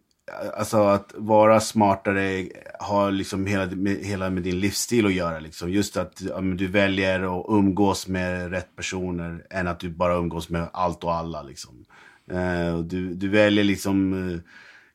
alltså 0.58 0.82
att 0.82 1.14
vara 1.16 1.60
smartare 1.60 2.48
har 2.80 3.10
liksom 3.10 3.46
hela 3.46 3.66
med, 3.66 3.96
hela 3.96 4.30
med 4.30 4.42
din 4.42 4.60
livsstil 4.60 5.06
att 5.06 5.12
göra. 5.14 5.40
Liksom. 5.40 5.70
Just 5.70 5.96
att 5.96 6.20
ja, 6.20 6.40
men 6.40 6.56
du 6.56 6.66
väljer 6.66 7.40
att 7.40 7.46
umgås 7.48 8.08
med 8.08 8.50
rätt 8.50 8.76
personer 8.76 9.46
än 9.50 9.68
att 9.68 9.80
du 9.80 9.90
bara 9.90 10.14
umgås 10.14 10.48
med 10.48 10.68
allt 10.72 11.04
och 11.04 11.14
alla. 11.14 11.42
Liksom. 11.42 11.84
Eh, 12.30 12.78
du, 12.78 13.14
du 13.14 13.28
väljer 13.28 13.64
liksom... 13.64 14.30
eh, 14.32 14.40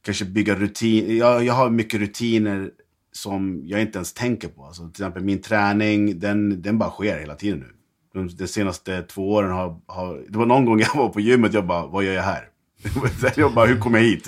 kanske 0.05 0.26
bygga 0.26 0.55
rutiner. 0.55 1.13
Jag, 1.13 1.43
jag 1.43 1.53
har 1.53 1.70
mycket 1.70 1.99
rutiner 1.99 2.72
som 3.11 3.61
jag 3.66 3.82
inte 3.82 3.97
ens 3.97 4.13
tänker 4.13 4.47
på. 4.47 4.66
Alltså, 4.66 4.84
till 4.84 5.03
exempel 5.03 5.24
min 5.24 5.41
träning, 5.41 6.20
den, 6.20 6.61
den 6.61 6.78
bara 6.78 6.89
sker 6.89 7.20
hela 7.20 7.36
tiden 7.36 7.59
nu. 7.59 7.74
De, 8.16 8.47
senaste 8.47 9.01
två 9.01 9.32
åren 9.32 9.51
har, 9.51 9.80
har... 9.88 10.24
Det 10.30 10.38
var 10.38 10.45
någon 10.45 10.66
gång 10.66 10.80
jag 10.80 10.95
var 10.95 11.09
på 11.09 11.20
gymmet 11.20 11.53
jag 11.53 11.66
bara, 11.66 11.86
vad 11.86 12.03
gör 12.03 12.13
jag 12.13 12.24
här? 12.24 12.49
jag 13.36 13.53
bara, 13.53 13.66
hur 13.66 13.80
kom 13.80 13.93
jag 13.93 14.01
hit? 14.01 14.28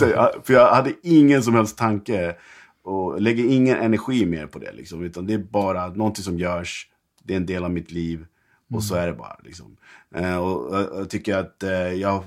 Jag, 0.00 0.30
för 0.44 0.54
jag 0.54 0.74
hade 0.74 0.92
ingen 1.02 1.42
som 1.42 1.54
helst 1.54 1.78
tanke 1.78 2.36
och 2.82 3.20
lägger 3.20 3.44
ingen 3.44 3.76
energi 3.76 4.26
mer 4.26 4.46
på 4.46 4.58
det. 4.58 4.72
Liksom, 4.72 5.02
utan 5.02 5.26
det 5.26 5.34
är 5.34 5.38
bara 5.38 5.88
någonting 5.88 6.24
som 6.24 6.38
görs, 6.38 6.86
det 7.22 7.32
är 7.32 7.36
en 7.36 7.46
del 7.46 7.64
av 7.64 7.70
mitt 7.70 7.90
liv 7.90 8.26
och 8.70 8.84
så 8.84 8.94
är 8.94 9.06
det 9.06 9.12
bara. 9.12 9.36
Liksom. 9.44 9.76
Eh, 10.14 10.36
och, 10.36 10.66
och 10.66 11.00
jag 11.00 11.10
tycker 11.10 11.36
att 11.36 11.62
eh, 11.62 11.70
jag 11.72 12.24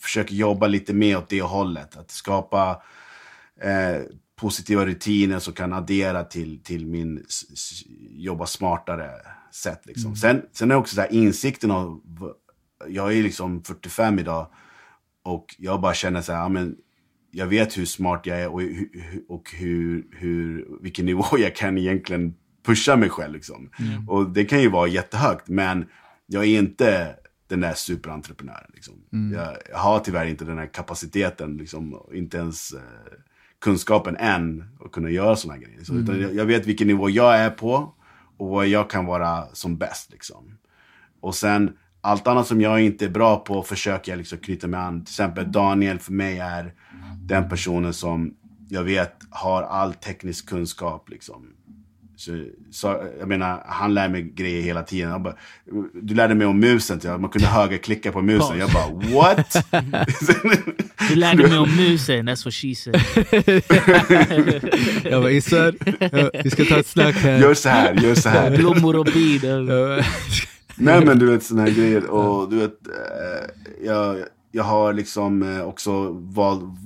försöker 0.00 0.34
jobba 0.34 0.66
lite 0.66 0.94
mer 0.94 1.18
åt 1.18 1.28
det 1.28 1.42
hållet. 1.42 1.96
Att 1.96 2.10
skapa 2.10 2.82
eh, 3.60 4.02
positiva 4.36 4.86
rutiner 4.86 5.38
som 5.38 5.54
kan 5.54 5.72
addera 5.72 6.24
till, 6.24 6.62
till 6.62 6.86
min 6.86 7.24
jobba 8.10 8.46
smartare 8.46 9.10
sätt. 9.52 9.86
Liksom. 9.86 10.06
Mm. 10.06 10.16
Sen, 10.16 10.42
sen 10.52 10.70
är 10.70 10.74
också 10.74 10.94
så 10.94 11.00
här, 11.00 11.12
insikten 11.12 11.70
av, 11.70 12.00
jag 12.88 13.16
är 13.16 13.22
liksom 13.22 13.62
45 13.62 14.18
idag 14.18 14.46
och 15.22 15.54
jag 15.58 15.80
bara 15.80 15.94
känner 15.94 16.22
så 16.22 16.32
här, 16.32 16.40
ja, 16.40 16.48
men 16.48 16.76
jag 17.30 17.46
vet 17.46 17.78
hur 17.78 17.84
smart 17.84 18.26
jag 18.26 18.40
är 18.40 18.48
och, 18.48 18.60
och 19.28 19.50
hur, 19.54 20.06
hur, 20.10 20.68
vilken 20.80 21.06
nivå 21.06 21.24
jag 21.38 21.56
kan 21.56 21.78
egentligen 21.78 22.34
pusha 22.66 22.96
mig 22.96 23.08
själv. 23.08 23.34
Liksom. 23.34 23.70
Mm. 23.78 24.08
Och 24.08 24.30
det 24.30 24.44
kan 24.44 24.60
ju 24.60 24.68
vara 24.68 24.88
jättehögt, 24.88 25.48
men 25.48 25.86
jag 26.26 26.44
är 26.44 26.58
inte 26.58 27.16
den 27.48 27.60
där 27.60 27.74
superentreprenören. 27.74 28.70
Liksom. 28.74 28.94
Mm. 29.12 29.38
Jag, 29.38 29.56
jag, 29.70 29.78
har 29.78 29.98
tyvärr 29.98 30.26
inte 30.26 30.44
den 30.44 30.58
här 30.58 30.66
kapaciteten, 30.66 31.56
liksom, 31.56 31.96
inte 32.12 32.36
ens 32.36 32.72
eh, 32.72 32.80
kunskapen 33.60 34.16
än 34.16 34.64
att 34.84 34.92
kunna 34.92 35.10
göra 35.10 35.36
sådana 35.36 35.58
grejer. 35.58 35.84
Så, 35.84 35.92
mm. 35.92 36.20
jag, 36.20 36.34
jag, 36.34 36.44
vet 36.44 36.66
vilken 36.66 36.86
nivå 36.86 37.10
jag 37.10 37.36
är 37.38 37.50
på 37.50 37.94
och 38.40 38.48
vad 38.48 38.66
jag 38.66 38.90
kan 38.90 39.06
vara 39.06 39.46
som 39.52 39.76
bäst. 39.76 40.12
Liksom. 40.12 40.58
Och 41.20 41.34
sen 41.34 41.76
allt 42.00 42.26
annat 42.26 42.46
som 42.46 42.60
jag 42.60 42.80
inte 42.80 43.04
är 43.04 43.08
bra 43.08 43.36
på 43.36 43.62
försöker 43.62 44.12
jag 44.12 44.16
liksom 44.18 44.38
knyta 44.38 44.66
mig 44.66 44.80
an. 44.80 45.04
Till 45.04 45.12
exempel 45.12 45.52
Daniel 45.52 45.98
för 45.98 46.12
mig 46.12 46.38
är 46.38 46.74
den 47.22 47.48
personen 47.48 47.92
som 47.92 48.34
jag 48.68 48.82
vet 48.82 49.14
har 49.30 49.62
all 49.62 49.94
teknisk 49.94 50.48
kunskap. 50.48 51.08
Liksom. 51.08 51.46
Så, 52.20 52.44
så, 52.70 53.02
jag 53.18 53.28
menar, 53.28 53.62
han 53.66 53.94
lär 53.94 54.08
mig 54.08 54.22
grejer 54.22 54.62
hela 54.62 54.82
tiden. 54.82 55.22
Bara, 55.22 55.34
du 56.02 56.14
lärde 56.14 56.34
mig 56.34 56.46
om 56.46 56.60
musen, 56.60 57.00
typ. 57.00 57.20
man 57.20 57.30
kunde 57.30 57.48
högerklicka 57.48 58.12
på 58.12 58.22
musen. 58.22 58.58
Jag 58.58 58.70
bara, 58.70 58.86
what? 59.14 59.56
du 61.08 61.14
lärde 61.14 61.48
mig 61.48 61.58
om 61.58 61.76
musen, 61.76 62.28
that's 62.28 62.44
what 62.44 62.54
she 62.54 62.74
said. 62.74 62.96
jag 65.04 65.22
bara, 65.22 65.30
Issar, 65.30 65.74
vi 66.42 66.50
ska 66.50 66.64
ta 66.64 66.78
ett 66.78 66.86
snack 66.86 67.14
här. 67.14 67.38
Gör 67.38 67.54
så 67.54 67.68
här, 67.68 67.94
gör 67.94 68.14
så 68.14 68.28
här. 68.28 68.56
Blommor 68.56 68.96
och 68.96 69.04
bin. 69.04 69.40
Nej 70.76 71.04
men 71.04 71.18
du 71.18 71.26
vet 71.26 71.42
sådana 71.42 71.68
här 71.68 71.76
grejer. 71.76 72.06
Och 72.06 72.50
du 72.50 72.56
vet, 72.56 72.86
eh, 72.86 73.86
jag, 73.86 74.16
jag 74.52 74.64
har 74.64 74.92
liksom 74.92 75.42
eh, 75.42 75.62
också 75.62 76.08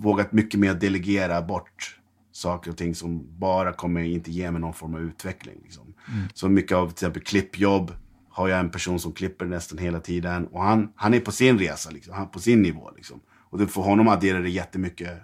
vågat 0.03 0.33
mycket 0.33 0.61
mer 0.61 0.75
delegera 0.75 1.43
bort 1.43 1.97
saker 2.35 2.71
och 2.71 2.77
ting 2.77 2.95
som 2.95 3.39
bara 3.39 3.73
kommer 3.73 4.01
inte 4.01 4.31
ge 4.31 4.51
mig 4.51 4.61
någon 4.61 4.75
form 4.75 4.95
av 4.95 5.01
utveckling. 5.01 5.61
Liksom. 5.63 5.95
Mm. 6.09 6.29
Så 6.35 6.49
mycket 6.49 6.77
av 6.77 6.87
till 6.87 6.93
exempel 6.93 7.23
klippjobb 7.23 7.93
har 8.31 8.49
jag 8.49 8.61
en 8.61 8.71
person 8.71 9.01
som 9.01 9.13
klipper 9.13 9.47
nästan 9.47 9.79
hela 9.79 10.01
tiden. 10.01 10.47
Och 10.47 10.63
han, 10.63 10.93
han 10.97 11.15
är 11.15 11.21
på 11.21 11.33
sin 11.33 11.59
resa, 11.59 11.91
liksom. 11.91 12.15
han 12.15 12.29
på 12.29 12.41
sin 12.41 12.63
nivå. 12.63 12.91
Liksom. 12.97 13.21
Och 13.51 13.59
det, 13.59 13.67
för 13.67 13.83
honom 13.83 14.09
adderar 14.09 14.43
det 14.43 14.51
jättemycket. 14.51 15.23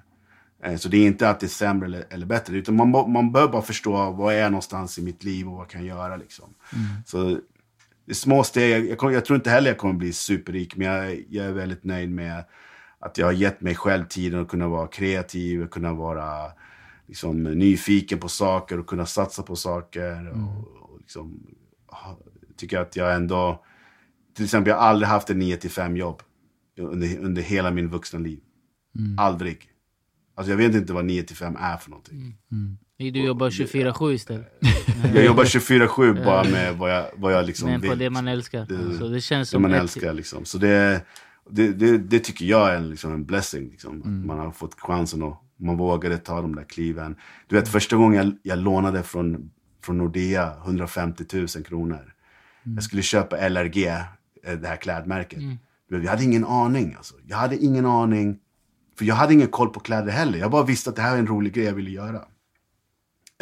Eh, 0.64 0.76
så 0.76 0.88
det 0.88 0.96
är 0.96 1.06
inte 1.06 1.30
att 1.30 1.40
det 1.40 1.46
är 1.46 1.48
sämre 1.48 1.86
eller, 1.86 2.04
eller 2.10 2.26
bättre. 2.26 2.56
Utan 2.56 2.76
man, 2.76 3.12
man 3.12 3.32
bör 3.32 3.48
bara 3.48 3.62
förstå 3.62 4.10
vad 4.10 4.34
är 4.34 4.38
jag 4.38 4.52
någonstans 4.52 4.98
i 4.98 5.02
mitt 5.02 5.24
liv 5.24 5.48
och 5.48 5.56
vad 5.56 5.68
kan 5.68 5.86
jag 5.86 5.96
göra. 5.96 6.16
Liksom. 6.16 6.54
Mm. 6.72 6.86
Så 7.06 7.28
det 8.04 8.12
är 8.12 8.14
små 8.14 8.44
steg. 8.44 8.70
Jag, 8.70 8.98
jag, 9.02 9.12
jag, 9.12 9.24
tror 9.24 9.36
inte 9.36 9.50
heller 9.50 9.70
jag 9.70 9.78
kommer 9.78 9.94
bli 9.94 10.12
superrik. 10.12 10.76
Men 10.76 10.86
jag, 10.86 11.24
jag 11.28 11.46
är 11.46 11.52
väldigt 11.52 11.84
nöjd 11.84 12.10
med 12.10 12.44
att 13.00 13.18
jag 13.18 13.26
har 13.26 13.32
gett 13.32 13.60
mig 13.60 13.74
själv 13.74 14.04
tiden 14.04 14.40
att 14.40 14.48
kunna 14.48 14.68
vara 14.68 14.86
kreativ, 14.86 15.66
kunna 15.66 15.92
vara 15.92 16.52
liksom, 17.10 17.42
nyfiken 17.42 18.18
på 18.18 18.28
saker 18.28 18.78
och 18.78 18.86
kunna 18.86 19.06
satsa 19.06 19.42
på 19.42 19.56
saker. 19.56 20.12
Mm. 20.20 20.48
Och, 20.48 20.66
och 20.66 20.98
liksom, 21.00 21.46
tycker 22.56 22.78
att 22.78 22.96
jag 22.96 23.14
ändå... 23.14 23.64
Till 24.36 24.44
exempel, 24.44 24.70
jag 24.70 24.76
har 24.76 24.86
aldrig 24.86 25.08
haft 25.08 25.30
en 25.30 25.38
9 25.38 25.58
5 25.58 25.96
jobb 25.96 26.22
under, 26.78 27.18
under 27.18 27.42
hela 27.42 27.70
min 27.70 27.88
vuxna 27.88 28.18
liv. 28.18 28.40
Mm. 28.98 29.18
Aldrig. 29.18 29.58
Alltså 30.34 30.50
jag 30.50 30.56
vet 30.56 30.74
inte 30.74 30.92
vad 30.92 31.04
9 31.04 31.24
5 31.24 31.56
är 31.60 31.76
för 31.76 31.90
någonting. 31.90 32.18
Mm. 32.18 32.34
mm. 32.52 32.78
Du 33.12 33.24
jobbar 33.24 33.50
24-7 33.50 34.12
istället? 34.12 34.58
jag 35.14 35.24
jobbar 35.24 35.44
24-7 35.44 36.24
bara 36.24 36.44
med 36.44 36.78
vad 36.78 36.90
jag, 36.90 37.06
vad 37.16 37.32
jag 37.32 37.46
liksom 37.46 37.70
Men 37.70 37.80
på 37.80 37.94
det 37.94 38.10
man 38.10 38.28
älskar. 38.28 38.66
Det, 38.66 38.98
så 38.98 39.08
det 39.08 39.20
känns 39.20 39.48
som 39.48 39.62
det 39.62 39.68
man 39.68 39.80
älskar 39.80 40.12
liksom. 40.12 40.44
Så 40.44 40.58
det, 40.58 41.06
det, 41.50 41.72
det, 41.72 41.98
det, 41.98 42.18
tycker 42.18 42.44
jag 42.44 42.74
är 42.74 42.80
liksom 42.80 43.12
en 43.12 43.24
blessing. 43.24 43.70
Liksom. 43.70 44.02
Mm. 44.02 44.26
Man 44.26 44.38
har 44.38 44.50
fått 44.50 44.80
chansen 44.80 45.22
och 45.22 45.44
man 45.60 45.76
vågade 45.76 46.18
ta 46.18 46.42
de 46.42 46.54
där 46.54 46.64
kliven. 46.64 47.16
Du 47.46 47.56
vet 47.56 47.68
första 47.68 47.96
gången 47.96 48.16
jag, 48.24 48.36
jag 48.42 48.58
lånade 48.58 49.02
från, 49.02 49.50
från 49.84 49.98
Nordea 49.98 50.52
150 50.64 51.24
000 51.32 51.46
kronor. 51.48 52.14
Mm. 52.64 52.74
Jag 52.74 52.84
skulle 52.84 53.02
köpa 53.02 53.48
LRG, 53.48 53.86
eh, 53.86 54.52
det 54.60 54.68
här 54.68 54.76
klädmärket. 54.76 55.38
Mm. 55.38 55.58
Jag 55.88 56.10
hade 56.10 56.24
ingen 56.24 56.44
aning 56.44 56.94
alltså. 56.96 57.14
Jag 57.26 57.36
hade 57.36 57.56
ingen 57.56 57.86
aning. 57.86 58.38
För 58.98 59.04
jag 59.04 59.14
hade 59.14 59.34
ingen 59.34 59.48
koll 59.48 59.68
på 59.68 59.80
kläder 59.80 60.12
heller. 60.12 60.38
Jag 60.38 60.50
bara 60.50 60.64
visste 60.64 60.90
att 60.90 60.96
det 60.96 61.02
här 61.02 61.14
är 61.14 61.18
en 61.18 61.26
rolig 61.26 61.52
grej 61.52 61.64
jag 61.64 61.74
ville 61.74 61.90
göra. 61.90 62.24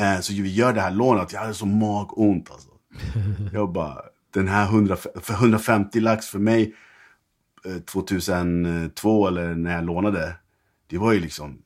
Eh, 0.00 0.20
så 0.20 0.32
vi 0.32 0.54
gör 0.54 0.72
det 0.72 0.80
här 0.80 0.90
lånet. 0.90 1.32
Jag 1.32 1.40
hade 1.40 1.54
så 1.54 1.66
magont 1.66 2.50
alltså. 2.50 2.68
Jag 3.52 3.72
bara, 3.72 3.96
den 4.34 4.48
här 4.48 4.64
100, 4.64 4.96
för 4.96 5.34
150 5.34 6.00
lax 6.00 6.26
för 6.26 6.38
mig 6.38 6.74
2002 7.86 9.24
eh, 9.24 9.28
eller 9.28 9.54
när 9.54 9.74
jag 9.74 9.84
lånade. 9.84 10.36
Det 10.86 10.98
var 10.98 11.12
ju 11.12 11.20
liksom 11.20 11.58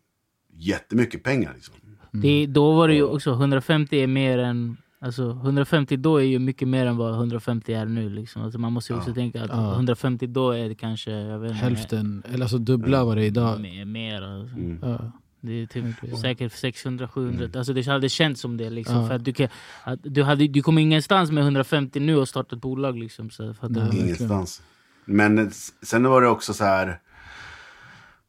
jättemycket 0.66 1.22
pengar. 1.22 1.52
Liksom. 1.54 1.74
Mm. 1.84 2.22
Det, 2.22 2.46
då 2.46 2.72
var 2.72 2.88
det 2.88 2.94
ju 2.94 3.02
också 3.02 3.32
150 3.32 3.96
är 3.96 4.06
mer 4.06 4.38
än 4.38 4.76
Alltså 5.04 5.30
150 5.30 5.96
då 5.96 6.16
är 6.16 6.24
ju 6.24 6.38
mycket 6.38 6.68
mer 6.68 6.86
än 6.86 6.96
vad 6.96 7.14
150 7.14 7.72
är 7.72 7.86
nu. 7.86 8.08
Liksom. 8.08 8.42
Alltså 8.42 8.58
man 8.58 8.72
måste 8.72 8.94
också 8.94 9.10
ja. 9.10 9.14
tänka 9.14 9.44
att 9.44 9.50
ja. 9.50 9.72
150 9.74 10.26
då 10.26 10.50
är 10.50 10.68
det 10.68 10.74
kanske 10.74 11.10
jag 11.10 11.38
vet 11.38 11.50
inte, 11.50 11.64
Hälften, 11.64 12.22
eller 12.32 12.44
alltså 12.44 12.58
dubbla 12.58 13.04
vad 13.04 13.16
det 13.16 13.24
är 13.24 13.26
idag. 13.26 13.60
Mer, 13.60 13.84
mer 13.84 14.22
alltså. 14.22 14.56
mm. 14.56 14.78
ja. 14.82 15.12
Det 15.40 15.62
är 15.62 15.66
typ 15.66 16.18
säkert 16.20 16.52
600-700. 16.52 17.28
Mm. 17.28 17.50
Alltså 17.54 17.72
det 17.72 17.86
hade 17.86 18.08
känts 18.08 18.40
som 18.40 18.56
det. 18.56 18.70
Liksom, 18.70 18.96
ja. 18.96 19.06
för 19.06 19.14
att 19.14 19.24
du, 19.24 19.32
kan, 19.32 19.48
att 19.84 19.98
du, 20.02 20.22
hade, 20.22 20.48
du 20.48 20.62
kommer 20.62 20.82
ingenstans 20.82 21.30
med 21.30 21.42
150 21.42 22.00
nu 22.00 22.16
och 22.16 22.28
starta 22.28 22.56
ett 22.56 22.62
bolag. 22.62 22.98
Liksom, 22.98 23.30
så 23.30 23.54
för 23.54 23.68
Nej, 23.68 24.00
ingenstans. 24.00 24.62
Men 25.04 25.50
sen 25.82 26.02
var 26.02 26.22
det 26.22 26.28
också 26.28 26.54
så 26.54 26.64
här... 26.64 27.00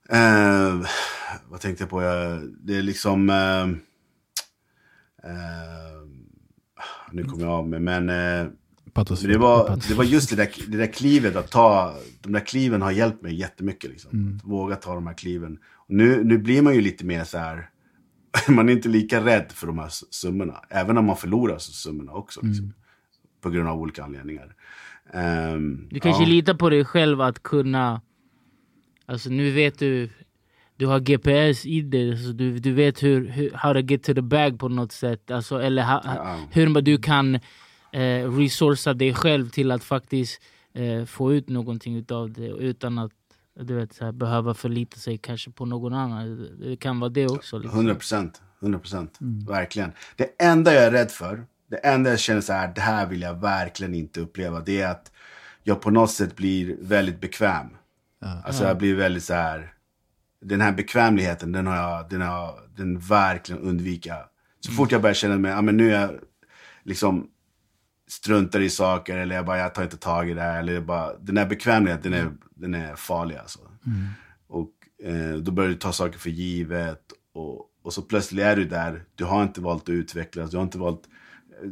Eh, 0.10 0.88
vad 1.49 1.60
tänkte 1.60 1.84
jag 1.84 1.89
på? 1.89 2.01
Jag, 2.01 2.41
det 2.60 2.78
är 2.78 2.82
liksom... 2.82 3.30
Eh, 3.30 3.64
eh, 5.32 6.08
nu 7.12 7.24
kommer 7.24 7.43
jag 7.43 7.54
av 7.54 7.68
mig, 7.68 7.80
men... 7.80 8.10
Eh, 8.10 8.47
det, 9.22 9.38
var, 9.38 9.80
det 9.88 9.93
var 9.93 10.04
just 10.04 10.30
det 10.30 10.36
där, 10.36 10.49
det 10.68 10.78
där 10.78 10.93
klivet 10.93 11.36
att 11.36 11.51
ta. 11.51 11.95
De 12.22 12.34
där 12.34 12.39
kliven 12.39 12.82
har 12.82 12.91
hjälpt 12.91 13.22
mig 13.22 13.36
jättemycket. 13.36 13.89
Liksom. 13.89 14.12
Mm. 14.12 14.36
Att 14.36 14.43
våga 14.43 14.76
ta 14.76 14.95
de 14.95 15.08
här 15.08 15.14
kliven. 15.14 15.58
Nu, 15.88 16.24
nu 16.24 16.38
blir 16.38 16.62
man 16.62 16.76
ju 16.76 16.82
lite 16.82 17.06
mer 17.06 17.24
så 17.24 17.38
här, 17.38 17.70
man 18.47 18.70
är 18.70 18.74
inte 18.74 18.89
lika 18.89 19.26
rädd 19.26 19.51
för 19.51 19.68
de 19.68 19.80
här 19.80 19.89
summorna. 20.10 20.64
Även 20.70 20.97
om 20.97 21.06
man 21.06 21.18
förlorar 21.18 21.58
summorna 21.58 22.12
också. 22.12 22.41
Liksom, 22.43 22.66
mm. 22.66 22.76
På 23.41 23.49
grund 23.49 23.70
av 23.70 23.80
olika 23.80 24.04
anledningar. 24.04 24.56
Um, 25.14 25.88
du 25.91 25.99
kanske 25.99 26.24
ja. 26.24 26.30
litar 26.30 26.54
på 26.54 26.70
dig 26.70 26.86
själv 26.86 27.22
att 27.22 27.43
kunna... 27.43 28.01
Alltså 29.14 29.30
nu 29.30 29.51
vet 29.51 29.80
du... 29.80 30.09
Du 30.76 30.86
har 30.86 30.99
GPS 30.99 31.66
i 31.66 31.82
dig, 31.82 32.11
alltså 32.11 32.32
du, 32.32 32.59
du 32.59 32.74
vet 32.74 33.03
hur, 33.03 33.28
hur, 33.28 33.51
how 33.53 33.74
to 33.74 33.80
get 33.80 34.03
to 34.03 34.14
the 34.14 34.22
bag 34.22 34.59
på 34.59 34.70
något 34.70 34.91
sätt. 34.91 35.32
Alltså, 35.32 35.61
eller 35.61 35.84
ha, 35.84 36.01
ja. 36.05 36.39
hur 36.51 36.82
du 36.82 36.97
kan 36.97 37.36
eh, 37.91 38.38
resourca 38.38 38.93
dig 38.93 39.14
själv 39.14 39.49
till 39.49 39.72
att 39.72 39.84
faktiskt 39.84 40.41
eh, 40.74 41.05
få 41.05 41.34
ut 41.34 41.49
någonting 41.49 41.95
utav 41.95 42.32
det 42.32 42.47
utan 42.47 42.97
att 42.97 43.11
du 43.59 43.76
vet, 43.76 43.93
så 43.93 44.05
här, 44.05 44.11
behöva 44.11 44.53
förlita 44.53 44.97
sig 44.97 45.18
kanske 45.18 45.51
på 45.51 45.66
någon 45.66 45.93
annan. 45.93 46.49
Det 46.59 46.76
kan 46.76 46.99
vara 46.99 47.09
det 47.09 47.28
också. 47.28 47.57
Liksom. 47.57 47.80
100 47.80 47.95
procent. 47.95 48.41
100 48.61 48.80
procent. 48.80 49.22
Mm. 49.22 49.45
Verkligen. 49.45 49.91
Det 50.16 50.43
enda 50.43 50.74
jag 50.74 50.84
är 50.84 50.91
rädd 50.91 51.11
för, 51.11 51.45
det 51.70 51.78
enda 51.78 52.09
jag 52.09 52.20
känner 52.20 52.41
så 52.41 52.53
här, 52.53 52.72
det 52.76 52.82
här 52.82 53.07
vill 53.07 53.22
jag 53.22 53.41
verkligen 53.41 53.95
inte 53.95 54.22
uppleva. 54.22 54.59
Det 54.59 54.82
är 54.82 54.91
att 54.91 55.11
jag 55.64 55.82
på 55.82 55.91
något 55.91 56.11
sätt 56.11 56.36
blir 56.36 56.76
väldigt 56.80 57.22
bekväm. 57.22 57.68
Ja. 58.24 58.41
Alltså 58.45 58.63
jag 58.63 58.78
blir 58.78 58.95
väldigt 58.95 59.24
så 59.24 59.34
här, 59.34 59.74
den 60.41 60.61
här 60.61 60.71
bekvämligheten, 60.71 61.51
den 61.51 61.67
har 61.67 61.76
jag, 61.76 62.09
den 62.09 62.21
har 62.21 62.28
jag 62.28 62.59
den 62.76 62.99
verkligen 62.99 63.61
undvika. 63.61 64.15
Så 64.59 64.69
mm. 64.69 64.78
fort 64.78 64.91
jag 64.91 65.01
börjar 65.01 65.13
känna 65.13 65.38
mig, 65.38 65.51
ja 65.51 65.61
men 65.61 65.78
nu 65.78 65.93
är 65.93 66.01
jag 66.01 66.11
liksom 66.84 67.28
struntar 68.07 68.59
i 68.59 68.69
saker 68.69 69.17
eller 69.17 69.36
jag 69.36 69.45
bara, 69.45 69.57
jag 69.57 69.76
tar 69.76 69.84
inte 69.84 69.97
tag 69.97 70.30
i 70.30 70.34
det 70.34 70.41
här. 70.41 70.59
Eller 70.59 70.82
bara, 70.82 71.17
den 71.17 71.38
här 71.38 71.45
bekvämligheten, 71.45 72.11
den 72.11 72.21
är, 72.21 72.32
den 72.55 72.74
är 72.74 72.95
farlig 72.95 73.36
alltså. 73.36 73.59
Mm. 73.86 74.07
Och 74.47 74.69
Eh, 75.03 75.36
då 75.36 75.51
börjar 75.51 75.69
du 75.69 75.76
ta 75.76 75.91
saker 75.91 76.19
för 76.19 76.30
givet. 76.30 77.01
Och, 77.34 77.69
och 77.84 77.93
så 77.93 78.01
plötsligt 78.01 78.45
är 78.45 78.55
du 78.55 78.65
där. 78.65 79.03
Du 79.15 79.24
har 79.24 79.43
inte 79.43 79.61
valt 79.61 79.84
att 79.84 79.89
utvecklas. 79.89 80.51
Du 80.51 80.57
har 80.57 80.63
inte 80.63 80.78
valt... 80.78 81.01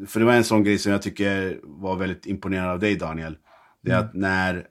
För 0.07 0.19
det 0.19 0.25
var 0.25 0.33
en 0.33 0.43
sån 0.43 0.63
grej 0.63 0.77
som 0.77 0.91
jag 0.91 1.01
tycker 1.01 1.59
var 1.63 1.95
väldigt 1.95 2.25
imponerande 2.25 2.71
av 2.71 2.79
dig 2.79 2.95
Daniel. 2.95 3.37
Det 3.81 3.91
är 3.91 3.97
att 3.97 4.13
när... 4.13 4.67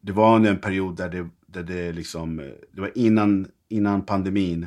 Det 0.00 0.12
var 0.12 0.36
under 0.36 0.50
en 0.50 0.60
period 0.60 0.96
där 0.96 1.08
det, 1.08 1.28
där 1.46 1.62
det 1.62 1.92
liksom... 1.92 2.36
Det 2.72 2.80
var 2.80 2.98
innan, 2.98 3.48
innan 3.68 4.02
pandemin. 4.02 4.66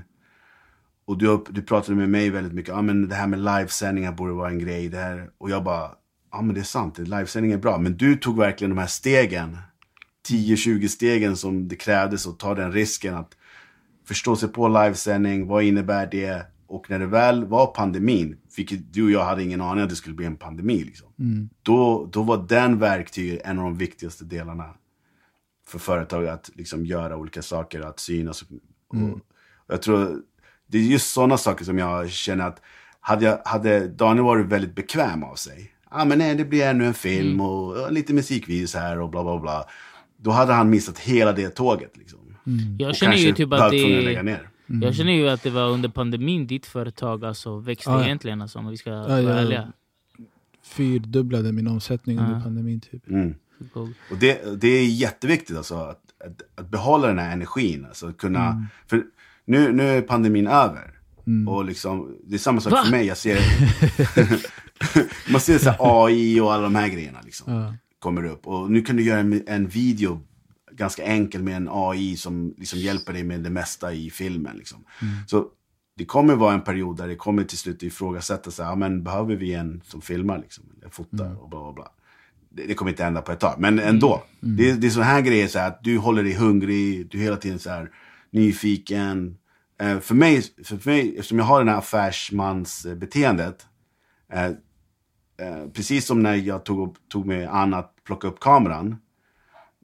Och 1.05 1.17
du, 1.17 1.43
du 1.49 1.61
pratade 1.61 1.97
med 1.97 2.09
mig 2.09 2.29
väldigt 2.29 2.53
mycket, 2.53 2.75
ah, 2.75 2.81
men 2.81 3.09
det 3.09 3.15
här 3.15 3.27
med 3.27 3.39
livesändningar 3.39 4.11
borde 4.11 4.33
vara 4.33 4.49
en 4.49 4.59
grej. 4.59 4.89
Det 4.89 4.97
här. 4.97 5.29
Och 5.37 5.49
jag 5.49 5.63
bara, 5.63 5.81
ja 5.81 6.37
ah, 6.37 6.41
men 6.41 6.55
det 6.55 6.61
är 6.61 6.65
sant, 6.65 6.97
livesändning 6.97 7.51
är 7.51 7.57
bra. 7.57 7.77
Men 7.77 7.97
du 7.97 8.15
tog 8.15 8.37
verkligen 8.37 8.69
de 8.69 8.77
här 8.77 8.87
stegen, 8.87 9.57
10-20 10.29 10.87
stegen 10.87 11.37
som 11.37 11.67
det 11.67 11.75
krävdes 11.75 12.27
att 12.27 12.39
ta 12.39 12.55
den 12.55 12.71
risken 12.71 13.15
att 13.15 13.37
förstå 14.07 14.35
sig 14.35 14.49
på 14.49 14.67
livesändning, 14.67 15.47
vad 15.47 15.63
innebär 15.63 16.07
det? 16.11 16.45
Och 16.67 16.89
när 16.89 16.99
det 16.99 17.05
väl 17.05 17.45
var 17.45 17.67
pandemin, 17.67 18.37
vilket 18.57 18.93
du 18.93 19.03
och 19.03 19.11
jag 19.11 19.25
hade 19.25 19.43
ingen 19.43 19.61
aning 19.61 19.83
att 19.83 19.89
det 19.89 19.95
skulle 19.95 20.15
bli 20.15 20.25
en 20.25 20.35
pandemi. 20.35 20.83
Liksom. 20.83 21.07
Mm. 21.19 21.49
Då, 21.61 22.09
då 22.11 22.23
var 22.23 22.45
den 22.49 22.79
verktyget 22.79 23.41
en 23.45 23.59
av 23.59 23.63
de 23.63 23.77
viktigaste 23.77 24.25
delarna 24.25 24.73
för 25.71 25.79
företag 25.79 26.27
att 26.27 26.49
liksom 26.55 26.85
göra 26.85 27.17
olika 27.17 27.41
saker, 27.41 27.81
att 27.81 27.99
synas. 27.99 28.41
Och, 28.41 28.47
Mm. 28.93 29.13
och 29.13 29.19
jag 29.67 29.81
tror 29.81 30.21
det 30.67 30.77
är 30.77 30.81
just 30.81 31.11
sådana 31.11 31.37
saker 31.37 31.65
som 31.65 31.77
jag 31.77 32.09
känner 32.09 32.47
att 32.47 32.61
hade, 32.99 33.25
jag, 33.25 33.39
hade 33.45 33.87
Daniel 33.87 34.23
varit 34.25 34.45
väldigt 34.45 34.75
bekväm 34.75 35.23
av 35.23 35.35
sig. 35.35 35.71
Ja 35.91 36.01
ah, 36.01 36.05
men 36.05 36.17
nej, 36.17 36.35
det 36.35 36.45
blir 36.45 36.65
ännu 36.65 36.85
en 36.85 36.93
film 36.93 37.41
och, 37.41 37.83
och 37.85 37.91
lite 37.91 38.13
musikvideos 38.13 38.75
här 38.75 38.99
och 38.99 39.09
bla 39.09 39.23
bla 39.23 39.39
bla. 39.39 39.65
Då 40.17 40.31
hade 40.31 40.53
han 40.53 40.69
missat 40.69 40.99
hela 40.99 41.31
det 41.33 41.49
tåget. 41.49 41.97
Liksom. 41.97 42.19
Jag 42.79 42.89
Och 42.89 42.95
känner 42.95 43.15
ju 43.15 43.33
typ 43.33 43.53
att 43.53 43.71
det... 43.71 44.01
lägga 44.01 44.23
ner. 44.23 44.49
Jag 44.81 44.95
känner 44.95 45.11
ju 45.13 45.29
att 45.29 45.43
det 45.43 45.49
var 45.49 45.69
under 45.69 45.89
pandemin 45.89 46.47
ditt 46.47 46.65
företag 46.65 47.25
alltså 47.25 47.57
växte 47.59 47.91
Ja. 47.91 48.05
egentligen, 48.05 48.41
alltså, 48.41 48.59
om 48.59 48.67
vi 48.67 48.77
ska 48.77 48.89
Ja, 48.89 49.01
vara 49.07 49.21
ja. 49.21 49.29
ärliga. 49.29 49.73
Fyrdubblade 50.63 51.51
min 51.51 51.67
omsättning 51.67 52.19
under 52.19 52.33
Ja. 52.33 52.41
pandemin. 52.43 52.79
Typ. 52.79 53.09
Mm. 53.09 53.35
Och 54.11 54.17
det, 54.19 54.61
det 54.61 54.67
är 54.67 54.85
jätteviktigt 54.85 55.57
alltså, 55.57 55.75
att, 55.75 56.01
att, 56.25 56.41
att 56.59 56.69
behålla 56.69 57.07
den 57.07 57.19
här 57.19 57.33
energin. 57.33 57.85
Alltså, 57.85 58.07
att 58.07 58.17
kunna, 58.17 58.47
Mm. 58.47 58.65
För 58.87 59.03
nu, 59.45 59.71
nu 59.73 59.83
är 59.83 60.01
pandemin 60.01 60.47
över. 60.47 60.97
Och 61.47 61.65
liksom, 61.65 62.17
det 62.25 62.35
är 62.35 62.39
samma 62.39 62.61
sak 62.61 62.71
Va? 62.73 62.81
för 62.83 62.91
mig. 62.91 63.05
Jag 63.05 63.17
ser, 63.17 63.39
man 65.31 65.41
ser 65.41 65.57
så 65.57 65.69
här 65.69 65.77
AI 66.05 66.39
och 66.39 66.53
alla 66.53 66.63
de 66.63 66.75
här 66.75 66.87
grejerna. 66.87 67.19
Liksom, 67.25 67.53
Ja. 67.53 67.73
kommer 67.99 68.25
upp. 68.25 68.47
Och 68.47 68.71
nu 68.71 68.81
kan 68.81 68.95
du 68.95 69.03
göra 69.03 69.19
en, 69.19 69.43
en 69.47 69.67
video 69.67 70.21
ganska 70.71 71.03
enkel 71.03 71.43
med 71.43 71.55
en 71.55 71.67
AI 71.71 72.17
som 72.17 72.53
liksom 72.57 72.79
hjälper 72.79 73.13
dig 73.13 73.23
med 73.23 73.39
det 73.41 73.49
mesta 73.49 73.93
i 73.93 74.09
filmen. 74.09 74.57
Liksom. 74.57 74.83
Så 75.27 75.45
det 75.97 76.05
kommer 76.05 76.35
vara 76.35 76.53
en 76.53 76.61
period 76.61 76.97
där 76.97 77.07
det 77.07 77.15
kommer 77.15 77.43
till 77.43 77.57
slut 77.57 77.83
ifrågasätta 77.83 78.51
sig, 78.51 78.65
ja, 78.65 78.75
men 78.75 79.03
behöver 79.03 79.35
vi 79.35 79.53
en 79.53 79.81
som 79.85 80.01
filmar 80.01 80.37
liksom, 80.39 80.63
eller 80.79 80.89
fotar 80.89 81.41
och 81.43 81.49
bla 81.49 81.59
bla 81.59 81.73
bla. 81.73 81.91
Det, 82.53 82.73
kommer 82.73 82.91
inte 82.91 83.03
hända 83.03 83.21
på 83.21 83.31
ett 83.31 83.39
tag, 83.39 83.55
men 83.57 83.79
ändå. 83.79 84.23
Det, 84.39 84.73
det 84.73 84.87
är 84.87 84.91
sådana 84.91 85.11
här 85.11 85.21
grejer, 85.21 85.47
så 85.47 85.59
här, 85.59 85.67
att 85.67 85.83
du 85.83 85.97
håller 85.97 86.23
dig 86.23 86.33
hungrig, 86.33 87.09
du 87.11 87.17
är 87.17 87.23
hela 87.23 87.37
tiden 87.37 87.59
så 87.59 87.69
här, 87.69 87.89
nyfiken. 88.31 89.37
Eh, 89.81 89.99
för, 89.99 90.15
mig, 90.15 90.41
för 90.63 90.89
mig, 90.89 91.09
eftersom 91.09 91.37
jag 91.37 91.45
har 91.45 91.63
det 91.63 91.71
här 91.71 91.77
affärsmansbeteendet, 91.77 93.65
eh, 94.33 94.45
eh, 94.45 95.67
precis 95.73 96.05
som 96.05 96.23
när 96.23 96.35
jag 96.35 96.65
tog, 96.65 96.89
upp, 96.89 96.95
tog 97.09 97.25
mig 97.25 97.45
an 97.45 97.73
att 97.73 97.95
plocka 98.03 98.27
upp 98.27 98.39
kameran, 98.39 98.97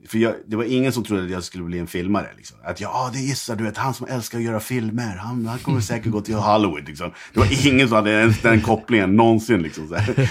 för 0.08 0.18
jag, 0.18 0.34
det 0.46 0.56
var 0.56 0.64
ingen 0.64 0.92
som 0.92 1.04
trodde 1.04 1.24
att 1.24 1.30
jag 1.30 1.44
skulle 1.44 1.64
bli 1.64 1.80
en 1.80 1.88
filmare. 1.88 2.28
Liksom. 2.38 2.58
Att 2.64 2.82
jag, 2.82 2.92
ah, 2.94 3.10
det 3.14 3.20
är 3.20 3.32
Issa, 3.32 3.56
du 3.56 3.64
vet, 3.64 3.78
han 3.78 3.94
som 3.94 4.08
älskar 4.08 4.38
att 4.38 4.44
göra 4.44 4.60
filmer. 4.60 5.16
Han, 5.16 5.46
han 5.46 5.60
kommer 5.60 5.82
säkert 5.82 6.12
gå 6.12 6.22
till 6.22 6.36
Hollywood. 6.36 6.88
Liksom. 6.88 7.12
Det 7.34 7.40
var 7.40 7.68
ingen 7.68 7.88
som 7.88 7.96
hade 7.96 8.12
ens 8.12 8.42
den 8.42 8.62
kopplingen 8.62 9.16
någonsin. 9.16 9.62
Liksom, 9.62 9.88
så 9.88 9.96
här. 9.96 10.30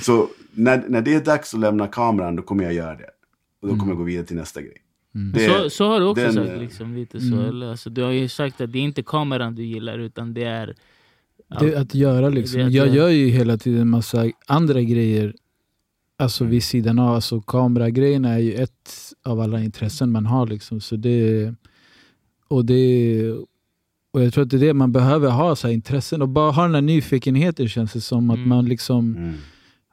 så 0.04 0.28
när, 0.52 0.84
när 0.88 1.00
det 1.02 1.14
är 1.14 1.20
dags 1.24 1.54
att 1.54 1.60
lämna 1.60 1.86
kameran, 1.86 2.36
då 2.36 2.42
kommer 2.42 2.64
jag 2.64 2.72
göra 2.72 2.94
det. 2.96 3.08
Och 3.62 3.68
då 3.68 3.76
kommer 3.76 3.88
jag 3.92 3.98
gå 3.98 4.04
vidare 4.04 4.26
till 4.26 4.36
nästa 4.36 4.60
grej. 4.60 4.76
Det- 5.34 5.46
så, 5.48 5.70
så 5.70 5.88
har 5.88 6.00
du 6.00 6.06
också 6.06 6.24
den, 6.24 6.34
sagt, 6.34 6.48
eh, 6.48 6.58
liksom, 6.58 6.94
lite 6.94 7.20
så. 7.20 7.40
Eller, 7.42 7.70
alltså, 7.70 7.90
du 7.90 8.02
har 8.02 8.10
ju 8.10 8.28
sagt 8.28 8.60
att 8.60 8.72
det 8.72 8.78
är 8.78 8.82
inte 8.82 9.02
kameran 9.02 9.54
du 9.54 9.64
gillar, 9.64 9.98
utan 9.98 10.34
det 10.34 10.44
är... 10.44 10.74
Det 11.60 11.74
är 11.74 11.80
att 11.80 11.94
göra 11.94 12.28
liksom. 12.28 12.60
Att 12.60 12.72
Jag 12.72 12.86
göra. 12.86 12.96
gör 12.96 13.08
ju 13.08 13.26
hela 13.28 13.56
tiden 13.56 13.88
massa 13.90 14.30
andra 14.46 14.82
grejer 14.82 15.34
Alltså 16.16 16.44
vid 16.44 16.62
sidan 16.64 16.98
av. 16.98 17.14
Alltså 17.14 17.40
kameragrejen 17.40 18.24
är 18.24 18.38
ju 18.38 18.54
ett 18.54 18.90
av 19.24 19.40
alla 19.40 19.60
intressen 19.62 20.12
man 20.12 20.26
har. 20.26 20.46
Liksom. 20.46 20.80
Så 20.80 20.96
det, 20.96 21.54
och, 22.48 22.64
det, 22.64 23.32
och 24.12 24.22
jag 24.22 24.32
tror 24.32 24.44
att 24.44 24.50
det 24.50 24.56
är 24.56 24.60
det 24.60 24.74
man 24.74 24.92
behöver 24.92 25.30
ha, 25.30 25.56
så 25.56 25.66
här, 25.66 25.74
intressen. 25.74 26.22
Och 26.22 26.28
bara 26.28 26.50
ha 26.50 26.62
den 26.62 26.74
här 26.74 26.82
nyfikenheten 26.82 27.68
känns 27.68 27.92
det 27.92 28.00
som. 28.00 28.30
Att 28.30 28.36
Mm. 28.36 28.48
man 28.48 28.64
liksom, 28.64 29.16
Mm. 29.16 29.34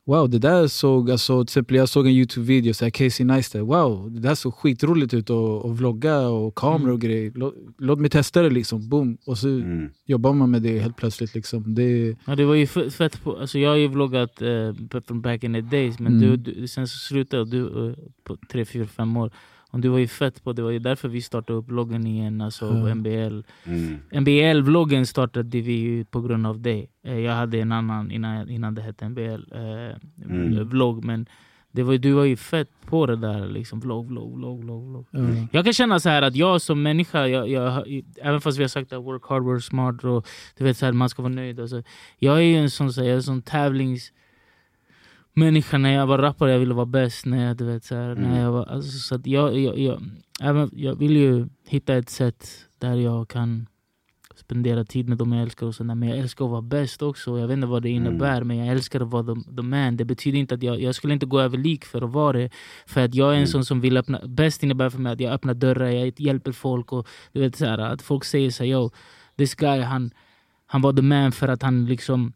Wow 0.05 0.29
det 0.29 0.39
där 0.39 0.67
såg, 0.67 1.11
alltså, 1.11 1.37
till 1.45 1.51
exempel 1.51 1.77
jag 1.77 1.89
såg 1.89 2.05
en 2.07 2.11
Youtube-video, 2.13 2.73
så 2.73 2.85
här, 2.85 2.89
Casey 2.89 3.25
Neistat, 3.25 3.61
wow 3.61 4.11
det 4.11 4.19
där 4.19 4.35
såg 4.35 4.53
skitroligt 4.53 5.13
ut 5.13 5.29
att 5.29 5.65
vlogga 5.71 6.19
och 6.19 6.55
kamera 6.55 6.93
och 6.93 7.01
grejer. 7.01 7.31
Låt, 7.35 7.53
låt 7.77 7.99
mig 7.99 8.09
testa 8.09 8.41
det 8.41 8.49
liksom, 8.49 8.89
boom. 8.89 9.17
Och 9.25 9.37
så 9.37 9.47
Mm. 9.49 9.89
jobbar 10.05 10.33
man 10.33 10.51
med 10.51 10.61
det 10.61 10.79
helt 10.79 10.97
plötsligt. 10.97 11.35
Liksom. 11.35 11.75
Det, 11.75 12.15
Ja, 12.25 12.35
det 12.35 12.45
var 12.45 12.55
ju 12.55 12.67
fett 12.67 13.23
på, 13.23 13.37
alltså 13.37 13.59
jag 13.59 13.69
har 13.69 13.77
ju 13.77 13.87
vloggat 13.87 14.41
eh, 14.41 15.01
från 15.07 15.21
back 15.21 15.43
in 15.43 15.53
the 15.53 15.61
days, 15.61 15.99
men 15.99 16.17
Mm. 16.17 16.21
du, 16.29 16.37
du, 16.53 16.67
sen 16.67 16.87
så 16.87 16.97
slutade 16.97 17.45
du 17.45 17.89
eh, 17.89 17.95
på 18.23 18.37
3, 18.51 18.65
4, 18.65 18.87
5 18.87 19.17
år. 19.17 19.31
Och 19.72 19.80
du 19.80 19.89
var 19.89 19.97
ju 19.99 20.07
fett 20.07 20.43
på 20.43 20.53
det, 20.53 20.61
var 20.61 20.72
ju 20.72 20.80
därför 20.80 21.09
vi 21.09 21.22
startade 21.22 21.59
upp 21.59 21.67
vloggen 21.69 22.07
igen, 22.07 22.41
alltså 22.41 22.65
Ja. 22.65 22.95
MBL. 22.95 23.41
Mm. 23.65 23.97
MBL-vloggen 24.11 25.05
startade 25.05 25.61
vi 25.61 25.74
ju 25.74 26.05
på 26.05 26.22
grund 26.22 26.47
av 26.47 26.59
dig. 26.61 26.89
Eh, 27.05 27.19
Jag 27.19 27.34
hade 27.34 27.59
en 27.59 27.72
annan 27.72 28.11
innan, 28.11 28.49
innan 28.49 28.76
det 28.76 28.82
hette 28.82 29.05
MBL, 29.09 29.43
eh, 29.51 29.95
Mm. 30.30 30.69
vlogg, 30.69 31.03
men 31.05 31.26
det 31.74 31.84
var, 31.84 31.97
du 31.97 32.11
var 32.11 32.24
ju 32.26 32.36
fett 32.38 32.69
på 32.86 33.05
det 33.05 33.15
där, 33.15 33.47
liksom 33.47 33.80
vlogg, 33.80 34.07
vlogg, 34.07 34.36
vlogg, 34.38 34.63
vlogg. 34.63 34.89
vlogg. 34.89 35.05
ja. 35.11 35.47
Jag 35.51 35.63
kan 35.63 35.74
känna 35.74 35.99
så 35.99 36.09
här 36.09 36.22
att 36.22 36.36
jag 36.36 36.61
som 36.61 36.82
människa, 36.84 37.28
jag, 37.28 37.49
jag, 37.49 37.88
även 38.22 38.41
fast 38.41 38.57
vi 38.57 38.63
har 38.63 38.67
sagt 38.67 38.93
att 38.93 39.03
work 39.03 39.24
hard, 39.26 39.43
work 39.43 39.63
smart 39.63 40.03
och 40.03 40.28
du 40.57 40.63
vet 40.63 40.78
så 40.78 40.86
här, 40.86 40.93
man 40.93 41.09
ska 41.09 41.22
vara 41.22 41.34
nöjd. 41.34 41.59
Alltså, 41.59 41.84
jag 42.19 42.38
är 42.38 42.41
ju 42.41 42.55
en 42.55 42.69
sån, 42.69 42.93
så 42.93 43.01
här, 43.01 43.07
jag 43.07 43.13
är 43.13 43.17
en 43.17 43.24
sån 43.24 43.41
tävlingsmänniska. 45.36 45.77
När 45.77 45.93
jag 45.93 46.07
var 46.07 46.17
rappare 46.17 46.51
jag 46.51 46.59
ville 46.59 46.73
vara 46.73 46.86
bäst. 46.86 47.25
När 47.25 47.47
jag, 47.47 47.57
du 47.57 47.65
vet, 47.65 47.84
så 47.84 47.95
här, 47.95 48.11
Mm. 48.11 48.23
när 48.32 48.41
jag, 48.41 48.51
var, 48.51 48.65
alltså, 48.65 48.91
så 48.97 49.15
att 49.15 49.27
jag, 49.27 49.57
jag, 49.59 49.77
jag, 49.79 50.01
även, 50.41 50.69
jag 50.73 50.95
vill 50.95 51.17
ju 51.17 51.47
hitta 51.67 51.95
ett 51.95 52.09
sätt 52.09 52.47
där 52.79 52.95
jag 52.95 53.27
kan 53.27 53.67
spendera 54.36 54.84
tid 54.86 55.09
med 55.09 55.17
dem 55.17 55.32
jag 55.34 55.41
älskar. 55.41 55.67
Och 55.67 55.75
sådär. 55.75 55.95
Men 55.95 56.09
jag 56.09 56.17
älskar 56.17 56.45
att 56.45 56.51
vara 56.51 56.61
bäst 56.61 57.01
också. 57.01 57.39
Jag 57.39 57.47
vet 57.47 57.55
inte 57.55 57.67
vad 57.67 57.84
det 57.84 57.89
Mm. 57.89 58.05
innebär, 58.05 58.43
men 58.43 58.58
jag 58.58 58.67
älskar 58.67 59.01
att 59.01 59.12
vara 59.12 59.24
the, 59.36 59.41
the 59.55 59.62
man. 59.62 59.97
Det 59.97 60.05
betyder 60.05 60.39
inte 60.39 60.55
att 60.55 60.63
jag, 60.63 60.82
jag 60.82 60.95
skulle 60.95 61.13
inte 61.13 61.25
gå 61.25 61.39
över 61.41 61.58
lik 61.58 61.86
för 61.86 62.01
att 62.01 62.12
vara 62.12 62.37
det. 62.37 62.49
För 62.87 63.01
att 63.05 63.16
jag 63.16 63.28
är 63.28 63.32
en 63.33 63.37
Mm. 63.37 63.47
sån 63.47 63.66
som 63.66 63.82
vill 63.82 63.97
öppna... 63.97 64.20
Bäst 64.28 64.63
innebär 64.63 64.89
för 64.89 64.99
mig 64.99 65.13
att 65.13 65.20
jag 65.20 65.33
öppnar 65.33 65.53
dörrar, 65.53 65.89
jag 65.89 66.20
hjälper 66.20 66.51
folk. 66.51 66.91
och 66.93 67.08
du 67.33 67.39
vet 67.39 67.55
så 67.55 67.66
här, 67.66 67.78
Att 67.79 68.01
folk 68.01 68.24
säger 68.24 68.49
så 68.51 68.63
här, 68.63 68.71
yo, 68.71 68.89
this 69.37 69.55
guy 69.55 69.82
han, 69.82 70.12
han 70.66 70.82
var 70.82 70.93
the 70.93 71.01
man 71.01 71.32
för 71.32 71.47
att 71.47 71.62
han 71.63 71.86
liksom... 71.86 72.33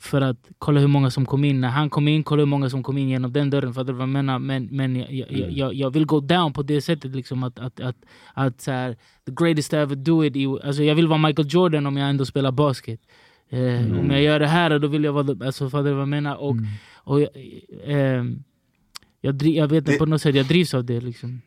För 0.00 0.20
att 0.20 0.36
kolla 0.58 0.80
hur 0.80 0.86
många 0.88 1.10
som 1.10 1.26
kom 1.26 1.44
in. 1.44 1.60
När 1.60 1.68
han 1.68 1.90
kom 1.90 2.08
in, 2.08 2.22
kolla 2.24 2.40
hur 2.40 2.46
många 2.46 2.70
som 2.70 2.82
kom 2.82 2.98
in 2.98 3.08
genom 3.08 3.32
den 3.32 3.50
dörren. 3.50 3.74
Fattar 3.74 3.86
du 3.86 3.92
vad 3.92 4.02
jag 4.02 4.08
menar? 4.08 4.38
Men, 4.38 4.68
men 4.70 4.96
jag, 4.96 5.12
jag, 5.12 5.32
Mm. 5.32 5.50
jag, 5.54 5.74
jag 5.74 5.90
vill 5.90 6.06
gå 6.06 6.20
down 6.20 6.52
på 6.52 6.62
det 6.62 6.80
sättet. 6.82 7.14
Liksom, 7.16 7.42
att, 7.42 7.58
att, 7.58 7.80
att, 7.80 7.96
att 8.34 8.60
så 8.60 8.70
här, 8.70 8.96
the 9.26 9.32
greatest 9.44 9.70
to 9.70 9.76
ever 9.76 9.96
do 9.96 10.24
it. 10.24 10.36
I, 10.36 10.46
alltså, 10.46 10.82
jag 10.82 10.94
vill 10.94 11.08
vara 11.08 11.18
Michael 11.18 11.48
Jordan 11.50 11.86
om 11.86 11.96
jag 11.96 12.10
ändå 12.10 12.24
spelar 12.24 12.52
basket. 12.52 13.00
Eh, 13.50 13.58
Mm. 13.84 13.98
Om 13.98 14.10
jag 14.10 14.22
gör 14.22 14.40
det 14.40 14.46
här, 14.46 14.78
då 14.78 14.88
vill 14.88 15.04
jag 15.04 15.12
vara... 15.12 15.46
Alltså, 15.46 15.70
fattar 15.70 15.84
du 15.84 15.90
vad 15.92 16.00
jag 16.00 16.08
menar? 16.08 16.36
Och, 16.36 16.50
Mm. 16.52 16.64
och 16.94 17.20
jag, 17.20 17.28
ehm, 17.86 18.42
jag, 19.20 19.34
dri- 19.34 19.56
jag 19.58 19.68
vet 19.68 19.78
inte, 19.78 19.92
Det- 19.92 19.98
på 19.98 20.06
något 20.06 20.22
sätt, 20.22 20.34
jag 20.34 20.46
drivs 20.46 20.74
av 20.74 20.84
det. 20.84 21.00
Liksom. 21.00 21.40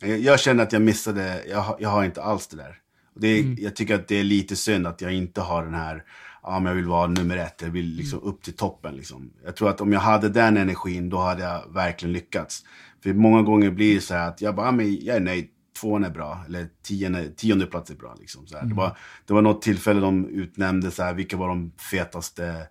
Jag, 0.00 0.18
jag 0.20 0.40
känner 0.40 0.62
att 0.62 0.72
jag 0.72 0.82
missade, 0.82 1.42
jag, 1.50 1.76
jag 1.80 1.88
har 1.88 2.04
inte 2.04 2.22
alls 2.22 2.46
det 2.46 2.56
där. 2.56 2.74
Det 3.16 3.40
Mm. 3.40 3.56
Jag 3.60 3.76
tycker 3.76 3.94
att 3.94 4.08
det 4.08 4.20
är 4.20 4.24
lite 4.24 4.56
synd 4.56 4.86
att 4.86 5.00
jag 5.00 5.12
inte 5.14 5.40
har 5.40 5.64
den 5.64 5.74
här, 5.74 6.02
ja 6.44 6.60
men 6.60 6.66
jag 6.66 6.74
vill 6.74 6.86
vara 6.86 7.06
nummer 7.06 7.36
ett, 7.36 7.62
jag 7.62 7.70
vill 7.70 7.86
liksom 7.86 8.20
upp 8.20 8.42
till 8.42 8.56
toppen. 8.56 8.96
Liksom. 8.96 9.30
Jag 9.44 9.56
tror 9.56 9.70
att 9.70 9.80
om 9.80 9.92
jag 9.92 10.00
hade 10.00 10.28
den 10.28 10.56
energin, 10.56 11.10
då 11.10 11.18
hade 11.18 11.42
jag 11.42 11.72
verkligen 11.74 12.12
lyckats. 12.12 12.64
För 13.02 13.12
många 13.12 13.42
gånger 13.42 13.70
blir 13.70 13.94
det 13.94 14.00
så 14.00 14.14
här 14.14 14.28
att 14.28 14.40
jag 14.40 14.54
bara, 14.54 14.66
ja, 14.66 14.72
men 14.72 15.04
jag 15.04 15.16
är 15.16 15.20
nöjd, 15.20 15.48
tvåan 15.80 16.04
är 16.04 16.10
bra, 16.10 16.44
eller 16.46 16.68
tionde, 16.82 17.28
tionde 17.28 17.66
plats 17.66 17.90
är 17.90 17.94
bra. 17.94 18.14
Liksom, 18.20 18.46
så 18.46 18.56
här. 18.56 18.66
Det, 18.66 18.74
var, 18.74 18.98
det 19.26 19.34
var 19.34 19.42
något 19.42 19.62
tillfälle 19.62 20.00
de 20.00 20.28
utnämnde 20.28 20.90
så 20.90 21.02
här, 21.02 21.14
vilka 21.14 21.36
var 21.36 21.48
de 21.48 21.72
fetaste 21.90 22.66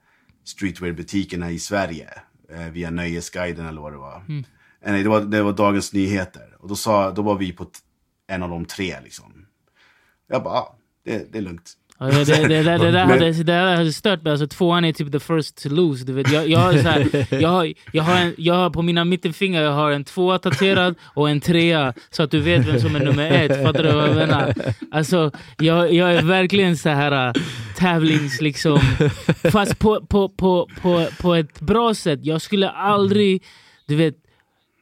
streetwear-butikerna 0.46 1.52
i 1.52 1.60
Sverige. 1.60 2.10
Eh, 2.50 2.70
via 2.72 2.90
Nöjesguiden 2.90 3.66
eller 3.66 3.82
vad 3.82 3.94
det 3.94 3.98
var. 3.98 4.18
Mm. 4.18 4.44
Eh, 4.82 4.92
Nej, 4.92 5.04
det 5.04 5.10
var, 5.10 5.22
det 5.22 5.44
var 5.44 5.54
Dagens 5.54 5.94
Nyheter. 5.94 6.56
Och 6.60 6.68
då, 6.68 6.76
sa, 6.76 7.12
då 7.12 7.22
var 7.22 7.36
vi 7.36 7.52
på 7.52 7.66
en 8.28 8.44
av 8.44 8.50
de 8.50 8.66
tre 8.66 9.00
liksom. 9.04 9.46
Jag 10.28 10.44
bara, 10.44 10.54
ah, 10.54 10.78
det, 11.04 11.32
det 11.32 11.38
är 11.38 11.42
lugnt. 11.42 11.74
Det, 12.12 12.26
det, 12.26 12.48
det, 12.48 12.78
det, 12.78 12.92
där 12.92 13.06
hade, 13.06 13.32
det 13.32 13.44
där 13.44 13.76
hade 13.76 13.94
stört 13.94 14.22
mig. 14.22 14.32
Alltså, 14.32 14.48
tvåan 14.48 14.86
är 14.86 14.94
typ 14.94 15.12
the 15.12 15.20
first 15.20 15.64
to 15.64 15.70
lose. 15.70 16.06
Du 16.06 16.14
vet. 16.14 16.32
Jag, 16.32 16.50
jag, 16.50 16.60
har 16.60 16.74
så 16.74 16.88
här, 16.88 17.28
jag, 17.42 17.50
har, 17.50 17.74
jag, 17.92 18.04
har 18.04 18.18
en, 18.18 18.34
jag 18.38 18.54
har 18.54 18.70
på 18.70 18.82
mina 18.82 19.06
mittenfingrar 19.06 19.62
jag 19.62 19.72
har 19.72 19.92
en 19.92 20.04
tvåa 20.04 20.40
tatuerad 20.40 20.96
och 21.04 21.30
en 21.30 21.42
trea. 21.42 21.94
Så 22.10 22.24
att 22.24 22.32
du 22.32 22.40
vet 22.40 22.68
vem 22.68 22.80
som 22.80 22.96
är 22.96 23.00
nummer 23.00 23.32
ett. 23.32 23.64
Fattar 23.64 23.84
du 23.84 23.92
vad 23.92 24.10
jag 24.10 24.16
menar? 24.16 24.54
Alltså, 24.92 25.32
jag, 25.58 25.94
jag 25.94 26.14
är 26.14 26.22
verkligen 26.22 26.78
så 26.78 26.90
här 26.90 27.28
äh, 27.28 27.34
tävlings... 27.78 28.42
Liksom, 28.42 28.80
fast 29.52 29.80
på, 29.80 30.06
på, 30.06 30.30
på, 30.30 30.70
på, 30.82 31.08
på 31.22 31.36
ett 31.36 31.60
bra 31.60 31.94
sätt. 31.94 32.20
Jag 32.24 32.42
skulle 32.42 32.70
aldrig... 32.70 33.44
Du 33.86 33.96
vet, 33.96 34.16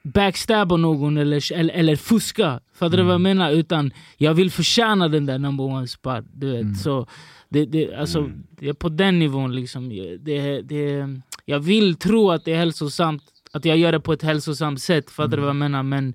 backstabba 0.03 0.77
någon 0.77 1.17
eller, 1.17 1.53
eller, 1.53 1.73
eller 1.73 1.95
fuska. 1.95 2.59
Fattar 2.81 2.97
du 2.97 3.03
vad 3.03 3.13
jag 3.13 3.21
menar? 3.21 3.51
Utan 3.51 3.91
jag 4.17 4.33
vill 4.33 4.51
förtjäna 4.51 5.07
den 5.07 5.25
där 5.25 5.39
number 5.39 5.63
one 5.63 5.87
spot. 5.87 6.23
Du 6.33 6.51
vet. 6.51 6.77
Så 6.79 7.07
det, 7.49 7.65
det, 7.65 7.95
alltså, 7.95 8.19
Mm. 8.19 8.43
det 8.59 8.69
är 8.69 8.73
på 8.73 8.89
den 8.89 9.19
nivån. 9.19 9.55
Liksom. 9.55 9.89
Det, 9.89 10.61
det, 10.61 11.07
jag 11.45 11.59
vill 11.59 11.95
tro 11.95 12.31
att 12.31 12.45
det 12.45 12.51
är 12.53 12.57
hälsosamt. 12.57 13.23
Att 13.51 13.65
jag 13.65 13.77
gör 13.77 13.91
det 13.91 13.99
på 13.99 14.13
ett 14.13 14.21
hälsosamt 14.23 14.81
sätt. 14.81 15.09
Fattar 15.11 15.37
du 15.37 15.41
vad 15.41 15.49
jag 15.49 15.55
menar? 15.55 15.83
Men, 15.83 16.13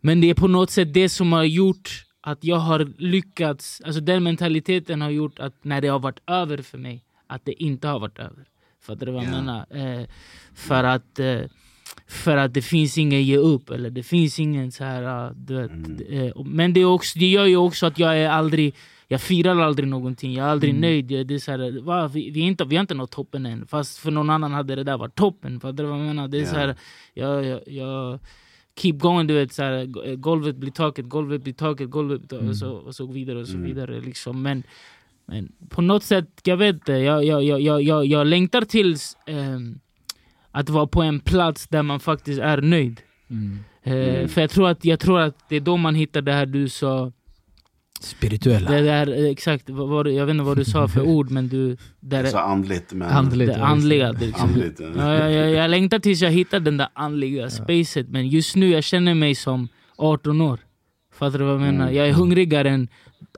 men 0.00 0.20
det 0.20 0.30
är 0.30 0.34
på 0.34 0.48
något 0.48 0.70
sätt 0.70 0.94
det 0.94 1.08
som 1.08 1.32
har 1.32 1.44
gjort 1.44 2.04
att 2.20 2.44
jag 2.44 2.56
har 2.56 2.92
lyckats. 2.98 3.82
Alltså 3.84 4.00
den 4.00 4.22
mentaliteten 4.22 5.00
har 5.02 5.10
gjort 5.10 5.38
att 5.38 5.64
när 5.64 5.80
det 5.80 5.88
har 5.88 5.98
varit 5.98 6.20
över 6.26 6.58
för 6.62 6.78
mig, 6.78 7.04
att 7.26 7.44
det 7.44 7.62
inte 7.62 7.88
har 7.88 8.00
varit 8.00 8.18
över. 8.18 8.44
Fattar 8.82 9.06
du 9.06 9.12
vad 9.12 9.24
jag 9.24 9.32
Ja. 9.32 9.36
menar? 9.42 9.66
Eh, 10.00 10.06
för 10.54 10.84
att 10.84 11.18
eh, 11.18 11.40
för 12.06 12.36
att 12.36 12.54
det 12.54 12.62
finns 12.62 12.98
ingen 12.98 13.22
ge 13.22 13.36
upp, 13.36 13.70
eller 13.70 13.90
det 13.90 14.02
finns 14.02 14.38
ingen 14.38 14.72
så 14.72 14.84
här... 14.84 15.32
Du 15.36 15.54
vet, 15.54 15.70
eh, 16.10 16.30
och- 16.30 16.46
men 16.46 16.72
det, 16.72 16.84
också, 16.84 17.18
det 17.18 17.26
gör 17.26 17.46
ju 17.46 17.56
också 17.56 17.86
att 17.86 17.98
jag 17.98 18.18
är 18.18 18.28
aldrig... 18.28 18.74
Jag 19.10 19.20
firar 19.20 19.56
aldrig 19.60 19.88
någonting, 19.88 20.34
jag 20.34 20.46
är 20.46 20.50
aldrig 20.50 20.74
nöjd. 20.74 21.10
Jag- 21.10 21.26
Det 21.26 21.34
är 21.34 21.38
så 21.38 21.50
här, 21.50 21.80
va, 21.80 22.08
vi, 22.08 22.30
vi, 22.30 22.40
är 22.40 22.44
inte, 22.44 22.64
vi 22.64 22.76
har 22.76 22.80
inte 22.80 22.94
nått 22.94 23.10
toppen 23.10 23.46
än, 23.46 23.66
fast 23.66 23.98
för 23.98 24.10
någon 24.10 24.30
annan 24.30 24.52
hade 24.52 24.74
det 24.74 24.84
där 24.84 24.98
varit 24.98 25.14
toppen. 25.14 25.60
Fattar 25.60 25.82
du 25.84 25.88
vad 25.90 25.98
jag 25.98 26.06
menar? 26.06 26.28
Det 26.28 26.38
är 26.38 26.40
Ja. 26.42 26.46
så 26.46 26.54
här, 26.56 26.76
jag, 27.14 27.44
jag, 27.44 27.60
jag 27.66 28.18
keep 28.80 28.92
going, 28.92 29.26
du 29.26 29.34
vet. 29.34 29.52
Så 29.52 29.62
här, 29.62 29.84
go- 29.86 30.16
golvet 30.16 30.56
blir 30.56 30.70
taket, 30.70 31.04
golvet 31.08 31.42
blir 31.42 31.52
taket, 31.54 31.90
golvet 31.90 32.20
blir 32.20 32.28
taket, 32.38 32.48
och, 32.50 32.56
så, 32.56 32.70
och 32.72 32.94
så 32.94 33.06
vidare. 33.06 33.38
och 33.38 33.48
så 33.48 33.58
vidare 33.58 34.00
liksom. 34.00 34.42
men, 34.42 34.62
men 35.26 35.52
på 35.68 35.82
något 35.82 36.02
sätt, 36.04 36.40
jag 36.44 36.56
vet 36.56 36.74
inte, 36.74 36.92
jag, 36.92 37.24
jag, 37.24 37.42
jag, 37.44 37.60
jag, 37.60 37.82
jag, 37.82 38.06
jag 38.06 38.26
längtar 38.26 38.60
tills 38.62 39.16
ehm, 39.26 39.78
att 40.58 40.70
vara 40.70 40.86
på 40.86 41.02
en 41.02 41.20
plats 41.20 41.68
där 41.68 41.82
man 41.82 42.00
faktiskt 42.00 42.40
är 42.40 42.60
nöjd. 42.60 43.00
Mm. 43.30 43.58
Eh, 43.82 44.28
För 44.28 44.40
jag 44.40 44.50
tror, 44.50 44.68
att, 44.68 44.84
jag 44.84 45.00
tror 45.00 45.20
att 45.20 45.48
det 45.48 45.56
är 45.56 45.60
då 45.60 45.76
man 45.76 45.94
hittar 45.94 46.22
det 46.22 46.32
här 46.32 46.46
du 46.46 46.68
sa. 46.68 47.12
Spirituella. 48.00 48.70
Det 48.70 48.80
där, 48.80 49.24
eh, 49.24 49.30
exakt, 49.30 49.70
vad, 49.70 50.08
jag 50.08 50.26
vet 50.26 50.32
inte 50.32 50.44
vad 50.44 50.56
du 50.56 50.64
sa 50.64 50.88
för 50.88 51.02
ord 51.16 51.30
men 51.30 51.48
du... 51.48 51.76
Där, 52.00 52.24
Så 52.26 52.38
andligt 52.38 52.92
men... 52.92 53.08
Andligt. 53.08 53.54
det 53.54 53.64
andliga. 53.64 54.12
Det, 54.12 54.26
liksom. 54.26 54.48
Andligt. 54.48 54.80
ja, 54.80 55.14
jag, 55.14 55.32
jag, 55.32 55.50
jag 55.50 55.70
längtar 55.70 55.98
tills 55.98 56.20
jag 56.20 56.30
hittar 56.30 56.60
den 56.60 56.76
där 56.76 56.88
andliga 56.92 57.50
spacet 57.50 58.08
men 58.08 58.28
just 58.28 58.56
nu 58.56 58.68
jag 58.68 58.84
känner 58.84 59.14
mig 59.14 59.34
som 59.34 59.68
18 59.96 60.40
år. 60.40 60.58
Fattar 61.12 61.38
du 61.38 61.44
vad 61.44 61.54
jag 61.54 61.60
menar? 61.60 61.84
Mm. 61.84 61.94
Jag 61.94 62.08
är 62.08 62.12
hungrigare 62.12 62.70
än 62.70 62.88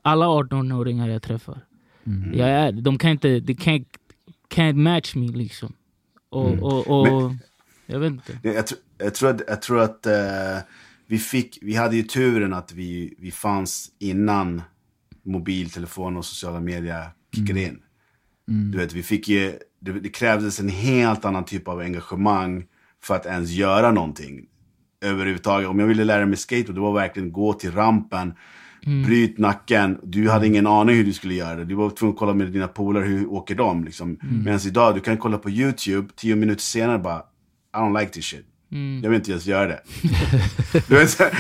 alla 0.02 0.26
18-åringar 0.26 1.08
jag 1.08 1.22
träffar. 1.22 1.58
Mm. 2.06 2.38
Jag 2.38 2.48
är, 2.48 2.72
de 2.72 2.98
kan 2.98 3.10
inte, 3.10 3.40
de 3.40 3.54
can't, 3.54 3.86
can't 4.54 4.76
match 4.76 5.14
me 5.14 5.26
liksom. 5.26 5.72
Och, 6.30 6.48
Mm. 6.50 6.62
och, 6.62 6.86
och, 7.00 7.06
Men- 7.06 7.38
jag 7.86 7.98
vet 8.00 8.12
inte. 8.12 8.38
Jag, 8.42 8.64
tr- 8.64 8.74
jag 8.98 9.14
tror 9.14 9.30
att, 9.30 9.40
jag 9.48 9.62
tror 9.62 9.80
att 9.80 10.06
eh, 10.06 10.58
vi, 11.06 11.18
fick, 11.18 11.58
vi 11.62 11.74
hade 11.74 11.96
ju 11.96 12.02
turen 12.02 12.52
att 12.52 12.72
vi, 12.72 13.14
vi 13.18 13.30
fanns 13.30 13.88
innan 13.98 14.62
mobiltelefon 15.22 16.16
och 16.16 16.24
sociala 16.24 16.60
medier 16.60 17.04
kickade 17.34 17.62
in. 17.62 17.82
Du 18.72 18.78
vet, 18.78 18.92
vi 18.92 19.02
fick 19.02 19.28
ju, 19.28 19.58
det, 19.80 19.92
det 19.92 20.08
krävdes 20.08 20.60
en 20.60 20.68
helt 20.68 21.24
annan 21.24 21.44
typ 21.44 21.68
av 21.68 21.80
engagemang 21.80 22.64
för 23.02 23.14
att 23.16 23.26
ens 23.26 23.50
göra 23.50 23.92
någonting. 23.92 24.46
Överhuvudtaget. 25.00 25.68
Om 25.68 25.78
jag 25.78 25.86
ville 25.86 26.04
lära 26.04 26.26
mig 26.26 26.36
skateboard, 26.36 26.74
det 26.74 26.80
var 26.80 26.92
verkligen 26.94 27.32
gå 27.32 27.52
till 27.52 27.72
rampen, 27.72 28.34
bryt 29.06 29.38
nacken. 29.38 29.98
Du 30.02 30.30
hade 30.30 30.46
ingen 30.46 30.66
aning 30.66 30.96
hur 30.96 31.04
du 31.04 31.12
skulle 31.12 31.34
göra 31.34 31.56
det. 31.56 31.64
Du 31.64 31.74
var 31.74 31.90
tvungen 31.90 32.14
att 32.14 32.18
kolla 32.18 32.34
med 32.34 32.52
dina 32.52 32.68
polare, 32.68 33.04
hur 33.04 33.32
åker 33.32 33.54
de? 33.54 33.84
Liksom. 33.84 34.18
Medan 34.44 34.60
idag, 34.66 34.94
du 34.94 35.00
kan 35.00 35.16
kolla 35.16 35.38
på 35.38 35.50
YouTube, 35.50 36.08
tio 36.16 36.36
minuter 36.36 36.62
senare 36.62 36.98
bara, 36.98 37.18
I 37.18 37.76
don't 37.76 38.00
like 38.00 38.12
this 38.12 38.24
shit. 38.24 38.46
Mm. 38.72 39.00
Jag 39.02 39.10
vill 39.10 39.18
inte 39.18 39.30
ens 39.30 39.46
göra 39.46 39.66
det. 39.66 39.82
du 40.88 40.94
vet, 40.94 41.10
så 41.10 41.24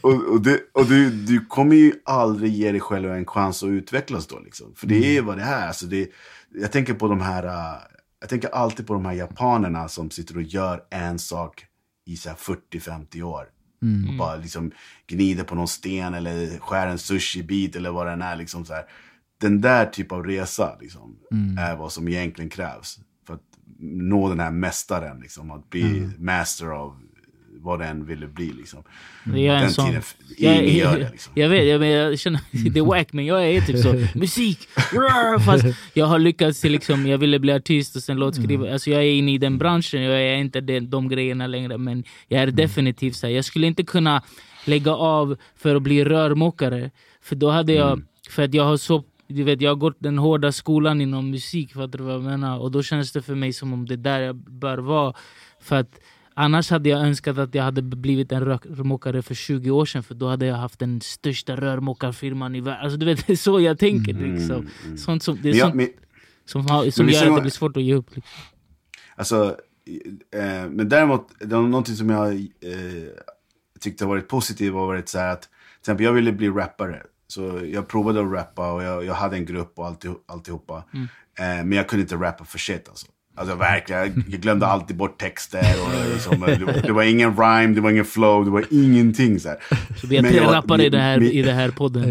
och 0.00 0.32
och, 0.32 0.42
du, 0.42 0.70
och 0.72 0.86
du, 0.86 1.10
du 1.10 1.46
kommer 1.46 1.76
ju 1.76 1.92
aldrig 2.04 2.52
ge 2.52 2.70
dig 2.70 2.80
själv 2.80 3.12
en 3.12 3.26
chans 3.26 3.62
att 3.62 3.68
utvecklas 3.68 4.26
då. 4.26 4.38
Liksom. 4.38 4.74
För 4.76 4.86
det 4.86 5.06
är 5.06 5.12
ju 5.12 5.20
vad 5.20 5.36
det 5.36 5.42
är. 5.42 5.66
Alltså 5.66 5.86
det, 5.86 6.10
jag 6.54 6.72
tänker 6.72 6.94
på 6.94 7.08
de 7.08 7.20
här, 7.20 7.44
äh, 7.44 7.80
jag 8.20 8.28
tänker 8.28 8.48
alltid 8.48 8.86
på 8.86 8.94
de 8.94 9.04
här 9.04 9.12
japanerna 9.12 9.88
som 9.88 10.10
sitter 10.10 10.36
och 10.36 10.42
gör 10.42 10.82
en 10.90 11.18
sak 11.18 11.64
i 12.06 12.16
så 12.16 12.28
här 12.28 12.36
40-50 12.36 13.22
år. 13.22 13.44
Och 14.08 14.14
bara 14.18 14.36
liksom 14.36 14.72
gnider 15.06 15.44
på 15.44 15.54
någon 15.54 15.68
sten 15.68 16.14
eller 16.14 16.58
skär 16.58 16.86
en 16.86 16.98
sushi-bit 16.98 17.76
eller 17.76 17.90
vad 17.90 18.06
den 18.06 18.22
är. 18.22 18.36
Liksom 18.36 18.64
så 18.64 18.74
här. 18.74 18.84
Den 19.40 19.60
där 19.60 19.86
typ 19.86 20.12
av 20.12 20.24
resa 20.24 20.76
liksom, 20.80 21.16
är 21.58 21.76
vad 21.76 21.92
som 21.92 22.08
egentligen 22.08 22.50
krävs. 22.50 22.98
För 23.26 23.34
att 23.34 23.40
nå 23.78 24.28
den 24.28 24.40
här 24.40 24.50
mästaren, 24.50 25.20
liksom, 25.20 25.50
att 25.50 25.70
bli 25.70 26.10
master 26.18 26.66
av 26.66 27.00
vad 27.64 27.78
den 27.78 28.04
ville 28.06 28.26
bli. 28.26 28.52
Liksom. 28.52 28.82
Jag 29.24 29.36
är 29.38 29.54
en 29.54 29.60
Den 29.60 29.70
sån. 29.70 29.86
tiden, 29.86 30.02
Jag, 30.38 30.56
ingen 30.56 30.76
gör 30.76 30.98
det. 30.98 31.10
Liksom. 31.12 31.32
jag 31.36 31.48
vet, 31.48 31.66
jag, 31.66 31.80
men 31.80 31.88
jag 31.88 32.18
känner, 32.18 32.40
det 32.70 32.78
är 32.78 32.84
wack 32.84 33.12
men 33.12 33.26
jag 33.26 33.50
är 33.50 33.60
typ 33.60 33.78
så, 33.78 34.18
musik, 34.18 34.58
rrr, 34.92 35.38
fast 35.38 35.64
jag 35.94 36.06
har 36.06 36.18
lyckats 36.18 36.60
till 36.60 36.72
liksom, 36.72 37.06
jag 37.06 37.18
ville 37.18 37.38
bli 37.38 37.52
artist 37.52 37.96
och 37.96 38.02
sen 38.02 38.16
låtskrivare. 38.16 38.72
Alltså 38.72 38.90
jag 38.90 39.02
är 39.02 39.12
inne 39.12 39.32
i 39.34 39.38
den 39.38 39.58
branschen, 39.58 40.02
jag 40.02 40.22
är 40.22 40.36
inte 40.36 40.60
de, 40.60 40.80
de 40.80 41.08
grejerna 41.08 41.46
längre 41.46 41.78
men 41.78 42.04
jag 42.28 42.42
är 42.42 42.46
definitivt 42.46 43.16
så 43.16 43.26
här, 43.26 43.34
jag 43.34 43.44
skulle 43.44 43.66
inte 43.66 43.84
kunna 43.84 44.22
lägga 44.64 44.92
av 44.92 45.36
för 45.56 45.76
att 45.76 45.82
bli 45.82 46.04
rörmokare. 46.04 46.90
För 47.22 47.36
då 47.36 47.50
hade 47.50 47.72
jag, 47.72 48.02
för 48.30 48.42
att 48.42 48.54
jag 48.54 48.64
har 48.64 48.76
så 48.76 49.04
du 49.26 49.42
vet, 49.42 49.60
jag 49.60 49.70
har 49.70 49.76
gått 49.76 49.96
den 49.98 50.18
hårda 50.18 50.52
skolan 50.52 51.00
inom 51.00 51.30
musik, 51.30 51.74
fattar 51.74 51.98
du 51.98 52.04
vad 52.04 52.14
jag 52.14 52.22
menar? 52.22 52.58
Och 52.58 52.70
då 52.70 52.82
känns 52.82 53.12
det 53.12 53.22
för 53.22 53.34
mig 53.34 53.52
som 53.52 53.72
om 53.72 53.86
det 53.86 53.94
är 53.94 53.96
där 53.96 54.20
jag 54.20 54.36
bör 54.36 54.78
vara. 54.78 55.14
För 55.60 55.76
att 55.76 55.98
Annars 56.34 56.70
hade 56.70 56.88
jag 56.88 57.00
önskat 57.00 57.38
att 57.38 57.54
jag 57.54 57.62
hade 57.62 57.82
blivit 57.82 58.32
en 58.32 58.44
rörmokare 58.44 59.22
för 59.22 59.34
20 59.34 59.70
år 59.70 59.86
sedan 59.86 60.02
för 60.02 60.14
då 60.14 60.28
hade 60.28 60.46
jag 60.46 60.56
haft 60.56 60.78
den 60.78 61.00
största 61.00 61.56
rörmokarfirman 61.56 62.54
i 62.54 62.60
världen. 62.60 62.84
Alltså, 62.84 62.98
du 62.98 63.06
vet, 63.06 63.26
det 63.26 63.32
är 63.32 63.36
så 63.36 63.60
jag 63.60 63.78
tänker. 63.78 64.14
Liksom. 64.14 64.68
Sånt 64.96 65.22
som, 65.22 65.38
det 65.42 65.50
är 65.50 65.54
sånt 65.54 65.74
men, 65.74 65.88
som, 66.44 66.66
har, 66.66 66.90
som 66.90 67.08
gör 67.08 67.26
att 67.26 67.36
det 67.36 67.40
blir 67.40 67.50
svårt 67.50 67.76
att 67.76 67.82
ge 67.82 67.94
upp. 67.94 68.16
Liksom. 68.16 68.32
Alltså, 69.16 69.56
eh, 70.32 70.70
men 70.70 70.88
däremot, 70.88 71.28
det 71.40 71.56
någonting 71.56 71.94
som 71.94 72.10
jag 72.10 72.32
eh, 72.34 72.40
tyckte 73.80 74.04
har 74.04 74.08
varit 74.08 74.28
positivt 74.28 74.74
har 74.74 74.86
varit 74.86 75.08
så 75.08 75.18
här 75.18 75.32
att, 75.32 75.42
till 75.42 75.50
exempel 75.80 76.04
jag 76.04 76.12
ville 76.12 76.32
bli 76.32 76.48
rappare. 76.48 77.02
Så 77.26 77.60
jag 77.64 77.88
provade 77.88 78.20
att 78.20 78.32
rappa 78.32 78.72
och 78.72 78.82
jag, 78.82 79.04
jag 79.04 79.14
hade 79.14 79.36
en 79.36 79.46
grupp 79.46 79.72
och 79.78 79.86
alltih, 79.86 80.12
alltihopa. 80.26 80.84
Eh, 81.38 81.64
men 81.64 81.72
jag 81.72 81.88
kunde 81.88 82.02
inte 82.02 82.16
rappa 82.16 82.44
för 82.44 82.58
shit 82.58 82.88
alltså. 82.88 83.06
Alltså 83.36 83.54
verkligen, 83.56 84.24
jag, 84.30 84.40
glömde 84.40 84.66
alltid 84.66 84.96
bort 84.96 85.20
texter. 85.20 85.64
Och 85.84 86.12
liksom, 86.14 86.40
det, 86.40 86.82
det 86.86 86.92
var 86.92 87.02
ingen 87.02 87.36
rhyme, 87.36 87.74
det 87.74 87.80
var 87.80 87.90
ingen 87.90 88.04
flow, 88.04 88.44
det 88.44 88.50
var 88.50 88.64
ingenting 88.70 89.40
så 89.40 89.48
här. 89.48 89.58
Så 90.00 90.06
vi 90.06 90.16
har 90.16 90.22
Men 90.22 90.32
tre 90.32 90.40
rappare 90.40 90.84
i, 90.84 90.88
det 90.88 90.98
här, 91.00 91.18
men- 91.20 91.28
i 91.30 91.42
den 91.42 91.54
här 91.56 91.70
podden. 91.70 92.02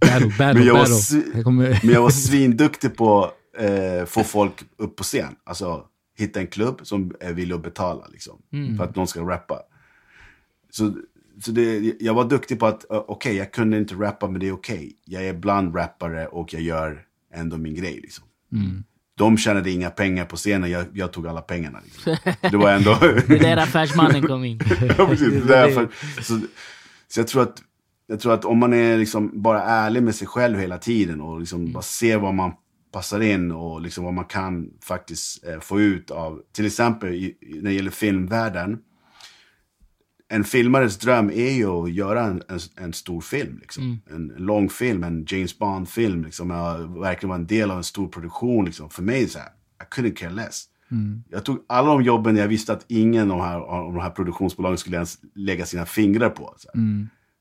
Battle, 0.00 0.26
battle, 0.38 0.54
Men 0.54 0.64
jag 0.66 0.74
var 0.74 0.80
battle. 0.80 0.94
svi- 0.94 1.30
Jag 1.34 1.44
kommer... 1.44 1.80
Men 1.84 1.94
jag 1.94 2.02
var 2.02 2.10
svinduktig 2.28 2.96
på 2.96 3.24
att 3.24 3.32
eh, 3.58 4.04
få 4.06 4.24
folk 4.24 4.52
upp 4.78 4.96
på 4.96 5.02
scen. 5.02 5.34
Alltså 5.44 5.82
hitta 6.18 6.40
en 6.40 6.46
klubb 6.46 6.80
som 6.82 7.14
är 7.20 7.32
villig 7.32 7.54
att 7.54 7.62
betala 7.62 8.06
liksom, 8.12 8.38
för 8.78 8.84
att 8.84 8.96
någon 8.96 9.06
ska 9.06 9.20
rappa. 9.20 9.60
Så, 10.70 10.94
så 11.42 11.50
det, 11.50 11.92
jag 12.00 12.14
var 12.14 12.24
duktig 12.24 12.58
på 12.58 12.66
att, 12.66 12.84
uh, 12.92 12.98
okej, 13.08 13.36
jag 13.36 13.52
kunde 13.52 13.78
inte 13.78 13.94
rappa 13.94 14.28
men 14.28 14.40
det 14.40 14.48
är 14.48 14.52
okej. 14.52 14.92
Jag 15.04 15.24
är 15.26 15.32
bland 15.34 15.76
rappare 15.76 16.26
och 16.26 16.54
jag 16.54 16.62
gör 16.62 17.02
ändå 17.34 17.56
min 17.56 17.74
grej. 17.74 18.00
Liksom. 18.02 18.24
De 19.16 19.36
tjänade 19.36 19.70
inga 19.70 19.90
pengar 19.90 20.24
på 20.24 20.36
scenen, 20.36 20.70
jag, 20.70 20.86
jag 20.92 21.12
tog 21.12 21.26
alla 21.26 21.40
pengarna. 21.40 21.80
Liksom. 21.84 22.16
Det 22.50 22.56
var 22.56 22.72
ändå... 22.72 22.98
Det 23.00 23.34
är 23.34 23.38
där 23.38 23.56
affärsmannen 23.56 24.22
kom 24.26 24.44
in. 24.44 24.60
ja, 24.98 25.06
precis. 25.06 25.44
Det 25.44 25.56
är 25.56 25.66
därför. 25.66 25.88
Så, 26.22 26.40
så 27.08 27.20
jag 27.20 27.28
tror 27.28 27.42
att, 27.42 27.62
jag 28.06 28.20
tror 28.20 28.34
att 28.34 28.44
om 28.44 28.58
man 28.58 28.72
är 28.72 28.98
liksom 28.98 29.42
bara 29.42 29.62
ärlig 29.62 30.02
med 30.02 30.14
sig 30.14 30.26
själv 30.26 30.58
hela 30.58 30.78
tiden 30.78 31.20
och 31.20 31.40
liksom 31.40 31.72
bara 31.72 31.82
ser 31.82 32.18
vad 32.18 32.34
man 32.34 32.52
passar 32.92 33.20
in 33.20 33.52
och 33.52 33.80
liksom 33.80 34.04
vad 34.04 34.14
man 34.14 34.24
kan 34.24 34.70
faktiskt 34.82 35.44
eh, 35.46 35.60
få 35.60 35.80
ut 35.80 36.10
av, 36.10 36.40
till 36.52 36.66
exempel 36.66 37.10
när 37.40 37.70
det 37.70 37.72
gäller 37.72 37.90
filmvärlden. 37.90 38.78
En 40.34 40.44
filmares 40.44 40.98
dröm 40.98 41.30
är 41.30 41.50
ju 41.50 41.66
att 41.66 41.92
göra 41.92 42.24
en, 42.24 42.42
en, 42.48 42.58
en 42.76 42.92
stor 42.92 43.20
film. 43.20 43.58
Liksom. 43.60 44.00
En, 44.10 44.30
en 44.30 44.44
lång 44.44 44.68
film, 44.68 45.04
en 45.04 45.24
James 45.28 45.58
Bond-film. 45.58 46.24
Liksom, 46.24 46.50
att 46.50 46.80
verkligen 46.80 47.28
vara 47.28 47.38
en 47.38 47.46
del 47.46 47.70
av 47.70 47.76
en 47.76 47.84
stor 47.84 48.08
produktion. 48.08 48.64
Liksom. 48.64 48.90
För 48.90 49.02
mig 49.02 49.28
så 49.28 49.38
här, 49.38 49.48
I 49.48 49.84
couldn't 49.94 50.14
care 50.14 50.32
less. 50.32 50.64
Jag 51.30 51.44
tog 51.44 51.64
alla 51.66 51.88
de 51.88 52.02
jobben 52.02 52.36
jag 52.36 52.48
visste 52.48 52.72
att 52.72 52.84
ingen 52.88 53.30
av 53.30 53.38
de 53.38 53.44
här, 53.44 53.58
av 53.58 53.92
de 53.92 54.02
här 54.02 54.10
produktionsbolagen 54.10 54.78
skulle 54.78 54.96
ens 54.96 55.18
lägga 55.34 55.66
sina 55.66 55.86
fingrar 55.86 56.30
på. 56.30 56.54
Här. 56.74 56.80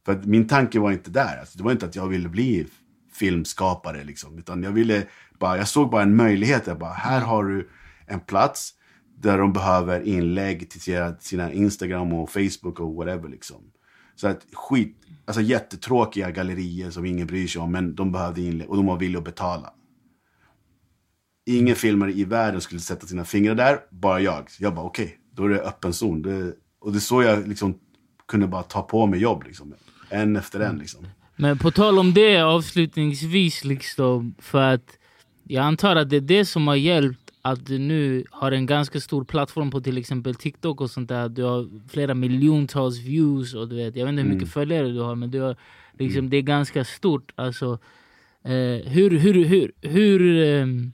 För 0.05 0.11
att 0.11 0.25
min 0.25 0.47
tanke 0.47 0.79
var 0.79 0.91
inte 0.91 1.09
där. 1.09 1.39
Alltså, 1.39 1.57
det 1.57 1.63
var 1.63 1.71
inte 1.71 1.85
att 1.85 1.95
jag 1.95 2.07
ville 2.07 2.29
bli 2.29 2.67
filmskapare 3.13 4.03
liksom. 4.03 4.37
Utan 4.37 4.63
jag 4.63 4.71
ville 4.71 5.03
bara, 5.39 5.57
jag 5.57 5.67
såg 5.67 5.89
bara 5.89 6.01
en 6.01 6.15
möjlighet. 6.15 6.67
Jag 6.67 6.79
bara, 6.79 6.93
här 6.93 7.21
har 7.21 7.43
du 7.43 7.69
en 8.07 8.19
plats 8.19 8.73
där 9.23 9.37
de 9.37 9.53
behöver 9.53 10.01
inlägg 10.07 10.69
till 10.69 10.81
sina- 10.81 11.15
sina 11.19 11.51
Instagram 11.53 12.13
och 12.13 12.29
Facebook 12.31 12.79
och 12.79 12.95
whatever 12.95 13.29
liksom. 13.29 13.57
Så 14.15 14.27
att 14.27 14.45
skit, 14.53 14.97
alltså 15.25 15.41
jättetråkiga 15.41 16.31
gallerier 16.31 16.91
som 16.91 17.05
ingen 17.05 17.27
bryr 17.27 17.47
sig 17.47 17.61
om, 17.61 17.71
men 17.71 17.95
de 17.95 18.11
behövde 18.11 18.41
inlägg 18.41 18.69
och 18.69 18.75
de 18.75 18.85
var 18.85 18.97
villiga 18.97 19.17
att 19.19 19.25
betala. 19.25 19.73
Ingen 21.45 21.75
filmare 21.75 22.11
i 22.11 22.23
världen 22.23 22.61
skulle 22.61 22.81
sätta 22.81 23.07
sina 23.07 23.25
fingrar 23.25 23.55
där, 23.55 23.79
bara 23.91 24.19
jag. 24.19 24.47
Jag 24.59 24.75
bara 24.75 24.85
okej, 24.85 25.17
då 25.35 25.45
är 25.45 25.49
det 25.49 25.61
öppen 25.61 25.93
zon. 25.93 26.21
Det, 26.21 26.53
och 26.79 26.91
det 26.91 26.97
är 26.97 26.99
så 26.99 27.23
jag 27.23 27.47
liksom 27.47 27.79
kunde 28.27 28.47
bara 28.47 28.63
ta 28.63 28.81
på 28.81 29.05
mig 29.05 29.19
jobb 29.19 29.43
liksom. 29.47 29.73
En 30.09 30.35
efter 30.35 30.59
en 30.59 30.77
liksom. 30.77 31.07
Men 31.35 31.57
på 31.57 31.71
tal 31.71 31.99
om 31.99 32.13
det 32.13 32.41
avslutningsvis, 32.41 33.63
liksom, 33.63 34.35
för 34.39 34.73
att 34.73 34.97
jag 35.47 35.65
antar 35.65 35.95
att 35.95 36.09
det 36.09 36.15
är 36.15 36.21
det 36.21 36.45
som 36.45 36.67
har 36.67 36.75
hjälpt 36.75 37.22
att 37.45 37.65
du 37.65 37.79
nu 37.79 38.23
har 38.31 38.51
en 38.51 38.65
ganska 38.65 38.99
stor 38.99 39.23
plattform 39.23 39.71
på 39.71 39.81
till 39.81 39.97
exempel 39.97 40.35
TikTok 40.35 40.81
och 40.81 40.91
sånt 40.91 41.09
där. 41.09 41.29
Du 41.29 41.43
har 41.43 41.89
flera 41.89 42.13
miljontals 42.13 42.99
views 42.99 43.53
och 43.53 43.69
du 43.69 43.75
vet, 43.75 43.95
jag 43.95 44.05
vet 44.05 44.11
inte 44.11 44.21
hur 44.21 44.29
mycket 44.29 44.53
följare 44.53 44.87
du 44.87 44.99
har 44.99 45.15
men 45.15 45.31
du 45.31 45.41
har, 45.41 45.57
liksom, 45.99 46.29
det 46.29 46.37
är 46.37 46.41
ganska 46.41 46.83
stort. 46.85 47.31
Alltså, 47.35 47.79
eh, 48.43 48.91
hur, 48.91 49.09
hur, 49.09 49.45
hur, 49.45 49.71
hur, 49.81 50.43
ehm, 50.43 50.91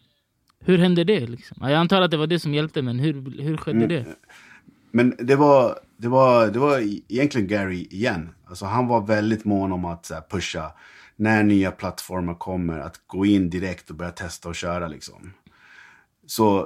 hur 0.59 0.77
hände 0.77 1.03
det? 1.03 1.27
Liksom? 1.27 1.57
Jag 1.61 1.73
antar 1.73 2.01
att 2.01 2.11
det 2.11 2.17
var 2.17 2.27
det 2.27 2.39
som 2.39 2.53
hjälpte 2.53 2.81
men 2.81 2.99
hur, 2.99 3.41
hur 3.41 3.57
skedde 3.57 3.87
det? 3.87 4.05
Men 4.91 5.15
det 5.19 5.35
var, 5.35 5.79
det 5.97 6.07
var, 6.07 6.47
det 6.47 6.59
var 6.59 6.79
egentligen 7.09 7.47
Gary 7.47 7.87
igen. 7.89 8.29
Alltså 8.45 8.65
han 8.65 8.87
var 8.87 9.01
väldigt 9.01 9.45
mån 9.45 9.71
om 9.71 9.85
att 9.85 10.11
här, 10.13 10.21
pusha 10.29 10.71
när 11.15 11.43
nya 11.43 11.71
plattformar 11.71 12.33
kommer, 12.33 12.79
att 12.79 13.01
gå 13.07 13.25
in 13.25 13.49
direkt 13.49 13.89
och 13.89 13.95
börja 13.95 14.11
testa 14.11 14.49
och 14.49 14.55
köra 14.55 14.87
liksom. 14.87 15.33
Så 16.29 16.59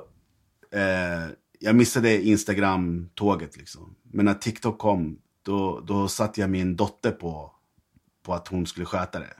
eh, 0.73 1.31
jag 1.60 1.76
missade 1.76 2.22
Instagram-tåget 2.27 3.57
liksom. 3.57 3.95
Men 4.11 4.26
när 4.26 4.34
TikTok 4.34 4.77
kom, 4.80 5.18
då, 5.44 5.80
då 5.80 6.07
satte 6.07 6.41
jag 6.41 6.49
min 6.49 6.76
dotter 6.76 7.11
på, 7.11 7.52
på 8.26 8.34
att 8.34 8.48
hon 8.48 8.65
skulle 8.68 8.85
sköta 8.85 9.19
det. 9.19 9.34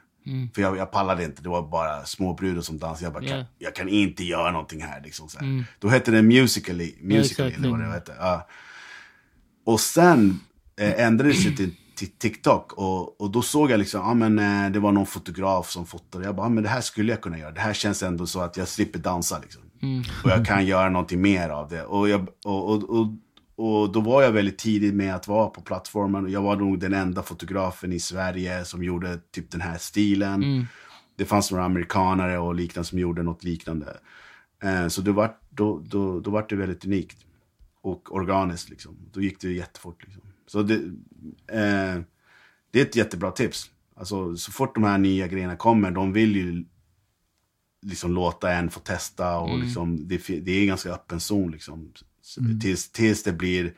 För 0.55 0.61
jag, 0.61 0.77
jag 0.77 0.91
pallade 0.91 1.23
inte, 1.23 1.41
det 1.43 1.49
var 1.49 1.67
bara 1.69 2.05
små 2.05 2.33
brudar 2.33 2.61
som 2.61 2.77
dansade. 2.79 3.05
Jag 3.05 3.13
bara, 3.13 3.23
Ja. 3.23 3.29
kan, 3.29 3.45
jag 3.57 3.75
kan 3.75 3.89
inte 3.89 4.23
göra 4.23 4.51
någonting 4.51 4.81
här. 4.81 5.01
Liksom, 5.01 5.29
så 5.29 5.39
här. 5.39 5.65
Då 5.79 5.87
hette 5.87 6.11
det 6.11 6.21
Musical.ly, 6.21 6.95
Musical.ly 7.01 7.47
exakt. 7.49 7.57
eller 7.57 7.69
vad 7.69 7.79
det 7.79 7.85
hette. 7.93 8.15
Ja. 8.19 8.47
Och 9.65 9.79
sen 9.79 10.39
eh, 10.79 10.99
ändrade 11.05 11.29
det 11.33 11.35
sig 11.37 11.55
till, 11.55 11.75
till 11.95 12.11
TikTok. 12.17 12.73
Och, 12.73 13.21
och 13.21 13.31
då 13.31 13.41
såg 13.41 13.71
jag 13.71 13.77
liksom, 13.79 14.01
ja 14.01 14.13
men 14.13 14.39
eh, 14.39 14.71
det 14.71 14.79
var 14.79 14.91
någon 14.91 15.05
fotograf 15.05 15.69
som 15.69 15.85
fotade. 15.85 16.25
Jag 16.25 16.35
bara, 16.35 16.45
ja, 16.45 16.49
men 16.49 16.63
det 16.63 16.69
här 16.69 16.81
skulle 16.81 17.11
jag 17.11 17.21
kunna 17.21 17.37
göra. 17.39 17.51
Det 17.51 17.61
här 17.61 17.73
känns 17.73 18.03
ändå 18.03 18.27
så 18.27 18.41
att 18.41 18.57
jag 18.57 18.67
slipper 18.67 18.99
dansa 18.99 19.39
liksom. 19.39 19.61
Och 20.23 20.30
jag 20.30 20.45
kan 20.45 20.65
göra 20.65 20.89
någonting 20.89 21.22
mer 21.22 21.49
av 21.49 21.69
det. 21.69 21.84
Och, 21.84 22.10
jag, 22.10 22.27
och, 22.45 22.69
och, 22.69 22.84
och, 22.89 23.07
och 23.55 23.91
då 23.91 24.01
var 24.01 24.22
jag 24.22 24.31
väldigt 24.31 24.57
tidig 24.57 24.93
med 24.93 25.15
att 25.15 25.27
vara 25.27 25.49
på 25.49 25.61
plattformen. 25.61 26.31
Jag 26.31 26.41
var 26.41 26.55
nog 26.55 26.80
den 26.80 26.93
enda 26.93 27.23
fotografen 27.23 27.93
i 27.93 27.99
Sverige 27.99 28.65
som 28.65 28.84
gjorde 28.84 29.19
typ 29.31 29.51
den 29.51 29.61
här 29.61 29.77
stilen. 29.77 30.68
Det 31.15 31.26
fanns 31.26 31.51
några 31.51 31.65
amerikanare 31.65 32.38
och 32.38 32.55
liknande 32.55 32.88
som 32.88 32.99
gjorde 32.99 33.23
något 33.23 33.43
liknande. 33.43 33.97
Eh, 34.64 34.88
så 34.88 35.01
det 35.01 35.11
var, 35.11 35.35
då, 35.49 35.81
då, 35.85 36.19
då 36.19 36.31
var 36.31 36.45
det 36.49 36.55
väldigt 36.55 36.85
unikt. 36.85 37.18
Och 37.81 38.15
organiskt 38.15 38.69
liksom. 38.69 38.97
Då 39.11 39.22
gick 39.22 39.41
det 39.41 39.51
jättefort 39.51 40.03
liksom. 40.03 40.22
Så 40.47 40.64
det, 40.64 40.76
eh, 41.47 42.01
det 42.72 42.80
är 42.80 42.85
ett 42.85 42.95
jättebra 42.95 43.31
tips. 43.31 43.72
Alltså 43.95 44.35
så 44.35 44.51
fort 44.51 44.76
de 44.76 44.84
här 44.84 44.97
nya 44.97 45.27
grejerna 45.27 45.55
kommer, 45.55 45.91
de 45.91 46.14
vill 46.14 46.35
ju 46.35 46.65
liksom 47.84 48.14
låta 48.14 48.53
en 48.53 48.69
få 48.69 48.80
testa 48.80 49.38
och 49.38 49.60
liksom, 49.60 50.07
det, 50.07 50.27
det 50.27 50.51
är 50.51 50.61
en 50.61 50.68
ganska 50.68 50.89
öppen 50.93 51.19
zon 51.19 51.51
liksom. 51.51 51.91
Så 52.22 52.41
Tills, 52.61 52.91
tills 52.91 53.23
det 53.23 53.34
blir 53.34 53.73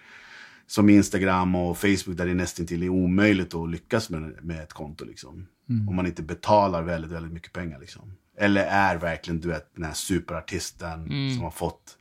som 0.68 0.90
Instagram 0.90 1.56
och 1.56 1.78
Facebook 1.78 2.18
där 2.18 2.26
det 2.26 2.34
nästan 2.34 2.66
till 2.66 2.84
är 2.84 2.90
omöjligt 2.90 3.54
att 3.54 3.70
lyckas 3.70 4.10
med, 4.10 4.46
med 4.46 4.64
ett 4.64 4.74
konto 4.74 5.06
liksom. 5.06 5.48
Om 5.90 5.96
man 5.96 6.06
inte 6.06 6.24
betalar 6.24 6.84
väldigt, 6.84 7.12
väldigt 7.12 7.34
mycket 7.34 7.54
pengar 7.54 7.80
liksom. 7.80 8.14
Eller 8.38 8.66
är 8.66 8.96
verkligen 8.96 9.40
du 9.40 9.48
vet 9.48 9.76
den 9.76 9.84
här 9.84 9.94
superartisten 9.94 11.08
som 11.36 11.44
har 11.44 11.52
fått 11.52 11.98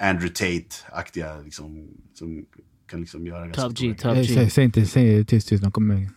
Andrew 0.00 0.34
Tate-aktiga 0.34 1.40
liksom, 1.40 1.88
som 2.14 2.46
kan 2.92 3.00
liksom 3.00 3.26
göra 3.26 3.44
ganska 3.46 3.62
Top 3.62 3.78
G, 3.78 3.94
stora 3.98 4.14
Top 4.14 4.26
Säg, 4.26 4.34
säg, 4.34 4.44
G. 4.44 4.50
säg 4.50 4.64
inte, 4.64 4.86
säg 4.86 5.24
tyst 5.24 5.48
tyst, 5.48 5.62
de 5.62 5.72
kommer 5.72 6.08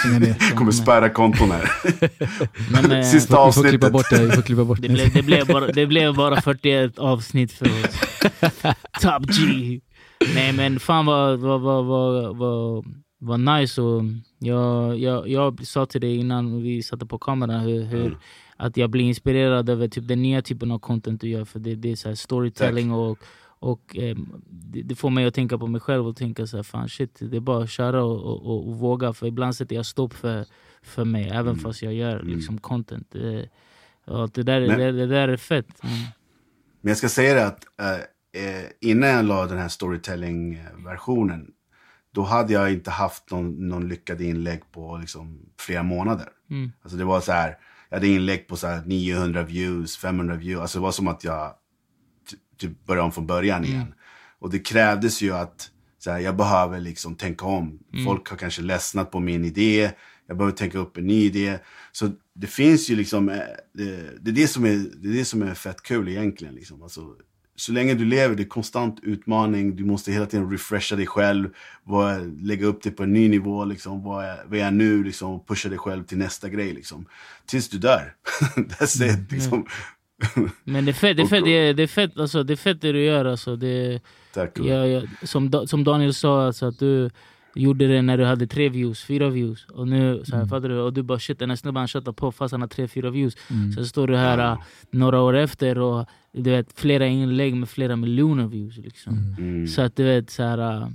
stänga 0.00 0.18
ner. 0.18 0.54
kommer 0.56 0.72
spärra 0.72 1.08
konton 1.08 1.50
här. 1.50 1.70
Men, 2.72 2.92
eh, 2.92 3.04
Sista 3.04 3.46
Vi 3.46 3.52
får 3.52 3.62
klippa 3.68 3.86
avsnittet. 3.86 3.92
bort 3.92 4.10
det. 4.10 4.26
Vi 4.26 4.30
får 4.32 4.42
klippa 4.42 4.64
bort 4.64 4.82
Det 4.82 4.88
det. 4.88 4.94
blev, 4.94 5.12
det, 5.12 5.22
blev 5.22 5.46
bara, 5.46 5.66
det 5.66 5.86
blev 5.86 6.14
bara 6.14 6.40
41 6.40 6.98
avsnitt 6.98 7.52
för 7.52 7.66
oss. 7.66 8.00
Top 9.00 9.26
G! 9.26 9.80
Nej 10.34 10.52
men 10.52 10.80
fan 10.80 11.06
vad, 11.06 11.38
vad, 11.40 11.60
vad, 11.60 11.84
vad, 11.84 12.36
vad, 12.36 12.84
vad 13.18 13.40
nice. 13.40 13.82
Och 13.82 14.02
jag, 14.38 14.98
jag, 14.98 15.28
jag 15.28 15.66
sa 15.66 15.86
till 15.86 16.00
dig 16.00 16.16
innan 16.16 16.62
vi 16.62 16.82
satte 16.82 17.06
på 17.06 17.18
kameran 17.18 17.60
hur, 17.60 17.82
hur, 17.84 18.18
att 18.56 18.76
jag 18.76 18.90
blir 18.90 19.04
inspirerad 19.04 19.68
över 19.70 19.88
typ 19.88 20.08
den 20.08 20.22
nya 20.22 20.42
typen 20.42 20.70
av 20.70 20.78
content 20.78 21.20
du 21.20 21.28
gör. 21.28 21.44
För 21.44 21.58
det, 21.58 21.74
det 21.74 21.92
är 21.92 21.96
så 21.96 22.08
här 22.08 22.14
storytelling 22.14 22.92
och, 22.92 23.18
och 23.62 23.96
ehm, 23.96 24.42
det, 24.50 24.82
det 24.82 24.94
får 24.94 25.10
mig 25.10 25.26
att 25.26 25.34
tänka 25.34 25.58
på 25.58 25.66
mig 25.66 25.80
själv 25.80 26.06
och 26.06 26.16
tänka 26.16 26.46
så 26.46 26.56
här, 26.56 26.62
fan 26.62 26.88
shit, 26.88 27.16
det 27.20 27.36
är 27.36 27.40
bara 27.40 27.64
att 27.64 27.70
köra 27.70 28.04
och, 28.04 28.20
och, 28.22 28.46
och, 28.46 28.68
och 28.68 28.78
våga. 28.78 29.12
För 29.12 29.26
ibland 29.26 29.56
sätter 29.56 29.76
jag 29.76 29.86
stopp 29.86 30.14
för, 30.14 30.46
för 30.82 31.04
mig, 31.04 31.30
även 31.32 31.56
fast 31.56 31.82
jag 31.82 31.94
gör 31.94 32.22
liksom 32.22 32.58
content. 32.58 33.06
Det, 33.10 33.48
det, 34.32 34.42
där, 34.42 34.66
Men- 34.66 34.78
det, 34.78 34.92
det 34.92 35.06
där 35.06 35.28
är 35.28 35.36
fett. 35.36 35.84
Mm. 35.84 35.96
Men 36.80 36.88
jag 36.90 36.96
ska 36.96 37.08
säga 37.08 37.34
det 37.34 37.46
att 37.46 37.64
eh, 37.80 38.44
eh, 38.44 38.64
innan 38.80 39.08
jag 39.08 39.24
la 39.24 39.46
den 39.46 39.58
här 39.58 39.68
storytelling-versionen, 39.68 41.50
då 42.14 42.22
hade 42.22 42.52
jag 42.52 42.72
inte 42.72 42.90
haft 42.90 43.30
någon, 43.30 43.68
någon 43.68 43.88
lyckad 43.88 44.20
inlägg 44.20 44.62
på 44.72 44.96
liksom, 44.96 45.38
flera 45.58 45.82
månader. 45.82 46.28
Mm. 46.50 46.72
Alltså 46.82 46.98
det 46.98 47.04
var 47.04 47.20
så 47.20 47.32
här, 47.32 47.56
jag 47.88 47.96
hade 47.96 48.08
inlägg 48.08 48.48
på 48.48 48.56
så 48.56 48.66
här 48.66 48.82
900 48.86 49.42
views, 49.42 49.96
500 49.96 50.36
views. 50.36 50.60
Alltså 50.60 50.78
det 50.78 50.82
var 50.82 50.92
som 50.92 51.08
att 51.08 51.24
jag 51.24 51.54
typ 52.68 52.86
började 52.86 53.04
om 53.04 53.12
från 53.12 53.26
början 53.26 53.64
igen. 53.64 53.94
Och 54.38 54.50
det 54.50 54.58
krävdes 54.58 55.22
ju 55.22 55.32
att 55.32 55.70
så 55.98 56.10
här, 56.10 56.18
jag 56.18 56.36
behöver 56.36 56.80
liksom 56.80 57.14
tänka 57.14 57.46
om. 57.46 57.78
Folk 58.04 58.28
har 58.28 58.36
kanske 58.36 58.62
ledsnat 58.62 59.10
på 59.10 59.20
min 59.20 59.44
idé. 59.44 59.90
Jag 60.26 60.36
behöver 60.36 60.56
tänka 60.56 60.78
upp 60.78 60.96
en 60.96 61.06
ny 61.06 61.24
idé. 61.24 61.58
Så 61.92 62.10
det 62.34 62.46
finns 62.46 62.90
ju 62.90 62.96
liksom, 62.96 63.28
eh, 63.28 63.36
det, 63.74 63.84
det, 64.20 64.30
är, 64.30 64.34
det, 64.34 64.48
som 64.48 64.64
är, 64.64 64.76
det 65.02 65.08
är 65.08 65.12
det 65.12 65.24
som 65.24 65.42
är 65.42 65.54
fett 65.54 65.82
kul 65.82 66.08
egentligen. 66.08 66.54
Liksom. 66.54 66.82
Alltså, 66.82 67.00
så 67.56 67.72
länge 67.72 67.94
du 67.94 68.04
lever, 68.04 68.34
det 68.34 68.42
är 68.42 68.48
konstant 68.48 69.00
utmaning. 69.02 69.76
Du 69.76 69.84
måste 69.84 70.12
hela 70.12 70.26
tiden 70.26 70.50
refresha 70.50 70.96
dig 70.96 71.06
själv. 71.06 71.50
Vad, 71.84 72.42
lägga 72.46 72.66
upp 72.66 72.82
det 72.82 72.90
på 72.90 73.02
en 73.02 73.12
ny 73.12 73.28
nivå. 73.28 73.64
Liksom. 73.64 74.02
Vad, 74.02 74.24
är, 74.24 74.44
vad 74.46 74.58
är 74.58 74.64
jag 74.64 74.74
nu? 74.74 75.04
Liksom, 75.04 75.32
och 75.32 75.48
pusha 75.48 75.68
dig 75.68 75.78
själv 75.78 76.04
till 76.04 76.18
nästa 76.18 76.48
grej. 76.48 76.72
Liksom. 76.72 77.06
Tills 77.46 77.68
du 77.68 77.78
dör. 77.78 78.14
That's 78.56 79.04
it. 79.04 79.32
Liksom. 79.32 79.66
Men 80.64 80.84
det 80.84 80.90
är 80.90 80.92
fett, 80.92 81.16
det 81.16 81.22
är 81.22 81.26
fett, 81.26 81.44
det 81.44 81.50
är, 81.50 81.74
det 81.74 81.82
är 81.82 81.86
fett, 81.86 82.18
alltså, 82.18 82.42
det, 82.42 82.54
är 82.54 82.56
fett 82.56 82.80
det 82.80 82.92
du 82.92 83.04
gör. 83.04 83.24
Alltså, 83.24 83.56
det, 83.56 84.00
Tack. 84.34 84.58
ja, 84.58 84.86
ja, 84.86 85.02
som, 85.22 85.66
som 85.66 85.84
Daniel 85.84 86.14
sa, 86.14 86.46
alltså, 86.46 86.66
att 86.66 86.78
du 86.78 87.10
gjorde 87.54 87.86
det 87.86 88.02
när 88.02 88.18
du 88.18 88.24
hade 88.24 88.46
tre 88.46 88.68
views, 88.68 89.04
fyra 89.04 89.28
views. 89.28 89.64
Och 89.64 89.88
nu 89.88 90.22
så 90.24 90.36
här, 90.36 90.46
fattar 90.46 90.68
du? 90.68 90.78
Och 90.78 90.92
du 90.92 91.02
bara 91.02 91.18
shit 91.18 91.38
den 91.38 91.50
här 91.50 91.56
snubben 91.56 91.88
han 91.94 92.14
på 92.14 92.32
fast 92.32 92.52
han 92.52 92.60
har 92.60 92.68
tre, 92.68 92.88
fyra 92.88 93.10
views. 93.10 93.36
Sen 93.74 93.86
står 93.86 94.06
du 94.06 94.16
här 94.16 94.52
äh, 94.52 94.58
några 94.90 95.20
år 95.20 95.36
efter 95.36 95.78
och 95.78 96.06
du 96.32 96.50
vet, 96.50 96.80
flera 96.80 97.06
inlägg 97.06 97.54
med 97.54 97.68
flera 97.68 97.96
miljoner 97.96 98.46
views. 98.46 98.76
Liksom. 98.76 99.36
Mm. 99.38 99.66
Så 99.66 99.82
att 99.82 99.96
du 99.96 100.04
vet, 100.04 100.30
så 100.30 100.42
här, 100.42 100.90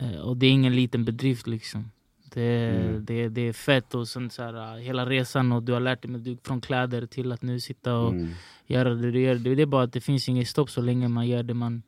äh, 0.00 0.20
och 0.20 0.36
det 0.36 0.46
är 0.46 0.50
ingen 0.50 0.76
liten 0.76 1.04
bedrift 1.04 1.46
liksom. 1.46 1.90
Det, 2.34 2.68
Mm. 2.70 3.04
det, 3.04 3.28
det 3.28 3.40
är 3.40 3.52
fett 3.52 3.94
och 3.94 4.08
sen 4.08 4.30
så 4.30 4.42
här, 4.42 4.76
äh, 4.76 4.82
hela 4.82 5.06
resan 5.06 5.52
och 5.52 5.62
du 5.62 5.72
har 5.72 5.80
lärt 5.80 6.02
dig 6.02 6.10
med, 6.10 6.38
från 6.44 6.60
kläder 6.60 7.06
till 7.06 7.32
att 7.32 7.42
nu 7.42 7.60
sitta 7.60 7.94
och 7.96 8.12
Mm. 8.12 8.28
göra 8.66 8.94
det 8.94 9.10
du 9.10 9.20
gör. 9.20 9.34
Det 9.34 9.54
det 9.54 9.62
är 9.62 9.66
bara 9.66 9.82
att 9.84 9.92
det 9.92 10.00
finns 10.00 10.28
inget 10.28 10.48
stopp 10.48 10.70
så 10.70 10.80
länge 10.80 11.08
man 11.08 11.28
gör 11.28 11.42
det 11.42 11.54
man, 11.54 11.82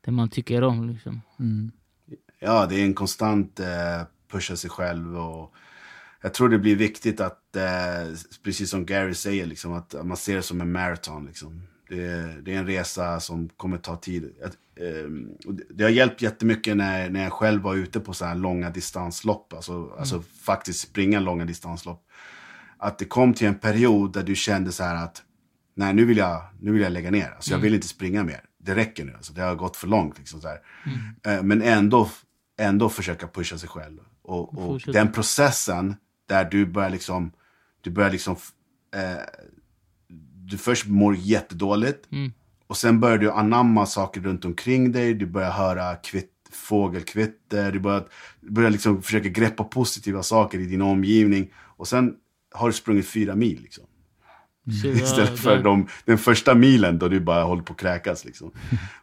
det 0.00 0.10
man 0.10 0.28
tycker 0.28 0.62
om. 0.64 0.88
Liksom. 0.90 1.20
Mm. 1.38 1.70
Ja, 2.38 2.66
det 2.66 2.80
är 2.80 2.84
en 2.84 2.94
konstant 2.94 3.60
eh, 3.60 4.02
pusha 4.30 4.56
sig 4.56 4.70
själv. 4.70 5.16
Och 5.18 5.54
jag 6.22 6.34
tror 6.34 6.48
det 6.48 6.58
blir 6.58 6.76
viktigt 6.76 7.20
att, 7.20 7.56
eh, 7.56 8.16
precis 8.44 8.70
som 8.70 8.86
Gary 8.86 9.14
säger, 9.14 9.46
liksom, 9.46 9.72
att 9.72 9.94
man 10.04 10.16
ser 10.16 10.36
det 10.36 10.42
som 10.42 10.60
en 10.60 10.72
maraton. 10.72 11.26
Liksom. 11.26 11.62
Det, 11.88 12.36
det 12.42 12.54
är 12.54 12.58
en 12.58 12.66
resa 12.66 13.20
som 13.20 13.48
kommer 13.48 13.78
ta 13.78 13.96
tid. 13.96 14.32
Ehm, 14.80 15.30
det, 15.70 15.84
har 15.84 15.90
hjälpt 15.90 16.22
jättemycket 16.22 16.76
när, 16.76 17.10
när 17.10 17.22
jag 17.22 17.32
själv 17.32 17.62
var 17.62 17.74
ute 17.74 18.00
på 18.00 18.12
så 18.12 18.24
här 18.24 18.34
långa 18.34 18.70
distanslopp. 18.70 19.52
Alltså, 19.52 19.94
alltså 19.98 20.22
faktiskt 20.42 20.80
springa 20.80 21.20
långa 21.20 21.44
distanslopp. 21.44 22.02
Att 22.78 22.98
det 22.98 23.04
kom 23.04 23.34
till 23.34 23.46
en 23.46 23.54
period 23.58 24.12
där 24.12 24.22
du 24.22 24.34
kände 24.34 24.72
så 24.72 24.84
här 24.84 25.04
att 25.04 25.22
nej, 25.74 25.94
nu 25.94 26.04
vill 26.04 26.16
jag, 26.16 26.42
nu 26.60 26.72
vill 26.72 26.82
jag 26.82 26.92
lägga 26.92 27.10
ner. 27.10 27.30
Alltså, 27.30 27.50
Jag 27.50 27.58
vill 27.58 27.74
inte 27.74 27.88
springa 27.88 28.24
mer. 28.24 28.40
Det 28.58 28.74
räcker 28.74 29.04
nu. 29.04 29.12
Alltså, 29.14 29.32
det 29.32 29.42
har 29.42 29.54
gått 29.54 29.76
för 29.76 29.86
långt. 29.86 30.18
Liksom, 30.18 30.40
så 30.40 30.48
här. 30.48 30.60
Eh, 31.26 31.42
Men 31.42 31.62
ändå, 31.62 32.10
ändå 32.58 32.88
försöka 32.88 33.28
pusha 33.28 33.58
sig 33.58 33.68
själv. 33.68 33.98
Och, 34.22 34.58
och 34.58 34.80
den 34.86 35.12
processen 35.12 35.96
där 36.28 36.44
du 36.44 36.66
börjar 36.66 36.90
liksom, 36.90 37.32
du 37.80 37.90
börjar 37.90 38.10
liksom 38.10 38.36
eh, 38.94 39.22
du 40.50 40.58
först 40.58 40.86
mår 40.86 41.16
jättedåligt. 41.16 42.12
Mm. 42.12 42.32
Och 42.66 42.76
sen 42.76 43.00
börjar 43.00 43.18
du 43.18 43.30
anamma 43.30 43.86
saker 43.86 44.20
runt 44.20 44.44
omkring 44.44 44.92
dig. 44.92 45.14
Du 45.14 45.26
börjar 45.26 45.50
höra 45.50 45.94
kvitt, 45.96 46.32
fågelkvitter. 46.52 47.72
Du 47.72 47.80
börjar, 47.80 48.04
börjar 48.40 48.70
liksom 48.70 49.02
försöka 49.02 49.28
greppa 49.28 49.64
positiva 49.64 50.22
saker 50.22 50.58
i 50.58 50.64
din 50.64 50.82
omgivning. 50.82 51.50
Och 51.54 51.88
sen 51.88 52.14
har 52.54 52.68
du 52.68 52.72
sprungit 52.72 53.06
fyra 53.06 53.34
mil. 53.34 53.60
Liksom. 53.62 53.84
Ja, 54.64 54.90
Istället 54.90 55.38
för 55.38 55.62
de, 55.62 55.88
den 56.04 56.18
första 56.18 56.54
milen 56.54 56.98
då 56.98 57.08
du 57.08 57.20
bara 57.20 57.44
håller 57.44 57.62
på 57.62 57.72
att 57.72 57.78
kräkas. 57.78 58.24
Liksom. 58.24 58.50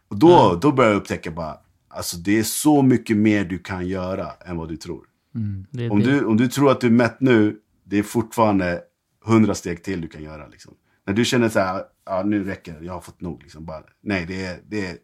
Och 0.08 0.16
då, 0.16 0.58
då 0.62 0.72
börjar 0.72 0.90
jag 0.90 1.00
upptäcka 1.00 1.30
bara, 1.30 1.56
alltså 1.88 2.16
det 2.16 2.38
är 2.38 2.42
så 2.42 2.82
mycket 2.82 3.16
mer 3.16 3.44
du 3.44 3.58
kan 3.58 3.88
göra 3.88 4.30
än 4.46 4.56
vad 4.56 4.68
du 4.68 4.76
tror. 4.76 5.04
det 5.70 5.84
är 5.84 5.92
Om 5.92 6.00
du, 6.00 6.24
om 6.24 6.36
du 6.36 6.48
tror 6.48 6.70
att 6.70 6.80
du 6.80 6.86
är 6.86 6.90
mätt 6.90 7.20
nu, 7.20 7.56
det 7.84 7.98
är 7.98 8.02
fortfarande 8.02 8.80
hundra 9.24 9.54
steg 9.54 9.82
till 9.82 10.00
du 10.00 10.08
kan 10.08 10.22
göra. 10.22 10.46
Liksom. 10.46 10.74
När 11.06 11.14
du 11.14 11.24
känner 11.24 11.48
så 11.48 11.58
här, 11.58 11.82
ja 12.06 12.22
nu 12.22 12.44
räcker 12.44 12.72
det, 12.72 12.84
jag 12.86 12.92
har 12.92 13.00
fått 13.00 13.20
nog. 13.20 13.42
Liksom. 13.42 13.64
Bara, 13.64 13.82
nej, 14.02 14.24
det 14.28 14.44
är, 14.44 14.58
det 14.68 14.86
är 14.86 14.96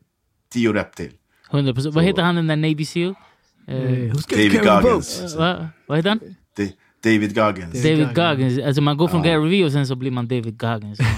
tio 0.53 0.73
rep 0.73 0.95
till. 0.97 1.13
100%. 1.51 1.91
Vad 1.91 2.05
heter 2.05 2.23
han 2.23 2.35
den 2.35 2.47
där 2.47 2.57
Navy 2.57 2.85
Seal? 2.85 3.15
Eh, 3.67 4.13
got 4.13 4.29
David 4.31 4.53
Goggins. 4.53 4.83
Boats? 4.83 5.37
va? 5.37 5.69
Vad 5.87 5.99
heter 5.99 6.09
han? 6.11 6.21
Da- 6.57 6.73
David 7.03 7.35
Goggins. 7.35 7.83
David 7.83 7.99
Goggins. 7.99 8.15
Goggins. 8.17 8.59
Alltså 8.67 8.83
man 8.83 8.97
går 8.97 9.09
från 9.09 9.25
Ja. 9.25 9.33
Gary 9.33 9.51
Vee 9.51 9.65
och 9.65 9.73
sen 9.73 9.87
så 9.87 9.95
blir 9.95 10.11
man 10.11 10.29
David 10.29 10.59
Goggins. 10.61 10.99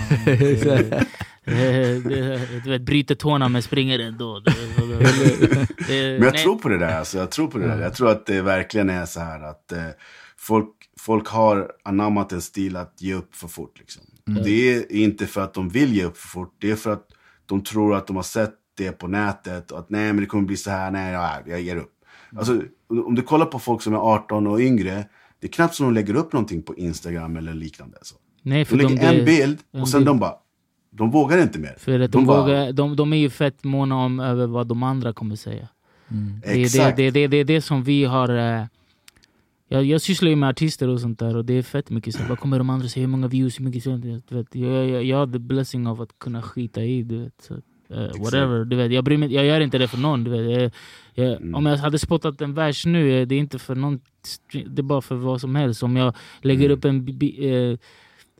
Du 1.44 2.70
vet, 2.70 2.82
bryter 2.82 3.14
tårna 3.14 3.48
men 3.48 3.62
springer 3.62 3.98
ändå. 3.98 4.42
Men 5.88 6.22
jag 6.22 6.36
tror 6.38 6.56
på 6.58 6.68
det 6.68 6.78
där. 6.78 6.98
Alltså, 6.98 7.18
jag 7.18 7.30
tror 7.30 7.48
på 7.48 7.58
det 7.58 7.66
där. 7.66 7.80
Jag 7.82 7.94
tror 7.94 8.10
att 8.10 8.26
det 8.26 8.42
verkligen 8.42 8.90
är 8.90 9.06
så 9.06 9.20
här 9.20 9.40
att 9.40 9.72
eh, 9.72 9.78
folk, 10.36 10.68
folk 10.98 11.28
har 11.28 11.72
anammat 11.84 12.32
en 12.32 12.42
stil 12.42 12.76
att 12.76 12.94
ge 12.98 13.14
upp 13.14 13.34
för 13.34 13.48
fort. 13.48 13.78
Liksom. 13.78 14.02
Det 14.24 14.74
är 14.74 14.92
inte 14.92 15.26
för 15.26 15.40
att 15.40 15.54
de 15.54 15.68
vill 15.68 15.94
ge 15.96 16.04
upp 16.04 16.16
för 16.16 16.28
fort. 16.28 16.54
Det 16.58 16.70
är 16.70 16.76
för 16.76 16.92
att 16.92 17.06
de 17.46 17.60
tror 17.64 17.94
att 17.94 18.06
de 18.06 18.16
har 18.16 18.22
sett 18.22 18.54
det 18.76 18.92
på 18.92 19.08
nätet. 19.08 19.70
Och 19.70 19.78
att 19.78 19.90
nej, 19.90 20.06
men 20.12 20.16
det 20.16 20.26
kommer 20.26 20.44
bli 20.46 20.56
så 20.56 20.70
här. 20.70 20.90
Nej, 20.90 21.12
ja, 21.12 21.30
jag 21.46 21.60
ger 21.60 21.76
upp. 21.76 21.92
Alltså, 22.36 22.62
om 22.88 23.14
du 23.14 23.22
kollar 23.22 23.46
på 23.46 23.58
folk 23.58 23.82
som 23.82 23.94
är 23.94 23.98
18 23.98 24.46
och 24.46 24.60
yngre. 24.60 25.04
Det 25.40 25.46
är 25.46 25.52
knappt 25.52 25.74
som 25.74 25.86
de 25.86 25.94
lägger 25.94 26.14
upp 26.14 26.32
någonting 26.32 26.62
på 26.62 26.74
Instagram 26.76 27.36
eller 27.36 27.54
liknande. 27.54 27.96
Alltså. 27.96 28.14
Nej, 28.42 28.58
De 28.58 28.64
för 28.64 28.76
lägger 28.76 28.96
de, 29.12 29.18
en 29.18 29.24
bild 29.24 29.58
och 29.72 29.88
sen 29.88 30.00
bild. 30.00 30.06
de 30.08 30.18
bara, 30.18 30.34
de 30.90 31.10
vågar 31.10 31.42
inte 31.42 31.58
mer. 31.58 31.74
För 31.78 32.00
att 32.00 32.12
de, 32.12 32.26
bara- 32.26 32.40
vågar, 32.40 32.72
de, 32.72 32.96
de 32.96 33.12
är 33.12 33.16
ju 33.16 33.30
fett 33.30 33.64
måna 33.64 33.96
om 33.96 34.20
över 34.20 34.46
vad 34.46 34.66
de 34.66 34.82
andra 34.82 35.12
kommer 35.12 35.36
säga. 35.36 35.68
Det 36.44 36.52
är 36.62 36.86
det, 36.86 36.96
det, 36.96 37.10
det, 37.10 37.26
det 37.26 37.36
är 37.36 37.44
det 37.44 37.60
som 37.60 37.84
vi 37.84 38.04
har... 38.04 38.28
Jag, 39.72 39.84
jag 39.84 40.00
sysslar 40.00 40.30
ju 40.30 40.36
med 40.36 40.48
artister 40.48 40.88
och 40.88 41.00
sånt 41.00 41.18
där 41.18 41.36
och 41.36 41.44
det 41.44 41.54
är 41.54 41.62
fett 41.62 41.90
mycket 41.90 42.14
så. 42.14 42.22
Vad 42.28 42.38
kommer 42.38 42.58
de 42.58 42.70
andra 42.70 42.88
säga? 42.88 43.06
Hur 43.06 43.10
många 43.10 43.28
views? 43.28 43.58
Hur 43.58 43.64
mycket 43.64 43.82
sånt? 43.82 44.02
Du 44.28 44.36
vet, 44.36 44.54
jag, 44.54 44.88
jag, 44.88 45.04
jag 45.04 45.16
har 45.16 45.26
the 45.26 45.38
blessing 45.38 45.86
av 45.86 46.00
att 46.00 46.18
kunna 46.18 46.42
skita 46.42 46.82
i. 46.82 47.02
Du 47.02 47.18
vet, 47.18 47.32
så, 47.40 47.54
eh, 47.94 48.22
whatever. 48.24 48.64
Du 48.64 48.76
vet, 48.76 48.92
jag, 48.92 49.04
bryr 49.04 49.16
mig, 49.18 49.34
jag 49.34 49.44
gör 49.46 49.60
inte 49.60 49.78
det 49.78 49.88
för 49.88 49.98
någon. 49.98 50.24
Du 50.24 50.30
vet, 50.30 50.60
jag, 50.60 50.70
jag, 51.14 51.36
Mm. 51.42 51.54
Om 51.54 51.66
jag 51.66 51.76
hade 51.76 51.98
spottat 51.98 52.40
en 52.40 52.54
vers 52.54 52.86
nu, 52.86 53.20
eh, 53.20 53.26
det 53.26 53.34
är 53.34 53.38
inte 53.38 53.58
för 53.58 53.74
någon. 53.74 54.00
Det 54.66 54.80
är 54.80 54.82
bara 54.82 55.00
för 55.00 55.14
vad 55.14 55.40
som 55.40 55.54
helst. 55.54 55.82
Om 55.82 55.96
jag 55.96 56.14
lägger 56.42 56.64
Mm. 56.64 56.78
upp 56.78 56.84
en, 56.84 57.08
eh, 57.44 57.78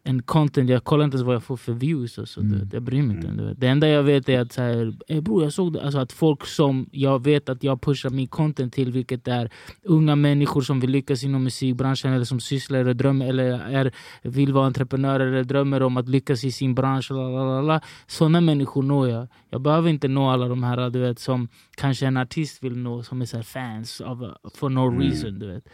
en 0.05 0.23
content, 0.23 0.70
jag 0.70 0.85
kollar 0.85 1.05
inte 1.05 1.15
ens 1.15 1.27
vad 1.27 1.35
jag 1.35 1.43
får 1.43 1.57
för 1.57 1.73
views. 1.73 2.19
Och 2.19 2.29
så, 2.29 2.41
du 2.41 2.59
vet, 2.59 2.73
jag 2.73 2.83
bryr 2.83 3.03
mig 3.03 3.16
inte. 3.16 3.29
Mm. 3.29 3.55
Det 3.59 3.66
enda 3.66 3.89
jag 3.89 4.03
vet 4.03 4.29
är 4.29 4.41
att, 4.41 4.53
så 4.53 4.62
här, 4.62 4.93
eh, 5.09 5.20
bror, 5.20 5.43
jag 5.43 5.53
såg 5.53 5.73
det, 5.73 5.83
alltså 5.83 5.99
att 5.99 6.12
folk 6.12 6.47
som 6.47 6.89
jag 6.93 7.24
vet 7.24 7.49
att 7.49 7.62
jag 7.62 7.81
pushar 7.83 8.11
min 8.11 8.29
content 8.29 8.73
till, 8.74 8.93
vilket 8.93 9.29
är 9.29 9.51
unga 9.85 10.16
människor 10.16 10.61
som 10.62 10.81
vill 10.81 10.91
lyckas 10.91 11.24
inom 11.24 11.45
musikbranschen 11.45 12.12
eller 12.12 12.24
som 12.24 12.41
sysslar 12.41 12.79
eller 12.79 12.95
drömmer 12.95 13.27
eller 13.27 13.45
är, 13.45 13.93
vill 14.23 14.53
vara 14.53 14.66
entreprenörer 14.66 15.27
eller 15.27 15.45
drömmer 15.45 15.83
om 15.83 15.97
att 15.97 16.09
lyckas 16.09 16.45
i 16.45 16.53
sin 16.53 16.74
bransch. 16.74 17.11
Lalalala. 17.11 17.81
Sådana 18.07 18.41
människor 18.41 18.83
når 18.83 19.09
jag. 19.09 19.29
Jag 19.51 19.61
behöver 19.61 19.91
inte 19.91 20.09
nå 20.09 20.31
alla 20.31 20.49
de 20.49 20.62
här 20.62 20.91
du 20.91 20.99
vet, 21.01 21.19
som 21.19 21.49
kanske 21.77 22.07
en 22.07 22.16
artist 22.16 22.62
vill 22.65 22.77
nå, 22.77 23.03
som 23.03 23.20
är 23.23 23.27
så 23.27 23.37
här 23.37 23.45
fans 23.45 24.01
av, 24.01 24.35
for 24.55 24.70
no 24.70 24.83
Mm. 24.89 25.01
reason. 25.01 25.39
Du 25.39 25.47
vet. 25.47 25.69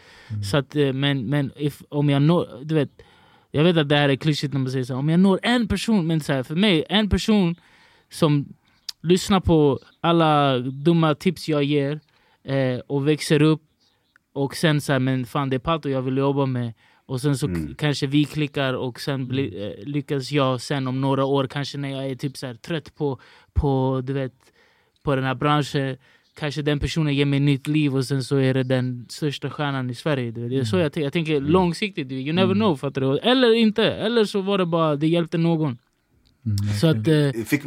Så 0.51 0.57
att, 0.57 0.75
eh, 0.75 0.93
men 0.93 1.25
men 1.29 1.51
if, 1.55 1.81
om 1.89 2.09
jag 2.09 2.21
når, 2.21 2.47
du 2.63 2.75
vet, 2.75 2.89
jag 3.51 3.63
vet 3.63 3.77
att 3.77 3.89
det 3.89 3.95
här 3.95 4.09
är 4.09 4.15
klyschigt 4.15 4.53
när 4.53 4.59
man 4.59 4.71
säger 4.71 4.85
så 4.85 4.93
här, 4.93 4.99
om 4.99 5.09
jag 5.09 5.19
når 5.19 5.39
en 5.43 5.67
person, 5.67 6.07
men 6.07 6.19
så 6.19 6.33
här, 6.33 6.43
för 6.43 6.55
mig, 6.55 6.85
en 6.89 7.09
person 7.09 7.55
som 8.09 8.45
lyssnar 9.01 9.39
på 9.39 9.79
alla 10.01 10.57
dumma 10.59 11.15
tips 11.15 11.49
jag 11.49 11.63
ger 11.63 11.99
eh, 12.43 12.79
och 12.87 13.07
växer 13.07 13.41
upp 13.41 13.61
och 14.33 14.55
sen 14.55 14.81
så 14.81 14.91
här, 14.91 14.99
men 14.99 15.25
fan 15.25 15.49
det 15.49 15.55
är 15.55 15.59
Pato 15.59 15.89
jag 15.89 16.01
vill 16.01 16.17
jobba 16.17 16.45
med 16.45 16.73
och 17.05 17.21
sen 17.21 17.37
så 17.37 17.47
Mm. 17.47 17.75
kanske 17.75 18.07
vi 18.07 18.25
klickar 18.25 18.73
och 18.73 18.99
sen 19.01 19.27
bli, 19.27 19.65
eh, 19.65 19.85
lyckas 19.87 20.31
jag 20.31 20.61
sen 20.61 20.87
om 20.87 21.01
några 21.01 21.25
år, 21.25 21.47
kanske 21.47 21.77
när 21.77 21.89
jag 21.89 22.05
är 22.11 22.15
typ 22.15 22.37
så 22.37 22.47
här, 22.47 22.53
trött 22.53 22.95
på, 22.95 23.19
på, 23.53 24.01
du 24.03 24.13
vet, 24.13 24.33
på 25.03 25.15
den 25.15 25.23
här 25.25 25.35
branschen 25.35 25.97
Kanske 26.39 26.61
den 26.61 26.79
personen 26.79 27.15
ger 27.15 27.25
mig 27.25 27.39
nytt 27.39 27.67
liv 27.67 27.95
och 27.95 28.05
sen 28.05 28.23
så 28.23 28.37
är 28.37 28.53
det 28.53 28.63
den 28.63 29.05
största 29.09 29.49
stjärnan 29.49 29.89
i 29.89 29.95
Sverige. 29.95 30.31
Det 30.31 30.57
är 30.57 30.63
så 30.63 30.77
jag, 30.77 30.93
tänker. 30.93 31.03
jag 31.05 31.13
tänker 31.13 31.39
långsiktigt, 31.41 32.11
you 32.11 32.33
never 32.33 32.53
know. 32.53 32.75
Fattar 32.77 33.01
du? 33.01 33.17
Eller 33.17 33.53
inte, 33.55 33.83
eller 33.85 34.25
så 34.25 34.41
var 34.41 34.57
det 34.57 34.65
bara, 34.65 34.95
det 34.95 35.07
hjälpte 35.07 35.37
någon. 35.37 35.77
Så 36.81 36.87
att... 36.87 36.95
Eh, 36.95 37.03
Det 37.03 37.47
fick, 37.47 37.61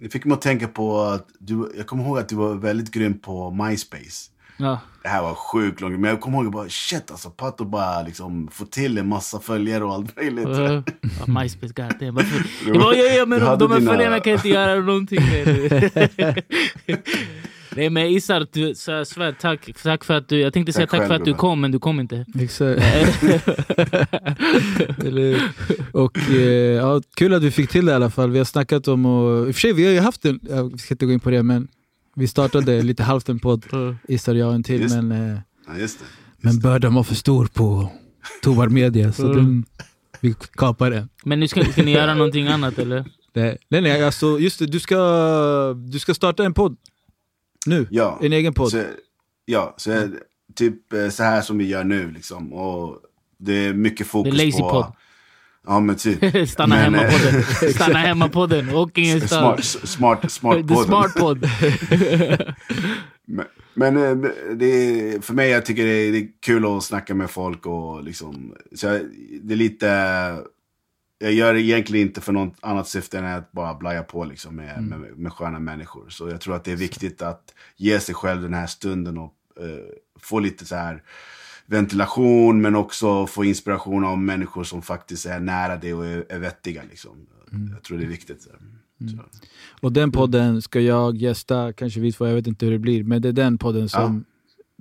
det 0.00 0.08
fick 0.08 0.24
mig 0.24 0.34
att 0.34 0.40
tänka 0.42 0.68
på 0.68 1.00
att 1.00 1.28
du, 1.38 1.72
jag 1.76 1.86
kommer 1.86 2.04
ihåg 2.04 2.18
att 2.18 2.28
du 2.28 2.36
var 2.36 2.54
väldigt 2.54 2.90
grym 2.90 3.18
på 3.18 3.50
MySpace. 3.50 4.30
ja. 4.58 4.80
Det 5.02 5.08
här 5.08 5.22
var 5.22 5.34
sjukt 5.34 5.80
långt, 5.80 6.00
men 6.00 6.10
jag 6.10 6.20
kommer 6.20 6.38
ihåg 6.38 6.46
att 6.46 6.52
bara 6.52 6.68
shit 6.68 7.10
alltså, 7.10 7.30
Pato 7.30 7.64
bara 7.64 8.02
liksom 8.02 8.48
få 8.52 8.64
till 8.66 8.98
en 8.98 9.08
massa 9.08 9.40
följare 9.40 9.84
och 9.84 9.94
allt 9.94 10.16
möjligt. 10.16 10.46
Uh, 10.46 10.82
MySpace, 11.26 11.72
goddamn. 11.76 12.14
Varför? 12.14 12.46
Jag 12.70 12.76
bara, 12.80 12.94
ja, 12.94 13.04
ja, 13.04 13.26
men 13.26 13.40
de, 13.40 13.46
här 13.46 13.56
dina- 13.80 13.90
följarna 13.92 14.20
kan 14.20 14.32
inte 14.32 14.48
göra 14.48 14.80
någonting 14.80 15.18
Nej 17.76 17.90
men 17.90 18.06
Isar, 18.06 18.46
du, 18.52 18.74
så 18.74 18.90
jag 18.90 19.06
svär, 19.06 19.32
tack, 19.40 19.70
tack 19.82 20.04
för 20.04 20.14
att 20.14 20.28
du... 20.28 20.40
Jag 20.40 20.52
tänkte 20.52 20.72
säga 20.72 20.86
Tack 20.86 21.00
tack 21.00 21.08
för 21.08 21.14
att 21.14 21.24
du 21.24 21.34
kom, 21.34 21.60
men 21.60 21.70
du 21.70 21.78
kom 21.78 22.00
inte. 22.00 22.26
Exakt. 22.40 22.82
Eller, 25.04 25.42
och, 25.92 26.18
eh, 26.18 26.40
ja, 26.76 27.00
kul 27.16 27.34
att 27.34 27.42
vi 27.42 27.50
fick 27.50 27.70
till 27.70 27.86
det 27.86 27.92
i 27.92 27.94
alla 27.94 28.10
fall. 28.10 28.30
Vi 28.30 28.38
har 28.38 28.44
snackat 28.44 28.88
om, 28.88 29.06
och, 29.06 29.48
i 29.48 29.50
och 29.50 29.54
för 29.54 29.60
sig 29.60 29.72
vi 29.72 29.84
har 29.84 29.92
ju 29.92 30.00
haft 30.00 30.24
en, 30.24 30.40
ja, 30.50 30.62
vi 30.62 30.78
ska 30.78 30.94
inte 30.94 31.06
gå 31.06 31.12
in 31.12 31.20
på 31.20 31.30
det, 31.30 31.42
men 31.42 31.68
vi 32.16 32.28
startade 32.28 32.82
lite 32.82 33.02
halvt 33.02 33.28
en 33.28 33.38
podd, 33.38 33.64
Issar, 34.08 34.34
jag 34.34 34.48
och 34.48 34.54
en 34.54 34.62
till, 34.62 34.80
Just 34.80 34.96
men, 34.96 35.12
eh, 35.32 35.38
Ja, 35.66 35.78
just 35.78 35.98
det. 35.98 36.04
men 36.38 36.58
bördan 36.60 36.94
var 36.94 37.02
för 37.02 37.14
stor 37.14 37.46
på 37.46 37.92
Tovar 38.42 38.68
Media, 38.68 39.12
så 39.12 39.24
Mm. 39.26 39.36
den, 39.36 39.64
vi 40.20 40.34
kapade 40.52 40.96
den. 40.96 41.08
Men 41.24 41.40
nu 41.40 41.48
ska, 41.48 41.64
ska 41.64 41.82
ni 41.82 41.90
göra 41.92 42.14
någonting 42.14 42.46
annat 42.48 42.78
eller? 42.78 43.04
Nej, 43.34 43.58
nej, 43.68 43.80
nej 43.80 44.04
alltså, 44.04 44.38
just 44.38 44.58
det, 44.58 44.66
du 44.66 44.80
ska, 44.80 44.96
du 45.92 45.98
ska 45.98 46.14
starta 46.14 46.44
en 46.44 46.54
podd. 46.54 46.76
Nu, 47.66 47.86
Ja. 47.90 48.18
en 48.22 48.32
egen 48.32 48.54
podd. 48.54 48.70
Så, 48.70 48.82
ja, 49.44 49.74
så 49.76 49.90
jag, 49.90 50.10
typ 50.54 50.92
eh, 50.92 51.08
så 51.08 51.22
här 51.22 51.42
som 51.42 51.58
vi 51.58 51.68
gör 51.68 51.84
nu 51.84 52.10
liksom. 52.10 52.52
Och 52.52 52.96
det 53.38 53.52
är 53.66 53.72
mycket 53.74 53.98
Det 53.98 54.04
fokus 54.10 54.40
är 54.40 54.46
lazy 54.46 54.58
på... 54.58 54.70
podd. 54.70 54.92
Ja 55.66 55.80
men 55.80 55.96
typ. 55.96 56.48
Stanna 56.48 56.74
Men, 56.74 56.84
hemma 56.94 57.02
eh, 57.04 57.12
på 57.12 57.18
den. 57.62 57.72
Stanna 57.74 57.98
hemma 57.98 58.28
på 58.28 58.46
den. 58.46 58.74
Åk 58.74 58.98
ingenstans. 58.98 59.70
Smart, 59.70 59.88
smart, 59.88 60.32
smart 60.32 60.56
podden. 60.68 60.84
smart 60.84 61.14
podd. 61.14 61.46
Men, 63.24 63.46
men 63.74 63.96
eh, 63.96 64.30
det 64.54 64.66
är, 64.66 65.20
för 65.20 65.34
mig, 65.34 65.50
jag 65.50 65.66
tycker 65.66 65.84
det 65.86 65.92
är, 65.92 66.12
det 66.12 66.18
är 66.18 66.28
kul 66.40 66.64
att 66.76 66.84
snacka 66.84 67.14
med 67.14 67.30
folk 67.30 67.66
och 67.66 68.04
liksom, 68.04 68.54
så 68.74 68.86
jag, 68.86 69.00
det 69.42 69.54
är 69.54 69.56
lite, 69.56 69.88
jag 71.22 71.32
gör 71.32 71.54
det 71.54 71.62
egentligen 71.62 72.06
inte 72.08 72.20
för 72.20 72.32
något 72.32 72.54
annat 72.60 72.88
syfte 72.88 73.18
än 73.18 73.24
att 73.24 73.52
bara 73.52 73.74
blaja 73.74 74.02
på 74.02 74.24
liksom 74.24 74.56
med, 74.56 74.82
med, 74.82 75.18
med 75.18 75.32
sköna 75.32 75.58
människor. 75.58 76.08
Så 76.08 76.28
jag 76.28 76.40
tror 76.40 76.56
att 76.56 76.64
det 76.64 76.72
är 76.72 76.76
viktigt 76.76 77.22
att 77.22 77.54
ge 77.76 78.00
sig 78.00 78.14
själv 78.14 78.42
den 78.42 78.54
här 78.54 78.66
stunden 78.66 79.18
och 79.18 79.34
eh, 79.60 79.66
få 80.20 80.38
lite 80.38 80.64
så 80.64 80.76
här 80.76 81.02
ventilation 81.66 82.60
men 82.60 82.74
också 82.74 83.26
få 83.26 83.44
inspiration 83.44 84.04
av 84.04 84.18
människor 84.18 84.64
som 84.64 84.82
faktiskt 84.82 85.26
är 85.26 85.40
nära 85.40 85.76
dig 85.76 85.94
och 85.94 86.06
är, 86.06 86.26
är 86.28 86.38
vettiga. 86.38 86.82
Liksom. 86.90 87.26
Jag 87.72 87.82
tror 87.82 87.98
det 87.98 88.04
är 88.04 88.08
viktigt. 88.08 88.42
Så. 88.42 88.50
Så. 89.10 89.18
Och 89.80 89.92
den 89.92 90.12
podden 90.12 90.62
ska 90.62 90.80
jag 90.80 91.16
gästa, 91.16 91.72
kanske 91.72 92.00
vi 92.00 92.12
två, 92.12 92.26
jag 92.26 92.34
vet 92.34 92.46
inte 92.46 92.66
hur 92.66 92.72
det 92.72 92.78
blir, 92.78 93.04
men 93.04 93.22
det 93.22 93.28
är 93.28 93.32
den 93.32 93.58
podden 93.58 93.88
som 93.88 94.24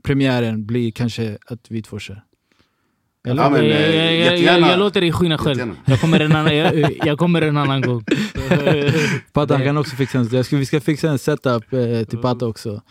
premiären 0.04 0.66
blir 0.66 0.92
kanske 0.92 1.38
att 1.46 1.72
vi 1.72 1.82
två 1.82 2.00
kör. 2.00 2.24
Eller? 3.28 3.44
Ja, 3.44 3.50
men, 3.50 3.66
jag, 3.66 3.80
eh, 3.80 3.96
jag, 4.14 4.38
jag, 4.40 4.60
jag, 4.62 4.70
jag 4.72 4.80
låter 4.80 5.02
dig 5.02 5.12
skina 5.12 5.38
själv. 5.38 5.58
Jättegärna. 5.60 5.76
Jag 5.86 6.02
kommer 6.02 6.20
en 6.20 6.32
annan, 6.36 6.58
jag, 6.58 6.98
jag 7.06 7.18
kommer 7.18 7.42
en 7.42 7.58
annan 7.58 7.82
gång. 7.82 8.04
Patta 9.34 9.54
han 9.54 9.64
kan 9.64 9.78
också 9.78 9.96
fixa 9.96 10.18
en, 10.20 10.28
jag 10.32 10.46
ska, 10.46 10.58
vi 10.58 10.66
ska 10.66 10.82
fixa 10.82 11.10
en 11.10 11.20
setup 11.20 11.74
eh, 11.74 12.04
till 12.04 12.18
Patta 12.20 12.46
också. 12.48 12.82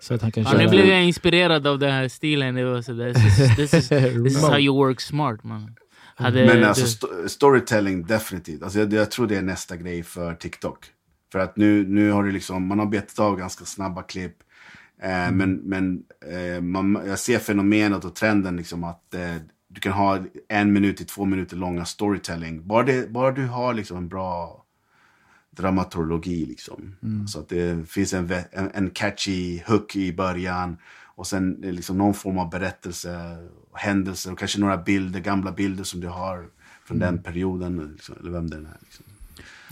Så 0.00 0.14
att 0.14 0.22
han 0.22 0.32
kan 0.32 0.42
Ja, 0.44 0.50
köra. 0.50 0.62
nu 0.62 0.68
blev 0.68 0.86
jag 0.86 1.04
inspirerad 1.04 1.66
av 1.66 1.78
den 1.78 1.92
här 1.92 2.08
stilen. 2.08 2.54
Det 2.54 2.64
var 2.64 2.82
så 2.82 2.92
där. 2.92 3.14
This, 3.14 3.38
is, 3.40 3.56
this, 3.56 3.74
is, 3.74 3.88
this 4.24 4.36
is 4.36 4.42
how 4.42 4.58
you 4.58 4.76
work 4.76 5.00
smart 5.00 5.44
man. 5.44 5.76
Hade, 6.16 6.46
Men 6.46 6.64
alltså 6.64 6.84
du- 6.84 6.88
sto- 7.06 7.28
storytelling 7.28 8.06
definitivt. 8.06 8.62
Alltså 8.62 8.78
jag, 8.78 8.92
jag 8.92 9.10
tror 9.10 9.26
det 9.26 9.36
är 9.36 9.42
nästa 9.42 9.76
grej 9.76 10.02
för 10.02 10.34
TikTok. 10.34 10.78
För 11.32 11.38
att 11.38 11.56
nu, 11.56 11.86
nu 11.88 12.10
har 12.10 12.24
det 12.24 12.32
liksom, 12.32 12.66
man 12.66 12.78
har 12.78 12.86
betat 12.86 13.18
av 13.18 13.36
ganska 13.36 13.64
snabba 13.64 14.02
klipp. 14.02 14.34
Eh, 15.02 15.32
Men, 15.32 15.54
men 15.54 15.98
eh, 16.56 16.60
man, 16.62 16.98
jag 17.06 17.18
ser 17.18 17.38
fenomenet 17.38 18.04
och 18.04 18.14
trenden 18.14 18.56
liksom 18.56 18.84
att 18.84 19.14
eh, 19.14 19.20
du 19.74 19.80
kan 19.80 19.92
ha 19.92 20.18
en 20.48 20.72
minut 20.72 20.96
till 20.96 21.06
två 21.06 21.24
minuter 21.24 21.56
långa 21.56 21.84
storytelling. 21.84 22.66
Bara, 22.66 22.82
det, 22.82 23.10
bara 23.12 23.30
du 23.30 23.46
har 23.46 23.74
liksom 23.74 23.96
en 23.96 24.08
bra 24.08 24.64
dramaturgi. 25.50 26.46
Liksom. 26.46 26.96
Mm. 27.02 27.28
Så 27.28 27.38
att 27.40 27.48
det 27.48 27.88
finns 27.88 28.12
en, 28.14 28.30
en, 28.52 28.70
en 28.74 28.90
catchy 28.90 29.60
hook 29.66 29.96
i 29.96 30.12
början. 30.12 30.76
Och 31.16 31.26
sen 31.26 31.52
liksom 31.62 31.98
någon 31.98 32.14
form 32.14 32.38
av 32.38 32.50
berättelse, 32.50 33.36
händelser 33.74 34.32
och 34.32 34.38
kanske 34.38 34.60
några 34.60 34.76
bilder, 34.76 35.20
gamla 35.20 35.52
bilder 35.52 35.84
som 35.84 36.00
du 36.00 36.08
har 36.08 36.44
från 36.84 36.96
Mm. 37.02 37.14
den 37.14 37.22
perioden. 37.22 37.90
Liksom, 37.92 38.14
eller 38.20 38.30
vem 38.30 38.50
den 38.50 38.66
är. 38.66 38.76
Liksom. 38.80 39.04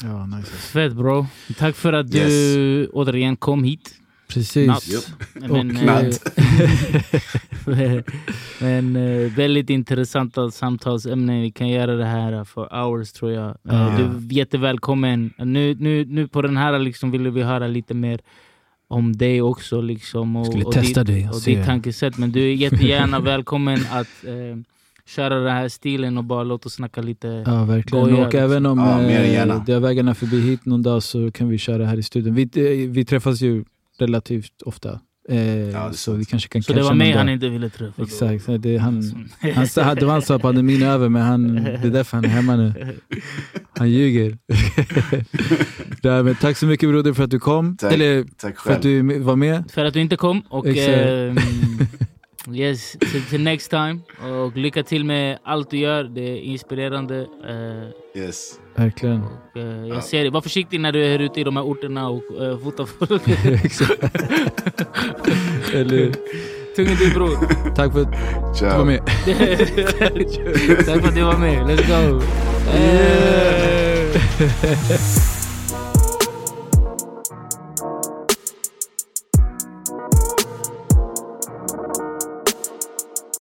Ja, 0.03 0.27
nice. 0.27 0.51
Fett 0.51 0.93
bro. 0.93 1.27
Tack 1.59 1.77
för 1.77 1.93
att 1.93 2.11
du 2.11 2.19
Yes. 2.19 2.89
återigen 2.93 3.37
kom 3.37 3.65
hit. 3.65 3.95
Precis. 4.35 4.67
Natt. 4.67 5.15
Men, 5.51 5.77
eh, 5.77 5.85
natt. 5.85 6.39
men 8.61 8.97
eh, 8.97 9.33
väldigt 9.33 9.71
intressanta 9.71 10.51
samtalsämnen. 10.51 11.43
Vi 11.43 11.51
kan 11.51 11.69
göra 11.69 11.97
det 11.97 12.05
här 12.05 12.45
for 12.45 12.69
hours 12.71 13.13
tror 13.13 13.33
jag. 13.33 13.49
Eh, 13.49 13.55
Ja. 13.63 13.95
Du 13.99 14.05
är 14.05 14.33
jättevälkommen. 14.33 15.33
Nu, 15.39 15.77
nu, 15.79 16.05
nu 16.05 16.29
på 16.29 16.43
den 16.43 16.57
här 16.57 16.79
liksom 16.79 17.11
ville 17.11 17.31
vi 17.31 17.43
höra 17.43 17.67
lite 17.67 17.95
mer 17.95 18.21
om 18.89 19.17
dig 19.17 19.43
också. 19.43 19.81
Liksom, 19.81 20.37
och, 20.37 20.47
Skulle 20.47 20.65
och 20.65 20.73
testa 20.73 21.05
ditt, 21.05 21.17
dig 21.17 21.29
och 21.29 21.41
ditt 21.45 21.67
tankesätt. 21.67 22.19
Men 22.19 22.33
du 22.33 22.41
är 22.41 22.55
jättegärna 22.55 23.21
välkommen 23.33 23.79
att 23.91 24.25
eh, 24.25 24.59
köra 25.07 25.39
den 25.39 25.53
här 25.53 25.69
stilen 25.69 26.19
och 26.19 26.25
bara 26.25 26.43
låta 26.43 26.67
oss 26.67 26.75
snacka 26.75 27.03
lite. 27.03 27.45
Ja, 27.47 27.65
verkligen. 27.65 28.05
Goja, 28.05 28.17
och 28.17 28.23
liksom. 28.25 28.41
även 28.41 28.67
om 28.67 28.79
Ja, 28.79 29.01
eh, 29.03 29.65
du 29.67 29.73
har 29.73 29.81
vägarna 29.81 30.15
förbi 30.15 30.41
hit 30.41 30.65
någon 30.65 30.83
dag 30.83 31.03
så 31.03 31.31
kan 31.31 31.49
vi 31.49 31.59
köra 31.59 31.87
här 31.87 31.99
i 31.99 32.03
studion. 32.03 32.35
Vi, 32.35 32.43
eh, 32.43 32.91
vi 32.91 33.05
träffas 33.05 33.41
ju 33.41 33.65
relativt 33.99 34.63
ofta. 34.63 35.01
Eh, 35.29 35.37
är 35.39 35.93
så 35.93 36.13
vi 36.13 36.25
kanske 36.25 36.49
kan 36.49 36.63
Så 36.63 36.73
det 36.73 36.83
var 36.83 36.95
mig 36.95 37.13
han 37.13 37.29
inte 37.29 37.49
ville 37.49 37.71
träffa. 37.71 38.03
Exakt, 38.03 38.63
det, 38.63 38.77
han, 38.79 39.03
han, 39.55 39.69
sa- 39.69 39.95
det 39.95 40.05
var 40.07 40.13
han 40.13 40.23
sa 40.23 40.35
att 40.37 40.43
pandemin 40.43 40.83
är 40.83 40.87
över 40.87 41.09
men 41.09 41.23
han, 41.23 41.55
det 41.55 41.71
är 41.71 41.91
därför 41.91 42.17
han 42.17 42.25
är 42.25 42.29
hemma 42.29 42.57
nu. 42.57 42.73
Han 43.79 43.91
ljuger. 43.91 44.39
Nej, 46.03 46.23
men 46.23 46.35
tack 46.35 46.57
så 46.57 46.67
mycket 46.67 46.89
broder 46.89 47.13
för 47.13 47.25
att 47.25 47.31
du 47.31 47.39
kom. 47.39 47.77
Tack. 47.77 47.93
Eller 47.93 48.25
Tack 48.37 48.61
för 48.61 48.73
att 48.73 48.83
du 48.83 49.19
var 49.19 49.37
med. 49.37 49.65
För 49.71 49.85
att 49.85 49.95
du 49.95 50.01
inte 50.01 50.17
kom. 50.17 50.41
Och 50.49 50.67
Exakt. 50.67 50.89
ehm, 50.89 51.37
yes, 52.55 52.93
till, 52.93 53.23
till 53.31 53.43
next 53.43 53.71
time. 53.71 53.99
Och 54.45 54.57
lycka 54.57 54.83
till 54.83 55.05
med 55.05 55.39
allt 55.45 55.71
du 55.71 55.77
gör. 55.79 56.05
Det 56.05 56.21
är 56.21 56.37
inspirerande. 56.37 57.21
Eh, 57.49 57.89
Yes. 58.23 58.59
Verkligen. 58.77 59.23
och, 59.23 59.57
eh, 59.61 59.87
jag 59.87 60.05
ser 60.05 60.25
det. 60.25 60.31
Var 60.31 60.41
försiktig 60.41 60.81
när 60.81 60.93
du 60.93 61.05
är 61.05 61.19
ute 61.19 61.41
i 61.41 61.45
de 61.45 61.57
här 61.57 61.65
orterna 61.65 62.09
och 62.09 62.23
uh, 62.41 62.59
fotar 62.59 62.87
folk. 62.87 63.23
Eller, 65.75 66.13
Tungt 66.77 67.01
i 67.01 67.11
bror. 67.15 67.39
tack 67.75 67.93
för 67.93 68.01
att 68.03 68.13
du 68.13 68.19
Ciao. 68.59 68.79
var 68.79 68.85
med. 68.85 69.01
Tack 70.87 71.01
för 71.01 71.09
att 71.09 71.15
du 71.15 71.23
var 71.23 71.39
med. 71.39 71.67
Let's 71.67 71.89
go. 71.89 72.21
Eh. 72.71 74.13